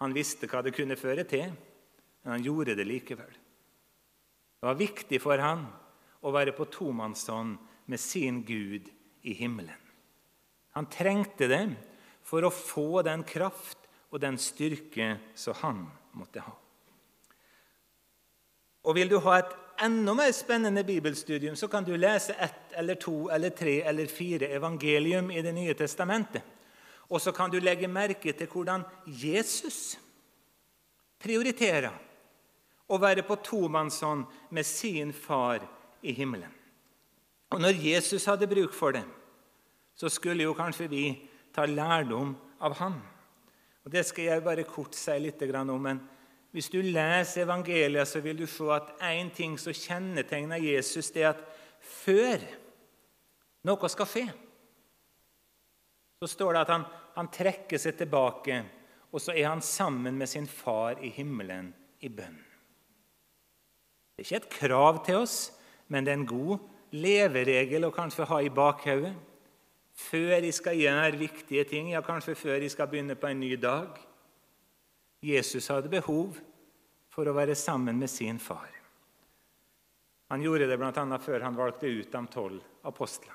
Han 0.00 0.14
visste 0.16 0.48
hva 0.48 0.62
det 0.64 0.74
kunne 0.76 0.96
føre 0.96 1.24
til, 1.28 1.50
men 2.22 2.34
han 2.34 2.44
gjorde 2.44 2.76
det 2.76 2.86
likevel. 2.88 3.32
Det 4.58 4.68
var 4.68 4.78
viktig 4.78 5.20
for 5.22 5.40
han 5.40 5.64
å 6.20 6.32
være 6.34 6.52
på 6.56 6.68
tomannshånd 6.72 7.56
med 7.88 8.00
sin 8.00 8.42
Gud 8.44 8.88
i 9.24 9.36
himmelen. 9.40 9.76
Han 10.76 10.88
trengte 10.92 11.48
det 11.48 11.64
for 12.28 12.44
å 12.44 12.52
få 12.52 13.02
den 13.06 13.24
kraft 13.26 13.87
og 14.10 14.20
den 14.20 14.38
styrke 14.38 15.16
som 15.36 15.56
han 15.62 15.86
måtte 16.16 16.40
ha. 16.40 16.54
Og 18.88 18.94
Vil 18.94 19.10
du 19.10 19.18
ha 19.20 19.38
et 19.38 19.56
enda 19.84 20.14
mer 20.14 20.32
spennende 20.32 20.84
bibelstudium, 20.84 21.56
så 21.56 21.68
kan 21.68 21.84
du 21.84 21.96
lese 21.96 22.32
ett 22.32 22.72
eller 22.72 22.94
to 22.94 23.28
eller 23.30 23.50
tre 23.50 23.82
eller 23.82 24.06
fire 24.06 24.48
evangelium 24.48 25.30
i 25.30 25.42
Det 25.42 25.54
nye 25.54 25.74
testamentet. 25.74 26.42
Og 27.08 27.20
så 27.20 27.32
kan 27.32 27.50
du 27.50 27.58
legge 27.58 27.88
merke 27.88 28.32
til 28.32 28.46
hvordan 28.46 28.84
Jesus 29.06 29.98
prioriterer 31.18 31.92
å 32.88 32.98
være 32.98 33.22
på 33.22 33.36
tomannshånd 33.44 34.24
med 34.50 34.66
sin 34.66 35.12
far 35.12 35.60
i 36.02 36.12
himmelen. 36.12 36.52
Og 37.50 37.60
Når 37.60 37.80
Jesus 37.80 38.24
hadde 38.24 38.46
bruk 38.46 38.74
for 38.74 38.92
det, 38.92 39.04
så 39.94 40.08
skulle 40.08 40.42
jo 40.42 40.54
kanskje 40.54 40.88
vi 40.88 41.04
ta 41.54 41.64
lærdom 41.66 42.36
av 42.60 42.76
ham. 42.78 43.00
Og 43.88 43.92
Det 43.92 44.02
skal 44.04 44.26
jeg 44.26 44.44
bare 44.44 44.66
kort 44.68 44.92
si 44.92 45.14
litt 45.16 45.40
om. 45.56 45.80
men 45.80 46.00
Hvis 46.52 46.68
du 46.68 46.82
leser 46.82 47.46
evangeliet, 47.46 48.08
så 48.08 48.20
vil 48.20 48.36
du 48.36 48.46
se 48.46 48.64
at 48.70 48.98
én 49.00 49.30
ting 49.34 49.56
som 49.56 49.72
kjennetegner 49.72 50.60
Jesus, 50.60 51.10
det 51.10 51.22
er 51.22 51.30
at 51.30 51.40
før 51.80 52.36
noe 53.64 53.88
skal 53.88 54.06
skje, 54.06 54.26
så 56.20 56.28
står 56.28 56.52
det 56.52 56.60
at 56.60 56.72
han, 56.74 56.84
han 57.16 57.30
trekker 57.32 57.78
seg 57.78 57.96
tilbake, 57.96 58.60
og 59.10 59.20
så 59.20 59.32
er 59.32 59.48
han 59.48 59.62
sammen 59.62 60.18
med 60.18 60.28
sin 60.28 60.46
far 60.46 61.00
i 61.00 61.08
himmelen 61.08 61.72
i 62.00 62.08
bønn. 62.08 62.36
Det 64.12 64.20
er 64.20 64.26
ikke 64.26 64.42
et 64.42 64.52
krav 64.60 65.04
til 65.06 65.22
oss, 65.22 65.52
men 65.88 66.04
det 66.04 66.12
er 66.12 66.20
en 66.20 66.28
god 66.28 66.58
leveregel 66.92 67.88
å 67.88 67.94
kanskje 67.94 68.28
ha 68.28 68.42
i 68.44 68.52
bakhodet 68.52 69.14
før 69.98 70.36
jeg 70.38 70.54
skal 70.54 70.78
gjøre 70.78 71.18
viktige 71.18 71.64
ting, 71.66 71.92
ja, 71.92 72.02
kanskje 72.04 72.36
før 72.38 72.62
jeg 72.62 72.70
skal 72.70 72.90
begynne 72.90 73.18
på 73.18 73.30
en 73.30 73.40
ny 73.40 73.54
dag. 73.58 73.98
Jesus 75.24 75.66
hadde 75.72 75.90
behov 75.90 76.38
for 77.10 77.26
å 77.26 77.34
være 77.34 77.56
sammen 77.58 77.98
med 77.98 78.10
sin 78.10 78.38
far. 78.38 78.70
Han 80.28 80.44
gjorde 80.44 80.68
det 80.68 80.76
bl.a. 80.78 81.18
før 81.18 81.42
han 81.42 81.56
valgte 81.56 81.90
ut 81.90 82.12
de 82.12 82.22
tolv 82.30 82.86
apostlene. 82.86 83.34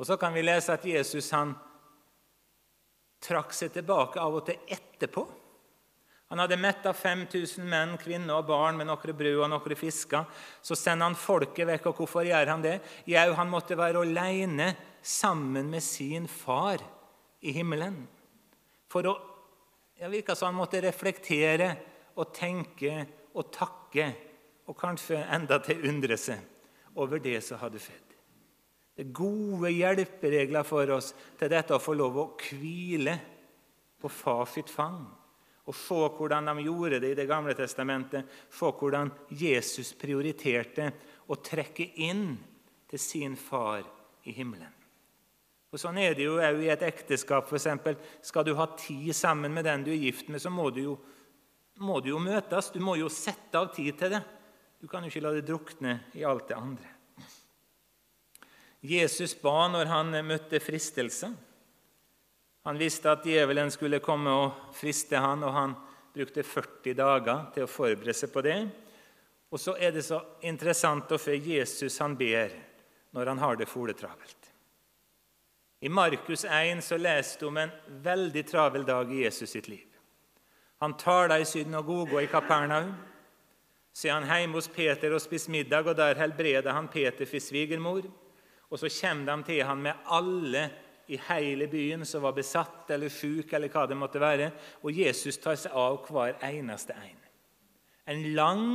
Og 0.00 0.06
Så 0.06 0.16
kan 0.16 0.32
vi 0.34 0.42
lese 0.42 0.72
at 0.72 0.84
Jesus 0.84 1.28
han 1.36 1.52
trakk 3.20 3.52
seg 3.52 3.72
tilbake 3.74 4.20
av 4.20 4.38
og 4.38 4.46
til 4.48 4.56
etterpå. 4.64 5.26
Han 6.30 6.38
hadde 6.38 6.60
metta 6.62 6.92
5000 6.94 7.64
menn, 7.66 7.96
kvinner 7.98 8.38
og 8.38 8.46
barn 8.46 8.76
med 8.78 8.86
noen 8.86 9.16
brød 9.18 9.40
og 9.42 9.48
noen 9.50 9.74
fisker. 9.74 10.28
Så 10.62 10.76
sender 10.78 11.08
han 11.08 11.18
folket 11.18 11.66
vekk. 11.66 11.88
Og 11.90 12.02
hvorfor 12.02 12.22
gjør 12.22 12.52
han 12.52 12.62
det? 12.62 12.76
Jau, 13.10 13.32
han 13.34 13.50
måtte 13.50 13.78
være 13.78 14.04
alene 14.06 14.68
sammen 15.02 15.72
med 15.72 15.82
sin 15.82 16.28
far 16.30 16.84
i 17.42 17.54
himmelen. 17.56 18.04
For 18.90 19.10
å 19.10 19.16
Det 20.00 20.08
virka 20.08 20.32
som 20.32 20.46
han 20.48 20.56
måtte 20.56 20.80
reflektere 20.80 21.66
og 22.16 22.30
tenke 22.32 23.02
og 23.36 23.50
takke, 23.52 24.06
og 24.64 24.72
kanskje 24.78 25.18
enda 25.28 25.58
til 25.60 25.82
undre 25.90 26.16
seg 26.16 26.40
over 26.96 27.20
det 27.20 27.36
som 27.44 27.60
hadde 27.60 27.82
skjedd. 27.84 28.14
Det 28.96 29.04
er 29.04 29.12
gode 29.12 29.68
hjelperegler 29.68 30.64
for 30.64 30.88
oss 30.96 31.12
til 31.36 31.52
dette 31.52 31.76
å 31.76 31.82
få 31.82 31.92
lov 31.98 32.16
å 32.16 32.26
hvile 32.40 33.18
på 34.00 34.08
far 34.08 34.48
sitt 34.48 34.72
fang 34.72 35.04
og 35.68 35.76
se 35.76 36.00
hvordan 36.16 36.48
de 36.50 36.64
gjorde 36.64 37.00
det 37.02 37.12
i 37.12 37.18
Det 37.18 37.28
gamle 37.28 37.54
testamentet. 37.54 38.26
Se 38.50 38.70
hvordan 38.72 39.10
Jesus 39.30 39.92
prioriterte 39.94 40.90
å 41.28 41.36
trekke 41.36 41.92
inn 42.06 42.38
til 42.90 42.98
sin 42.98 43.36
far 43.36 43.84
i 44.24 44.34
himmelen. 44.34 44.72
Og 45.70 45.78
Sånn 45.78 46.00
er 46.02 46.16
det 46.18 46.26
jo 46.26 46.40
òg 46.42 46.64
i 46.64 46.70
et 46.72 46.82
ekteskap. 46.82 47.46
For 47.46 47.60
eksempel, 47.60 47.94
skal 48.26 48.44
du 48.46 48.56
ha 48.58 48.66
tid 48.74 49.12
sammen 49.14 49.54
med 49.54 49.68
den 49.68 49.84
du 49.86 49.92
er 49.92 50.02
gift 50.02 50.28
med, 50.28 50.42
så 50.42 50.50
må 50.50 50.66
du, 50.74 50.80
jo, 50.88 50.96
må 51.78 52.00
du 52.02 52.10
jo 52.10 52.22
møtes. 52.22 52.72
Du 52.74 52.80
må 52.82 52.96
jo 52.98 53.10
sette 53.12 53.60
av 53.60 53.70
tid 53.76 53.94
til 54.00 54.16
det. 54.16 54.24
Du 54.80 54.88
kan 54.90 55.04
jo 55.04 55.12
ikke 55.12 55.22
la 55.22 55.36
det 55.36 55.46
drukne 55.46 56.00
i 56.18 56.24
alt 56.26 56.48
det 56.50 56.58
andre. 56.58 56.96
Jesus 58.80 59.36
ba 59.36 59.68
når 59.68 59.92
han 59.92 60.16
møtte 60.24 60.58
fristelser. 60.64 61.36
Han 62.68 62.78
visste 62.78 63.10
at 63.10 63.24
djevelen 63.24 63.70
skulle 63.72 64.02
komme 64.04 64.32
og 64.36 64.74
friste 64.76 65.16
han, 65.16 65.44
og 65.44 65.54
han 65.56 65.74
brukte 66.14 66.44
40 66.44 66.96
dager 66.98 67.46
til 67.54 67.64
å 67.64 67.70
forberede 67.70 68.16
seg 68.16 68.32
på 68.34 68.42
det. 68.44 68.58
Og 69.50 69.60
så 69.60 69.74
er 69.80 69.94
det 69.94 70.04
så 70.06 70.20
interessant 70.46 71.10
å 71.10 71.18
få 71.18 71.34
Jesus 71.34 71.98
han 72.02 72.16
ber 72.18 72.52
når 73.16 73.32
han 73.32 73.40
har 73.42 73.58
det 73.58 73.66
foletravelt. 73.70 74.50
I 75.80 75.88
Markus 75.88 76.44
1 76.44 76.82
så 76.84 76.98
leste 77.00 77.46
om 77.48 77.56
en 77.56 77.70
veldig 78.04 78.42
travel 78.46 78.84
dag 78.84 79.12
i 79.12 79.22
Jesus 79.24 79.50
sitt 79.50 79.68
liv. 79.68 79.86
Han 80.80 80.96
taler 81.00 81.40
i 81.40 81.48
synagoga 81.48 82.20
i 82.20 82.28
Kapernaum. 82.28 82.92
Så 83.92 84.08
er 84.08 84.18
han 84.18 84.28
hjemme 84.28 84.60
hos 84.60 84.68
Peter 84.68 85.12
og 85.12 85.22
spiser 85.24 85.52
middag, 85.52 85.88
og 85.88 85.96
der 85.96 86.20
helbreder 86.20 86.76
han 86.76 86.88
Peter 86.92 87.26
for 87.26 87.42
svigermor. 87.42 88.04
Og 88.70 88.78
så 88.78 88.92
kommer 89.00 89.32
de 89.32 89.48
til 89.48 89.64
han 89.66 89.82
med 89.82 90.06
alle 90.06 90.68
i 91.10 91.18
hele 91.26 91.66
byen 91.70 92.04
som 92.06 92.22
var 92.22 92.36
besatt 92.36 92.90
eller 92.94 93.10
syk, 93.10 93.52
eller 93.52 93.72
hva 93.72 93.86
det 93.90 93.98
måtte 93.98 94.22
være. 94.22 94.50
Og 94.86 94.94
Jesus 94.94 95.40
tar 95.42 95.58
seg 95.58 95.74
av 95.74 96.04
hver 96.06 96.36
eneste 96.46 96.94
en. 96.94 97.18
En 98.10 98.22
lang 98.36 98.66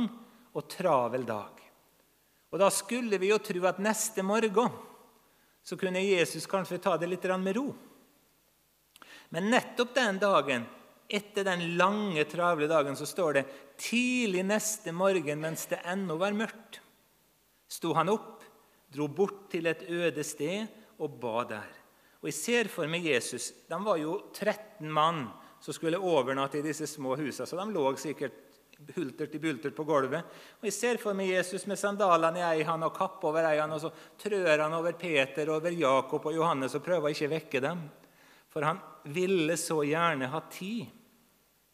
og 0.56 0.66
travel 0.68 1.24
dag. 1.28 1.62
Og 2.52 2.60
Da 2.60 2.68
skulle 2.70 3.18
vi 3.20 3.32
jo 3.32 3.40
tro 3.42 3.64
at 3.68 3.80
neste 3.82 4.22
morgen 4.24 4.72
så 5.66 5.76
kunne 5.76 6.04
Jesus 6.04 6.46
kanskje 6.46 6.78
ta 6.78 6.94
det 6.96 7.08
litt 7.10 7.24
med 7.42 7.56
ro. 7.56 7.66
Men 9.34 9.50
nettopp 9.50 9.94
den 9.94 10.20
dagen, 10.22 10.66
etter 11.08 11.44
den 11.44 11.76
lange, 11.76 12.24
travle 12.24 12.68
dagen, 12.70 12.96
så 12.96 13.06
står 13.06 13.32
det 13.32 13.44
tidlig 13.78 14.44
neste 14.46 14.92
morgen 14.94 15.42
mens 15.42 15.66
det 15.66 15.82
ennå 15.84 16.16
var 16.16 16.36
mørkt, 16.38 16.80
sto 17.68 17.92
han 17.98 18.08
opp, 18.08 18.44
dro 18.94 19.08
bort 19.08 19.48
til 19.50 19.66
et 19.66 19.82
øde 19.90 20.24
sted 20.24 20.70
og 21.02 21.18
ba 21.20 21.42
der. 21.50 21.75
Og 22.26 22.32
Jeg 22.32 22.40
ser 22.42 22.66
for 22.66 22.90
meg 22.90 23.04
Jesus. 23.06 23.52
De 23.70 23.76
var 23.78 24.00
jo 24.02 24.16
13 24.34 24.88
mann 24.90 25.28
som 25.62 25.74
skulle 25.76 26.00
overnatte 26.02 26.58
i 26.58 26.64
disse 26.64 26.88
små 26.90 27.12
husene, 27.14 27.46
så 27.46 27.54
de 27.54 27.66
lå 27.70 27.84
sikkert 28.02 28.40
hultert 28.96 29.36
i 29.38 29.40
bultert 29.40 29.76
på 29.76 29.86
gulvet. 29.86 30.26
Og 30.58 30.66
Jeg 30.66 30.74
ser 30.74 30.98
for 30.98 31.14
meg 31.14 31.30
Jesus 31.30 31.68
med 31.70 31.78
sandalene 31.78 32.42
i 32.42 32.48
ei 32.48 32.64
hand 32.66 32.82
og 32.82 32.96
kapp 32.98 33.22
over 33.30 33.46
ei 33.46 33.60
hand, 33.60 33.76
og 33.76 33.84
så 33.84 33.92
trør 34.18 34.64
han 34.64 34.74
over 34.74 34.98
Peter, 34.98 35.52
over 35.54 35.70
Jakob 35.70 36.26
og 36.26 36.34
Johannes 36.34 36.74
og 36.74 36.82
prøver 36.82 37.14
ikke 37.14 37.30
å 37.30 37.34
vekke 37.36 37.62
dem. 37.62 37.86
For 38.50 38.66
han 38.66 38.82
ville 39.14 39.54
så 39.60 39.78
gjerne 39.86 40.26
ha 40.34 40.42
tid 40.50 40.90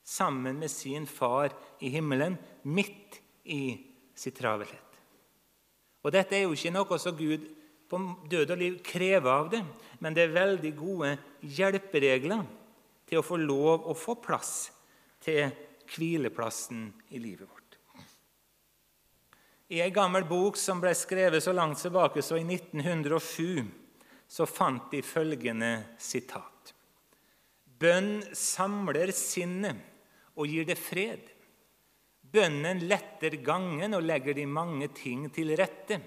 sammen 0.05 0.61
med 0.61 0.69
sin 0.69 1.09
far 1.09 1.57
i 1.81 1.95
himmelen, 1.97 2.37
midt 2.69 3.23
i 3.49 3.65
sin 4.13 4.37
travelhet. 4.37 5.01
Og 6.05 6.13
Dette 6.13 6.37
er 6.37 6.45
jo 6.45 6.53
ikke 6.53 6.77
noe 6.77 7.01
som 7.01 7.17
Gud 7.17 7.49
på 7.93 8.01
død 8.33 8.55
og 8.55 8.61
liv 8.61 8.79
krever 8.85 9.29
av 9.29 9.51
det, 9.53 9.61
men 10.01 10.17
det 10.17 10.25
er 10.25 10.37
veldig 10.39 10.73
gode 10.79 11.11
hjelperegler 11.45 12.47
til 13.09 13.21
å 13.21 13.27
få 13.27 13.37
lov 13.37 13.91
å 13.91 13.97
få 13.97 14.17
plass 14.25 14.71
til 15.21 15.51
hvileplassen 15.93 16.87
i 17.13 17.21
livet 17.21 17.45
vårt. 17.45 17.59
I 19.73 19.81
ei 19.85 19.93
gammel 19.93 20.25
bok 20.29 20.57
som 20.61 20.81
ble 20.81 20.93
skrevet 20.97 21.45
så 21.45 21.53
langt 21.57 21.81
tilbake 21.81 22.25
som 22.25 22.41
i 22.41 22.45
1907, 22.45 23.63
så 24.29 24.49
fant 24.49 24.89
de 24.93 25.03
følgende 25.05 25.73
sitat. 26.01 26.73
Bønn 27.65 28.23
samler 28.37 29.13
sinnet 29.17 29.77
og 30.37 30.49
gir 30.49 30.65
det 30.69 30.79
fred. 30.81 31.25
Bønnen 32.33 32.85
letter 32.89 33.37
gangen 33.45 33.97
og 33.97 34.05
legger 34.09 34.37
de 34.37 34.49
mange 34.49 34.89
ting 34.97 35.27
til 35.35 35.53
rette. 35.59 36.01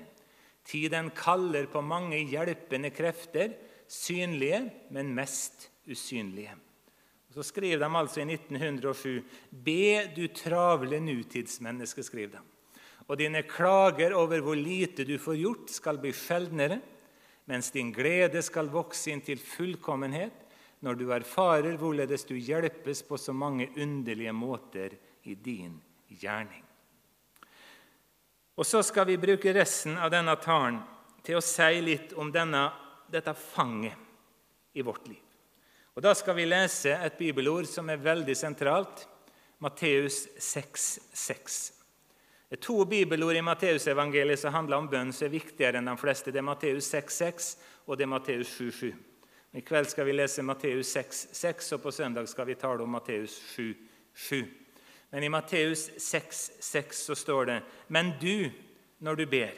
Tiden 0.65 1.11
kaller 1.15 1.67
på 1.69 1.81
mange 1.85 2.17
hjelpende 2.25 2.89
krefter, 2.89 3.53
synlige, 3.87 4.63
men 4.89 5.13
mest 5.15 5.69
usynlige. 5.85 6.55
Så 7.35 7.43
skriver 7.43 7.83
de 7.83 7.97
altså 7.99 8.21
i 8.23 8.27
1907 8.33 9.23
Be 9.51 10.07
du 10.15 10.25
travle 10.33 10.99
nutidsmenneske, 11.03 12.03
skriver 12.03 12.37
de. 12.37 12.43
Og 13.07 13.19
dine 13.19 13.43
klager 13.45 14.15
over 14.17 14.41
hvor 14.41 14.57
lite 14.57 15.05
du 15.05 15.17
får 15.21 15.37
gjort, 15.37 15.69
skal 15.69 15.99
bli 16.01 16.13
sjeldnere, 16.15 16.79
mens 17.45 17.69
din 17.71 17.91
glede 17.93 18.41
skal 18.41 18.71
vokse 18.73 19.11
inn 19.11 19.21
til 19.21 19.37
fullkommenhet 19.37 20.45
når 20.85 20.97
du 20.97 21.09
erfarer 21.13 21.77
hvorledes 21.77 22.25
du 22.25 22.33
hjelpes 22.35 23.03
på 23.05 23.17
så 23.21 23.33
mange 23.33 23.69
underlige 23.77 24.33
måter 24.33 24.95
i 25.23 25.35
din 25.35 25.77
gjerning. 26.09 26.63
Og 28.55 28.65
Så 28.65 28.83
skal 28.83 29.07
vi 29.07 29.17
bruke 29.17 29.53
resten 29.53 29.97
av 29.97 30.11
denne 30.11 30.35
talen 30.39 30.79
til 31.25 31.39
å 31.39 31.43
si 31.43 31.81
litt 31.81 32.13
om 32.15 32.31
denne, 32.31 32.69
dette 33.11 33.33
fanget 33.33 33.97
i 34.73 34.81
vårt 34.81 35.07
liv. 35.07 35.21
Og 35.95 36.01
Da 36.03 36.13
skal 36.13 36.35
vi 36.35 36.45
lese 36.45 36.91
et 36.91 37.17
bibelord 37.17 37.67
som 37.67 37.89
er 37.89 37.97
veldig 37.97 38.35
sentralt. 38.35 39.07
Matteus 39.59 40.27
6,6. 40.37 41.71
Det 42.49 42.59
er 42.59 42.61
to 42.61 42.85
bibelord 42.85 43.35
i 43.35 43.41
Matteusevangeliet 43.41 44.39
som 44.39 44.53
handler 44.53 44.77
om 44.77 44.89
bønn, 44.91 45.13
som 45.13 45.25
er 45.25 45.37
viktigere 45.37 45.79
enn 45.79 45.87
de 45.89 45.95
fleste. 45.97 46.31
Det 46.31 46.39
er 46.39 46.45
Matteus 46.45 46.91
6,6 46.91 47.55
og 47.87 47.97
det 47.97 48.05
er 48.05 48.11
Matteus 48.11 48.51
7,7. 48.59 48.93
I 49.55 49.63
kveld 49.63 49.87
skal 49.87 50.05
vi 50.05 50.15
lese 50.15 50.43
Matteus 50.43 50.91
6,6, 50.97 51.73
og 51.77 51.81
på 51.85 51.91
søndag 51.95 52.27
skal 52.27 52.47
vi 52.49 52.57
tale 52.59 52.83
om 52.83 52.91
Matteus 52.91 53.37
7,7. 53.55 54.64
Men 55.11 55.23
i 55.23 55.29
Matteus 55.29 55.89
6,6 56.01 57.05
så 57.07 57.15
står 57.15 57.45
det.: 57.45 57.59
Men 57.87 58.13
du, 58.21 58.51
når 58.99 59.15
du 59.15 59.25
ber, 59.29 59.53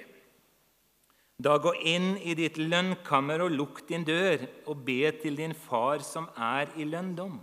da 1.37 1.57
gå 1.61 1.73
inn 1.85 2.15
i 2.17 2.33
ditt 2.33 2.57
lønnkammer 2.57 3.43
og 3.45 3.53
lukk 3.53 3.83
din 3.89 4.05
dør, 4.07 4.41
og 4.65 4.81
be 4.85 5.11
til 5.21 5.37
din 5.37 5.53
far 5.53 6.01
som 6.05 6.29
er 6.33 6.71
i 6.77 6.87
lønndom. 6.89 7.37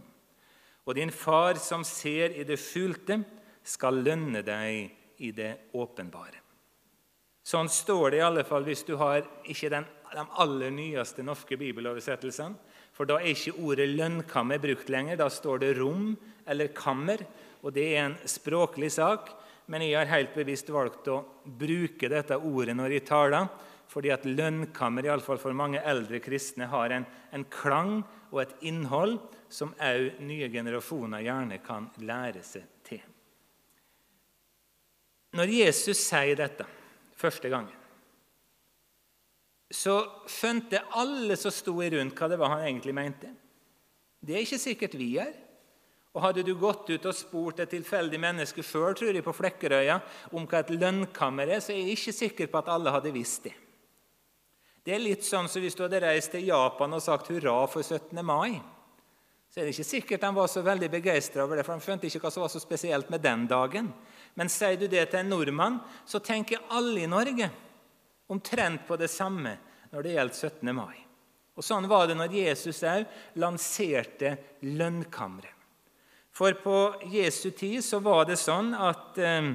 Og 0.85 0.97
din 0.98 1.14
far 1.14 1.60
som 1.62 1.85
ser 1.86 2.35
i 2.35 2.44
det 2.44 2.59
skjulte, 2.60 3.22
skal 3.64 4.02
lønne 4.05 4.43
deg 4.44 5.22
i 5.24 5.31
det 5.32 5.70
åpenbare. 5.72 6.43
Sånn 7.44 7.68
står 7.68 8.10
det 8.10 8.18
i 8.18 8.24
alle 8.24 8.44
fall 8.44 8.64
hvis 8.66 8.82
du 8.89 8.97
har 9.01 9.22
ikke 9.48 9.70
den, 9.72 9.86
de 10.14 10.24
aller 10.43 10.72
nyeste 10.72 11.24
norske 11.24 11.56
bibeloversettelsene. 11.60 12.56
For 12.94 13.09
da 13.09 13.18
er 13.18 13.32
ikke 13.32 13.56
ordet 13.59 13.89
'lønnkammer' 13.90 14.62
brukt 14.62 14.89
lenger. 14.89 15.16
Da 15.16 15.28
står 15.28 15.59
det 15.59 15.76
'rom' 15.76 16.16
eller 16.47 16.68
'kammer'. 16.68 17.26
Og 17.64 17.72
det 17.72 17.86
er 17.94 18.02
en 18.04 18.16
språklig 18.28 18.90
sak, 18.92 19.30
men 19.72 19.86
jeg 19.86 19.96
har 19.96 20.10
helt 20.10 20.34
bevisst 20.36 20.68
valgt 20.72 21.08
å 21.08 21.22
bruke 21.44 22.10
dette 22.12 22.36
ordet 22.36 22.76
når 22.76 22.98
jeg 22.98 23.06
taler, 23.08 23.48
fordi 23.88 24.10
at 24.12 24.26
lønnkammer, 24.28 25.06
iallfall 25.06 25.40
for 25.40 25.56
mange 25.56 25.80
eldre 25.80 26.20
kristne, 26.24 26.68
har 26.68 26.92
en, 26.92 27.06
en, 27.32 27.44
klang 27.48 28.02
og 28.32 28.42
et 28.42 28.54
innhold 28.68 29.16
som 29.52 29.72
òg 29.80 30.20
nye 30.24 30.48
generasjoner 30.52 31.24
gjerne 31.24 31.60
kan 31.64 31.88
lære 32.04 32.42
seg 32.44 32.66
til. 32.84 33.00
Når 35.34 35.50
Jesus 35.50 36.02
sier 36.04 36.36
dette 36.38 36.66
første 37.18 37.50
gangen, 37.50 37.80
så 39.74 39.96
skjønte 40.30 40.84
alle 40.94 41.34
som 41.40 41.50
sto 41.54 41.74
rundt, 41.80 42.14
hva 42.14 42.28
det 42.30 42.38
var 42.38 42.52
han 42.52 42.66
egentlig 42.66 42.94
mente. 42.94 43.32
Det 44.20 44.36
er 44.36 44.44
ikke 44.44 44.60
sikkert 44.60 44.94
vi 45.00 45.08
er. 45.22 45.32
Og 46.14 46.22
Hadde 46.22 46.44
du 46.46 46.52
gått 46.54 46.92
ut 46.92 47.06
og 47.10 47.16
spurt 47.16 47.60
et 47.64 47.72
tilfeldig 47.74 48.20
menneske 48.22 48.62
sjøl 48.62 49.18
på 49.22 49.34
Flekkerøya 49.34 49.98
om 50.32 50.46
hva 50.46 50.60
et 50.62 50.70
lønnkammer 50.70 51.56
er, 51.56 51.60
så 51.60 51.74
er 51.74 51.82
jeg 51.82 51.96
ikke 51.98 52.18
sikker 52.20 52.50
på 52.52 52.60
at 52.60 52.70
alle 52.70 52.92
hadde 52.94 53.14
visst 53.14 53.48
det. 53.48 53.54
Det 54.84 54.92
er 54.94 55.02
litt 55.02 55.24
sånn 55.24 55.48
som 55.48 55.64
hvis 55.64 55.74
du 55.74 55.82
hadde 55.86 56.02
reist 56.04 56.30
til 56.34 56.44
Japan 56.46 56.92
og 56.92 57.02
sagt 57.02 57.30
hurra 57.32 57.64
for 57.72 57.82
17. 57.82 58.20
mai. 58.22 58.60
Så 59.48 59.60
er 59.60 59.66
det 59.66 59.72
ikke 59.74 59.86
sikkert 59.86 60.26
de 60.26 60.30
var 60.36 60.50
så 60.50 60.62
veldig 60.66 60.90
begeistra 60.92 61.44
over 61.46 61.56
det, 61.56 61.64
for 61.64 61.78
de 61.78 61.86
skjønte 61.86 62.08
ikke 62.10 62.20
hva 62.26 62.32
som 62.34 62.44
var 62.44 62.52
så 62.52 62.60
spesielt 62.62 63.10
med 63.10 63.22
den 63.24 63.46
dagen. 63.50 63.88
Men 64.34 64.50
sier 64.52 64.76
du 64.76 64.86
det 64.90 65.06
til 65.08 65.22
en 65.22 65.32
nordmann, 65.32 65.80
så 66.04 66.20
tenker 66.20 66.62
alle 66.74 67.04
i 67.04 67.10
Norge 67.10 67.48
omtrent 68.28 68.86
på 68.86 68.98
det 69.00 69.08
samme 69.10 69.56
når 69.90 70.04
det 70.04 70.14
gjelder 70.18 70.50
17. 70.50 70.74
mai. 70.74 70.96
Og 71.54 71.62
Sånn 71.62 71.86
var 71.88 72.10
det 72.10 72.18
når 72.18 72.34
Jesus 72.34 72.82
òg 72.82 73.06
lanserte 73.38 74.36
lønnkammeret. 74.66 75.53
For 76.35 76.56
på 76.59 76.78
Jesu 77.12 77.52
tid 77.55 77.85
så 77.86 78.01
var 78.02 78.24
det 78.27 78.40
sånn 78.40 78.73
at 78.74 79.20
eh, 79.23 79.52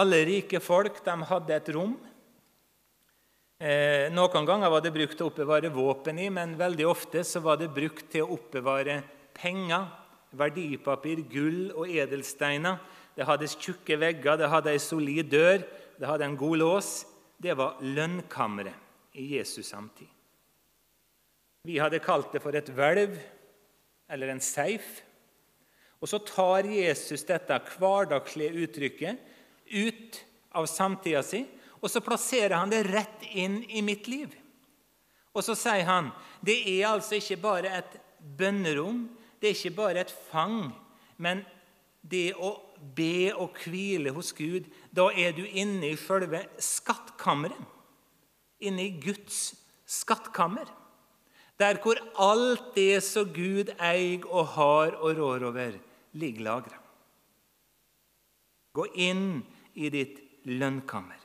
alle 0.00 0.22
rike 0.24 0.60
folk 0.64 1.02
de 1.04 1.18
hadde 1.28 1.58
et 1.58 1.70
rom 1.76 1.98
Eh, 3.62 4.08
noen 4.10 4.46
ganger 4.46 4.70
var 4.72 4.82
det 4.82 4.90
brukt 4.90 5.14
til 5.14 5.28
å 5.28 5.30
oppbevare 5.30 5.68
våpen 5.70 6.16
i, 6.18 6.26
men 6.34 6.56
veldig 6.58 6.86
ofte 6.90 7.20
så 7.22 7.38
var 7.44 7.60
det 7.60 7.68
brukt 7.70 8.08
til 8.10 8.24
å 8.24 8.34
oppbevare 8.34 8.96
penger, 9.38 9.84
verdipapir, 10.34 11.20
gull 11.30 11.68
og 11.70 11.86
edelsteiner. 11.86 12.80
Det 13.14 13.28
hadde 13.28 13.46
tjukke 13.52 14.00
vegger, 14.02 14.40
det 14.40 14.48
hadde 14.50 14.72
ei 14.72 14.80
solid 14.82 15.30
dør, 15.30 15.62
det 15.94 16.10
hadde 16.10 16.26
en 16.26 16.34
god 16.40 16.58
lås. 16.58 16.90
Det 17.38 17.54
var 17.58 17.78
lønnkammeret 17.86 19.14
i 19.14 19.28
Jesus 19.36 19.70
samtid. 19.70 20.10
Vi 21.62 21.78
hadde 21.78 22.02
kalt 22.02 22.34
det 22.34 22.42
for 22.42 22.58
et 22.58 22.74
hvelv 22.74 23.14
eller 24.10 24.34
en 24.34 24.42
safe. 24.42 25.06
Og 26.02 26.10
så 26.10 26.18
tar 26.26 26.66
Jesus 26.66 27.22
dette 27.28 27.60
hverdagslige 27.76 28.64
uttrykket 28.64 29.28
ut 29.72 30.18
av 30.58 30.66
samtida 30.66 31.22
si, 31.24 31.44
og 31.82 31.90
så 31.90 32.02
plasserer 32.04 32.56
han 32.58 32.70
det 32.72 32.82
rett 32.90 33.22
inn 33.38 33.60
i 33.70 33.82
mitt 33.86 34.08
liv. 34.10 34.34
Og 35.32 35.44
så 35.46 35.54
sier 35.56 35.86
han 35.88 36.10
det 36.44 36.58
er 36.74 36.90
altså 36.90 37.16
ikke 37.18 37.38
bare 37.42 37.70
et 37.78 37.96
bønnerom, 38.18 39.06
det 39.40 39.50
er 39.50 39.56
ikke 39.56 39.78
bare 39.78 40.02
et 40.02 40.12
fang, 40.30 40.70
men 41.22 41.42
det 42.02 42.32
å 42.34 42.52
be 42.94 43.30
og 43.38 43.58
hvile 43.62 44.12
hos 44.14 44.32
Gud, 44.34 44.66
da 44.90 45.08
er 45.14 45.34
du 45.36 45.44
inne 45.46 45.92
i 45.92 45.98
selve 45.98 46.42
skattkammeret. 46.58 47.70
Inne 48.62 48.86
i 48.86 48.98
Guds 49.02 49.54
skattkammer. 49.86 50.66
Der 51.58 51.78
hvor 51.82 51.98
alt 52.18 52.72
det 52.74 53.02
som 53.06 53.30
Gud 53.34 53.70
eier 53.78 54.26
og 54.26 54.54
har 54.56 54.96
og 54.98 55.18
rår 55.18 55.46
over, 55.50 55.78
ligger 56.18 56.46
lagra. 56.48 56.78
Gå 58.72 58.86
inn 58.94 59.42
i 59.74 59.90
ditt 59.92 60.20
lønnkammer. 60.48 61.18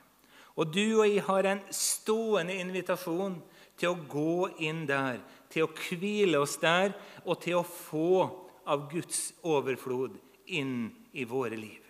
Og 0.57 0.73
du 0.73 0.99
og 0.99 1.05
jeg 1.05 1.23
har 1.27 1.47
en 1.47 1.61
stående 1.73 2.55
invitasjon 2.57 3.37
til 3.77 3.93
å 3.93 4.05
gå 4.09 4.47
inn 4.65 4.85
der, 4.89 5.21
til 5.53 5.67
å 5.67 5.71
hvile 5.71 6.41
oss 6.41 6.57
der 6.59 6.95
og 7.23 7.37
til 7.43 7.59
å 7.59 7.67
få 7.67 8.25
av 8.67 8.87
Guds 8.91 9.29
overflod 9.47 10.17
inn 10.51 10.89
i 11.13 11.27
våre 11.29 11.55
liv. 11.59 11.83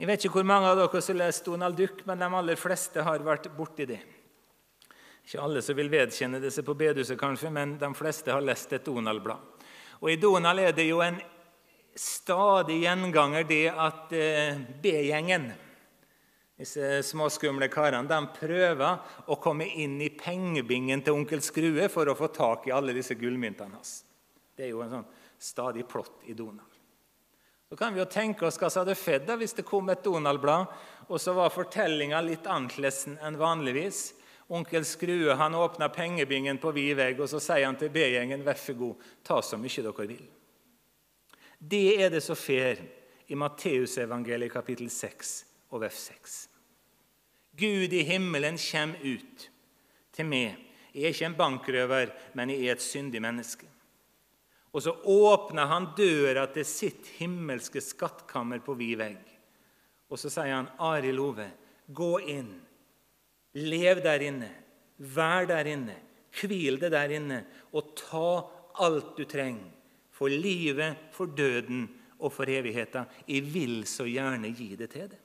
Jeg 0.00 0.10
vet 0.10 0.24
ikke 0.24 0.40
hvor 0.40 0.48
mange 0.48 0.72
av 0.72 0.80
dere 0.80 1.00
som 1.04 1.16
lest 1.16 1.46
Donald 1.46 1.78
Duck, 1.78 2.02
men 2.08 2.18
de 2.18 2.26
aller 2.40 2.58
fleste 2.58 3.04
har 3.06 3.22
vært 3.22 3.46
borti 3.54 3.86
det. 3.88 4.00
Ikke 5.24 5.44
alle 5.44 5.62
som 5.64 5.76
vil 5.78 5.92
vedkjenne 5.92 6.40
det 6.42 6.50
seg 6.52 6.66
på 6.66 6.74
bedehuset, 6.76 7.16
kanskje, 7.20 7.52
men 7.54 7.76
de 7.80 7.88
fleste 7.96 8.32
har 8.34 8.44
lest 8.44 8.74
et 8.74 8.84
Donald-blad. 8.84 9.53
Og 10.04 10.10
I 10.12 10.20
Donald 10.20 10.60
er 10.60 10.74
det 10.76 10.84
jo 10.84 10.98
en 11.00 11.16
stadig 11.96 12.82
gjenganger 12.82 13.46
det 13.48 13.62
at 13.72 14.10
eh, 14.12 14.58
B-gjengen, 14.82 15.46
disse 16.60 16.98
småskumle 17.08 17.70
karene, 17.72 18.04
de 18.04 18.18
prøver 18.36 19.30
å 19.32 19.38
komme 19.40 19.64
inn 19.80 19.96
i 20.04 20.10
pengebingen 20.12 21.00
til 21.00 21.16
onkel 21.16 21.40
Skrue 21.42 21.88
for 21.88 22.10
å 22.12 22.16
få 22.18 22.28
tak 22.36 22.68
i 22.68 22.74
alle 22.76 22.92
disse 22.92 23.16
gullmyntene 23.16 23.78
hans. 23.78 23.94
Det 24.52 24.66
er 24.66 24.74
jo 24.74 24.82
en 24.84 24.92
sånn 24.92 25.08
stadig 25.40 25.86
plott 25.88 26.28
i 26.28 26.36
Donald. 26.36 26.68
Så 27.72 27.78
kan 27.80 27.96
vi 27.96 28.02
jo 28.02 28.06
tenke 28.06 28.44
oss 28.44 28.60
hva 28.60 28.68
som 28.68 28.84
hadde 28.84 28.98
skjedd 29.00 29.32
hvis 29.40 29.56
det 29.56 29.64
kom 29.64 29.88
et 29.88 30.04
Donald-blad, 30.04 30.68
og 31.08 31.16
så 31.16 31.32
var 31.32 31.54
fortellinga 31.54 32.20
litt 32.28 32.44
annerledes 32.44 33.06
enn 33.16 33.40
vanligvis. 33.40 34.10
Onkel 34.48 34.84
Skrue 34.84 35.34
han 35.34 35.54
åpna 35.54 35.88
pengebingen 35.88 36.58
på 36.58 36.72
vid 36.76 36.96
vegg, 36.96 37.20
og 37.20 37.28
så 37.30 37.40
sier 37.40 37.64
han 37.64 37.76
til 37.80 37.90
B-gjengen, 37.90 38.44
'Vær 38.44 38.58
så 38.60 38.74
god, 38.76 38.94
ta 39.24 39.40
så 39.42 39.56
mye 39.56 39.82
dere 39.82 40.06
vil'. 40.06 40.32
Det 41.58 42.02
er 42.02 42.10
det 42.10 42.22
som 42.22 42.36
fer 42.36 42.82
i 43.28 43.34
Matteusevangeliet 43.34 44.52
kapittel 44.52 44.90
6 44.90 45.44
og 45.70 45.80
vers 45.80 46.10
6. 46.10 46.48
Gud 47.56 47.92
i 47.92 48.02
himmelen 48.02 48.58
kommer 48.58 48.98
ut 49.00 49.50
til 50.12 50.26
meg. 50.26 50.58
Jeg 50.94 51.02
er 51.02 51.14
ikke 51.14 51.26
en 51.26 51.38
bankrøver, 51.38 52.12
men 52.34 52.50
jeg 52.50 52.66
er 52.66 52.76
et 52.76 52.82
syndig 52.82 53.22
menneske. 53.22 53.66
Og 54.74 54.82
så 54.82 54.92
åpner 55.04 55.66
han 55.70 55.92
døra 55.96 56.46
til 56.50 56.66
sitt 56.66 57.06
himmelske 57.18 57.80
skattkammer 57.80 58.58
på 58.58 58.74
vid 58.74 58.98
vegg. 58.98 59.22
Og 60.10 60.18
så 60.18 60.30
sier 60.30 60.54
han, 60.54 60.68
'Arild 60.78 61.18
Ove, 61.18 61.50
gå 61.88 62.18
inn. 62.18 62.60
Lev 63.54 64.02
der 64.02 64.22
inne. 64.26 64.50
Vær 64.98 65.46
der 65.50 65.68
inne. 65.70 65.96
Hvil 66.34 66.80
deg 66.82 66.90
der 66.94 67.12
inne, 67.14 67.44
og 67.74 67.94
ta 67.98 68.28
alt 68.82 69.14
du 69.18 69.22
trenger 69.28 69.70
for 70.14 70.30
livet, 70.30 70.96
for 71.14 71.26
døden 71.26 71.86
og 72.18 72.32
for 72.34 72.50
evigheten. 72.50 73.06
Jeg 73.28 73.46
vil 73.54 73.82
så 73.86 74.06
gjerne 74.06 74.50
gi 74.54 74.74
det 74.78 74.90
til 74.94 75.08
deg. 75.10 75.20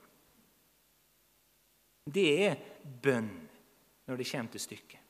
Det 2.09 2.29
er 2.47 2.57
bønn 3.03 3.29
når 4.09 4.17
det 4.17 4.27
kommer 4.31 4.53
til 4.53 4.63
stykket. 4.63 5.01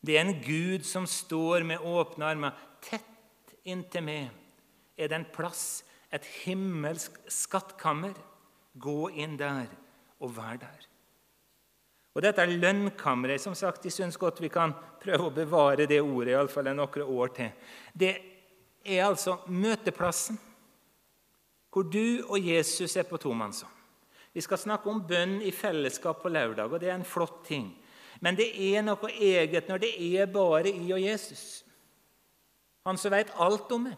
Det 0.00 0.16
er 0.16 0.24
en 0.24 0.38
Gud 0.40 0.86
som 0.86 1.08
står 1.10 1.66
med 1.66 1.84
åpne 1.84 2.28
armer 2.28 2.60
tett 2.84 3.56
inntil 3.68 4.04
meg. 4.06 4.28
Er 4.96 5.10
det 5.10 5.18
en 5.18 5.28
plass, 5.34 5.82
et 6.12 6.24
himmelsk 6.44 7.18
skattkammer? 7.28 8.14
Gå 8.78 9.10
inn 9.10 9.36
der 9.40 9.68
og 10.22 10.36
vær 10.36 10.56
der. 10.62 10.86
Og 12.18 12.24
Dette 12.24 12.42
er 12.42 12.50
lønnkammeret. 12.50 13.38
Som 13.38 13.54
sagt, 13.54 13.84
Jeg 13.84 13.94
syns 13.94 14.16
godt 14.18 14.40
vi 14.42 14.50
kan 14.50 14.72
prøve 14.98 15.28
å 15.28 15.34
bevare 15.34 15.86
det 15.86 16.00
ordet 16.02 16.32
i 16.32 16.34
alle 16.34 16.50
fall 16.50 16.66
noen 16.74 17.02
år 17.06 17.28
til. 17.36 17.52
Det 17.94 18.14
er 18.84 19.04
altså 19.06 19.38
møteplassen 19.46 20.38
hvor 21.70 21.84
du 21.86 22.24
og 22.26 22.40
Jesus 22.42 22.96
er 22.96 23.06
på 23.06 23.20
tomannshånd. 23.22 23.70
Vi 24.34 24.42
skal 24.42 24.58
snakke 24.58 24.90
om 24.90 25.04
bønn 25.06 25.36
i 25.46 25.52
fellesskap 25.54 26.22
på 26.22 26.30
lørdag, 26.32 26.72
og 26.72 26.80
det 26.80 26.88
er 26.90 26.96
en 26.96 27.06
flott 27.06 27.44
ting. 27.46 27.68
Men 28.20 28.34
det 28.34 28.48
er 28.50 28.82
noe 28.82 29.10
eget 29.14 29.68
når 29.70 29.84
det 29.84 29.92
er 30.02 30.26
bare 30.26 30.72
i 30.72 30.90
og 30.90 30.98
Jesus. 30.98 31.62
Han 32.88 32.98
som 32.98 33.14
vet 33.14 33.30
alt 33.38 33.70
om 33.76 33.86
meg. 33.86 33.94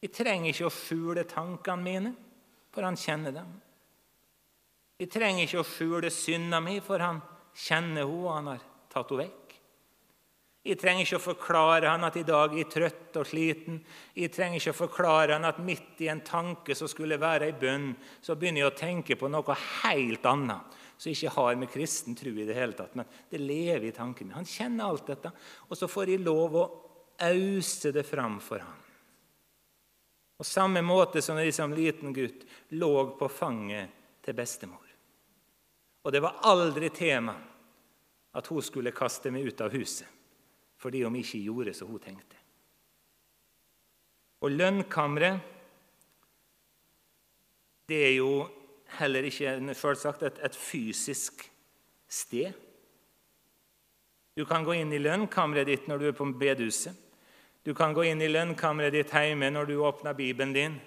Jeg 0.00 0.14
trenger 0.16 0.48
ikke 0.48 0.70
å 0.70 0.74
skjule 0.74 1.26
tankene 1.28 1.84
mine, 1.84 2.14
for 2.72 2.88
han 2.88 2.96
kjenner 2.96 3.36
dem. 3.36 3.52
Jeg 5.00 5.10
trenger 5.10 5.46
ikke 5.46 5.62
å 5.62 5.66
skjule 5.66 6.10
synda 6.12 6.60
mi, 6.62 6.78
for 6.84 7.02
han 7.02 7.22
kjenner 7.54 8.04
henne, 8.04 8.10
og 8.10 8.34
han 8.36 8.50
har 8.52 8.66
tatt 8.92 9.10
henne 9.12 9.24
vekk. 9.24 9.38
Jeg 10.62 10.78
trenger 10.78 11.02
ikke 11.02 11.18
å 11.18 11.24
forklare 11.24 11.90
han 11.90 12.06
at 12.06 12.16
i 12.20 12.22
dag 12.22 12.52
er 12.52 12.60
jeg 12.60 12.68
trøtt 12.70 13.16
og 13.18 13.26
sliten. 13.26 13.80
Jeg 14.14 14.30
trenger 14.30 14.60
ikke 14.60 14.74
å 14.76 14.78
forklare 14.78 15.34
han 15.34 15.48
at 15.48 15.58
midt 15.58 16.04
i 16.04 16.10
en 16.12 16.22
tanke 16.22 16.76
som 16.78 16.86
skulle 16.90 17.18
være 17.18 17.48
ei 17.48 17.56
bønn, 17.58 17.88
så 18.22 18.36
begynner 18.38 18.62
jeg 18.62 18.70
å 18.70 18.78
tenke 18.78 19.16
på 19.18 19.30
noe 19.32 19.56
helt 19.82 20.28
annet 20.30 20.78
som 21.02 21.10
ikke 21.10 21.32
har 21.34 21.58
med 21.58 21.70
kristen 21.72 22.14
tro 22.14 22.30
i 22.30 22.46
det 22.46 22.54
hele 22.54 22.78
tatt. 22.78 22.94
Men 22.94 23.10
det 23.30 23.42
lever 23.42 23.88
i 23.88 23.96
tanken 23.96 24.28
min. 24.28 24.36
Han 24.38 24.46
kjenner 24.46 24.86
alt 24.86 25.10
dette, 25.10 25.32
og 25.66 25.74
så 25.74 25.90
får 25.90 26.14
jeg 26.14 26.22
lov 26.22 26.54
å 26.54 26.64
ause 27.26 27.90
det 27.90 28.06
fram 28.06 28.38
for 28.42 28.62
ham. 28.62 28.78
På 30.38 30.46
samme 30.46 30.82
måte 30.86 31.22
som 31.22 31.34
når 31.38 31.50
jeg 31.50 31.58
som 31.58 31.74
liten 31.74 32.14
gutt 32.14 32.46
lå 32.78 32.94
på 33.18 33.28
fanget 33.30 33.98
til 34.22 34.38
bestemor. 34.38 34.81
Og 36.02 36.12
det 36.12 36.22
var 36.22 36.40
aldri 36.48 36.90
tema 36.90 37.34
at 38.32 38.46
hun 38.50 38.62
skulle 38.64 38.94
kaste 38.96 39.30
meg 39.30 39.46
ut 39.50 39.60
av 39.60 39.74
huset 39.74 40.08
fordi 40.82 41.04
om 41.06 41.14
ikke 41.14 41.38
gjorde 41.38 41.72
som 41.78 41.92
hun 41.92 42.02
tenkte. 42.02 42.34
Og 44.42 44.50
lønnkammeret 44.50 45.44
det 47.86 48.00
er 48.08 48.16
jo 48.16 48.32
heller 48.98 49.28
ikke 49.28 49.74
selvsagt 49.78 50.24
et, 50.26 50.40
et 50.42 50.56
fysisk 50.58 51.44
sted. 52.10 52.50
Du 54.34 54.42
kan 54.48 54.64
gå 54.64 54.74
inn 54.80 54.90
i 54.90 54.98
lønnkammeret 54.98 55.68
ditt 55.68 55.88
når 55.90 56.00
du 56.00 56.06
er 56.08 56.16
på 56.16 56.26
bedehuset. 56.40 56.96
Du 57.62 57.74
kan 57.78 57.94
gå 57.94 58.08
inn 58.10 58.22
i 58.22 58.30
lønnkammeret 58.30 58.94
ditt 58.96 59.12
hjemme 59.14 59.52
når 59.52 59.70
du 59.70 59.76
åpner 59.84 60.16
Bibelen 60.18 60.54
din. 60.56 60.78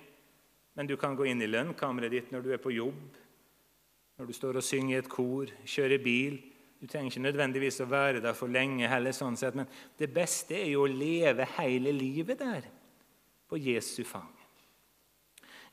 Men 0.76 0.90
du 0.90 0.98
kan 1.00 1.16
gå 1.16 1.30
inn 1.30 1.40
i 1.42 1.48
lønnkammeret 1.48 2.12
ditt 2.12 2.34
når 2.34 2.44
du 2.44 2.50
er 2.52 2.60
på 2.60 2.74
jobb, 2.76 3.16
når 4.18 4.30
du 4.30 4.36
står 4.36 4.60
og 4.60 4.64
synger 4.64 4.96
i 4.96 5.00
et 5.02 5.10
kor, 5.12 5.52
kjører 5.68 6.04
bil, 6.04 6.38
du 6.80 6.88
trenger 6.88 7.12
ikke 7.12 7.24
nødvendigvis 7.26 7.82
å 7.84 7.90
være 7.90 8.22
der 8.24 8.36
for 8.38 8.52
lenge, 8.52 8.88
heller, 8.88 9.16
sånn 9.16 9.38
sett, 9.40 9.56
men 9.58 9.68
det 10.00 10.12
beste 10.14 10.58
er 10.60 10.70
jo 10.74 10.86
å 10.86 10.92
leve 10.92 11.48
hele 11.58 11.94
livet 11.96 12.40
der, 12.40 12.68
på 13.50 13.60
Jesu 13.62 14.04
fang. 14.08 14.32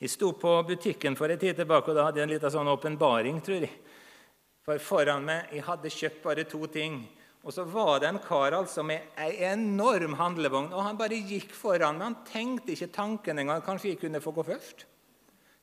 Jeg 0.02 0.10
sto 0.10 0.32
på 0.34 0.50
butikken 0.66 1.14
for 1.14 1.30
en 1.30 1.38
tid 1.38 1.60
tilbake, 1.60 1.92
og 1.92 1.98
da 1.98 2.08
hadde 2.08 2.18
jeg 2.18 2.26
en 2.26 2.32
liten 2.34 2.50
sånn 2.50 2.70
åpenbaring. 2.72 3.36
tror 3.40 3.62
jeg. 3.62 3.70
For 4.66 4.78
foran 4.82 5.24
meg 5.26 5.52
Jeg 5.52 5.62
hadde 5.62 5.90
kjøpt 5.90 6.22
bare 6.22 6.44
to 6.44 6.66
ting. 6.66 7.04
Og 7.42 7.54
så 7.54 7.64
var 7.64 8.00
det 8.00 8.08
en 8.08 8.18
kar 8.22 8.54
altså 8.54 8.82
med 8.82 9.14
ei 9.18 9.44
enorm 9.46 10.14
handlevogn. 10.18 10.72
og 10.72 10.82
Han 10.82 10.98
bare 10.98 11.18
gikk 11.18 11.54
foran 11.54 11.98
meg. 11.98 12.02
Han 12.02 12.24
tenkte 12.26 12.74
ikke 12.74 12.90
tanken 12.94 13.38
engang. 13.38 13.62
Kanskje 13.62 13.92
jeg 13.92 14.00
kunne 14.00 14.20
få 14.20 14.34
gå 14.34 14.42
først. 14.42 14.86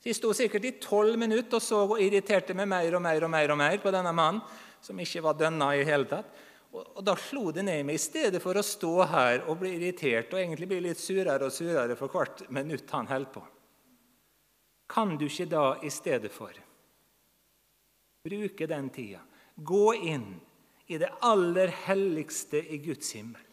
Så 0.00 0.08
Jeg 0.08 0.16
sto 0.16 0.32
sikkert 0.32 0.64
i 0.64 0.76
tolv 0.80 1.18
minutter 1.20 1.58
og 1.58 1.62
så 1.62 1.82
og 1.84 1.98
irriterte 2.00 2.54
meg 2.56 2.70
mer 2.70 2.94
og 2.96 3.02
mer 3.04 3.26
og 3.26 3.30
mer, 3.30 3.52
og 3.52 3.58
mer 3.60 3.82
på 3.82 3.92
denne 3.92 4.12
mannen 4.16 4.40
som 4.80 4.96
ikke 4.96 5.20
var 5.26 5.36
dønna 5.36 5.74
i 5.76 5.84
hele 5.84 6.08
tatt. 6.08 6.30
Og, 6.72 6.86
og 6.96 7.04
Da 7.04 7.12
slo 7.20 7.50
det 7.52 7.66
ned 7.66 7.84
meg. 7.84 7.98
I 7.98 8.00
stedet 8.00 8.40
for 8.40 8.56
å 8.56 8.64
stå 8.64 8.94
her 9.10 9.44
og 9.44 9.58
bli 9.60 9.74
irritert 9.76 10.32
og 10.32 10.40
egentlig 10.40 10.70
bli 10.70 10.78
litt 10.86 11.02
surere 11.02 11.44
og 11.44 11.52
surere 11.52 11.98
for 12.00 12.12
hvert 12.12 12.46
minutt 12.48 12.88
han 12.96 13.10
holder 13.10 13.34
på, 13.34 13.44
kan 14.90 15.14
du 15.18 15.28
ikke 15.28 15.46
da 15.46 15.66
i 15.86 15.90
stedet 15.92 16.32
for 16.34 16.56
bruke 18.24 18.66
den 18.66 18.88
tida, 18.92 19.20
gå 19.54 19.94
inn 19.94 20.32
i 20.90 20.98
det 20.98 21.08
aller 21.24 21.70
helligste 21.86 22.58
i 22.58 22.80
Guds 22.82 23.12
himmel? 23.16 23.44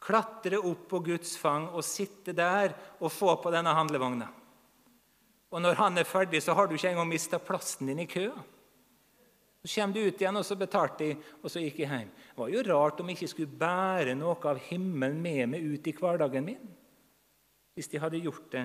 Klatre 0.00 0.58
opp 0.58 0.86
på 0.90 1.00
Guds 1.10 1.36
fang 1.40 1.68
og 1.70 1.84
sitte 1.84 2.32
der 2.36 2.74
og 2.98 3.12
få 3.12 3.34
på 3.42 3.52
denne 3.52 3.72
handlevogna. 3.76 4.28
Og 5.50 5.62
når 5.62 5.78
han 5.80 5.98
er 5.98 6.06
ferdig, 6.06 6.42
så 6.42 6.54
har 6.54 6.68
du 6.68 6.76
ikke 6.76 6.92
engang 6.92 7.08
mista 7.10 7.40
plassen 7.42 7.90
din 7.90 8.04
i 8.04 8.08
køa. 8.10 8.36
Så 9.60 9.74
kommer 9.74 9.94
du 9.94 10.06
ut 10.06 10.20
igjen, 10.22 10.38
og 10.40 10.44
så 10.46 10.56
betalte 10.56 11.04
de, 11.04 11.16
og 11.42 11.52
så 11.52 11.60
gikk 11.60 11.82
jeg 11.82 11.90
hjem. 11.90 12.12
Det 12.12 12.38
var 12.38 12.52
jo 12.52 12.62
rart 12.64 13.00
om 13.02 13.10
jeg 13.10 13.18
ikke 13.18 13.32
skulle 13.34 13.58
bære 13.60 14.14
noe 14.16 14.38
av 14.48 14.60
himmelen 14.70 15.18
med 15.20 15.50
meg 15.52 15.66
ut 15.66 15.90
i 15.90 15.94
hverdagen 15.98 16.46
min. 16.46 16.70
Hvis 17.76 17.90
de 17.92 18.00
hadde 18.00 18.22
gjort 18.22 18.46
det 18.54 18.64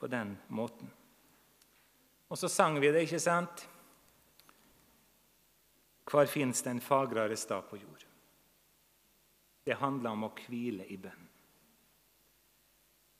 på 0.00 0.10
den 0.10 0.34
måten. 0.50 0.90
Og 2.32 2.40
så 2.40 2.50
sang 2.50 2.80
vi 2.82 2.90
det, 2.90 3.04
ikke 3.06 3.22
sant? 3.22 3.66
Hvor 6.10 6.26
fins 6.26 6.64
det 6.64 6.72
en 6.72 6.82
fagrere 6.82 7.36
stad 7.38 7.68
på 7.68 7.78
jord? 7.78 8.06
Det 9.62 9.78
handler 9.78 10.16
om 10.16 10.26
å 10.26 10.32
hvile 10.42 10.88
i 10.90 10.98
bønn. 10.98 11.28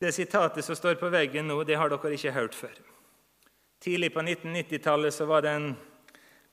Det 0.02 0.10
sitatet 0.10 0.66
som 0.66 0.74
står 0.74 0.98
på 0.98 1.12
veggen 1.12 1.46
nå, 1.46 1.60
det 1.62 1.78
har 1.78 1.92
dere 1.92 2.16
ikke 2.16 2.34
hørt 2.34 2.58
før. 2.58 2.74
Tidlig 3.82 4.12
på 4.14 4.22
1990-tallet 4.22 5.20
var 5.26 5.42
det 5.42 5.50
en 5.50 5.72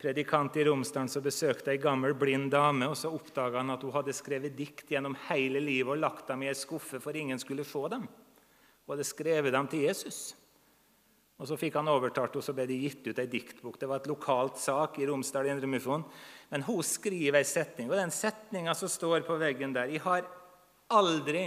predikant 0.01 0.55
i 0.57 0.63
Romsdalen 0.65 1.11
som 1.11 1.21
besøkte 1.21 1.69
ei 1.69 1.77
gammel, 1.77 2.15
blind 2.17 2.49
dame. 2.49 2.87
og 2.89 2.97
Så 2.97 3.11
oppdaga 3.13 3.59
han 3.61 3.69
at 3.69 3.83
hun 3.85 3.93
hadde 3.93 4.15
skrevet 4.17 4.55
dikt 4.57 4.89
gjennom 4.89 5.13
hele 5.27 5.61
livet 5.61 5.93
og 5.93 6.01
lagt 6.01 6.25
dem 6.31 6.41
i 6.41 6.49
ei 6.49 6.55
skuffe 6.57 6.97
for 7.03 7.13
ingen 7.13 7.37
skulle 7.37 7.67
få 7.67 7.83
dem. 7.93 8.07
Hun 8.09 8.93
hadde 8.95 9.05
skrevet 9.05 9.53
dem 9.53 9.69
til 9.69 9.85
Jesus. 9.85 10.31
Og 11.37 11.45
Så 11.51 11.59
fikk 11.59 11.77
han 11.77 11.91
overtalt 11.93 12.39
og 12.39 12.43
så 12.43 12.55
ble 12.57 12.65
det 12.65 12.79
gitt 12.81 13.11
ut 13.11 13.21
ei 13.21 13.27
diktbok. 13.29 13.77
Det 13.77 13.91
var 13.91 14.01
et 14.01 14.09
lokalt 14.09 14.57
sak 14.57 14.97
i 14.97 15.05
Romsdal 15.05 15.51
Indremisjon. 15.53 16.07
Men 16.49 16.65
hun 16.65 16.81
skriver 16.81 17.43
ei 17.43 17.45
setning, 17.45 17.91
og 17.91 17.99
den 17.99 18.15
setninga 18.15 18.73
som 18.73 18.89
står 18.89 19.21
på 19.29 19.37
veggen 19.37 19.77
der 19.77 19.93
Jeg 19.93 20.01
har 20.01 20.25
aldri 20.89 21.45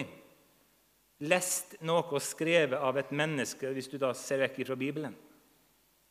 lest 1.27 1.75
noe 1.83 2.23
skrevet 2.23 2.79
av 2.79 3.03
et 3.03 3.11
menneske, 3.11 3.67
hvis 3.75 3.91
du 3.91 3.99
da 3.99 4.15
ser 4.15 4.47
vekk 4.47 4.63
fra 4.71 4.79
Bibelen. 4.79 5.19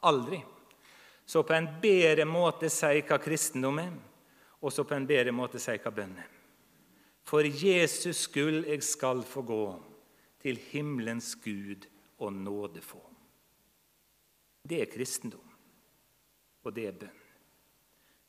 Aldri. 0.02 0.41
Så 1.26 1.44
på 1.44 1.53
en 1.53 1.68
bedre 1.82 2.26
måte 2.26 2.69
si 2.73 3.02
hva 3.07 3.18
kristendom 3.22 3.80
er, 3.80 3.94
og 4.61 4.73
så 4.73 4.84
på 4.84 4.98
en 4.98 5.07
bedre 5.07 5.34
måte 5.36 5.61
si 5.61 5.78
hva 5.78 5.94
bønn 5.95 6.18
er. 6.19 6.30
For 7.23 7.45
Jesus 7.45 8.26
skyld 8.26 8.65
jeg 8.68 8.84
skal 8.84 9.23
få 9.23 9.45
gå, 9.45 9.64
til 10.41 10.57
himmelens 10.72 11.36
Gud 11.38 11.86
og 12.18 12.34
nåde 12.34 12.82
få. 12.82 12.99
Det 14.65 14.80
er 14.82 14.90
kristendom, 14.90 15.45
og 16.64 16.73
det 16.76 16.88
er 16.90 16.98
bønn. 16.98 17.19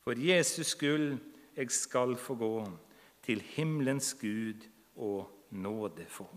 For 0.05 0.19
Jesus 0.19 0.75
skyld 0.77 1.17
jeg 1.57 1.71
skal 1.73 2.17
få 2.21 2.37
gå 2.37 2.57
til 3.23 3.41
himmelens 3.55 4.15
Gud 4.21 4.69
og 4.97 5.31
nåde 5.51 6.05
få. 6.09 6.29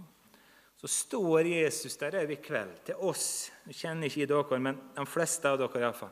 Så 0.86 0.90
står 0.92 1.48
Jesus 1.50 1.98
der 1.98 2.30
i 2.30 2.36
kveld 2.38 2.76
til 2.86 3.00
oss. 3.02 3.50
Nå 3.66 3.74
kjenner 3.74 4.06
ikke 4.06 4.28
dere, 4.30 4.60
men 4.62 4.78
de 4.94 5.06
fleste 5.10 5.50
av 5.50 5.58
dere 5.58 5.82
iallfall. 5.82 6.12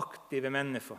Aktive 0.00 0.50
mennesker. 0.50 0.98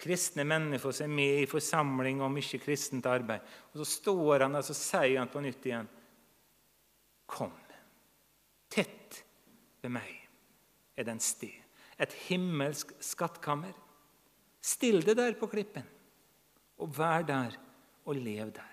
Kristne 0.00 0.44
mennesker 0.44 0.92
som 0.92 1.06
er 1.06 1.14
med 1.16 1.38
i 1.40 1.48
forsamling 1.48 2.20
og 2.20 2.34
mye 2.34 2.60
kristent 2.60 3.08
arbeid. 3.08 3.40
Og 3.72 3.80
Så 3.80 3.88
står 3.88 4.44
han 4.44 4.60
og 4.60 4.68
sier 4.68 5.16
han 5.16 5.32
på 5.32 5.40
nytt 5.40 5.64
igjen 5.64 5.88
Kom 7.24 7.56
tett 8.68 9.22
ved 9.80 9.96
meg 9.96 10.12
er 11.00 11.08
den 11.08 11.20
sted. 11.24 11.56
Et 11.96 12.12
himmelsk 12.28 12.92
skattkammer. 13.00 13.72
Still 14.60 15.00
det 15.00 15.16
der 15.16 15.40
på 15.40 15.48
klippen, 15.48 15.88
og 16.76 16.92
vær 16.98 17.24
der 17.24 17.56
og 18.04 18.20
lev 18.20 18.52
der. 18.52 18.69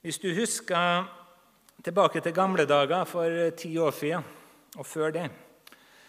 Hvis 0.00 0.16
du 0.16 0.30
husker 0.32 1.02
tilbake 1.84 2.22
til 2.24 2.32
gamle 2.32 2.64
dager 2.64 3.02
for 3.04 3.50
ti 3.52 3.74
år 3.76 3.90
siden, 3.92 4.22
og 4.80 4.86
før 4.88 5.10
det, 5.12 5.26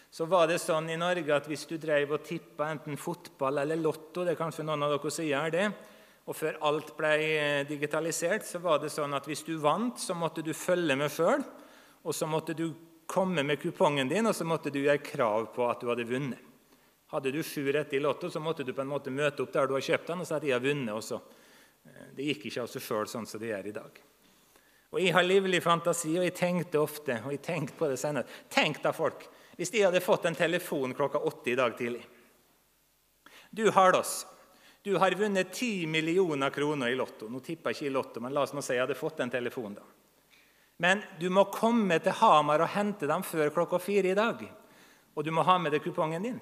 så 0.08 0.24
var 0.24 0.46
det 0.48 0.62
sånn 0.62 0.88
i 0.88 0.96
Norge 0.96 1.34
at 1.36 1.48
hvis 1.50 1.66
du 1.68 1.74
drev 1.76 2.14
og 2.16 2.22
tippa 2.24 2.70
enten 2.72 2.96
fotball 2.96 3.60
eller 3.60 3.76
lotto 3.76 4.24
Det 4.24 4.32
er 4.32 4.38
kanskje 4.38 4.64
noen 4.64 4.86
av 4.86 4.94
dere 4.94 5.12
som 5.12 5.28
gjør 5.28 5.52
det. 5.52 5.66
Og 6.24 6.38
før 6.38 6.56
alt 6.70 6.94
ble 6.96 7.12
digitalisert, 7.68 8.46
så 8.48 8.62
var 8.64 8.80
det 8.80 8.88
sånn 8.94 9.12
at 9.12 9.28
hvis 9.28 9.44
du 9.44 9.58
vant, 9.60 10.00
så 10.00 10.16
måtte 10.16 10.40
du 10.40 10.54
følge 10.56 10.96
med 10.96 11.12
sjøl. 11.12 11.44
Og 12.08 12.16
så 12.16 12.24
måtte 12.24 12.56
du 12.56 12.70
komme 13.04 13.44
med 13.44 13.60
kupongen 13.60 14.08
din, 14.08 14.24
og 14.24 14.32
så 14.32 14.48
måtte 14.48 14.72
du 14.72 14.80
gjøre 14.80 15.04
krav 15.04 15.50
på 15.52 15.68
at 15.68 15.84
du 15.84 15.92
hadde 15.92 16.08
vunnet. 16.08 16.40
Hadde 17.12 17.28
du 17.28 17.42
sju 17.44 17.68
rette 17.68 17.98
i 17.98 18.00
Lotto, 18.00 18.32
så 18.32 18.40
måtte 18.40 18.64
du 18.64 18.72
på 18.72 18.80
en 18.80 18.94
måte 18.94 19.12
møte 19.12 19.44
opp 19.44 19.52
der 19.52 19.68
du 19.68 19.76
har 19.76 19.84
kjøpt 19.84 20.14
den, 20.14 20.24
og 20.24 20.30
si 20.30 20.38
at 20.38 20.48
jeg 20.48 20.56
har 20.56 20.64
vunnet 20.64 20.96
også. 20.96 21.20
Eh, 21.86 22.08
det 22.16 22.30
gikk 22.30 22.48
ikke 22.48 22.64
av 22.64 22.72
seg 22.72 22.84
sjøl 22.84 23.10
sånn 23.10 23.28
som 23.28 23.40
det 23.42 23.52
gjør 23.52 23.68
i 23.70 23.76
dag. 23.76 24.00
Og 24.92 25.00
Jeg 25.00 25.14
har 25.16 25.24
livlig 25.24 25.62
fantasi, 25.64 26.18
og 26.18 26.26
jeg 26.26 26.34
tenkte 26.36 26.80
ofte 26.82 27.16
og 27.24 27.32
jeg 27.32 27.42
tenkte 27.42 27.78
på 27.78 27.88
det 27.88 27.96
senere. 28.00 28.28
Tenk 28.52 28.82
da, 28.82 28.92
folk, 28.92 29.24
hvis 29.56 29.72
de 29.72 29.86
hadde 29.86 30.04
fått 30.04 30.26
en 30.28 30.36
telefon 30.36 30.92
klokka 30.94 31.18
åtte 31.18 31.52
i 31.52 31.56
dag 31.56 31.76
tidlig. 31.78 32.04
Du 33.50 33.70
har 33.70 33.96
oss. 33.96 34.26
du 34.82 34.96
har 34.98 35.14
vunnet 35.14 35.52
ti 35.52 35.86
millioner 35.86 36.50
kroner 36.50 36.88
i 36.88 36.94
Lotto. 36.94 37.28
Nå 37.28 37.40
tipper 37.40 37.70
jeg 37.70 37.76
ikke 37.76 37.86
i 37.86 37.90
Lotto, 37.94 38.20
men 38.20 38.32
la 38.34 38.42
oss 38.42 38.52
nå 38.52 38.62
si 38.62 38.74
jeg 38.74 38.82
hadde 38.82 38.98
fått 38.98 39.20
en 39.20 39.30
telefon. 39.30 39.74
da. 39.74 39.82
Men 40.76 41.02
du 41.20 41.28
må 41.30 41.44
komme 41.44 41.98
til 42.02 42.16
Hamar 42.18 42.64
og 42.64 42.72
hente 42.74 43.06
dem 43.06 43.22
før 43.22 43.52
klokka 43.54 43.78
fire 43.78 44.10
i 44.10 44.18
dag. 44.18 44.42
Og 45.14 45.24
du 45.24 45.30
må 45.30 45.44
ha 45.46 45.58
med 45.58 45.72
deg 45.72 45.84
kupongen 45.84 46.22
din. 46.22 46.40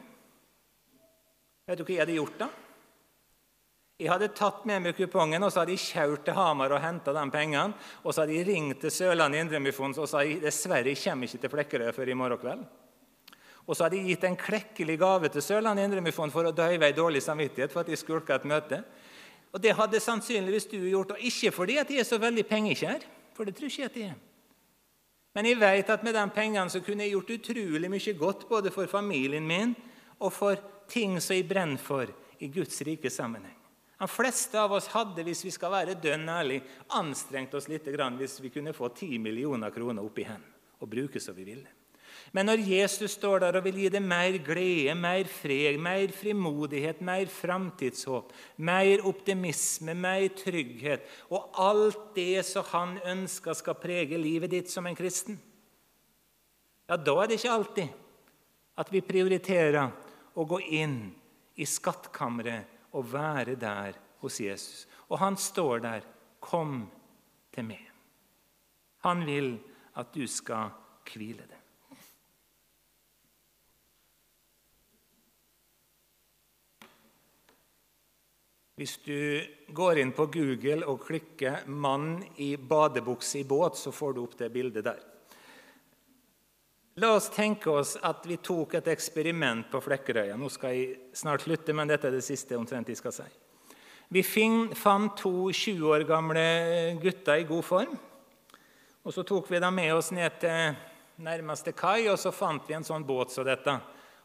Vet 1.66 1.78
du 1.78 1.84
hva 1.84 1.92
jeg 1.92 2.00
hadde 2.00 2.16
gjort 2.16 2.38
da? 2.38 2.48
Jeg 4.00 4.08
hadde 4.08 4.30
tatt 4.32 4.62
med 4.64 4.80
meg 4.80 4.96
kupongen 4.96 5.44
og 5.44 5.50
så 5.52 5.60
hadde 5.60 5.74
jeg 5.74 5.82
kjørt 5.90 6.22
til 6.24 6.36
Hamar 6.38 6.72
og 6.72 6.80
henta 6.80 7.12
de 7.12 7.24
pengene. 7.34 7.74
Og 8.00 8.14
så 8.14 8.22
hadde 8.22 8.38
jeg 8.38 8.46
ringt 8.48 8.78
til 8.80 8.94
Sørlandet 8.94 9.44
Indremisjon 9.44 9.92
og 10.00 10.08
sa 10.08 10.22
jeg 10.24 10.38
dessverre 10.40 10.88
jeg 10.88 11.02
kommer 11.02 11.28
ikke 11.28 11.42
til 11.42 11.52
Flekkerøy 11.52 11.90
før 11.92 12.08
i 12.08 12.16
morgen 12.16 12.40
kveld. 12.40 12.62
Og 13.68 13.76
så 13.76 13.84
hadde 13.84 14.00
jeg 14.00 14.14
gitt 14.14 14.24
en 14.24 14.38
klekkelig 14.40 14.96
gave 15.02 15.28
til 15.34 15.44
Sørlandet 15.44 15.84
Indremisjon 15.90 16.32
for 16.32 16.48
å 16.48 16.54
døyve 16.56 16.88
ei 16.88 16.96
dårlig 16.96 17.20
samvittighet 17.26 17.76
for 17.76 17.84
at 17.84 17.92
jeg 17.92 18.00
skulka 18.00 18.40
et 18.40 18.48
møte. 18.48 18.80
Og 19.52 19.60
Det 19.60 19.76
hadde 19.76 20.00
sannsynligvis 20.00 20.70
du 20.72 20.78
gjort, 20.78 21.12
og 21.12 21.20
ikke 21.20 21.52
fordi 21.52 21.76
at 21.82 21.92
jeg 21.92 22.00
er 22.00 22.08
så 22.08 22.16
veldig 22.22 22.46
pengekjær. 22.48 23.04
For 23.36 23.44
det 23.44 23.58
tror 23.58 23.68
ikke 23.68 23.92
at 23.92 24.00
jeg 24.00 24.14
er. 24.14 24.18
Men 25.36 25.46
jeg 25.46 25.60
vet 25.60 25.92
at 25.92 26.02
med 26.02 26.16
de 26.16 26.26
pengene 26.34 26.72
så 26.72 26.80
kunne 26.80 27.04
jeg 27.04 27.18
gjort 27.18 27.36
utrolig 27.36 27.92
mye 27.92 28.18
godt 28.18 28.48
både 28.48 28.72
for 28.72 28.88
familien 28.90 29.46
min 29.46 29.76
og 30.18 30.32
for 30.32 30.56
ting 30.88 31.20
som 31.20 31.36
jeg 31.36 31.48
brenner 31.48 31.78
for 31.78 32.08
i 32.40 32.48
Guds 32.48 32.80
rike 32.86 33.12
sammenheng. 33.12 33.59
De 34.00 34.08
fleste 34.08 34.56
av 34.56 34.72
oss 34.72 34.88
hadde 34.94 35.24
hvis 35.26 35.42
vi 35.44 35.50
skal 35.52 35.74
være 35.74 35.98
dønn 36.00 36.24
ærlig, 36.32 36.62
anstrengt 36.96 37.52
oss 37.54 37.68
litt 37.68 37.84
hvis 37.84 38.40
vi 38.40 38.48
kunne 38.48 38.72
få 38.72 38.88
10 38.88 39.18
millioner 39.20 39.70
kroner 39.70 40.02
opp 40.02 40.18
i 40.18 40.24
hendene 40.24 40.56
og 40.80 40.88
bruke 40.88 41.20
som 41.20 41.36
vi 41.36 41.44
ville. 41.44 41.68
Men 42.32 42.46
når 42.46 42.62
Jesus 42.64 43.12
står 43.18 43.42
der 43.42 43.58
og 43.58 43.64
vil 43.66 43.82
gi 43.82 43.90
deg 43.92 44.04
mer 44.04 44.38
glede, 44.44 44.94
mer 44.96 45.28
fred, 45.28 45.76
mer 45.82 46.12
frimodighet, 46.14 47.02
mer 47.04 47.28
framtidshåp, 47.28 48.32
mer 48.64 49.04
optimisme, 49.08 49.94
mer 49.98 50.28
trygghet 50.38 51.04
og 51.28 51.60
alt 51.60 52.10
det 52.16 52.44
som 52.46 52.64
han 52.72 52.96
ønsker 53.04 53.56
skal 53.58 53.78
prege 53.82 54.20
livet 54.20 54.54
ditt 54.54 54.72
som 54.72 54.88
en 54.88 54.96
kristen, 54.96 55.36
ja, 56.88 56.96
da 56.96 57.20
er 57.20 57.28
det 57.28 57.38
ikke 57.38 57.54
alltid 57.54 57.98
at 58.80 58.88
vi 58.90 59.04
prioriterer 59.04 59.92
å 60.34 60.46
gå 60.48 60.64
inn 60.80 61.02
i 61.60 61.66
skattkammeret 61.68 62.79
og 62.92 63.12
være 63.12 63.54
der 63.54 63.98
hos 64.20 64.40
Jesus. 64.40 64.88
Og 65.08 65.18
han 65.18 65.36
står 65.36 65.78
der. 65.78 66.06
Kom 66.40 66.86
til 67.52 67.66
meg. 67.68 67.82
Han 69.04 69.26
vil 69.26 69.58
at 70.00 70.14
du 70.14 70.24
skal 70.24 70.70
hvile 71.04 71.44
deg. 71.44 71.60
Hvis 78.80 78.96
du 79.04 79.74
går 79.76 80.00
inn 80.00 80.14
på 80.16 80.24
Google 80.32 80.86
og 80.88 81.02
klikker 81.04 81.66
'mann 81.68 82.22
i 82.40 82.56
badebukse 82.56 83.42
i 83.42 83.44
båt', 83.44 83.76
så 83.76 83.92
får 83.92 84.12
du 84.12 84.22
opp 84.22 84.38
det 84.38 84.52
bildet 84.52 84.84
der. 84.84 85.09
La 87.00 87.14
oss 87.16 87.30
tenke 87.32 87.70
oss 87.70 87.94
at 88.04 88.26
vi 88.28 88.36
tok 88.44 88.74
et 88.76 88.88
eksperiment 88.92 89.70
på 89.72 89.80
Flekkerøya. 89.80 90.34
Nå 90.36 90.50
skal 90.52 90.74
jeg 90.74 91.14
snart 91.16 91.46
slutte, 91.46 91.72
men 91.72 91.88
dette 91.88 92.10
er 92.10 92.12
det 92.12 92.24
siste 92.26 92.58
omtrent 92.58 92.90
jeg 92.92 92.98
skal 92.98 93.14
si. 93.14 93.28
Vi 94.12 94.20
fant 94.76 95.14
to 95.16 95.48
20 95.48 95.86
år 95.86 96.04
gamle 96.04 96.42
gutter 97.00 97.40
i 97.40 97.46
god 97.48 97.64
form. 97.64 97.94
Og 99.00 99.14
Så 99.14 99.24
tok 99.24 99.48
vi 99.48 99.62
dem 99.62 99.74
med 99.74 99.94
oss 99.94 100.10
ned 100.12 100.36
til 100.42 100.76
nærmeste 101.24 101.72
kai, 101.72 102.08
og 102.10 102.18
så 102.18 102.34
fant 102.36 102.68
vi 102.68 102.76
en 102.76 102.84
sånn 102.84 103.06
båt 103.06 103.32
som 103.32 103.48
dette. 103.48 103.78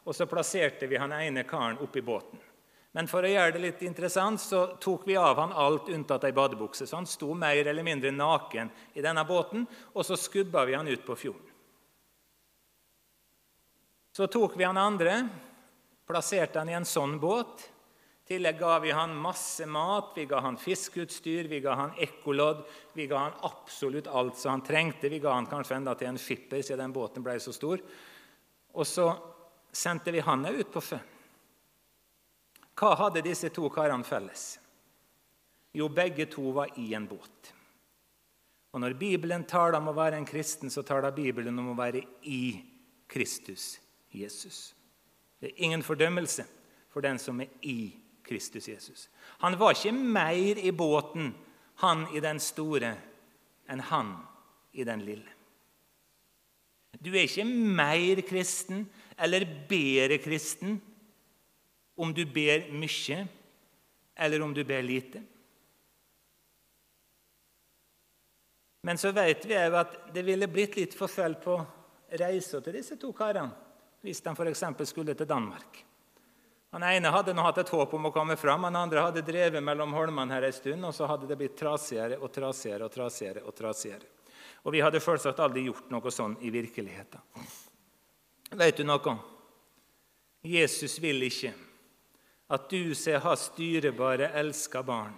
Og 0.03 0.11
så 0.15 0.27
plasserte 0.27 0.89
vi 0.89 0.99
han 0.99 1.13
ene 1.15 1.47
karen 1.47 1.79
oppi 1.79 2.01
båten. 2.01 2.43
Men 2.91 3.07
for 3.07 3.23
å 3.23 3.31
gjøre 3.31 3.55
det 3.55 3.63
litt 3.63 3.81
interessant 3.87 4.41
så 4.41 4.75
tok 4.83 5.07
vi 5.07 5.15
av 5.15 5.39
han 5.39 5.55
alt 5.55 5.87
unntatt 5.87 6.27
ei 6.27 6.35
badebukse. 6.35 6.87
Så 6.87 6.99
han 6.99 7.07
sto 7.07 7.33
mer 7.33 7.67
eller 7.67 7.83
mindre 7.83 8.11
naken 8.11 8.71
i 8.95 9.01
denne 9.01 9.23
båten, 9.23 9.63
og 9.93 10.03
så 10.03 10.19
skubba 10.19 10.65
vi 10.65 10.75
han 10.75 10.87
ut 10.87 11.05
på 11.05 11.15
fjorden. 11.15 11.54
Så 14.15 14.27
tok 14.27 14.53
vi 14.55 14.63
han 14.63 14.77
andre, 14.77 15.27
plasserte 16.07 16.61
han 16.61 16.69
i 16.71 16.75
en 16.77 16.85
sånn 16.87 17.17
båt. 17.19 17.65
I 18.23 18.29
tillegg 18.29 18.61
ga 18.61 18.77
vi 18.79 18.93
han 18.95 19.11
masse 19.19 19.67
mat, 19.67 20.13
vi 20.15 20.23
ga 20.29 20.39
han 20.39 20.55
fiskeutstyr, 20.55 21.49
vi 21.51 21.59
ga 21.59 21.73
han 21.75 21.91
ekkolodd. 21.99 22.61
Vi 22.95 23.09
ga 23.11 23.25
han 23.25 23.35
absolutt 23.43 24.07
alt 24.07 24.39
som 24.39 24.53
han 24.53 24.63
trengte. 24.63 25.11
Vi 25.11 25.19
ga 25.19 25.35
han 25.35 25.49
kanskje 25.51 25.81
enda 25.81 25.97
til 25.99 26.13
en 26.13 26.21
skipper, 26.21 26.63
siden 26.63 26.85
den 26.85 26.95
båten 26.95 27.27
ble 27.27 27.35
så 27.43 27.51
stor. 27.51 27.83
Og 28.71 28.87
så 28.87 29.11
sendte 29.75 30.15
vi 30.15 30.23
han 30.23 30.47
ut 30.47 30.71
på 30.71 30.87
sjøen. 30.93 31.13
Hva 32.79 32.95
hadde 33.03 33.27
disse 33.27 33.51
to 33.51 33.67
karene 33.67 34.07
felles? 34.07 34.49
Jo, 35.75 35.91
begge 35.91 36.31
to 36.31 36.55
var 36.55 36.71
i 36.79 36.93
en 36.95 37.11
båt. 37.11 37.55
Og 38.71 38.79
Når 38.79 38.95
Bibelen 38.95 39.43
taler 39.43 39.75
om 39.83 39.91
å 39.91 39.99
være 39.99 40.15
en 40.15 40.27
kristen, 40.27 40.71
så 40.71 40.87
taler 40.87 41.11
Bibelen 41.11 41.59
om 41.59 41.73
å 41.75 41.81
være 41.83 42.07
i 42.31 42.45
Kristus 43.11 43.73
Jesus. 44.15 44.75
Det 45.39 45.49
er 45.51 45.63
ingen 45.63 45.83
fordømmelse 45.83 46.45
for 46.89 47.03
den 47.03 47.19
som 47.19 47.41
er 47.41 47.51
i 47.61 47.95
Kristus 48.23 48.69
Jesus. 48.69 49.09
Han 49.43 49.59
var 49.59 49.75
ikke 49.75 49.91
mer 49.91 50.57
i 50.57 50.71
båten, 50.71 51.35
han 51.75 52.07
i 52.15 52.21
den 52.23 52.39
store, 52.39 52.95
enn 53.69 53.83
han 53.91 54.15
i 54.73 54.83
den 54.87 55.03
lille. 55.05 55.31
Du 57.03 57.11
er 57.11 57.27
ikke 57.27 57.45
mer 57.45 58.21
kristen 58.25 58.85
eller 59.19 59.45
bedre 59.69 60.17
kristen 60.23 60.79
om 61.97 62.13
du 62.15 62.23
ber 62.25 62.69
mye 62.71 63.25
eller 64.15 64.41
om 64.41 64.53
du 64.55 64.63
ber 64.63 64.81
lite. 64.81 65.21
Men 68.85 68.97
så 69.01 69.11
vet 69.11 69.45
vi 69.49 69.57
òg 69.57 69.75
at 69.79 69.93
det 70.13 70.23
ville 70.25 70.47
blitt 70.47 70.77
litt 70.77 70.95
forskjell 70.95 71.35
på 71.41 71.57
reisa 72.21 72.61
til 72.61 72.77
disse 72.77 72.97
to 73.01 73.11
karene 73.17 73.64
hvis 74.05 74.21
de 74.21 74.33
f.eks. 74.35 74.63
skulle 74.85 75.15
til 75.17 75.27
Danmark. 75.27 75.83
Han 76.75 76.83
ene 76.83 77.11
hadde 77.11 77.33
nå 77.33 77.43
hatt 77.45 77.61
et 77.61 77.71
håp 77.71 77.93
om 77.95 78.09
å 78.09 78.11
komme 78.11 78.35
fram, 78.35 78.65
han 78.67 78.75
andre 78.75 79.05
hadde 79.05 79.23
drevet 79.25 79.63
mellom 79.63 79.93
holmene 79.95 80.35
her 80.35 80.47
en 80.47 80.55
stund, 80.55 80.85
og 80.85 80.93
så 80.93 81.07
hadde 81.07 81.29
det 81.29 81.37
blitt 81.39 81.55
trasigere 81.57 82.19
og 82.19 82.33
trasigere 82.35 82.89
og 82.89 82.91
trasigere. 82.91 83.45
Og 83.47 83.55
trasigere. 83.55 84.09
Og 84.65 84.73
vi 84.73 84.81
hadde 84.81 85.01
selvsagt 85.01 85.39
aldri 85.39 85.67
gjort 85.67 85.91
noe 85.93 86.11
sånn 86.11 86.35
i 86.41 86.51
virkeligheten. 86.53 87.21
Vet 88.59 88.81
du 88.81 88.83
noe? 88.85 89.13
Jesus 90.45 90.97
vil 91.01 91.25
ikke 91.25 91.53
at 92.53 92.67
du 92.69 92.93
som 92.97 93.21
har 93.23 93.37
styrebare, 93.41 94.29
elska 94.37 94.83
barn, 94.85 95.15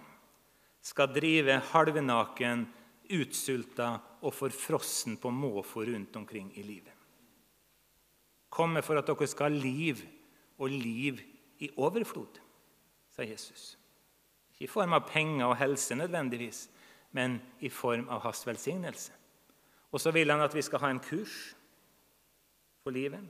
skal 0.80 1.10
drive 1.12 1.58
halvnaken 1.72 2.64
utsulta 3.18 3.90
og 4.22 4.34
forfrossen 4.34 5.18
på 5.20 5.32
måfå 5.32 5.84
rundt 5.90 6.16
omkring 6.16 6.52
i 6.56 6.62
livet. 6.62 6.97
Komme 8.50 8.82
for 8.82 8.98
at 8.98 9.06
dere 9.08 9.28
skal 9.28 9.52
ha 9.52 9.62
liv, 9.62 10.00
og 10.58 10.72
liv 10.72 11.20
i 11.62 11.68
overflod, 11.78 12.40
sa 13.14 13.22
Jesus. 13.22 13.76
Ikke 14.50 14.66
i 14.66 14.70
form 14.70 14.96
av 14.96 15.06
penger 15.06 15.46
og 15.46 15.58
helse 15.60 15.94
nødvendigvis, 15.94 16.64
men 17.14 17.38
i 17.60 17.70
form 17.70 18.08
av 18.10 18.24
hans 18.24 18.42
velsignelse. 18.46 19.12
Og 19.92 20.02
så 20.02 20.10
vil 20.12 20.30
han 20.30 20.42
at 20.44 20.54
vi 20.54 20.62
skal 20.62 20.82
ha 20.82 20.90
en 20.92 21.00
kurs 21.00 21.54
for 22.82 22.92
livet. 22.92 23.22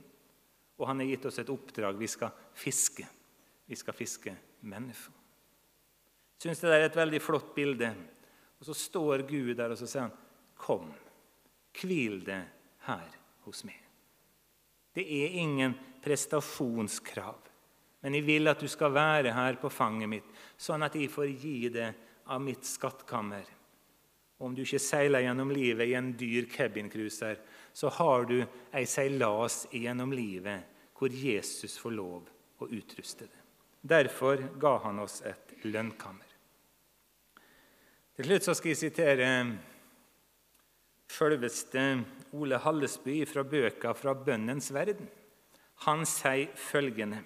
Og 0.79 0.87
han 0.87 0.99
har 0.99 1.11
gitt 1.11 1.27
oss 1.29 1.39
et 1.39 1.51
oppdrag. 1.51 1.95
Vi 1.99 2.07
skal 2.07 2.33
fiske. 2.57 3.05
Vi 3.69 3.77
skal 3.77 3.95
fiske 3.95 4.33
mennesker. 4.61 5.15
Jeg 6.39 6.47
syns 6.47 6.63
det 6.63 6.71
er 6.71 6.85
et 6.87 6.97
veldig 6.97 7.19
flott 7.21 7.53
bilde 7.55 7.93
og 8.59 8.67
så 8.67 8.75
står 8.75 9.23
Gud 9.27 9.53
der 9.55 9.71
og 9.71 9.79
så 9.79 9.87
sier 9.87 10.07
han, 10.07 10.15
'Kom, 10.55 10.91
hvil 11.79 12.25
det 12.25 12.43
her 12.87 13.07
hos 13.45 13.63
meg.' 13.63 13.78
Det 14.93 15.05
er 15.05 15.37
ingen 15.41 15.75
prestasjonskrav, 16.03 17.37
men 18.01 18.15
jeg 18.15 18.25
vil 18.25 18.49
at 18.51 18.61
du 18.63 18.67
skal 18.71 18.93
være 18.95 19.33
her 19.35 19.59
på 19.61 19.71
fanget 19.71 20.09
mitt, 20.09 20.27
sånn 20.57 20.85
at 20.85 20.95
jeg 20.95 21.11
får 21.11 21.31
gi 21.33 21.69
det 21.73 21.89
av 22.29 22.41
mitt 22.41 22.65
skattkammer. 22.65 23.43
Om 24.39 24.55
du 24.55 24.63
ikke 24.63 24.79
seiler 24.79 25.25
gjennom 25.25 25.51
livet 25.51 25.89
i 25.89 25.97
en 25.99 26.13
dyr 26.15 26.47
cabincruiser, 26.51 27.41
så 27.75 27.91
har 27.99 28.23
du 28.29 28.37
ei 28.39 28.85
seilas 28.87 29.65
gjennom 29.75 30.13
livet 30.15 30.77
hvor 30.95 31.11
Jesus 31.11 31.75
får 31.79 31.95
lov 31.95 32.29
å 32.63 32.67
utruste 32.71 33.27
det. 33.27 33.43
Derfor 33.81 34.41
ga 34.59 34.77
han 34.83 34.99
oss 35.03 35.21
et 35.27 35.53
lønnkammer. 35.67 36.27
Til 38.19 38.27
slutt 38.27 38.49
skal 38.51 38.73
jeg 38.73 38.79
sitere 38.81 39.27
selveste 41.09 41.83
Ole 42.33 42.57
Hallesby 42.57 43.25
fra 43.27 43.43
bøka 43.43 43.93
'Fra 43.93 44.13
bønnens 44.13 44.71
verden'. 44.73 45.09
Han 45.85 46.05
sier 46.05 46.55
følgende 46.55 47.23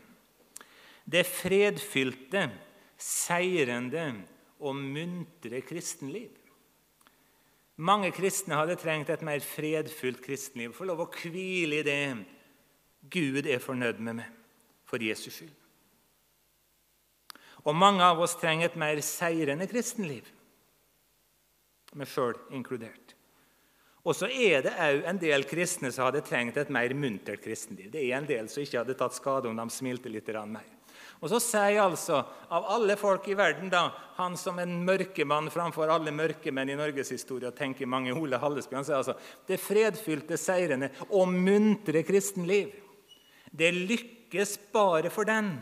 Det 1.09 1.25
fredfylte, 1.25 2.51
seirende 2.97 4.23
og 4.59 4.75
muntre 4.75 5.61
kristenliv. 5.61 6.29
Mange 7.75 8.11
kristne 8.11 8.55
hadde 8.55 8.75
trengt 8.75 9.09
et 9.09 9.21
mer 9.21 9.39
fredfylt 9.39 10.21
kristenliv. 10.21 10.73
Få 10.73 10.85
lov 10.85 11.01
å 11.01 11.09
hvile 11.11 11.79
i 11.79 11.83
det 11.83 12.25
Gud 13.11 13.45
er 13.45 13.59
fornøyd 13.59 13.99
med 13.99 14.13
meg 14.13 14.29
for 14.85 15.03
Jesus 15.03 15.33
skyld. 15.33 15.51
Og 17.65 17.75
mange 17.75 18.03
av 18.03 18.19
oss 18.19 18.35
trenger 18.35 18.69
et 18.69 18.79
mer 18.79 19.01
seirende 19.01 19.67
kristenliv 19.67 20.29
meg 21.93 22.09
sjøl 22.09 22.37
inkludert. 22.53 23.12
Og 24.03 24.15
så 24.17 24.27
er 24.27 24.65
det 24.65 24.73
òg 24.83 25.05
en 25.07 25.19
del 25.19 25.45
kristne 25.47 25.91
som 25.93 26.09
hadde 26.09 26.25
trengt 26.27 26.57
et 26.59 26.71
mer 26.73 26.91
muntert 26.97 27.43
kristenliv. 27.43 27.87
Det 27.93 28.01
er 28.03 28.17
en 28.17 28.27
del 28.27 28.49
som 28.51 28.63
ikke 28.63 28.81
hadde 28.81 28.97
tatt 28.99 29.15
skade 29.15 29.47
om 29.47 29.59
de 29.59 29.67
smilte 29.71 30.11
litt 30.11 30.27
mer. 30.51 30.67
Og 31.23 31.29
så 31.31 31.39
sier 31.39 31.79
altså, 31.79 32.17
av 32.51 32.65
alle 32.75 32.97
folk 32.99 33.29
i 33.31 33.37
verden, 33.39 33.69
da, 33.71 33.85
han 34.17 34.35
som 34.35 34.57
en 34.59 34.81
mørkemann 34.83 35.47
framfor 35.53 35.87
alle 35.87 36.11
mørkemenn 36.11 36.73
i 36.73 36.75
norgeshistorie, 36.75 37.47
og 37.47 37.55
tenker 37.55 37.87
mange 37.87 38.11
Ole 38.11 38.39
Hallesby, 38.41 38.75
sier 38.83 38.99
altså 38.99 39.15
det 39.47 39.61
fredfylte, 39.63 40.35
seirende 40.35 40.91
og 41.07 41.31
muntre 41.31 42.03
kristenliv, 42.03 42.73
det 43.55 43.71
lykkes 43.71 44.57
bare 44.73 45.13
for 45.13 45.29
den 45.29 45.53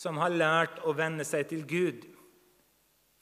som 0.00 0.18
har 0.18 0.34
lært 0.34 0.82
å 0.82 0.96
venne 0.98 1.22
seg 1.22 1.46
til 1.52 1.62
Gud 1.68 2.02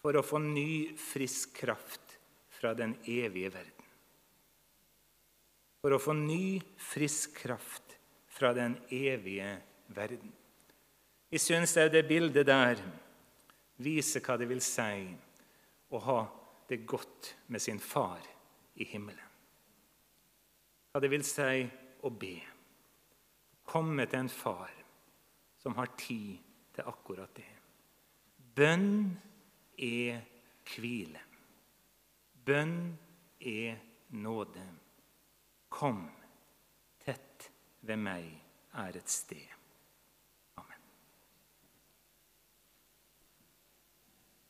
for 0.01 0.17
å 0.17 0.25
få 0.25 0.41
ny, 0.41 0.95
frisk 0.97 1.53
kraft 1.61 2.17
fra 2.57 2.73
den 2.79 2.97
evige 3.05 3.53
verden. 3.53 3.72
For 5.83 5.97
å 5.97 5.99
få 5.99 6.15
ny, 6.15 6.61
frisk 6.79 7.41
kraft 7.43 7.97
fra 8.31 8.53
den 8.55 8.77
evige 8.95 9.57
verden. 9.91 10.31
Vi 11.33 11.41
syns 11.43 11.75
det 11.75 12.05
bildet 12.07 12.47
der 12.47 12.79
viser 13.83 14.23
hva 14.23 14.37
det 14.39 14.47
vil 14.47 14.63
si 14.63 15.09
å 15.91 16.01
ha 16.07 16.21
det 16.69 16.85
godt 16.87 17.33
med 17.51 17.63
sin 17.65 17.81
far 17.83 18.23
i 18.79 18.87
himmelen. 18.87 19.27
Hva 20.93 21.03
det 21.03 21.11
vil 21.11 21.25
si 21.27 21.65
å 22.05 22.13
be. 22.15 22.37
Komme 23.67 24.07
til 24.07 24.23
en 24.23 24.31
far 24.31 24.71
som 25.63 25.75
har 25.81 25.91
tid 25.99 26.39
til 26.77 26.89
akkurat 26.93 27.35
det. 27.35 27.49
Bønn 28.55 29.17
er 29.83 30.23
hvile. 30.69 31.27
Bønn 32.47 32.77
er 33.41 33.81
nåde. 34.23 34.65
Kom, 35.73 36.05
tett 37.05 37.49
ved 37.81 37.97
meg 37.97 38.29
er 38.77 38.97
et 39.01 39.09
sted. 39.11 39.62